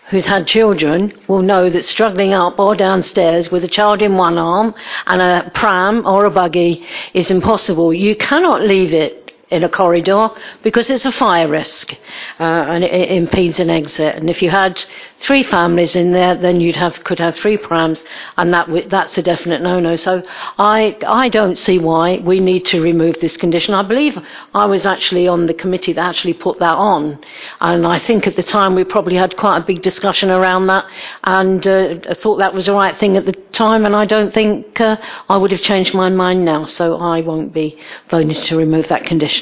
[0.09, 4.39] who's had children will know that struggling up or downstairs with a child in one
[4.39, 4.75] arm
[5.07, 7.93] and a pram or a buggy is impossible.
[7.93, 10.29] You cannot leave it in a corridor
[10.63, 11.93] because it's a fire risk
[12.41, 14.17] uh, and it, impedes an exit.
[14.17, 14.85] And if you had
[15.21, 18.01] three families in there, then you'd have could have three prams,
[18.37, 19.97] and that w- that's a definite no-no.
[19.97, 20.23] So
[20.59, 23.73] I I don't see why we need to remove this condition.
[23.73, 24.19] I believe
[24.53, 27.19] I was actually on the committee that actually put that on,
[27.61, 30.87] and I think at the time we probably had quite a big discussion around that,
[31.25, 34.35] and uh, I thought that was the right thing at the time, and I don't
[34.35, 34.97] think uh,
[35.29, 36.67] I would have changed my mind now.
[36.67, 37.79] So I won't be
[38.11, 39.36] voting to remove that condition.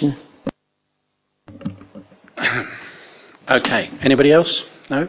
[3.49, 3.91] Okay.
[4.01, 4.65] Anybody else?
[4.89, 5.09] No?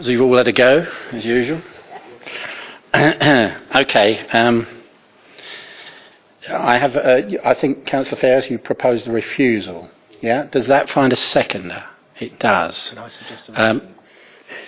[0.00, 1.60] So you've all had a go, as usual?
[2.94, 4.26] okay.
[4.28, 4.66] Um,
[6.48, 6.96] I have.
[6.96, 9.90] Uh, I think, Councillor Fairs, you proposed a refusal.
[10.20, 10.46] Yeah.
[10.46, 11.84] Does that find a seconder?
[12.20, 12.90] It does.
[12.90, 13.82] Can I suggest a Um,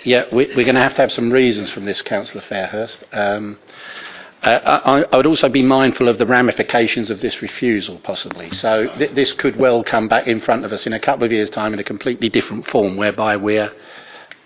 [0.03, 3.03] yeah, we, we're going to have to have some reasons from this, Councillor Fairhurst.
[3.13, 3.59] Um,
[4.43, 8.51] I, I would also be mindful of the ramifications of this refusal, possibly.
[8.51, 11.31] So th- this could well come back in front of us in a couple of
[11.31, 13.71] years' time in a completely different form, whereby we're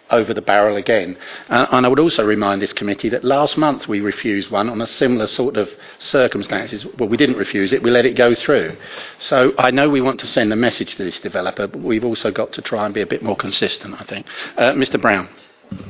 [0.10, 1.18] over the barrel again.
[1.50, 4.82] Uh, and I would also remind this committee that last month we refused one on
[4.82, 5.70] a similar sort of
[6.00, 6.86] circumstances.
[6.98, 8.76] Well, we didn't refuse it, we let it go through.
[9.20, 12.32] So I know we want to send a message to this developer, but we've also
[12.32, 14.26] got to try and be a bit more consistent, I think.
[14.58, 15.00] Uh, Mr.
[15.00, 15.30] Brown.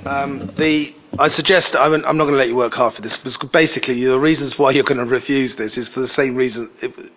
[0.06, 3.18] Um, the, I suggest, I'm, I'm not going to let you work hard for this,
[3.18, 6.70] because basically the reasons why you're going to refuse this is for the same reason,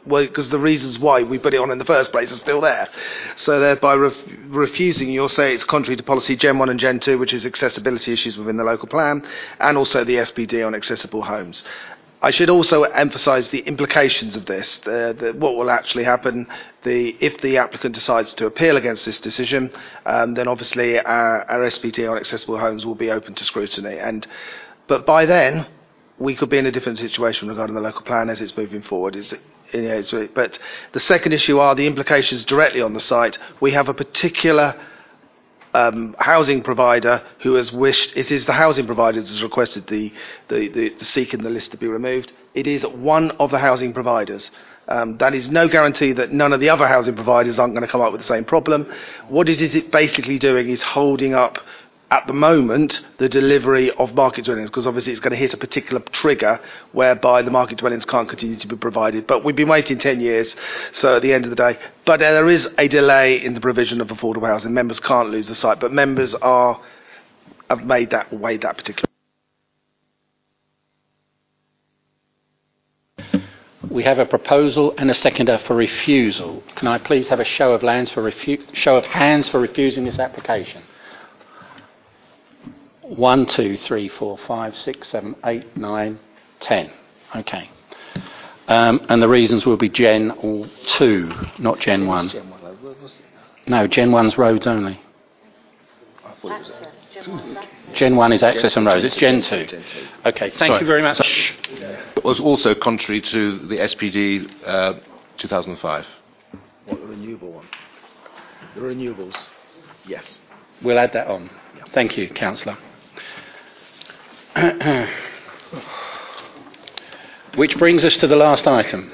[0.07, 2.61] well, because the reasons why we put it on in the first place are still
[2.61, 2.89] there.
[3.37, 4.15] So thereby ref,
[4.47, 8.13] refusing, you'll say it's contrary to policy Gen 1 and Gen 2, which is accessibility
[8.13, 9.29] issues within the local plan,
[9.61, 11.63] and also the SPD on accessible homes.
[12.25, 16.47] I should also emphasise the implications of this, the, the, what will actually happen
[16.85, 19.73] the, if the applicant decides to appeal against this decision,
[20.07, 23.99] um, then obviously our, our SPD on accessible homes will be open to scrutiny.
[23.99, 24.25] And,
[24.87, 25.67] but by then,
[26.19, 29.17] we could be in a different situation regarding the local plan as it's moving forward.
[29.17, 30.61] You know, but
[30.93, 33.37] the second issue are the implications directly on the site.
[33.61, 34.81] We have a particular
[35.75, 40.13] um, housing provider who has wished, it is the housing provider that has requested the,
[40.49, 42.33] the, the, the seek in the list to be removed.
[42.55, 44.51] It is one of the housing providers.
[44.89, 47.91] Um, that is no guarantee that none of the other housing providers aren't going to
[47.91, 48.93] come up with the same problem.
[49.29, 51.59] What it is it basically doing is holding up
[52.13, 55.57] at the moment the delivery of market dwellings because obviously it's going to hit a
[55.57, 56.61] particular trigger
[56.93, 59.27] whereby the market dwellings can't continue to be provided.
[59.27, 60.55] But we've been waiting 10 years,
[60.93, 64.03] so at the end of the day, but there is a delay in the provision
[64.03, 64.75] of affordable housing.
[64.75, 66.79] Members can't lose the site, but members are
[67.71, 69.09] have made that weighed that particular.
[73.89, 76.63] We have a proposal and a seconder for refusal.
[76.77, 80.19] Can I please have a show of, for refu- show of hands for refusing this
[80.19, 80.83] application?
[83.03, 86.21] One, two, three, four, five, six, seven, eight, nine,
[86.61, 86.93] ten.
[87.35, 87.69] Okay.
[88.69, 90.33] Um, and the reasons will be Gen
[90.87, 92.33] 2, not Gen 1.
[93.67, 95.01] No, Gen 1's roads only.
[97.93, 99.05] Gen 1 is access and roads.
[99.05, 99.55] It's Gen 2.
[100.27, 100.81] Okay, thank Sorry.
[100.81, 101.21] you very much.
[101.71, 104.95] It was also contrary to the SPD uh,
[105.39, 106.07] 2005.
[106.87, 107.67] What, the renewable one?
[108.75, 109.37] The renewables.
[110.07, 110.39] Yes.
[110.83, 111.51] We'll add that on.
[111.93, 112.79] Thank you, Councillor.
[117.55, 119.11] Which brings us to the last item.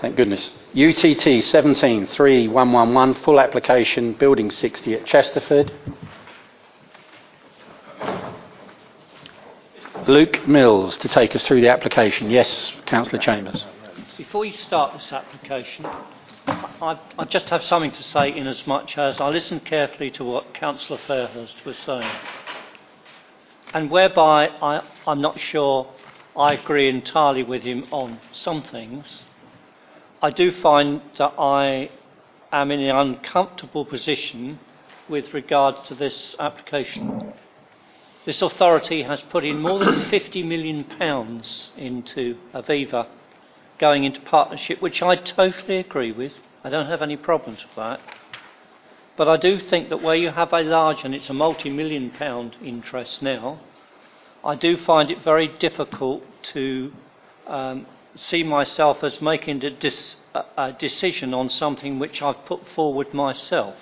[0.00, 0.50] Thank goodness.
[0.70, 5.72] UTT 173111, full application, Building 60 at Chesterford.
[10.08, 12.28] Luke Mills to take us through the application.
[12.28, 13.64] Yes, Councillor Chambers.
[14.16, 15.86] Before you start this application,
[16.46, 20.24] I, I just have something to say in as much as I listened carefully to
[20.24, 22.10] what Councillor Fairhurst was saying
[23.74, 25.92] and whereby I, I'm not sure
[26.36, 29.24] I agree entirely with him on some things,
[30.22, 31.90] I do find that I
[32.52, 34.60] am in an uncomfortable position
[35.08, 37.32] with regard to this application.
[38.24, 43.08] This authority has put in more than 50 million pounds into Aviva
[43.78, 46.32] going into partnership, which I totally agree with.
[46.62, 48.00] I don't have any problems with that.
[49.16, 52.10] But I do think that where you have a large, and it's a multi million
[52.10, 53.60] pound interest now,
[54.44, 56.24] I do find it very difficult
[56.54, 56.92] to
[57.46, 63.76] um, see myself as making dis, a, decision on something which I've put forward myself,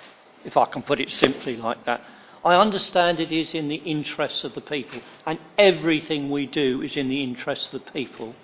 [0.45, 2.01] if I can put it simply like that.
[2.43, 6.97] I understand it is in the interests of the people, and everything we do is
[6.97, 8.35] in the interests of the people,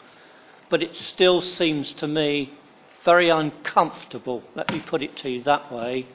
[0.70, 2.54] but it still seems to me
[3.04, 6.08] very uncomfortable, let me put it to you that way,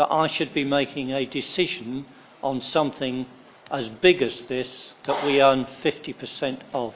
[0.00, 2.06] that I should be making a decision
[2.42, 3.26] on something
[3.70, 6.94] as big as this that we own 50% of.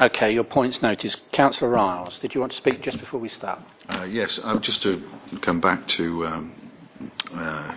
[0.00, 1.32] Okay, your point's noticed.
[1.32, 3.58] Councillor Ryles, did you want to speak just before we start?
[3.88, 5.02] Uh, yes, uh, just to
[5.42, 6.54] come back to um,
[7.34, 7.74] uh,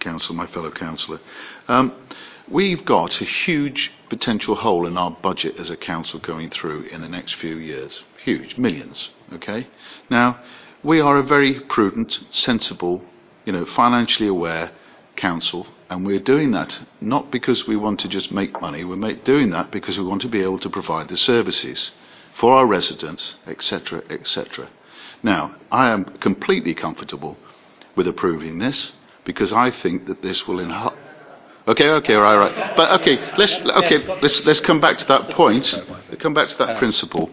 [0.00, 1.20] council, my fellow councillor.
[1.68, 1.94] Um,
[2.48, 7.00] we've got a huge potential hole in our budget as a council going through in
[7.00, 8.02] the next few years.
[8.24, 9.10] Huge, millions.
[9.32, 9.68] Okay.
[10.10, 10.40] Now,
[10.82, 13.02] we are a very prudent, sensible,
[13.44, 14.72] you know, financially aware
[15.16, 19.24] council, and we're doing that not because we want to just make money, we're make,
[19.24, 21.90] doing that because we want to be able to provide the services
[22.38, 24.68] for our residents, etc., etc.
[25.22, 27.36] Now, I am completely comfortable
[27.94, 28.92] with approving this
[29.24, 30.96] because I think that this will enhance.
[31.68, 32.76] Okay, okay, right, right.
[32.76, 35.72] But okay, let's okay, let's let's come back to that point.
[36.18, 37.30] Come back to that principle.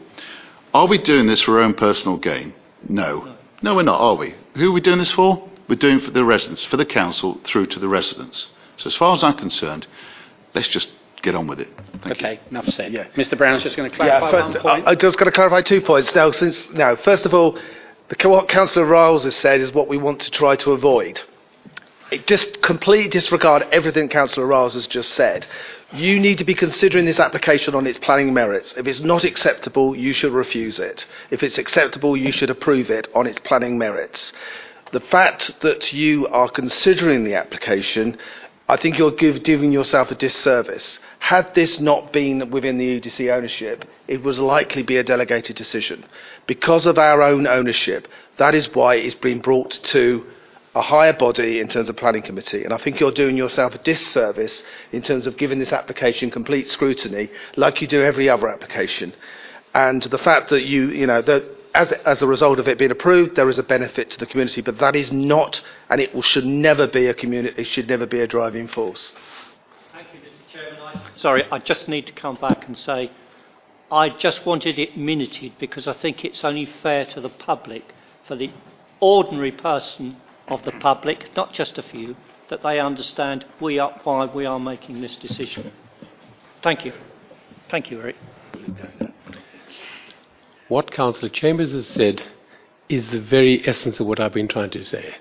[0.72, 2.54] Are we doing this for our own personal gain?
[2.88, 3.38] No.
[3.62, 4.36] No, we're not, are we?
[4.56, 5.50] Who are we doing this for?
[5.68, 8.48] We're doing it for the residents, for the council, through to the residents.
[8.78, 9.86] So as far as I'm concerned,
[10.54, 10.90] let's just
[11.22, 11.68] get on with it.
[12.04, 12.94] Thank okay, enough said.
[13.16, 13.38] Mr.
[13.38, 14.88] Brown's just going to clarify yeah, one point.
[14.88, 16.32] I, I just got to clarify two points now.
[16.32, 17.60] Since now, first of all,
[18.08, 21.22] the, what Councillor Ryles has said is what we want to try to avoid.
[22.12, 25.46] It just completely disregard everything Councillor Ryles has just said.
[25.92, 28.76] You need to be considering this application on its planning merits.
[28.78, 31.08] If it's not acceptable, you should refuse it.
[31.32, 34.32] If it's acceptable, you should approve it on its planning merits.
[34.92, 38.20] The fact that you are considering the application,
[38.68, 41.00] I think you're give, giving yourself a disservice.
[41.18, 46.06] Had this not been within the EDC ownership, it would likely be a delegated decision.
[46.46, 50.26] Because of our own ownership, that is why it's been brought to
[50.76, 52.64] a higher body in terms of planning committee.
[52.64, 56.70] And I think you're doing yourself a disservice in terms of giving this application complete
[56.70, 59.14] scrutiny, like you do every other application.
[59.74, 62.92] And the fact that you, you know, that as, as a result of it being
[62.92, 66.22] approved, there is a benefit to the community, but that is not, and it will,
[66.22, 69.14] should never be a community, it should never be a driving force.
[69.94, 70.54] Thank you, Mr.
[70.54, 70.82] Chairman.
[70.82, 73.12] I, sorry, I just need to come back and say
[73.92, 77.84] I just wanted it minuted because I think it's only fair to the public,
[78.28, 78.52] for the
[79.00, 80.18] ordinary person
[80.50, 82.16] of the public, not just a few,
[82.50, 85.72] that they understand we are, why we are making this decision.
[86.64, 86.94] Thank you.
[87.70, 88.16] Thank you, Eric.
[90.68, 92.24] What Councillor Chambers has said
[92.90, 95.16] is the very essence of what I've been trying to say.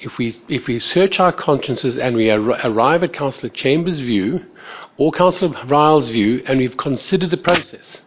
[0.00, 4.46] If we, if we search our consciences and we ar- arrive at Councillor Chambers' view
[4.96, 8.00] or Councillor Ryles' view and we've considered the process,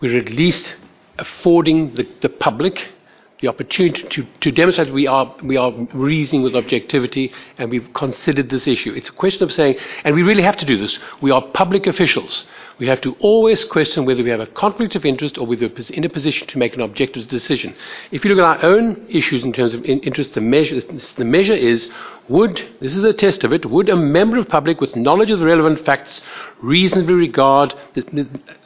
[0.00, 0.76] we're at least
[1.18, 2.92] affording the, the public
[3.40, 8.48] the opportunity to, to demonstrate we are, we are reasoning with objectivity and we've considered
[8.48, 8.92] this issue.
[8.92, 11.86] It's a question of saying, and we really have to do this, we are public
[11.86, 12.46] officials.
[12.78, 15.84] We have to always question whether we have a conflict of interest or whether we're
[15.94, 17.74] in a position to make an objective decision.
[18.10, 21.24] If you look at our own issues in terms of in- interest, the measure, the
[21.24, 21.90] measure is
[22.28, 25.38] would, this is the test of it, would a member of public with knowledge of
[25.38, 26.20] the relevant facts
[26.60, 28.04] reasonably regard this,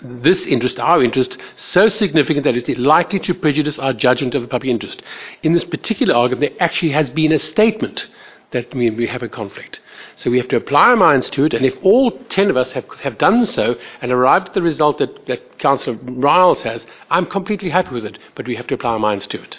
[0.03, 4.43] this interest, our interest, so significant that it is likely to prejudice our judgment of
[4.43, 5.03] the public interest?
[5.43, 8.09] In this particular argument, there actually has been a statement
[8.53, 9.81] that we, we have a conflict.
[10.17, 12.73] So we have to apply our minds to it, and if all ten of us
[12.73, 17.27] have, have done so and arrived at the result that, that Councillor Ryles has, I'm
[17.27, 19.59] completely happy with it, but we have to apply our minds to it.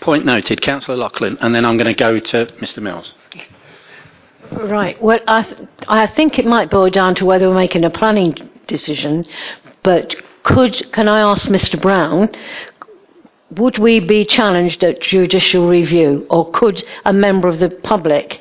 [0.00, 0.62] Point noted.
[0.62, 3.12] Councillor Loughlin, and then I'm going to go to Mr Mills.
[4.52, 5.00] Right.
[5.02, 8.50] Well, I, th- I think it might boil down to whether we're making a planning
[8.66, 9.26] decision,
[9.82, 12.30] but could, can I ask Mr Brown,
[13.52, 18.40] would we be challenged at judicial review, or could a member of the public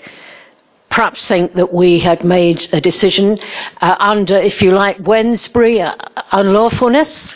[0.90, 3.38] perhaps think that we had made a decision
[3.80, 5.96] uh, under, if you like, Wednesbury uh,
[6.32, 7.36] unlawfulness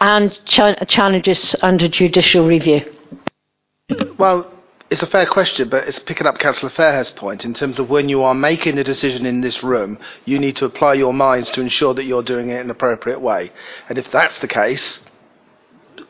[0.00, 2.80] and ch- challenge us under judicial review?
[4.18, 4.50] Well,
[4.88, 8.08] it's a fair question, but it's picking up Councillor Fairhurst's point in terms of when
[8.08, 11.60] you are making a decision in this room, you need to apply your minds to
[11.60, 13.50] ensure that you're doing it in an appropriate way.
[13.88, 15.00] And if that's the case,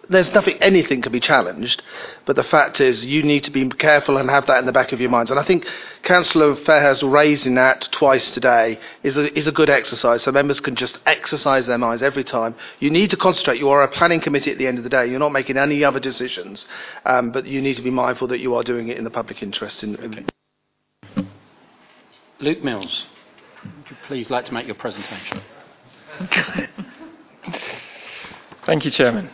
[0.08, 1.82] there's nothing, anything can be challenged,
[2.26, 4.92] but the fact is you need to be careful and have that in the back
[4.92, 5.30] of your minds.
[5.30, 5.66] And I think
[6.02, 10.74] Councillor Fairhurst raising that twice today is a, is a good exercise, so members can
[10.74, 12.54] just exercise their minds every time.
[12.80, 13.58] You need to concentrate.
[13.58, 15.06] You are a planning committee at the end of the day.
[15.06, 16.66] You're not making any other decisions,
[17.06, 19.42] um, but you need to be mindful that you are doing it in the public
[19.42, 19.84] interest.
[19.84, 20.26] In, in
[22.40, 23.06] Luke Mills,
[23.64, 25.42] would you please like to make your presentation?
[28.66, 29.30] Thank you, Chairman.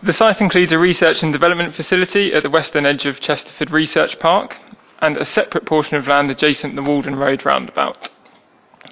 [0.00, 4.20] The site includes a research and development facility at the western edge of Chesterford Research
[4.20, 4.56] Park
[5.00, 8.08] and a separate portion of land adjacent the Walden Road roundabout.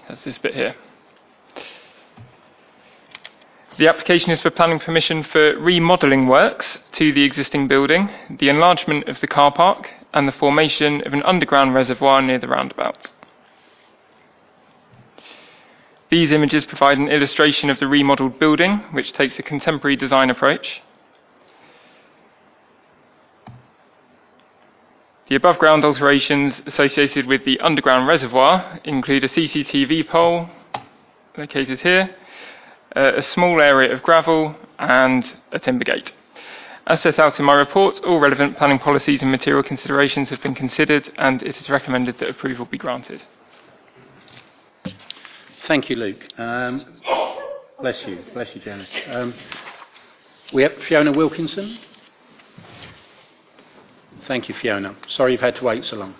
[0.09, 0.75] That's this bit here.
[3.79, 9.09] The application is for planning permission for remodelling works to the existing building, the enlargement
[9.09, 13.13] of the car park, and the formation of an underground reservoir near the roundabout.
[16.11, 20.83] These images provide an illustration of the remodelled building, which takes a contemporary design approach.
[25.29, 30.49] The above ground alterations associated with the underground reservoir include a CCTV pole
[31.37, 32.15] located here,
[32.95, 36.15] uh, a small area of gravel, and a timber gate.
[36.87, 40.55] As set out in my report, all relevant planning policies and material considerations have been
[40.55, 43.25] considered, and it is recommended that approval be granted.
[45.67, 46.25] Thank you, Luke.
[46.39, 46.85] Um,
[47.81, 48.91] bless you, bless you, Janice.
[49.09, 49.35] Um,
[50.53, 51.79] we have Fiona Wilkinson.
[54.27, 54.97] Thank you, Fiona.
[55.07, 56.15] Sorry you've had to wait so long.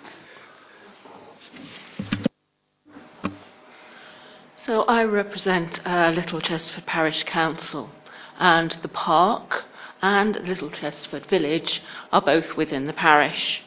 [4.65, 7.91] So I represent uh, Little Chesterford Parish Council,
[8.39, 9.65] and the park
[10.03, 13.63] and Little Chesterford Village are both within the parish.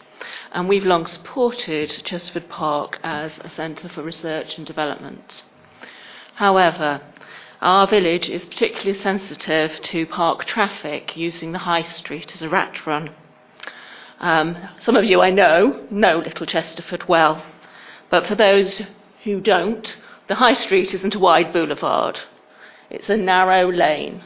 [0.51, 5.43] and we've long supported Chesterford Park as a centre for research and development.
[6.35, 7.01] However,
[7.61, 12.85] our village is particularly sensitive to park traffic using the high street as a rat
[12.87, 13.09] run.
[14.19, 17.43] Um, some of you I know know Little Chesterford well,
[18.09, 18.81] but for those
[19.23, 19.95] who don't,
[20.27, 22.19] the high street isn't a wide boulevard.
[22.89, 24.23] It's a narrow lane.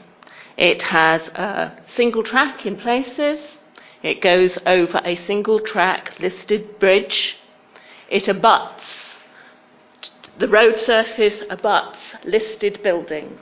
[0.58, 3.40] It has a single track in places.
[4.02, 7.38] It goes over a single track listed bridge.
[8.10, 8.84] It abuts,
[10.38, 13.42] the road surface abuts listed buildings.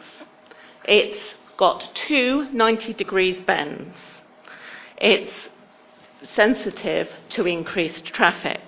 [0.84, 1.20] It's
[1.56, 3.96] got two 90 degrees bends.
[4.98, 5.50] It's
[6.36, 8.62] sensitive to increased traffic.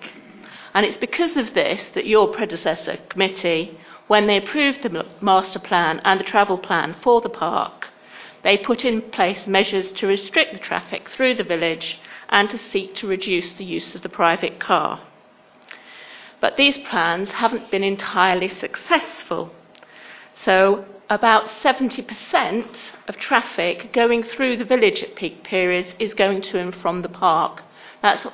[0.73, 6.01] And it's because of this that your predecessor committee, when they approved the master plan
[6.03, 7.87] and the travel plan for the park,
[8.43, 11.99] they put in place measures to restrict the traffic through the village
[12.29, 15.01] and to seek to reduce the use of the private car.
[16.41, 19.53] But these plans haven't been entirely successful.
[20.43, 22.65] So about 70%
[23.07, 27.09] of traffic going through the village at peak periods is going to and from the
[27.09, 27.61] park.
[28.01, 28.25] That's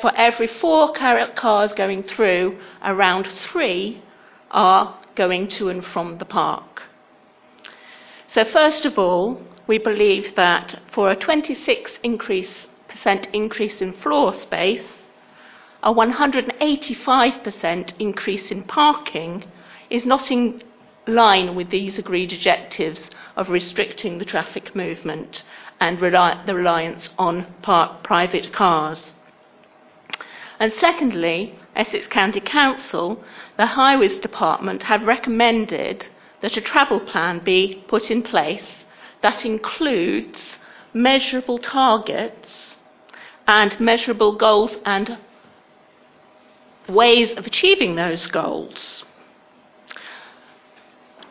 [0.00, 4.02] for every four cars going through, around three
[4.50, 6.82] are going to and from the park.
[8.26, 12.66] So, first of all, we believe that for a 26% increase,
[13.32, 14.86] increase in floor space,
[15.82, 19.44] a 185% increase in parking
[19.88, 20.62] is not in
[21.06, 25.42] line with these agreed objectives of restricting the traffic movement
[25.80, 29.12] and rely, the reliance on private cars.
[30.58, 33.24] And secondly, Essex County Council,
[33.56, 36.08] the Highways Department, have recommended
[36.42, 38.84] that a travel plan be put in place
[39.22, 40.58] that includes
[40.92, 42.76] measurable targets
[43.46, 45.18] and measurable goals and
[46.88, 49.04] ways of achieving those goals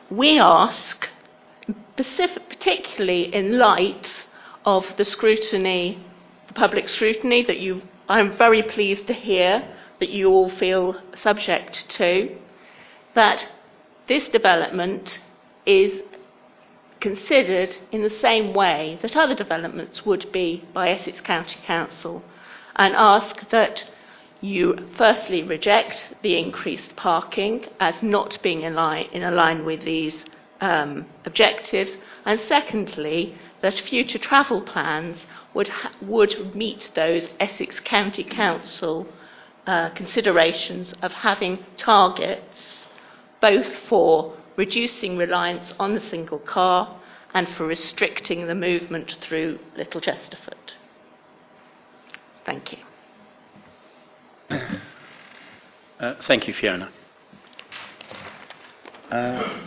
[0.10, 1.08] we ask,
[1.96, 4.26] particularly in light
[4.66, 6.04] of the scrutiny,
[6.48, 9.68] the public scrutiny that you, I'm very pleased to hear
[10.00, 12.36] that you all feel subject to,
[13.14, 13.48] that
[14.08, 15.20] this development
[15.66, 16.02] is
[17.00, 22.24] considered in the same way that other developments would be by Essex County Council,
[22.76, 23.86] and ask that
[24.42, 30.16] you firstly reject the increased parking as not being in line, in line with these
[30.62, 35.18] um, objectives, and secondly, that future travel plans
[35.54, 39.08] would, ha- would meet those Essex County Council
[39.66, 42.86] uh, considerations of having targets
[43.42, 47.00] both for reducing reliance on the single car
[47.34, 50.74] and for restricting the movement through Little Chesterford.
[52.46, 52.89] Thank you.
[56.00, 56.90] Uh, thank you, Fiona.
[59.12, 59.60] Uh,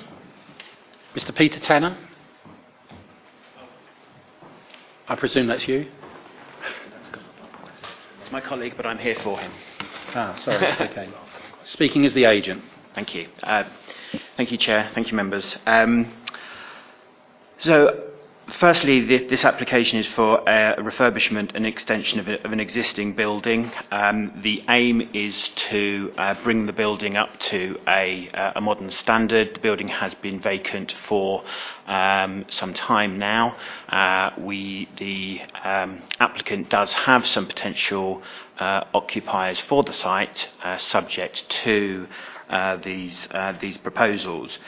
[1.14, 1.34] Mr.
[1.36, 1.94] Peter Tanner?
[5.08, 5.90] I presume that's you?
[8.22, 9.52] It's my colleague, but I'm here for him.
[10.14, 10.66] Ah, sorry.
[10.90, 11.10] okay.
[11.64, 12.62] Speaking as the agent.
[12.94, 13.28] Thank you.
[13.42, 13.64] Uh,
[14.38, 14.90] thank you, Chair.
[14.94, 15.56] Thank you, members.
[15.66, 16.14] Um,
[17.58, 18.11] so,
[18.58, 23.72] Firstly, this application is for a refurbishment and extension of, an existing building.
[23.90, 28.90] Um, the aim is to uh, bring the building up to a, uh, a, modern
[28.90, 29.54] standard.
[29.54, 31.44] The building has been vacant for
[31.86, 33.56] um, some time now.
[33.88, 38.22] Uh, we, the um, applicant does have some potential
[38.58, 42.06] uh, occupiers for the site, uh, subject to
[42.50, 43.28] uh, these,
[43.60, 44.58] these proposals.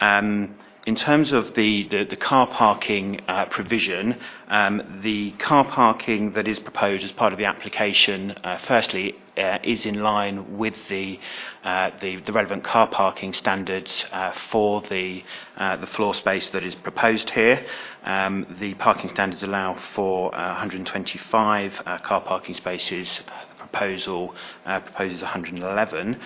[0.00, 4.18] Um, in terms of the, the, the car parking uh, provision,
[4.48, 9.58] um, the car parking that is proposed as part of the application, uh, firstly, uh,
[9.62, 11.18] is in line with the,
[11.64, 15.22] uh, the, the, relevant car parking standards uh, for the,
[15.56, 17.64] uh, the floor space that is proposed here.
[18.04, 23.20] Um, the parking standards allow for 125 car parking spaces.
[23.50, 24.34] The proposal
[24.64, 26.20] proposes 111.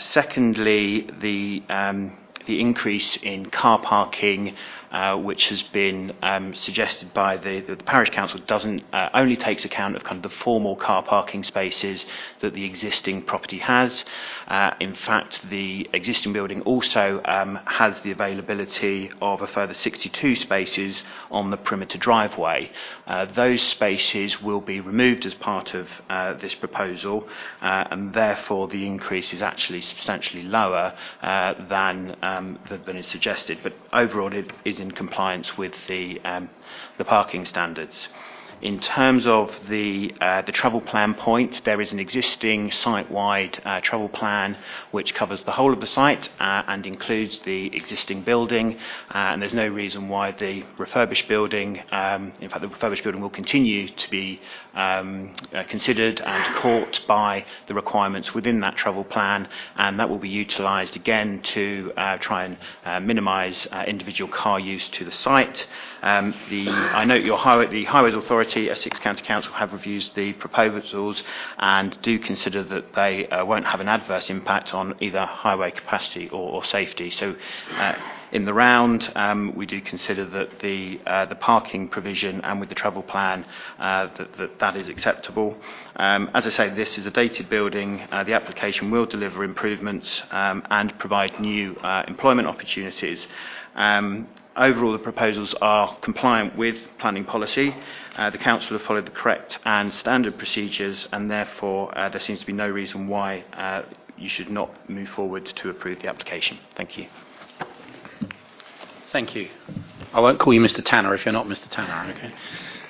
[0.00, 4.56] secondly, the um, the increase in car parking
[4.94, 9.64] uh, which has been um, suggested by the, the, parish council, doesn't uh, only takes
[9.64, 12.04] account of kind of the formal car parking spaces
[12.40, 14.04] that the existing property has.
[14.46, 20.36] Uh, in fact, the existing building also um, has the availability of a further 62
[20.36, 22.70] spaces on the perimeter driveway.
[23.04, 27.28] Uh, those spaces will be removed as part of uh, this proposal,
[27.60, 33.58] and therefore the increase is actually substantially lower than, um, than is suggested.
[33.60, 36.48] But overall, it is in compliance with the, um,
[36.98, 37.96] the parking standards.
[38.62, 43.80] In terms of the, uh, the travel plan point, there is an existing site-wide uh,
[43.80, 44.56] travel plan
[44.90, 48.78] which covers the whole of the site uh, and includes the existing building.
[49.14, 53.20] Uh, and there's no reason why the refurbished building, um, in fact, the refurbished building
[53.20, 54.40] will continue to be
[54.74, 60.18] um, uh, considered and caught by the requirements within that travel plan, and that will
[60.18, 65.10] be utilised again to uh, try and uh, minimise uh, individual car use to the
[65.10, 65.66] site.
[66.02, 70.32] Um, the, I note your highway, the Highways Authority, Essex County Council, have reviewed the
[70.34, 71.22] proposals
[71.58, 76.28] and do consider that they uh, won't have an adverse impact on either highway capacity
[76.28, 77.10] or, or safety.
[77.10, 77.36] So,
[77.72, 77.94] uh,
[78.34, 82.68] in the round, um, we do consider that the, uh, the parking provision and with
[82.68, 83.46] the travel plan
[83.78, 85.56] uh, that, that that is acceptable.
[85.94, 88.02] Um, as I say, this is a dated building.
[88.10, 93.24] Uh, the application will deliver improvements um, and provide new uh, employment opportunities.
[93.76, 97.72] Um, overall, the proposals are compliant with planning policy.
[98.16, 102.40] Uh, the council have followed the correct and standard procedures, and therefore uh, there seems
[102.40, 103.82] to be no reason why uh,
[104.18, 106.58] you should not move forward to approve the application.
[106.76, 107.06] Thank you.
[109.14, 109.48] Thank you.
[110.12, 110.84] I won't call you Mr.
[110.84, 111.68] Tanner if you're not Mr.
[111.70, 112.12] Tanner,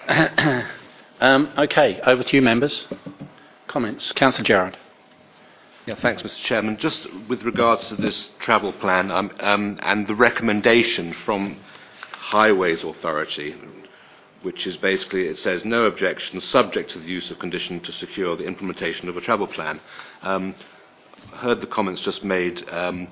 [0.09, 0.65] okay?
[1.21, 2.87] um, okay, over to you, members.
[3.67, 4.11] Comments?
[4.13, 4.79] Councillor Gerard.
[5.85, 6.37] Yeah, thanks, Mr.
[6.37, 6.79] Chairman.
[6.79, 11.61] Just with regards to this travel plan um, um, and the recommendation from
[12.13, 13.55] Highways Authority,
[14.41, 18.35] which is basically, it says, no objection subject to the use of condition to secure
[18.35, 19.79] the implementation of a travel plan.
[20.23, 20.55] Um,
[21.35, 22.67] heard the comments just made.
[22.71, 23.09] Um,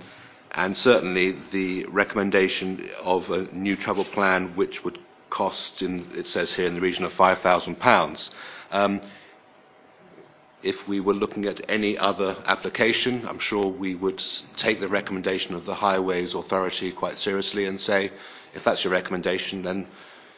[0.52, 4.98] and certainly the recommendation of a new travel plan which would
[5.31, 8.31] cost, in, it says here, in the region of £5,000.
[8.70, 9.00] Um,
[10.62, 14.22] if we were looking at any other application, I'm sure we would
[14.58, 18.12] take the recommendation of the Highways Authority quite seriously and say,
[18.55, 19.89] if that's your recommendation, then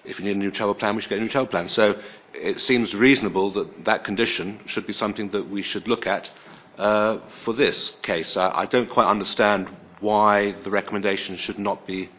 [0.05, 1.69] if you need a new travel plan, we should get a new travel plan.
[1.69, 2.01] So
[2.33, 6.31] it seems reasonable that that condition should be something that we should look at
[6.79, 8.37] uh, for this case.
[8.37, 9.69] I, I don't quite understand
[10.05, 12.11] why the recommendation should not be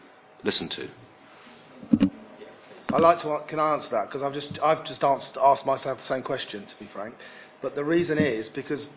[0.42, 0.88] listened to.
[2.92, 3.40] I like to.
[3.46, 4.06] Can I answer that?
[4.06, 7.14] Because I've just I've just answered, asked myself the same question, to be frank.
[7.62, 8.88] But the reason is because,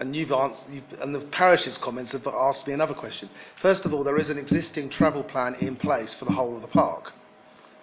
[0.00, 3.30] and you've answered, you've, and the parish's comments have asked me another question.
[3.62, 6.62] First of all, there is an existing travel plan in place for the whole of
[6.62, 7.12] the park,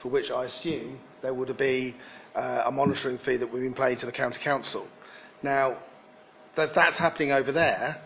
[0.01, 1.95] for which I assume there would be
[2.35, 4.85] uh, a monitoring fee that we've been paying to the county council.
[5.43, 5.77] Now,
[6.55, 8.01] that that's happening over there.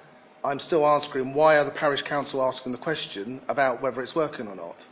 [0.46, 4.48] I'm still asking why are the parish council asking the question about whether it's working
[4.48, 4.86] or not.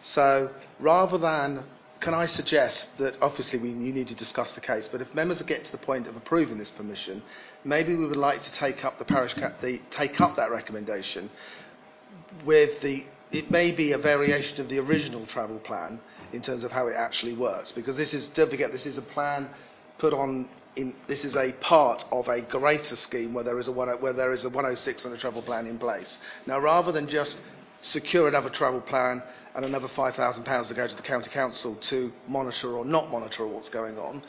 [0.00, 1.64] So rather than
[2.00, 5.42] can I suggest that obviously we, you need to discuss the case, but if members
[5.42, 7.22] get to the point of approving this permission,
[7.64, 11.30] maybe we would like to take up the parish the, take up that recommendation
[12.44, 16.00] with the it may be a variation of the original travel plan
[16.32, 19.02] in terms of how it actually works because this is don't forget this is a
[19.02, 19.48] plan
[19.98, 23.72] put on in, this is a part of a greater scheme where there is a
[23.72, 26.18] one, oh, where there is a 106 and a travel plan in place.
[26.46, 27.38] Now, rather than just
[27.82, 29.22] secure another travel plan
[29.54, 33.68] and another £5,000 to go to the county council to monitor or not monitor what's
[33.68, 34.22] going on,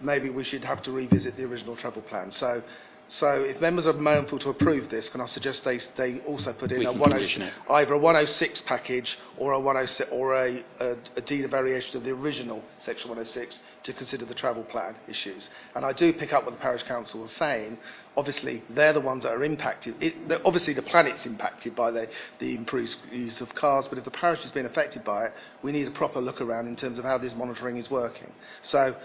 [0.00, 2.30] maybe we should have to revisit the original travel plan.
[2.30, 2.62] So
[3.08, 6.72] so if members are mindful to approve this, can I suggest they, they also put
[6.72, 7.52] in We a can 10, condition it.
[7.70, 12.02] either a 106 package or a 106 or a, a, a deed of variation of
[12.04, 15.48] the original section 106 to consider the travel plan issues.
[15.76, 17.78] And I do pick up what the parish council is saying.
[18.16, 19.94] Obviously, they're the ones that are impacted.
[20.02, 22.08] It, the- obviously, the planet's impacted by the,
[22.40, 25.70] the improved use of cars, but if the parish has been affected by it, we
[25.70, 28.32] need a proper look around in terms of how this monitoring is working.
[28.62, 28.96] So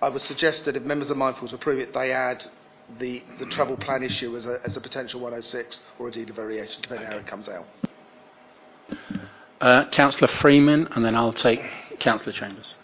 [0.00, 2.44] I would suggest that if members are mindful to approve it, they add
[2.98, 6.30] the, the travel plan issue as a, as a potential 106 or indeed a deed
[6.30, 7.66] of variation, depending on how it comes out.
[9.60, 11.62] Uh, Councillor Freeman, and then I'll take
[11.98, 12.74] Councillor Chambers.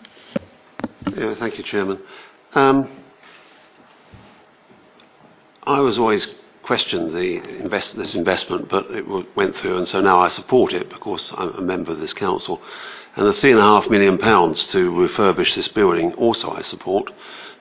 [1.14, 2.02] Yeah, thank you, Chairman.
[2.54, 2.90] Um,
[5.66, 6.26] I was always
[6.62, 10.90] questioned the invest, this investment, but it went through, and so now I support it
[10.90, 12.60] because I'm a member of this council.
[13.14, 17.10] And the three and a half million pounds to refurbish this building also I support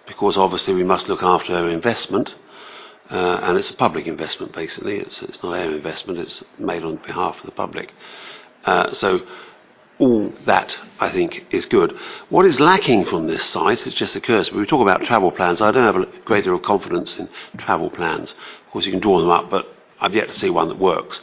[0.07, 2.35] because obviously we must look after our investment.
[3.09, 4.97] Uh, and it's a public investment basically.
[4.97, 7.93] It's, it's not our investment, it's made on behalf of the public.
[8.63, 9.21] Uh, so
[9.99, 11.95] all that I think is good.
[12.29, 15.61] What is lacking from this site, it just occurs, we talk about travel plans.
[15.61, 18.31] I don't have a great deal of confidence in travel plans.
[18.31, 19.65] Of course, you can draw them up, but
[20.01, 21.21] I've yet to see one that works.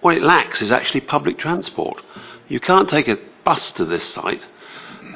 [0.00, 2.02] What it lacks is actually public transport.
[2.48, 4.46] You can't take a bus to this site.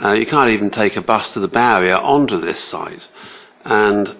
[0.02, 3.08] Uh, you can't even take a bus to the barrier onto this site.
[3.64, 4.16] And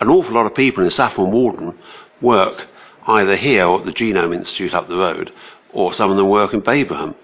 [0.00, 1.78] an awful lot of people in Saffron Walden
[2.20, 2.66] work
[3.06, 5.32] either here or at the Genome Institute up the road,
[5.72, 7.14] or some of them work in Babraham.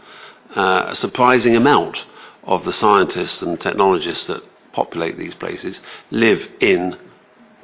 [0.54, 2.04] Uh, a surprising amount
[2.44, 4.42] of the scientists and technologists that
[4.72, 6.96] populate these places live in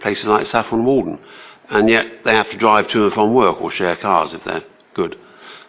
[0.01, 1.19] places like Saffron Walden,
[1.69, 4.65] and yet they have to drive to and from work or share cars if they're
[4.95, 5.19] good.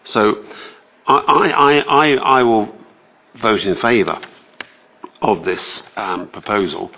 [0.03, 0.43] So
[1.07, 2.75] I, I, I, I will
[3.41, 4.19] vote in favour
[5.21, 6.91] of this um, proposal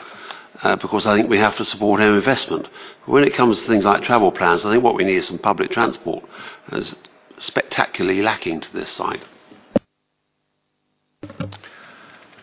[0.64, 2.68] uh, because I think we have to support our investment.
[3.06, 5.28] But when it comes to things like travel plans, I think what we need is
[5.28, 6.24] some public transport.
[6.72, 6.96] It's
[7.38, 9.24] spectacularly lacking to this site.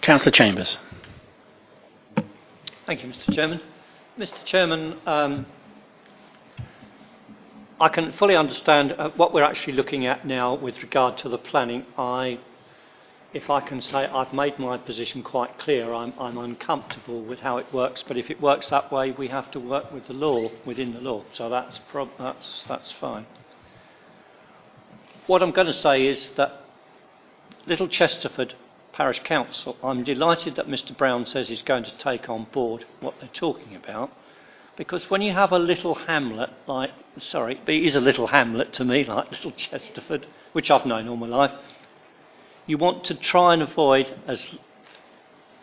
[0.00, 0.78] Councillor Chambers.
[2.86, 3.34] Thank you, Mr.
[3.34, 3.60] Chairman.
[4.18, 4.44] Mr.
[4.44, 5.46] Chairman, um,
[7.80, 11.38] I can fully understand uh, what we're actually looking at now with regard to the
[11.38, 11.86] planning.
[11.98, 12.38] I,
[13.34, 15.92] if I can say, I've made my position quite clear.
[15.92, 19.50] I'm, I'm uncomfortable with how it works, but if it works that way, we have
[19.50, 21.24] to work with the law, within the law.
[21.32, 23.26] So that's, prob- that's, that's fine.
[25.26, 26.60] What I'm going to say is that
[27.66, 28.54] Little Chesterford
[28.92, 33.14] Parish Council, I'm delighted that Mr Brown says he's going to take on board what
[33.18, 34.12] they're talking about.
[34.76, 38.84] Because when you have a little hamlet like, sorry, it is a little hamlet to
[38.84, 41.52] me, like Little Chesterford, which I've known all my life,
[42.66, 44.56] you want to try and avoid as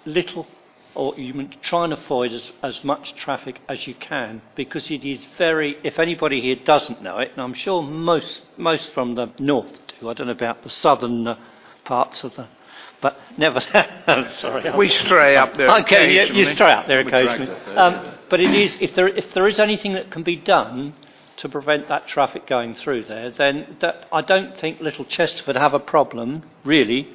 [0.05, 0.47] little,
[0.95, 5.25] or you try and avoid as, as much traffic as you can, because it is
[5.37, 9.79] very, if anybody here doesn't know it, and I'm sure most, most from the north
[9.99, 11.39] do, I don't know about the southern uh,
[11.85, 12.47] parts of the
[13.01, 13.59] but never.
[14.29, 15.69] sorry, we stray up there.
[15.81, 17.51] Okay, you, you stray up there occasionally.
[17.75, 20.93] Um, but it is if there if there is anything that can be done
[21.41, 25.73] to prevent that traffic going through there, then that, I don't think Little Chesterford have
[25.73, 27.09] a problem really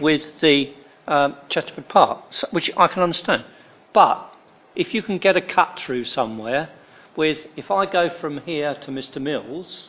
[0.00, 0.72] with the
[1.06, 3.44] um, Chesterford Park, which I can understand.
[3.92, 4.32] But
[4.76, 6.70] if you can get a cut through somewhere
[7.16, 9.88] with, if I go from here to Mr Mills,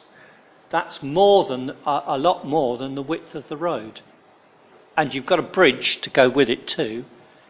[0.71, 4.01] that's more than a, a lot more than the width of the road
[4.99, 7.05] and you've got a bridge to go with it too,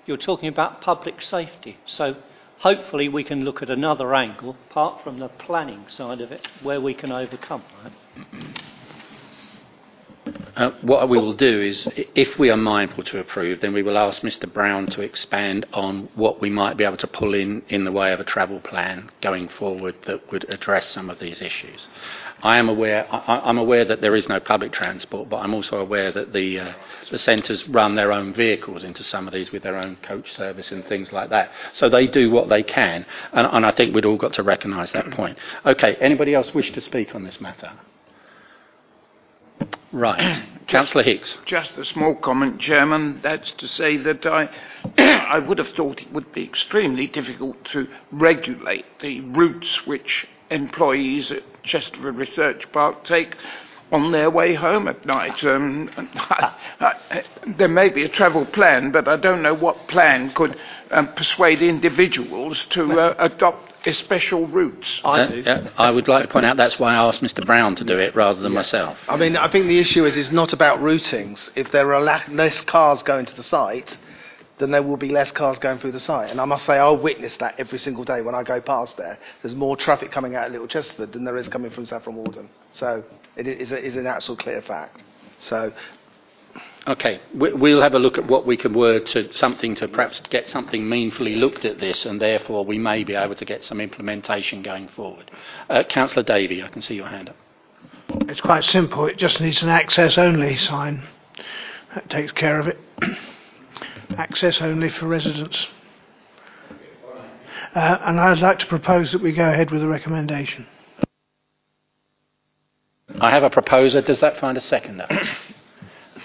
[0.05, 1.79] you're talking about public safety.
[1.87, 2.15] So
[2.59, 6.81] hopefully we can look at another angle, apart from the planning side of it, where
[6.81, 7.91] we can overcome that.
[10.55, 13.97] Uh, what we will do is, if we are mindful to approve, then we will
[13.97, 17.85] ask Mr Brown to expand on what we might be able to pull in in
[17.85, 21.87] the way of a travel plan going forward that would address some of these issues.
[22.41, 25.77] I am aware, I, am aware that there is no public transport, but I'm also
[25.77, 26.73] aware that the, uh,
[27.11, 30.71] the centres run their own vehicles into some of these with their own coach service
[30.71, 31.51] and things like that.
[31.73, 34.91] So they do what they can, and, and I think we'd all got to recognise
[34.91, 35.37] that point.
[35.65, 37.71] Okay, anybody else wish to speak on this matter?
[39.91, 40.43] Right.
[40.67, 41.35] Councillor Hicks.
[41.45, 43.21] Just a small comment, Chairman.
[43.23, 44.49] That's to say that I,
[44.97, 51.31] I would have thought it would be extremely difficult to regulate the routes which employees
[51.31, 53.35] at Chesterford Research Park take
[53.91, 55.43] on their way home at night.
[55.43, 55.89] Um,
[57.57, 60.55] there may be a travel plan, but I don't know what plan could
[60.91, 65.01] um, persuade individuals to uh, adopt special routes.
[65.03, 67.83] I, uh, I would like to point out that's why I asked Mr Brown to
[67.83, 68.59] do it rather than yeah.
[68.59, 68.97] myself.
[69.07, 71.49] I mean, I think the issue is it's not about routings.
[71.55, 73.97] If there are la- less cars going to the site,
[74.59, 76.29] then there will be less cars going through the site.
[76.29, 79.17] And I must say, I'll witness that every single day when I go past there.
[79.41, 82.49] There's more traffic coming out of Little Chesterford than there is coming from Saffron Walden.
[82.73, 83.03] So
[83.35, 85.01] it is, a, is an actual clear fact.
[85.39, 85.73] So.
[86.89, 90.47] Okay, we'll have a look at what we can word to something to perhaps get
[90.47, 94.63] something meaningfully looked at this, and therefore we may be able to get some implementation
[94.63, 95.29] going forward.
[95.69, 97.35] Uh, Councillor Davey, I can see your hand up.
[98.27, 99.05] It's quite simple.
[99.05, 101.03] It just needs an access only sign.
[101.93, 102.79] That takes care of it.
[104.17, 105.67] access only for residents.
[107.75, 110.65] Uh, and I'd like to propose that we go ahead with the recommendation.
[113.21, 114.01] I have a proposer.
[114.01, 115.07] Does that find a seconder?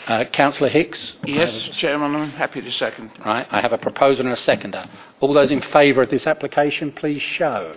[0.06, 1.16] Uh, Councillor Hicks?
[1.24, 3.10] Yes, Chairman, I'm happy to second.
[3.24, 4.86] Right, I have a proposer and a seconder.
[5.20, 7.76] All those in favour of this application, please show.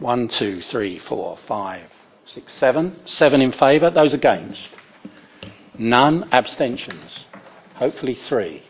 [0.00, 1.88] One, two, three, four, five,
[2.24, 2.96] six, seven.
[3.04, 3.90] Seven in favour.
[3.90, 4.68] Those against?
[5.76, 6.28] None.
[6.32, 7.24] Abstentions?
[7.74, 8.62] Hopefully three.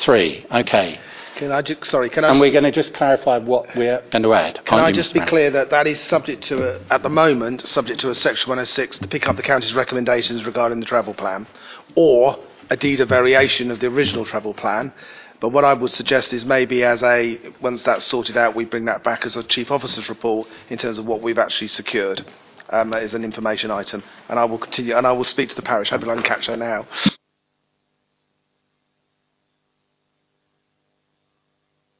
[0.00, 0.46] Three.
[0.50, 1.00] Okay.
[1.42, 2.30] Can I just, sorry, can I...
[2.30, 4.64] And we're going to just clarify what we're going to add.
[4.64, 7.98] Can I just be clear that that is subject to, a, at the moment, subject
[8.02, 11.48] to a Section 106 to pick up the county's recommendations regarding the travel plan,
[11.96, 12.38] or
[12.70, 14.94] a deed of variation of the original travel plan.
[15.40, 18.84] But what I would suggest is maybe as a, once that's sorted out, we bring
[18.84, 22.24] that back as a chief officer's report in terms of what we've actually secured
[22.70, 24.04] um, as an information item.
[24.28, 25.90] And I will continue, and I will speak to the parish.
[25.90, 26.86] Hopefully I can catch her now.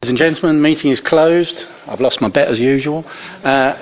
[0.03, 1.65] Ladies and gentlemen, meeting is closed.
[1.87, 3.07] I've lost my bet as usual.
[3.45, 3.77] Uh,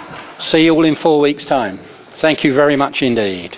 [0.40, 1.78] see you all in four weeks' time.
[2.18, 3.56] Thank you very much indeed.